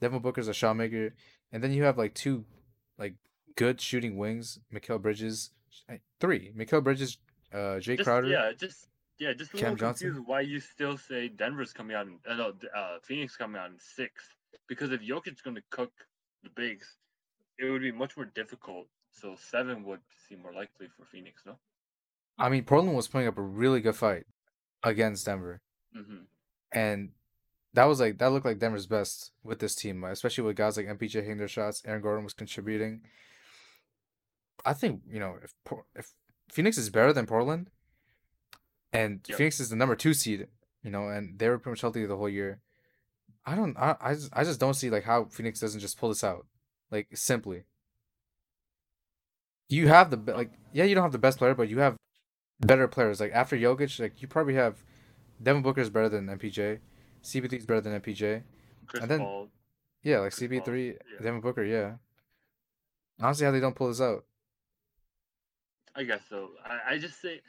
Devin 0.00 0.20
Booker's 0.20 0.48
a 0.48 0.54
shot 0.54 0.76
maker, 0.76 1.14
and 1.52 1.62
then 1.62 1.72
you 1.72 1.82
have 1.84 1.98
like 1.98 2.14
two 2.14 2.44
like 2.98 3.14
good 3.56 3.80
shooting 3.80 4.16
wings, 4.16 4.58
Mikal 4.72 5.00
Bridges, 5.00 5.50
three. 6.20 6.52
Mikal 6.56 6.82
Bridges, 6.82 7.18
uh, 7.52 7.78
Jae 7.78 7.96
just, 7.96 8.04
Crowder. 8.04 8.28
Yeah, 8.28 8.52
just 8.58 8.88
yeah, 9.18 9.32
just 9.32 9.52
a 9.52 9.56
Cam 9.56 9.72
little 9.72 9.76
Johnson? 9.76 10.08
confused 10.08 10.28
why 10.28 10.40
you 10.40 10.60
still 10.60 10.96
say 10.96 11.28
Denver's 11.28 11.72
coming 11.72 11.96
out 11.96 12.06
in 12.06 12.18
uh, 12.28 12.34
no, 12.34 12.52
uh, 12.76 12.98
Phoenix 13.02 13.36
coming 13.36 13.60
out 13.60 13.70
in 13.70 13.78
sixth. 13.78 14.28
Because 14.68 14.92
if 14.92 15.00
Jokic's 15.00 15.42
going 15.42 15.56
to 15.56 15.62
cook 15.70 15.92
the 16.44 16.50
bigs, 16.54 16.96
it 17.58 17.70
would 17.70 17.82
be 17.82 17.92
much 17.92 18.16
more 18.16 18.26
difficult. 18.26 18.86
So 19.10 19.34
seven 19.36 19.84
would 19.84 20.00
seem 20.28 20.40
more 20.42 20.52
likely 20.52 20.86
for 20.96 21.04
Phoenix, 21.04 21.42
no? 21.44 21.56
I 22.38 22.48
mean, 22.48 22.64
Portland 22.64 22.96
was 22.96 23.08
putting 23.08 23.26
up 23.26 23.36
a 23.36 23.42
really 23.42 23.80
good 23.80 23.96
fight 23.96 24.24
against 24.82 25.26
Denver, 25.26 25.60
Mm-hmm. 25.96 26.22
and 26.72 27.10
that 27.74 27.84
was 27.84 28.00
like 28.00 28.18
that 28.18 28.32
looked 28.32 28.46
like 28.46 28.58
Denver's 28.58 28.86
best 28.86 29.32
with 29.42 29.58
this 29.60 29.74
team, 29.74 30.02
especially 30.04 30.44
with 30.44 30.56
guys 30.56 30.76
like 30.76 30.86
MPJ 30.86 31.14
hitting 31.14 31.36
their 31.38 31.48
shots. 31.48 31.82
Aaron 31.84 32.02
Gordon 32.02 32.24
was 32.24 32.34
contributing. 32.34 33.02
I 34.64 34.72
think 34.72 35.02
you 35.08 35.18
know 35.20 35.36
if 35.42 35.52
if 35.94 36.12
Phoenix 36.50 36.78
is 36.78 36.90
better 36.90 37.12
than 37.12 37.26
Portland, 37.26 37.70
and 38.92 39.20
Yep. 39.28 39.38
Phoenix 39.38 39.60
is 39.60 39.70
the 39.70 39.76
number 39.76 39.94
two 39.96 40.14
seed, 40.14 40.48
you 40.82 40.90
know, 40.90 41.08
and 41.08 41.38
they 41.38 41.48
were 41.48 41.58
pretty 41.58 41.72
much 41.74 41.80
healthy 41.80 42.04
the 42.06 42.16
whole 42.16 42.28
year. 42.28 42.60
I 43.46 43.54
don't, 43.54 43.76
I, 43.78 43.96
I 44.00 44.14
just, 44.14 44.28
I 44.34 44.44
just 44.44 44.60
don't 44.60 44.74
see 44.74 44.90
like 44.90 45.04
how 45.04 45.24
Phoenix 45.24 45.60
doesn't 45.60 45.80
just 45.80 45.98
pull 45.98 46.10
this 46.10 46.22
out, 46.24 46.46
like 46.90 47.08
simply. 47.14 47.64
You 49.68 49.88
have 49.88 50.10
the 50.10 50.16
like, 50.32 50.50
yeah, 50.72 50.84
you 50.84 50.94
don't 50.94 51.04
have 51.04 51.12
the 51.12 51.18
best 51.18 51.38
player, 51.38 51.54
but 51.54 51.68
you 51.68 51.78
have 51.78 51.96
better 52.60 52.86
players. 52.88 53.20
Like 53.20 53.32
after 53.32 53.56
Jokic, 53.56 53.98
like 54.00 54.20
you 54.22 54.28
probably 54.28 54.54
have 54.54 54.84
Devin 55.42 55.62
Booker 55.62 55.80
is 55.80 55.90
better 55.90 56.08
than 56.08 56.26
MPJ, 56.26 56.78
CP3 57.22 57.52
is 57.54 57.66
better 57.66 57.80
than 57.80 58.00
MPJ. 58.00 58.42
Chris 58.86 59.02
And 59.02 59.10
then- 59.10 59.20
Paul. 59.20 59.48
Yeah, 60.02 60.20
like 60.20 60.32
Chris 60.34 60.48
CP3, 60.50 60.86
yeah. 60.86 61.22
Devin 61.22 61.40
Booker, 61.42 61.62
yeah. 61.64 61.94
Honestly, 63.20 63.44
how 63.44 63.52
they 63.52 63.60
don't 63.60 63.74
pull 63.76 63.88
this 63.88 64.00
out? 64.00 64.24
I 65.94 66.04
guess 66.04 66.22
so. 66.28 66.50
I, 66.64 66.94
I 66.94 66.98
just 66.98 67.20
say 67.20 67.40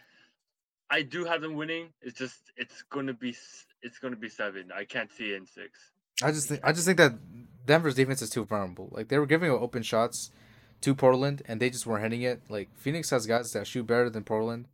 I 0.89 1.01
do 1.03 1.23
have 1.25 1.41
them 1.41 1.55
winning. 1.55 1.89
It's 2.01 2.17
just 2.17 2.39
it's 2.57 2.83
gonna 2.89 3.13
be 3.13 3.35
it's 3.81 3.99
gonna 3.99 4.15
be 4.17 4.27
seven. 4.29 4.71
I 4.75 4.83
can't 4.83 5.11
see 5.11 5.33
in 5.33 5.45
six. 5.45 5.91
I 6.23 6.31
just 6.31 6.49
think 6.49 6.59
I 6.63 6.73
just 6.73 6.85
think 6.85 6.97
that 6.97 7.13
Denver's 7.65 7.95
defense 7.95 8.21
is 8.21 8.29
too 8.29 8.43
vulnerable. 8.43 8.89
Like 8.91 9.07
they 9.07 9.17
were 9.19 9.25
giving 9.27 9.49
open 9.51 9.83
shots 9.83 10.31
to 10.81 10.95
Portland, 10.95 11.43
and 11.45 11.61
they 11.61 11.69
just 11.69 11.85
weren't 11.85 12.03
hitting 12.03 12.23
it. 12.23 12.41
Like 12.49 12.75
Phoenix 12.75 13.09
has 13.11 13.25
guys 13.27 13.53
that 13.53 13.67
shoot 13.67 13.85
better 13.87 14.09
than 14.09 14.23
Portland. 14.23 14.65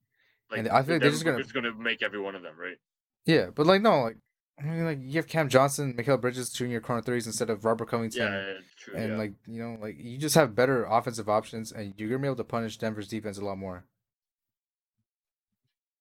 Like 0.50 0.60
And 0.60 0.70
I 0.70 0.84
feel 0.84 0.96
like 0.96 1.02
they're 1.02 1.12
just 1.12 1.26
gonna- 1.26 1.40
It's 1.40 1.52
gonna 1.52 1.74
make 1.74 2.02
every 2.02 2.20
one 2.20 2.36
of 2.36 2.42
them 2.42 2.58
right. 2.58 2.78
Yeah, 3.26 3.50
but 3.54 3.66
like 3.68 3.82
no, 3.82 4.02
like 4.04 4.18
I 4.60 4.64
mean, 4.64 4.86
like 4.86 5.00
you 5.02 5.14
have 5.18 5.28
Cam 5.28 5.50
Johnson, 5.50 5.94
Mikal 5.94 6.20
Bridges 6.20 6.52
shooting 6.56 6.72
your 6.72 6.82
corner 6.82 7.02
threes 7.02 7.28
instead 7.28 7.50
of 7.50 7.64
Robert 7.64 7.90
Covington. 7.90 8.22
Yeah, 8.22 8.48
yeah, 8.48 8.54
true. 8.78 8.96
and 8.96 9.12
yeah. 9.12 9.18
like 9.18 9.34
you 9.46 9.62
know, 9.62 9.78
like 9.80 9.98
you 10.00 10.18
just 10.18 10.36
have 10.36 10.56
better 10.56 10.86
offensive 10.86 11.30
options, 11.30 11.72
and 11.72 11.94
you're 11.98 12.10
gonna 12.10 12.22
be 12.22 12.28
able 12.28 12.38
to 12.38 12.44
punish 12.44 12.78
Denver's 12.78 13.08
defense 13.08 13.38
a 13.38 13.46
lot 13.46 13.58
more. 13.58 13.86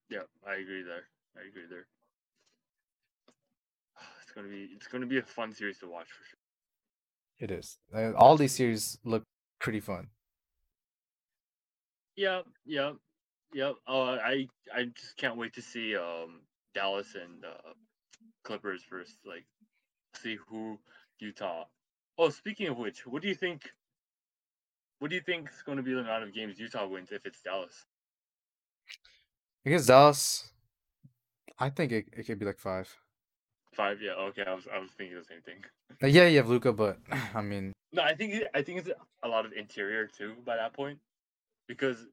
yeah, 0.09 0.21
I 0.47 0.55
agree 0.55 0.83
there. 0.83 1.05
I 1.37 1.47
agree 1.49 1.67
there. 1.69 1.87
It's 4.23 4.33
gonna 4.33 4.49
be 4.49 4.69
it's 4.77 4.87
gonna 4.87 5.07
be 5.07 5.19
a 5.19 5.23
fun 5.23 5.53
series 5.53 5.79
to 5.79 5.89
watch 5.89 6.09
for 6.09 6.25
sure. 6.25 6.39
It 7.39 7.51
is. 7.51 7.79
Uh, 7.95 8.13
all 8.13 8.37
these 8.37 8.53
series 8.55 8.99
look 9.05 9.25
pretty 9.59 9.81
fun. 9.81 10.09
Yeah, 12.17 12.43
yeah, 12.65 12.93
yeah. 13.53 13.73
Uh, 13.87 14.19
I 14.23 14.49
I 14.75 14.85
just 14.85 15.17
can't 15.17 15.37
wait 15.37 15.55
to 15.55 15.63
see 15.63 15.97
um 15.97 16.41
Dallas 16.75 17.15
and 17.15 17.45
uh, 17.45 17.73
Clippers 18.45 18.83
first. 18.89 19.17
Like, 19.25 19.47
see 20.15 20.37
who 20.49 20.79
Utah. 21.19 21.65
Oh, 22.19 22.31
speaking 22.31 22.69
of 22.69 22.79
which, 22.79 23.07
what 23.07 23.23
do 23.23 23.29
you 23.29 23.35
think? 23.35 23.71
What 24.99 25.11
do 25.11 25.15
you 25.15 25.23
think 25.23 25.51
is 25.51 25.63
going 25.63 25.77
to 25.77 25.83
be 25.83 25.93
the 25.93 26.01
amount 26.01 26.25
of 26.25 26.33
games 26.33 26.59
Utah 26.59 26.87
wins 26.87 27.13
if 27.13 27.27
it's 27.27 27.43
Dallas? 27.43 27.85
Against 29.67 29.89
Dallas, 29.89 30.49
I 31.59 31.69
think 31.71 31.93
it, 31.93 32.07
it 32.13 32.27
could 32.27 32.39
be 32.39 32.47
like 32.47 32.59
five. 32.59 32.95
Five? 33.75 34.01
Yeah. 34.01 34.13
Okay. 34.13 34.45
I 34.47 34.55
was 34.55 34.67
I 34.73 34.79
was 34.79 34.91
thinking 34.97 35.17
the 35.19 35.25
same 35.25 35.43
thing. 35.43 35.63
Uh, 36.03 36.07
yeah, 36.07 36.27
you 36.27 36.39
have 36.39 36.49
Luka, 36.49 36.73
but 36.73 36.99
I 37.35 37.43
mean, 37.43 37.73
No, 37.93 38.03
I 38.03 38.15
think 38.15 38.45
I 38.55 38.63
think 38.63 38.79
it's 38.79 38.91
a 39.23 39.29
lot 39.29 39.45
of 39.45 39.53
interior 39.53 40.07
too 40.07 40.35
by 40.45 40.57
that 40.57 40.73
point, 40.73 40.99
because 41.69 42.07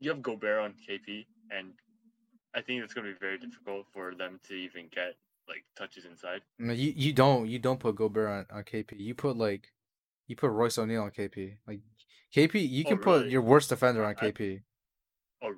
you 0.00 0.10
have 0.10 0.22
Gobert 0.22 0.58
on 0.60 0.72
KP, 0.72 1.26
and 1.50 1.72
I 2.54 2.60
think 2.62 2.82
it's 2.82 2.94
going 2.94 3.06
to 3.06 3.12
be 3.12 3.18
very 3.18 3.38
difficult 3.38 3.86
for 3.92 4.14
them 4.14 4.40
to 4.48 4.54
even 4.54 4.88
get 4.94 5.14
like 5.48 5.64
touches 5.76 6.04
inside. 6.04 6.40
no, 6.58 6.72
you 6.72 6.92
you 6.96 7.12
don't 7.12 7.48
you 7.48 7.58
don't 7.58 7.80
put 7.80 7.96
Gobert 7.96 8.28
on, 8.50 8.58
on 8.58 8.64
KP. 8.64 8.92
You 8.98 9.14
put 9.14 9.36
like 9.36 9.72
you 10.26 10.36
put 10.36 10.50
Royce 10.50 10.78
O'Neale 10.78 11.02
on 11.02 11.10
KP. 11.10 11.56
Like 11.66 11.80
KP, 12.34 12.68
you 12.68 12.84
Oh, 12.86 12.88
can 12.90 12.98
put 12.98 13.26
your 13.28 13.42
worst 13.42 13.68
defender 13.68 14.04
on 14.04 14.14
I- 14.20 14.30
KP. 14.30 14.62
Oh, 15.42 15.54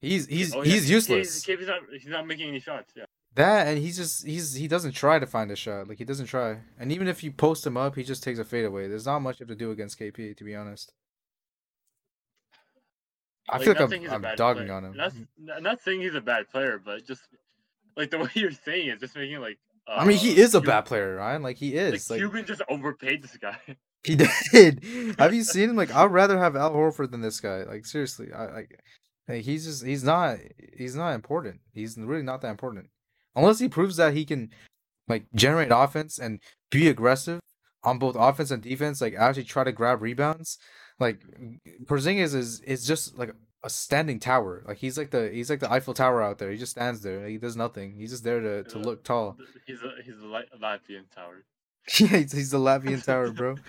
He's 0.00 0.26
he's 0.26 0.54
oh, 0.54 0.62
yeah, 0.62 0.72
he's 0.72 0.88
useless. 0.90 1.44
KP's 1.44 1.66
not 1.66 1.80
he's 1.92 2.06
not 2.06 2.26
making 2.26 2.48
any 2.48 2.60
shots. 2.60 2.92
Yeah. 2.96 3.04
That 3.34 3.66
and 3.68 3.78
he's 3.78 3.96
just 3.96 4.26
he's 4.26 4.54
he 4.54 4.66
doesn't 4.68 4.92
try 4.92 5.18
to 5.18 5.26
find 5.26 5.50
a 5.50 5.56
shot. 5.56 5.88
Like 5.88 5.98
he 5.98 6.04
doesn't 6.04 6.26
try. 6.26 6.58
And 6.78 6.90
even 6.90 7.06
if 7.08 7.22
you 7.22 7.30
post 7.32 7.66
him 7.66 7.76
up, 7.76 7.96
he 7.96 8.02
just 8.04 8.22
takes 8.22 8.38
a 8.38 8.44
fadeaway. 8.44 8.88
There's 8.88 9.06
not 9.06 9.20
much 9.20 9.40
you 9.40 9.44
have 9.44 9.48
to 9.50 9.54
do 9.56 9.70
against 9.72 9.98
KP, 10.00 10.36
to 10.36 10.44
be 10.44 10.54
honest. 10.54 10.92
I 13.52 13.58
feel 13.58 13.74
like 13.74 13.88
saying 13.90 14.02
he's 14.02 14.10
I'm, 14.12 14.24
I'm 14.24 14.36
dogging 14.36 14.66
player. 14.66 14.76
on 14.76 14.84
him. 14.84 14.96
Not, 14.96 15.62
not 15.62 15.80
saying 15.82 16.00
he's 16.00 16.14
a 16.14 16.20
bad 16.20 16.48
player, 16.50 16.80
but 16.82 17.06
just 17.06 17.22
like 17.96 18.10
the 18.10 18.18
way 18.24 18.28
you're 18.34 18.50
saying 18.50 18.88
it, 18.88 19.00
just 19.00 19.16
making 19.16 19.40
like. 19.40 19.58
Uh, 19.86 19.96
I 19.98 20.04
mean, 20.04 20.18
he 20.18 20.38
is 20.38 20.54
a 20.54 20.60
Cuban- 20.60 20.66
bad 20.68 20.84
player, 20.86 21.16
Ryan. 21.16 21.42
Like 21.42 21.56
he 21.56 21.74
Like, 21.82 21.94
is. 21.94 22.10
Like, 22.10 22.18
Cuban 22.20 22.44
just 22.46 22.62
overpaid 22.68 23.22
this 23.22 23.36
guy. 23.36 23.58
he 24.04 24.16
did. 24.16 25.16
have 25.18 25.34
you 25.34 25.42
seen 25.42 25.70
him? 25.70 25.76
Like 25.76 25.92
I'd 25.94 26.10
rather 26.12 26.38
have 26.38 26.56
Al 26.56 26.72
Horford 26.72 27.10
than 27.10 27.20
this 27.22 27.40
guy. 27.40 27.64
Like 27.64 27.86
seriously, 27.86 28.32
I 28.32 28.46
like. 28.52 28.80
Like, 29.28 29.42
he's 29.42 29.64
just 29.64 29.84
he's 29.86 30.02
not 30.02 30.38
he's 30.76 30.96
not 30.96 31.12
important. 31.14 31.60
He's 31.72 31.96
really 31.96 32.22
not 32.22 32.40
that 32.42 32.50
important. 32.50 32.88
Unless 33.36 33.60
he 33.60 33.68
proves 33.68 33.96
that 33.96 34.12
he 34.14 34.24
can 34.24 34.50
like 35.06 35.24
generate 35.34 35.68
offense 35.70 36.18
and 36.18 36.40
be 36.70 36.88
aggressive 36.88 37.38
on 37.84 37.98
both 37.98 38.16
offense 38.18 38.50
and 38.50 38.60
defense, 38.62 39.00
like 39.00 39.14
actually 39.14 39.44
try 39.44 39.62
to 39.62 39.70
grab 39.72 40.02
rebounds. 40.02 40.58
Like 41.00 41.20
Porzingis 41.84 42.34
is 42.34 42.60
is 42.60 42.86
just 42.86 43.18
like 43.18 43.34
a 43.64 43.70
standing 43.70 44.20
tower. 44.20 44.62
Like 44.66 44.76
he's 44.78 44.96
like 44.98 45.10
the 45.10 45.30
he's 45.30 45.50
like 45.50 45.60
the 45.60 45.72
Eiffel 45.72 45.94
Tower 45.94 46.22
out 46.22 46.38
there. 46.38 46.50
He 46.50 46.58
just 46.58 46.72
stands 46.72 47.00
there. 47.00 47.26
He 47.26 47.38
does 47.38 47.56
nothing. 47.56 47.94
He's 47.94 48.10
just 48.10 48.22
there 48.24 48.40
to, 48.40 48.62
to 48.64 48.78
look 48.78 49.02
tall. 49.02 49.36
He's 49.66 49.82
a 49.82 50.02
he's 50.04 50.16
a 50.18 50.58
Latvian 50.58 51.10
tower. 51.14 51.44
yeah, 51.98 52.18
he's, 52.18 52.32
he's 52.32 52.50
the 52.50 52.58
Latvian 52.58 53.02
Tower, 53.04 53.32
bro. 53.32 53.56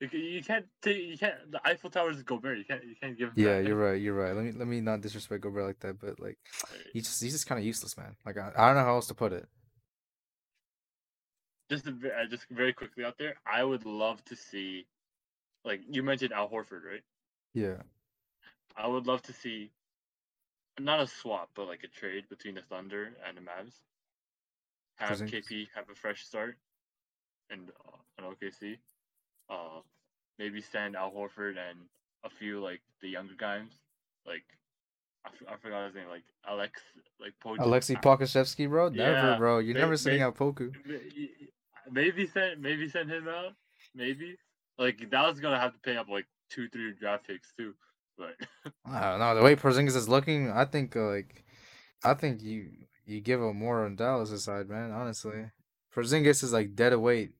You, 0.00 0.08
you 0.18 0.42
can't 0.42 0.66
take 0.82 0.98
you 0.98 1.16
can't 1.16 1.50
the 1.50 1.60
Eiffel 1.64 1.88
Tower 1.88 2.10
is 2.10 2.22
Gobert. 2.22 2.58
You 2.58 2.64
can't 2.64 2.84
you 2.84 2.94
can't 3.00 3.16
give. 3.16 3.28
him 3.28 3.34
Yeah, 3.36 3.58
that. 3.58 3.66
you're 3.66 3.76
right. 3.76 4.00
You're 4.00 4.14
right. 4.14 4.34
Let 4.34 4.44
me 4.44 4.52
let 4.52 4.66
me 4.66 4.80
not 4.80 5.00
disrespect 5.00 5.42
Gobert 5.42 5.64
like 5.64 5.80
that, 5.80 6.00
but 6.00 6.20
like 6.20 6.36
he's 6.92 7.04
just 7.04 7.22
he's 7.22 7.32
just 7.32 7.46
kind 7.46 7.58
of 7.58 7.64
useless, 7.64 7.96
man. 7.96 8.16
Like 8.26 8.36
I, 8.36 8.50
I 8.56 8.66
don't 8.66 8.76
know 8.76 8.84
how 8.84 8.96
else 8.96 9.06
to 9.06 9.14
put 9.14 9.32
it. 9.32 9.46
Just 11.70 11.86
a, 11.86 11.90
uh, 11.90 12.26
just 12.28 12.44
very 12.50 12.72
quickly 12.72 13.04
out 13.04 13.16
there, 13.18 13.36
I 13.46 13.64
would 13.64 13.86
love 13.86 14.22
to 14.26 14.36
see, 14.36 14.86
like 15.64 15.80
you 15.88 16.02
mentioned 16.02 16.32
Al 16.32 16.48
Horford, 16.48 16.84
right? 16.90 17.02
Yeah. 17.54 17.82
I 18.76 18.86
would 18.86 19.06
love 19.06 19.22
to 19.22 19.32
see, 19.32 19.70
not 20.80 21.00
a 21.00 21.06
swap, 21.06 21.50
but 21.54 21.66
like 21.68 21.84
a 21.84 21.88
trade 21.88 22.24
between 22.28 22.54
the 22.56 22.62
Thunder 22.62 23.12
and 23.26 23.36
the 23.36 23.40
Mavs. 23.40 23.74
Have. 24.96 25.18
KP 25.20 25.66
have 25.74 25.88
a 25.90 25.94
fresh 25.94 26.24
start, 26.24 26.56
and 27.50 27.70
uh, 27.86 27.96
an 28.18 28.24
OKC. 28.32 28.78
Uh, 29.50 29.80
maybe 30.38 30.60
send 30.60 30.94
Al 30.96 31.10
Horford 31.10 31.56
and 31.58 31.78
a 32.24 32.30
few 32.30 32.60
like 32.62 32.80
the 33.02 33.08
younger 33.08 33.34
guys, 33.36 33.66
like 34.26 34.44
I, 35.24 35.28
f- 35.30 35.52
I 35.52 35.56
forgot 35.56 35.86
his 35.86 35.94
name, 35.96 36.08
like 36.08 36.22
Alex, 36.48 36.80
like 37.20 37.32
Poju- 37.44 37.60
Alexei 37.64 37.94
Pokusevski, 37.96 38.68
bro. 38.68 38.88
Never, 38.88 39.12
Yeah, 39.12 39.36
bro. 39.36 39.58
You're 39.58 39.74
may- 39.74 39.80
never 39.80 39.96
sending 39.96 40.20
may- 40.20 40.26
out 40.26 40.36
Poku. 40.36 40.72
Maybe 41.90 42.26
send 42.26 42.62
maybe 42.62 42.88
send 42.88 43.10
him 43.10 43.28
out. 43.28 43.52
Maybe 43.94 44.36
like 44.78 45.10
that 45.10 45.28
was 45.28 45.40
gonna 45.40 45.58
have 45.58 45.72
to 45.72 45.78
pay 45.80 45.96
up 45.96 46.08
like 46.08 46.26
two 46.50 46.68
three 46.68 46.92
draft 46.98 47.26
picks 47.26 47.52
too. 47.56 47.74
But 48.16 48.36
I 48.86 49.10
don't 49.10 49.18
know. 49.18 49.34
The 49.34 49.42
way 49.42 49.56
Porzingis 49.56 49.96
is 49.96 50.08
looking, 50.08 50.50
I 50.50 50.64
think 50.64 50.94
uh, 50.96 51.08
like, 51.08 51.44
I 52.04 52.14
think 52.14 52.42
you 52.42 52.70
you 53.06 53.20
give 53.20 53.40
him 53.40 53.56
more 53.56 53.84
on 53.84 53.96
Dallas' 53.96 54.44
side, 54.44 54.68
man. 54.68 54.90
Honestly, 54.92 55.50
Porzingis 55.94 56.42
is 56.42 56.52
like 56.52 56.74
dead 56.74 56.94
weight. 56.96 57.32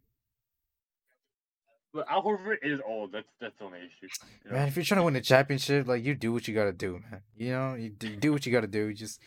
but 1.93 2.11
Al 2.11 2.23
Horford 2.23 2.57
is 2.63 2.81
old. 2.87 3.13
That's 3.13 3.29
that's 3.41 3.57
the 3.59 3.65
only 3.67 3.79
issue. 3.79 4.09
you 4.45 4.51
know? 4.51 4.57
Man, 4.57 4.69
if 4.69 4.77
you're 4.77 4.85
trying 4.85 5.01
to 5.01 5.05
win 5.05 5.17
a 5.17 5.21
championship, 5.21 5.87
like 5.87 6.05
you 6.05 6.15
do 6.15 6.33
what 6.33 6.49
you 6.49 6.55
gotta 6.55 6.73
do, 6.73 7.01
man. 7.11 7.23
You 7.37 7.51
know, 7.53 7.75
you 7.75 7.91
do, 7.91 8.17
do 8.17 8.33
what 8.33 8.45
you 8.47 8.53
gotta 8.53 8.67
do. 8.67 8.87
You 8.87 8.95
just 8.95 9.21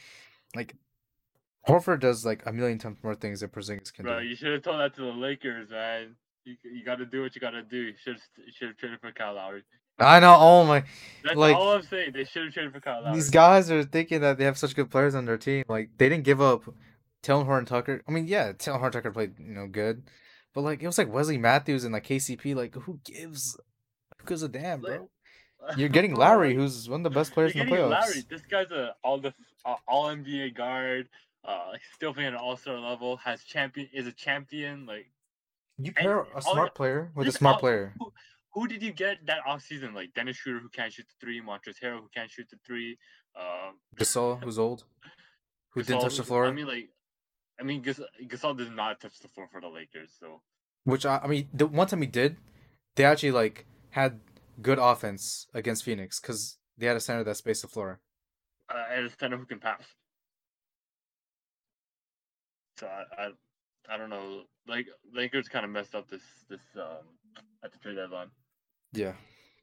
like 0.55 0.76
Horford 1.68 2.01
does 2.01 2.26
like 2.26 2.45
a 2.45 2.51
million 2.51 2.78
times 2.78 2.97
more 3.03 3.16
things 3.16 3.39
than 3.39 3.49
Porzingis 3.49 3.93
can 3.93 4.03
Bro, 4.03 4.14
do. 4.14 4.18
Bro, 4.20 4.24
you 4.24 4.36
should 4.36 4.53
have 4.53 4.64
told 4.64 4.80
that 4.82 4.95
to 4.95 5.01
the 5.01 5.08
Lakers, 5.12 5.70
man. 5.70 6.16
You, 6.47 6.55
you 6.63 6.85
got 6.85 6.95
to 6.99 7.05
do 7.05 7.21
what 7.21 7.35
you 7.35 7.41
got 7.41 7.51
to 7.51 7.61
do. 7.61 7.77
You 7.77 7.93
should 8.01 8.17
should 8.53 8.69
have 8.69 8.77
traded 8.77 9.01
for 9.01 9.11
Kyle 9.11 9.33
Lowry. 9.33 9.63
I 9.99 10.19
know. 10.19 10.37
Oh 10.39 10.63
my, 10.63 10.83
That's 11.23 11.35
Like, 11.35 11.55
all 11.55 11.73
I'm 11.73 11.81
saying. 11.81 12.11
They 12.13 12.23
should 12.23 12.45
have 12.45 12.53
traded 12.53 12.71
for 12.73 12.79
Kyle 12.79 13.01
Lowry. 13.03 13.15
these 13.15 13.29
guys 13.29 13.69
are 13.69 13.83
thinking 13.83 14.21
that 14.21 14.37
they 14.37 14.45
have 14.45 14.57
such 14.57 14.75
good 14.75 14.89
players 14.89 15.13
on 15.13 15.25
their 15.25 15.37
team. 15.37 15.65
Like 15.67 15.89
they 15.97 16.07
didn't 16.07 16.23
give 16.23 16.39
up 16.39 16.63
Talen 17.23 17.45
Horton-Tucker. 17.45 18.01
I 18.07 18.11
mean, 18.11 18.27
yeah, 18.27 18.53
Talen 18.53 18.79
Horton-Tucker 18.79 19.11
played 19.11 19.39
you 19.39 19.53
know 19.53 19.67
good, 19.67 20.03
but 20.53 20.61
like 20.61 20.81
it 20.81 20.87
was 20.87 20.97
like 20.97 21.11
Wesley 21.11 21.37
Matthews 21.37 21.83
and 21.83 21.93
like 21.93 22.07
KCP. 22.07 22.55
Like 22.55 22.75
who 22.75 22.99
gives? 23.03 23.59
Who 24.19 24.27
gives 24.27 24.43
a 24.43 24.47
damn, 24.47 24.81
bro? 24.81 25.09
You're 25.75 25.89
getting 25.89 26.15
Lowry, 26.15 26.53
who's 26.53 26.87
one 26.87 27.01
of 27.01 27.03
the 27.03 27.09
best 27.09 27.33
players 27.33 27.53
in 27.53 27.67
the 27.67 27.75
playoffs. 27.75 27.89
Lowry. 27.89 28.23
This 28.29 28.41
guy's 28.49 28.71
a 28.71 28.95
all 29.03 29.19
the 29.19 29.33
all 29.87 30.07
NBA 30.07 30.55
guard. 30.55 31.09
Uh, 31.43 31.71
still 31.95 32.13
playing 32.13 32.27
at 32.27 32.33
an 32.33 32.39
all 32.39 32.55
star 32.55 32.79
level. 32.79 33.17
Has 33.17 33.43
champion 33.43 33.89
is 33.93 34.05
a 34.07 34.11
champion. 34.11 34.85
Like 34.85 35.07
You 35.78 35.86
And 35.88 35.95
pair 35.95 36.21
a 36.36 36.41
smart 36.41 36.57
your- 36.57 36.69
player 36.71 37.11
with 37.15 37.28
a 37.28 37.32
smart 37.32 37.55
all- 37.55 37.59
player. 37.59 37.93
Who, 37.99 38.11
who 38.53 38.67
did 38.67 38.82
you 38.82 38.91
get 38.91 39.25
that 39.28 39.39
offseason? 39.47 39.93
Like 39.93 40.13
Dennis 40.13 40.38
Schröder 40.38 40.61
who 40.61 40.69
can't 40.69 40.91
shoot 40.91 41.05
the 41.07 41.13
three, 41.25 41.39
Montrezl 41.41 41.80
Harrell 41.84 41.99
who 42.01 42.09
can't 42.13 42.30
shoot 42.32 42.47
the 42.49 42.57
three. 42.65 42.97
Um, 43.39 43.78
Gasol, 43.95 44.43
who's 44.43 44.57
old, 44.57 44.86
who 45.71 45.84
didn't 45.84 46.01
touch 46.01 46.17
the 46.17 46.23
floor. 46.23 46.47
I 46.47 46.51
mean, 46.51 46.65
like, 46.65 46.89
I 47.59 47.63
mean, 47.63 47.82
Gas- 47.84 48.01
Gasol 48.23 48.57
did 48.57 48.71
not 48.71 48.99
touch 48.99 49.19
the 49.19 49.28
floor 49.28 49.47
for 49.51 49.61
the 49.61 49.67
Lakers. 49.67 50.15
So 50.19 50.41
Which 50.86 51.05
I, 51.05 51.19
I 51.23 51.28
mean, 51.28 51.49
the 51.53 51.67
one 51.67 51.86
time 51.88 52.01
he 52.01 52.07
did, 52.07 52.38
they 52.95 53.03
actually 53.05 53.32
like 53.32 53.67
had 53.91 54.19
good 54.59 54.80
offense 54.80 55.45
against 55.53 55.84
Phoenix 55.84 56.19
because 56.19 56.57
they 56.78 56.88
had 56.88 56.97
a 56.97 56.99
center 56.99 57.23
that 57.23 57.38
spaced 57.38 57.61
the 57.61 57.67
floor. 57.67 57.99
uh, 58.69 58.86
and 58.91 59.05
a 59.05 59.09
center 59.19 59.38
who 59.38 59.45
can 59.45 59.59
pass. 59.59 59.84
So 62.80 62.88
I, 62.88 63.03
I, 63.23 63.30
I 63.89 63.97
don't 63.97 64.09
know. 64.09 64.43
Like 64.67 64.88
Lakers 65.13 65.47
kind 65.47 65.65
of 65.65 65.71
messed 65.71 65.95
up 65.95 66.09
this 66.09 66.21
this 66.49 66.61
um 66.75 67.05
at 67.63 67.71
the 67.71 67.79
trade 67.79 67.95
deadline. 67.95 68.29
Yeah, 68.93 69.13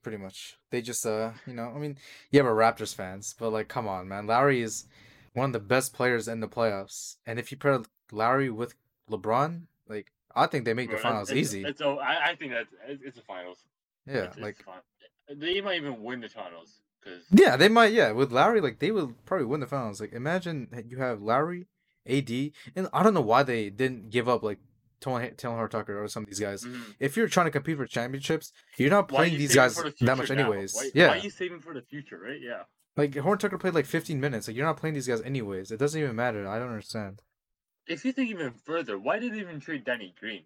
pretty 0.03 0.18
much. 0.18 0.57
They 0.70 0.83
just 0.83 1.05
uh, 1.07 1.33
you 1.47 1.55
know, 1.55 1.72
I 1.75 1.79
mean, 1.79 1.99
yeah, 2.31 2.43
we're 2.43 2.55
Raptors 2.55 2.95
fans, 2.95 3.35
but 3.39 3.51
like, 3.51 3.68
come 3.68 3.89
on, 3.89 4.09
man. 4.09 4.27
Lowry 4.27 4.62
is 4.62 4.87
one 5.33 5.51
of 5.51 5.53
the 5.53 5.61
best 5.61 5.93
players 5.93 6.29
in 6.29 6.41
the 6.41 6.49
playoffs, 6.49 7.16
and 7.27 7.39
if 7.39 7.51
you 7.51 7.57
pair 7.57 7.81
Lowry 8.12 8.51
with 8.51 8.75
LeBron, 9.11 9.62
like, 9.89 10.12
I 10.35 10.47
think 10.47 10.64
they 10.64 10.75
make 10.75 10.91
the 10.91 10.97
finals 10.97 11.31
it's, 11.31 11.39
easy. 11.39 11.64
It's, 11.64 11.81
oh, 11.81 11.99
I, 11.99 12.31
I 12.31 12.37
think 12.37 12.53
that 12.53 12.66
it's, 12.89 13.03
it's 13.05 13.16
the 13.16 13.22
finals. 13.25 13.59
yeah, 14.07 14.25
It's- 14.25 14.39
like, 14.39 14.64
they 15.29 15.61
might 15.61 15.77
even 15.77 16.03
win 16.03 16.20
the 16.20 16.29
finals 16.29 16.81
because 17.03 17.25
yeah, 17.31 17.57
they 17.57 17.68
might. 17.68 17.93
Yeah, 17.93 18.12
with 18.12 18.31
Lowry, 18.31 18.61
like, 18.61 18.79
they 18.79 18.91
will 18.91 19.14
probably 19.25 19.47
win 19.47 19.61
the 19.61 19.66
finals. 19.66 20.01
Like, 20.01 20.12
imagine 20.12 20.68
you 20.89 20.99
have 20.99 21.22
Lowry, 21.22 21.66
AD, 22.09 22.31
and 22.77 22.89
I 22.93 23.03
don't 23.03 23.15
know 23.15 23.21
why 23.21 23.43
they 23.43 23.71
didn't 23.71 24.11
give 24.11 24.29
up 24.29 24.43
like 24.43 24.59
Taylor 25.01 25.29
Taylor 25.31 25.69
Tucker 25.69 26.03
or 26.03 26.09
some 26.09 26.23
of 26.23 26.29
these 26.29 26.41
guys. 26.41 26.65
Mm-hmm. 26.65 26.83
If 27.01 27.17
you're 27.17 27.29
trying 27.29 27.47
to 27.47 27.51
compete 27.51 27.77
for 27.77 27.87
championships, 27.87 28.53
you're 28.77 28.91
not 28.91 29.09
playing 29.09 29.33
you 29.33 29.39
these 29.39 29.55
guys 29.55 29.77
the 29.77 29.95
that 30.01 30.17
much 30.17 30.31
now? 30.31 30.37
anyways. 30.37 30.75
Why, 30.75 30.91
yeah, 30.95 31.09
why 31.09 31.19
are 31.19 31.19
you 31.19 31.31
saving 31.31 31.61
for 31.61 31.75
the 31.75 31.83
future, 31.83 32.19
right? 32.19 32.41
Yeah. 32.41 32.63
like 32.97 33.15
Horton-Tucker 33.17 33.59
played 33.59 33.75
like 33.75 33.87
15 33.87 34.19
minutes. 34.21 34.49
Like 34.49 34.57
you're 34.57 34.67
not 34.67 34.77
playing 34.77 34.95
these 34.95 35.07
guys 35.07 35.21
anyways. 35.23 35.71
It 35.71 35.79
doesn't 35.79 36.01
even 36.01 36.17
matter. 36.17 36.47
I 36.49 36.59
don't 36.59 36.69
understand. 36.69 37.21
If 37.87 38.05
you 38.05 38.13
think 38.13 38.31
even 38.31 38.53
further, 38.53 38.99
why 38.99 39.19
did 39.19 39.35
they 39.35 39.41
even 39.41 39.61
trade 39.61 39.85
Danny 39.85 40.15
Green? 40.19 40.45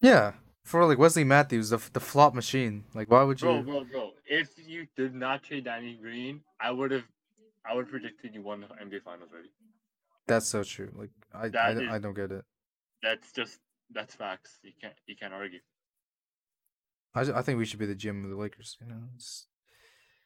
Yeah, 0.00 0.32
for 0.64 0.84
like 0.84 0.98
Wesley 0.98 1.24
Matthews, 1.24 1.70
the 1.70 1.78
the 1.92 2.00
flop 2.00 2.34
machine. 2.34 2.84
Like 2.94 3.10
why 3.10 3.22
would 3.22 3.40
you? 3.40 3.48
Bro, 3.48 3.62
bro, 3.62 3.84
bro. 3.84 4.10
If 4.26 4.50
you 4.58 4.86
did 4.96 5.14
not 5.14 5.42
trade 5.44 5.64
Danny 5.64 5.98
Green, 6.00 6.42
I 6.60 6.70
would 6.70 6.90
have, 6.90 7.04
I 7.64 7.74
would 7.74 7.86
have 7.86 7.90
predicted 7.90 8.34
you 8.34 8.42
won 8.42 8.60
the 8.60 8.66
NBA 8.66 9.02
Finals 9.02 9.30
already. 9.32 9.48
That's 10.26 10.46
so 10.46 10.62
true. 10.62 10.92
Like 10.96 11.10
I 11.34 11.50
I, 11.58 11.70
is- 11.72 11.90
I 11.90 11.98
don't 11.98 12.14
get 12.14 12.32
it. 12.32 12.44
That's 13.02 13.32
just 13.32 13.58
that's 13.90 14.14
facts. 14.14 14.58
You 14.62 14.72
can't 14.80 14.94
you 15.06 15.16
can't 15.16 15.34
argue. 15.34 15.60
I, 17.14 17.20
I 17.20 17.42
think 17.42 17.58
we 17.58 17.64
should 17.64 17.78
be 17.78 17.86
the 17.86 17.94
GM 17.94 18.24
of 18.24 18.30
the 18.30 18.36
Lakers. 18.36 18.78
You 18.80 18.86
know, 18.86 19.02
it's... 19.14 19.46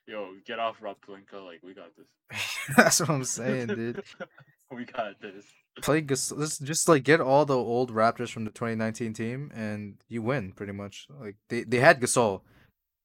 Yo, 0.06 0.34
get 0.46 0.60
off 0.60 0.76
Rob 0.80 0.96
Pelinka. 1.06 1.44
Like 1.44 1.60
we 1.62 1.74
got 1.74 1.90
this. 1.96 2.46
that's 2.76 3.00
what 3.00 3.10
I'm 3.10 3.24
saying, 3.24 3.68
dude. 3.68 4.02
we 4.70 4.84
got 4.84 5.20
this. 5.20 5.44
Play 5.82 6.00
Gas- 6.00 6.32
let's 6.32 6.58
just 6.58 6.88
like 6.88 7.02
get 7.02 7.20
all 7.20 7.44
the 7.44 7.56
old 7.56 7.92
Raptors 7.92 8.30
from 8.30 8.44
the 8.44 8.50
2019 8.50 9.12
team, 9.14 9.50
and 9.54 9.96
you 10.08 10.22
win 10.22 10.52
pretty 10.52 10.72
much. 10.72 11.08
Like 11.10 11.36
they 11.48 11.64
they 11.64 11.78
had 11.78 12.00
Gasol, 12.00 12.42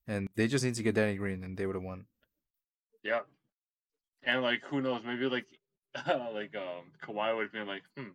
and 0.08 0.30
they 0.36 0.48
just 0.48 0.64
need 0.64 0.76
to 0.76 0.84
get 0.84 0.96
Danny 0.96 1.16
Green, 1.16 1.44
and 1.44 1.58
they 1.58 1.66
would 1.66 1.76
have 1.76 1.84
won. 1.84 2.06
Yeah. 3.04 3.22
And 4.24 4.44
like 4.44 4.62
who 4.70 4.80
knows? 4.80 5.02
Maybe 5.04 5.26
like 5.26 5.48
like 6.34 6.56
um 6.56 6.92
Kawhi 7.04 7.36
would 7.36 7.44
have 7.44 7.52
been 7.52 7.68
like, 7.68 7.84
hmm. 7.98 8.10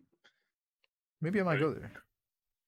Maybe 1.21 1.39
I 1.39 1.43
might 1.43 1.59
go 1.59 1.73
there. 1.73 1.91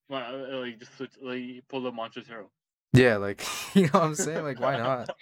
Well, 0.10 0.24
uh, 0.24 0.58
like 0.58 0.80
just 0.80 0.98
switch, 0.98 1.12
like 1.22 1.64
pull 1.68 1.82
the 1.82 1.92
Montrezl 1.92 2.28
Harrell. 2.28 2.50
Yeah, 2.94 3.18
like 3.18 3.46
you 3.76 3.84
know 3.84 3.90
what 3.94 4.04
I'm 4.04 4.16
saying. 4.16 4.44
Like 4.44 4.60
why 4.60 4.78
not? 4.78 5.10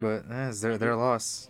But 0.00 0.24
eh, 0.32 0.48
it's 0.48 0.60
their 0.60 0.76
their 0.78 0.96
loss. 0.96 1.48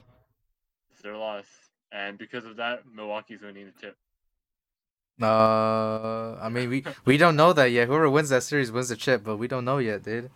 It's 0.90 1.00
their 1.00 1.16
loss, 1.16 1.46
and 1.90 2.18
because 2.18 2.44
of 2.44 2.56
that, 2.56 2.82
Milwaukee's 2.84 3.40
winning 3.40 3.64
the 3.64 3.80
chip. 3.80 3.96
Uh, 5.22 6.34
I 6.34 6.50
mean 6.50 6.68
we 6.68 6.84
we 7.06 7.16
don't 7.16 7.36
know 7.36 7.54
that 7.54 7.70
yet. 7.70 7.88
Whoever 7.88 8.10
wins 8.10 8.28
that 8.28 8.42
series 8.42 8.70
wins 8.70 8.90
the 8.90 8.96
chip, 8.96 9.24
but 9.24 9.38
we 9.38 9.48
don't 9.48 9.64
know 9.64 9.78
yet, 9.78 10.02
dude. 10.02 10.30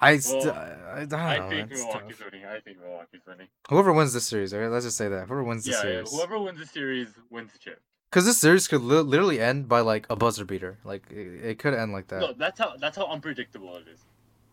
I 0.00 0.18
st- 0.18 0.44
Well, 0.44 0.54
I, 0.54 0.92
I 0.92 1.04
don't 1.04 1.10
know. 1.10 1.16
I 1.18 1.38
man, 1.38 1.50
think 1.50 1.70
it's 1.72 1.80
Milwaukee's 1.80 2.18
tough. 2.18 2.32
winning. 2.32 2.46
I 2.46 2.60
think 2.60 2.80
Milwaukee's 2.80 3.20
winning. 3.26 3.48
Whoever 3.68 3.92
wins 3.92 4.12
the 4.12 4.20
series, 4.20 4.54
all 4.54 4.60
right, 4.60 4.68
let's 4.70 4.84
just 4.84 4.96
say 4.96 5.08
that. 5.08 5.26
Whoever 5.26 5.42
wins 5.42 5.64
the 5.64 5.72
Yeah, 5.72 5.84
yeah, 5.84 6.02
whoever 6.02 6.38
wins 6.38 6.58
the 6.58 6.66
series 6.66 7.08
wins 7.30 7.52
the 7.52 7.58
chip. 7.58 7.80
because 8.10 8.24
this 8.24 8.38
series 8.38 8.68
could 8.68 8.82
li- 8.82 9.00
literally 9.00 9.40
end 9.40 9.68
by 9.68 9.80
like 9.80 10.06
a 10.08 10.16
buzzer 10.16 10.44
beater. 10.44 10.78
Like 10.84 11.10
it, 11.10 11.44
it 11.44 11.58
could 11.58 11.74
end 11.74 11.92
like 11.92 12.08
that. 12.08 12.20
No, 12.20 12.32
that's 12.32 12.58
how 12.58 12.76
that's 12.76 12.96
how 12.96 13.06
unpredictable 13.06 13.76
it 13.76 13.88
is. 13.92 14.00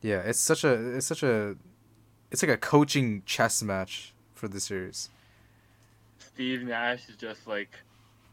Yeah, 0.02 0.20
it's 0.20 0.40
such 0.40 0.64
a 0.64 0.96
it's 0.98 1.06
such 1.06 1.24
a 1.24 1.56
it's 2.32 2.42
like 2.42 2.52
a 2.52 2.58
coaching 2.58 3.22
chess 3.26 3.62
match 3.62 4.14
for 4.34 4.48
the 4.48 4.60
series. 4.60 5.10
Steve 6.18 6.64
Nash 6.64 7.08
is 7.08 7.16
just 7.16 7.48
like, 7.48 7.70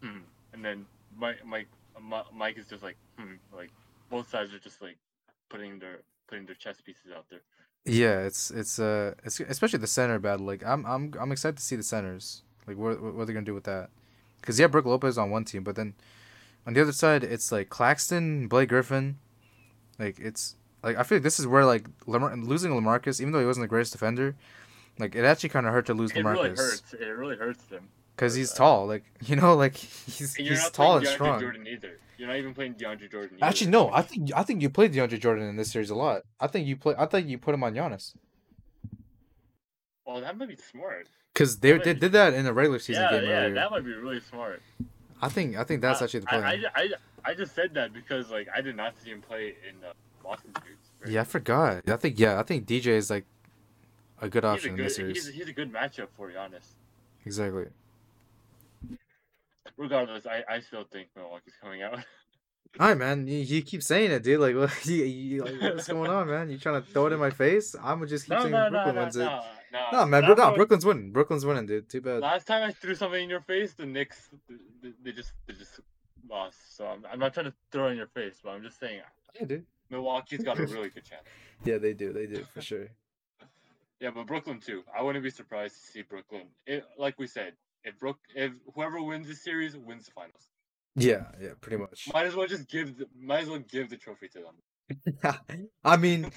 hmm, 0.02 0.18
and 0.52 0.64
then 0.64 0.86
Mike 1.16 1.44
Mike 1.46 1.68
Mike 2.34 2.58
is 2.58 2.66
just 2.68 2.82
like, 2.82 2.96
hmm, 3.18 3.34
like 3.54 3.70
both 4.10 4.28
sides 4.28 4.52
are 4.52 4.58
just 4.58 4.82
like 4.82 4.96
putting 5.50 5.78
their 5.78 6.00
putting 6.32 6.46
their 6.46 6.54
chess 6.54 6.80
pieces 6.80 7.12
out 7.14 7.26
there. 7.28 7.42
Yeah, 7.84 8.20
it's 8.20 8.50
it's 8.50 8.78
uh 8.78 9.14
it's 9.24 9.38
especially 9.40 9.80
the 9.80 9.86
center 9.86 10.18
battle. 10.18 10.46
Like 10.46 10.64
I'm 10.64 10.86
I'm 10.86 11.12
I'm 11.20 11.30
excited 11.32 11.58
to 11.58 11.62
see 11.62 11.76
the 11.76 11.82
centers. 11.82 12.42
Like 12.66 12.78
what 12.78 13.02
what 13.02 13.26
they're 13.26 13.34
gonna 13.34 13.44
do 13.44 13.54
with 13.54 13.64
that? 13.64 13.90
Because 14.40 14.58
yeah, 14.58 14.68
Brook 14.68 14.86
Lopez 14.86 15.18
on 15.18 15.30
one 15.30 15.44
team, 15.44 15.62
but 15.62 15.76
then 15.76 15.94
on 16.66 16.72
the 16.74 16.80
other 16.80 16.92
side, 16.92 17.22
it's 17.22 17.52
like 17.52 17.68
Claxton, 17.68 18.48
Blake 18.48 18.70
Griffin. 18.70 19.18
Like 19.98 20.18
it's 20.18 20.56
like 20.82 20.96
I 20.96 21.02
feel 21.02 21.16
like 21.16 21.22
this 21.22 21.38
is 21.38 21.46
where 21.46 21.66
like 21.66 21.86
Lamar- 22.06 22.34
losing 22.36 22.72
LaMarcus, 22.72 23.20
even 23.20 23.32
though 23.32 23.40
he 23.40 23.46
wasn't 23.46 23.64
the 23.64 23.68
greatest 23.68 23.92
defender, 23.92 24.36
like 24.98 25.14
it 25.14 25.24
actually 25.24 25.50
kind 25.50 25.66
of 25.66 25.72
hurt 25.72 25.86
to 25.86 25.94
lose 25.94 26.12
LaMarcus. 26.12 26.16
It 26.16 26.24
really 26.24 26.48
hurts. 26.56 26.94
It 26.94 27.06
really 27.06 27.36
hurts 27.36 27.64
them. 27.64 27.88
Because 28.16 28.34
he's 28.34 28.52
uh, 28.52 28.56
tall. 28.56 28.86
Like 28.86 29.04
you 29.22 29.36
know, 29.36 29.54
like 29.54 29.76
he's 29.76 30.36
And 30.36 30.46
you're 30.46 30.54
he's 30.54 30.64
not 30.64 30.72
tall 30.74 30.96
and 30.98 31.06
DeAndre 31.06 31.12
strong. 31.12 31.40
Jordan 31.40 31.66
either. 31.66 31.98
You're 32.18 32.28
not 32.28 32.36
even 32.36 32.54
playing 32.54 32.74
DeAndre 32.74 33.10
Jordan. 33.10 33.36
Either. 33.38 33.44
Actually, 33.46 33.70
no. 33.70 33.90
I 33.92 34.02
think 34.02 34.30
I 34.34 34.42
think 34.42 34.62
you 34.62 34.70
played 34.70 34.92
DeAndre 34.92 35.18
Jordan 35.20 35.48
in 35.48 35.56
this 35.56 35.72
series 35.72 35.90
a 35.90 35.94
lot. 35.94 36.22
I 36.40 36.46
think 36.46 36.66
you 36.66 36.76
play. 36.76 36.94
I 36.96 37.06
think 37.06 37.28
you 37.28 37.38
put 37.38 37.54
him 37.54 37.64
on 37.64 37.74
Giannis 37.74 38.14
Well, 40.06 40.20
that 40.20 40.36
might 40.36 40.48
be 40.48 40.56
smart. 40.56 41.08
because 41.32 41.58
they, 41.58 41.72
they 41.78 41.94
be- 41.94 42.00
did 42.00 42.12
that 42.12 42.34
in 42.34 42.46
a 42.46 42.52
regular 42.52 42.78
season 42.78 43.02
yeah, 43.04 43.10
game 43.20 43.28
yeah, 43.28 43.34
earlier. 43.36 43.54
that 43.54 43.70
might 43.70 43.84
be 43.84 43.92
really 43.94 44.20
smart. 44.20 44.62
I 45.20 45.28
think 45.28 45.56
I 45.56 45.64
think 45.64 45.80
that's 45.80 46.00
I- 46.00 46.04
actually 46.04 46.20
the 46.20 46.26
plan. 46.26 46.44
I, 46.44 46.64
I, 46.74 46.88
I 47.24 47.34
just 47.34 47.54
said 47.54 47.74
that 47.74 47.92
because 47.92 48.30
like 48.30 48.48
I 48.54 48.60
did 48.60 48.76
not 48.76 48.94
see 49.02 49.10
him 49.10 49.20
play 49.22 49.54
in 49.68 49.80
the 49.80 49.92
Boston 50.22 50.52
series. 50.62 50.78
right? 51.00 51.10
Yeah, 51.12 51.20
I 51.22 51.24
forgot. 51.24 51.88
I 51.88 51.96
think 51.96 52.18
yeah, 52.18 52.38
I 52.38 52.42
think 52.42 52.66
DJ 52.66 52.88
is 52.88 53.10
like 53.10 53.24
a 54.20 54.28
good 54.28 54.44
he's 54.44 54.50
a 54.50 54.52
option 54.52 54.70
in 54.72 54.76
this 54.76 54.96
series. 54.96 55.16
he's, 55.16 55.28
a- 55.28 55.32
he's 55.38 55.48
a 55.48 55.52
good 55.52 55.72
matchup 55.72 56.08
for 56.16 56.30
Giannis. 56.30 56.74
Exactly. 57.24 57.66
Regardless, 59.76 60.26
I, 60.26 60.44
I 60.48 60.60
still 60.60 60.84
think 60.84 61.08
Milwaukee's 61.16 61.54
coming 61.60 61.82
out. 61.82 61.98
Hi 62.78 62.94
man, 62.94 63.26
you, 63.26 63.38
you 63.40 63.60
keep 63.60 63.82
saying 63.82 64.12
it, 64.12 64.22
dude. 64.22 64.40
Like, 64.40 64.56
what, 64.56 64.86
you, 64.86 65.04
you, 65.04 65.44
like, 65.44 65.60
what's 65.60 65.88
going 65.88 66.10
on, 66.10 66.26
man? 66.28 66.48
You 66.48 66.58
trying 66.58 66.82
to 66.82 66.88
throw 66.90 67.06
it 67.06 67.12
in 67.12 67.20
my 67.20 67.28
face? 67.28 67.74
I'm 67.74 67.98
gonna 67.98 68.06
just 68.06 68.24
keep 68.24 68.34
no, 68.34 68.40
saying 68.40 68.52
no, 68.52 68.70
Brooklyn 68.70 68.94
no, 68.94 69.00
wins 69.02 69.16
it. 69.16 69.24
no, 69.24 69.42
no. 69.92 70.06
Man, 70.06 70.24
Bro- 70.24 70.34
no, 70.34 70.54
Brooklyn's 70.54 70.86
winning. 70.86 71.12
Brooklyn's 71.12 71.44
winning, 71.44 71.66
dude. 71.66 71.90
Too 71.90 72.00
bad. 72.00 72.20
Last 72.20 72.46
time 72.46 72.62
I 72.62 72.72
threw 72.72 72.94
something 72.94 73.22
in 73.22 73.28
your 73.28 73.42
face, 73.42 73.74
the 73.74 73.84
Knicks 73.84 74.30
they, 74.82 74.92
they 75.04 75.12
just 75.12 75.32
they 75.46 75.52
just 75.52 75.80
lost. 76.28 76.76
So 76.76 76.86
I'm, 76.86 77.04
I'm 77.12 77.18
not 77.18 77.34
trying 77.34 77.46
to 77.46 77.54
throw 77.70 77.88
it 77.88 77.90
in 77.90 77.98
your 77.98 78.06
face, 78.06 78.40
but 78.42 78.50
I'm 78.50 78.62
just 78.62 78.80
saying 78.80 79.00
Yeah, 79.38 79.44
dude. 79.44 79.66
Milwaukee's 79.90 80.42
got 80.42 80.58
a 80.58 80.64
really 80.66 80.88
good 80.88 81.04
chance. 81.04 81.22
Yeah, 81.64 81.78
they 81.78 81.92
do. 81.92 82.12
They 82.12 82.26
do 82.26 82.44
for 82.52 82.60
sure. 82.60 82.88
Yeah, 84.00 84.10
but 84.12 84.26
Brooklyn 84.26 84.58
too. 84.58 84.82
I 84.98 85.00
wouldn't 85.00 85.22
be 85.22 85.30
surprised 85.30 85.76
to 85.76 85.92
see 85.92 86.02
Brooklyn. 86.02 86.48
It, 86.66 86.84
like 86.98 87.20
we 87.20 87.28
said, 87.28 87.52
if 87.84 87.98
Brook, 87.98 88.18
if 88.34 88.52
whoever 88.74 89.02
wins 89.02 89.28
the 89.28 89.34
series 89.34 89.76
wins 89.76 90.06
the 90.06 90.12
finals, 90.12 90.48
Yeah, 90.96 91.26
yeah, 91.40 91.50
pretty 91.60 91.76
much. 91.78 92.08
might 92.12 92.26
as 92.26 92.34
well 92.34 92.46
just 92.46 92.68
give 92.68 92.96
the, 92.98 93.06
might 93.18 93.42
as 93.42 93.48
well 93.48 93.58
give 93.60 93.90
the 93.90 93.96
trophy 93.96 94.28
to 94.28 94.40
them. 94.40 95.34
I 95.84 95.96
mean, 95.96 96.30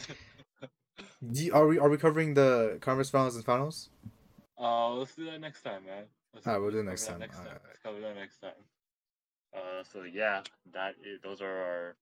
you- 1.21 1.53
are 1.53 1.67
we 1.67 1.77
are 1.79 1.89
we 1.89 1.97
covering 1.97 2.33
the 2.33 2.77
conference 2.81 3.09
finals 3.09 3.35
and 3.35 3.43
finals? 3.45 3.89
Uh, 4.59 4.91
let's 4.93 5.13
do 5.15 5.25
that 5.25 5.41
next 5.41 5.61
time, 5.63 5.85
man. 5.85 6.05
Let's, 6.33 6.47
Alright, 6.47 6.61
we'll 6.61 6.71
do 6.71 6.79
it 6.79 6.83
next 6.83 7.05
time. 7.05 7.19
Next 7.19 7.37
time. 7.37 7.47
Alright. 7.47 7.61
Let's 7.67 7.79
cover 7.83 7.99
that 8.01 8.15
next 8.15 8.37
time. 8.39 8.51
Uh, 9.55 9.83
so 9.91 10.03
yeah, 10.03 10.41
that 10.73 10.95
is 11.03 11.19
those 11.21 11.41
are 11.41 11.47
our 11.57 11.95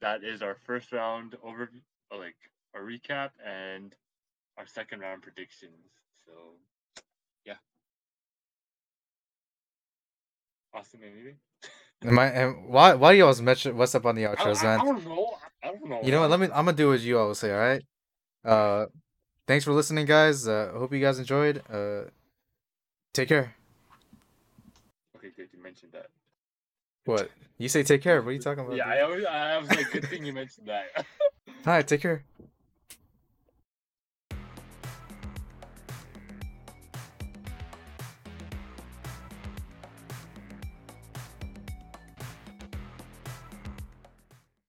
that 0.00 0.24
is 0.24 0.42
our 0.42 0.56
first 0.66 0.92
round 0.92 1.36
overview, 1.44 1.80
like 2.16 2.36
a 2.74 2.78
recap 2.78 3.30
and 3.44 3.94
our 4.58 4.66
second 4.66 5.00
round 5.00 5.22
predictions. 5.22 5.90
So 6.24 6.32
awesome, 10.74 11.00
maybe. 11.00 11.36
Am 12.04 12.18
I? 12.18 12.32
Am, 12.32 12.68
why? 12.68 12.94
Why 12.94 13.12
do 13.12 13.18
you 13.18 13.24
always 13.24 13.42
mention 13.42 13.76
what's 13.76 13.94
up 13.94 14.06
on 14.06 14.14
the 14.14 14.26
I, 14.26 14.34
outros, 14.34 14.64
I, 14.64 14.74
I 14.74 14.76
man? 14.76 14.86
don't 14.86 15.04
know. 15.04 15.34
I 15.62 15.66
don't 15.68 15.88
know. 15.88 16.00
You 16.02 16.12
know 16.12 16.20
what? 16.20 16.30
Let 16.30 16.40
me. 16.40 16.46
I'm 16.46 16.64
gonna 16.64 16.76
do 16.76 16.88
what 16.88 17.00
you 17.00 17.18
always 17.18 17.38
say. 17.38 17.52
All 17.52 17.58
right. 17.58 17.82
Uh, 18.44 18.86
thanks 19.46 19.64
for 19.64 19.72
listening, 19.72 20.06
guys. 20.06 20.48
Uh, 20.48 20.72
hope 20.74 20.92
you 20.92 21.00
guys 21.00 21.18
enjoyed. 21.18 21.62
Uh, 21.70 22.04
take 23.12 23.28
care. 23.28 23.54
Okay, 25.16 25.28
good. 25.36 25.48
You 25.52 25.62
mentioned 25.62 25.92
that. 25.92 26.06
What? 27.04 27.30
You 27.58 27.68
say 27.68 27.82
take 27.82 28.02
care. 28.02 28.22
What 28.22 28.30
are 28.30 28.32
you 28.32 28.40
talking 28.40 28.64
about? 28.64 28.76
Yeah, 28.76 28.84
dude? 28.84 28.94
I 28.94 29.00
always 29.00 29.24
I 29.26 29.58
was 29.58 29.68
like, 29.68 29.90
good 29.92 30.08
thing 30.08 30.24
you 30.24 30.32
mentioned 30.32 30.68
that. 30.68 31.04
Hi, 31.64 31.82
take 31.82 32.00
care. 32.00 32.24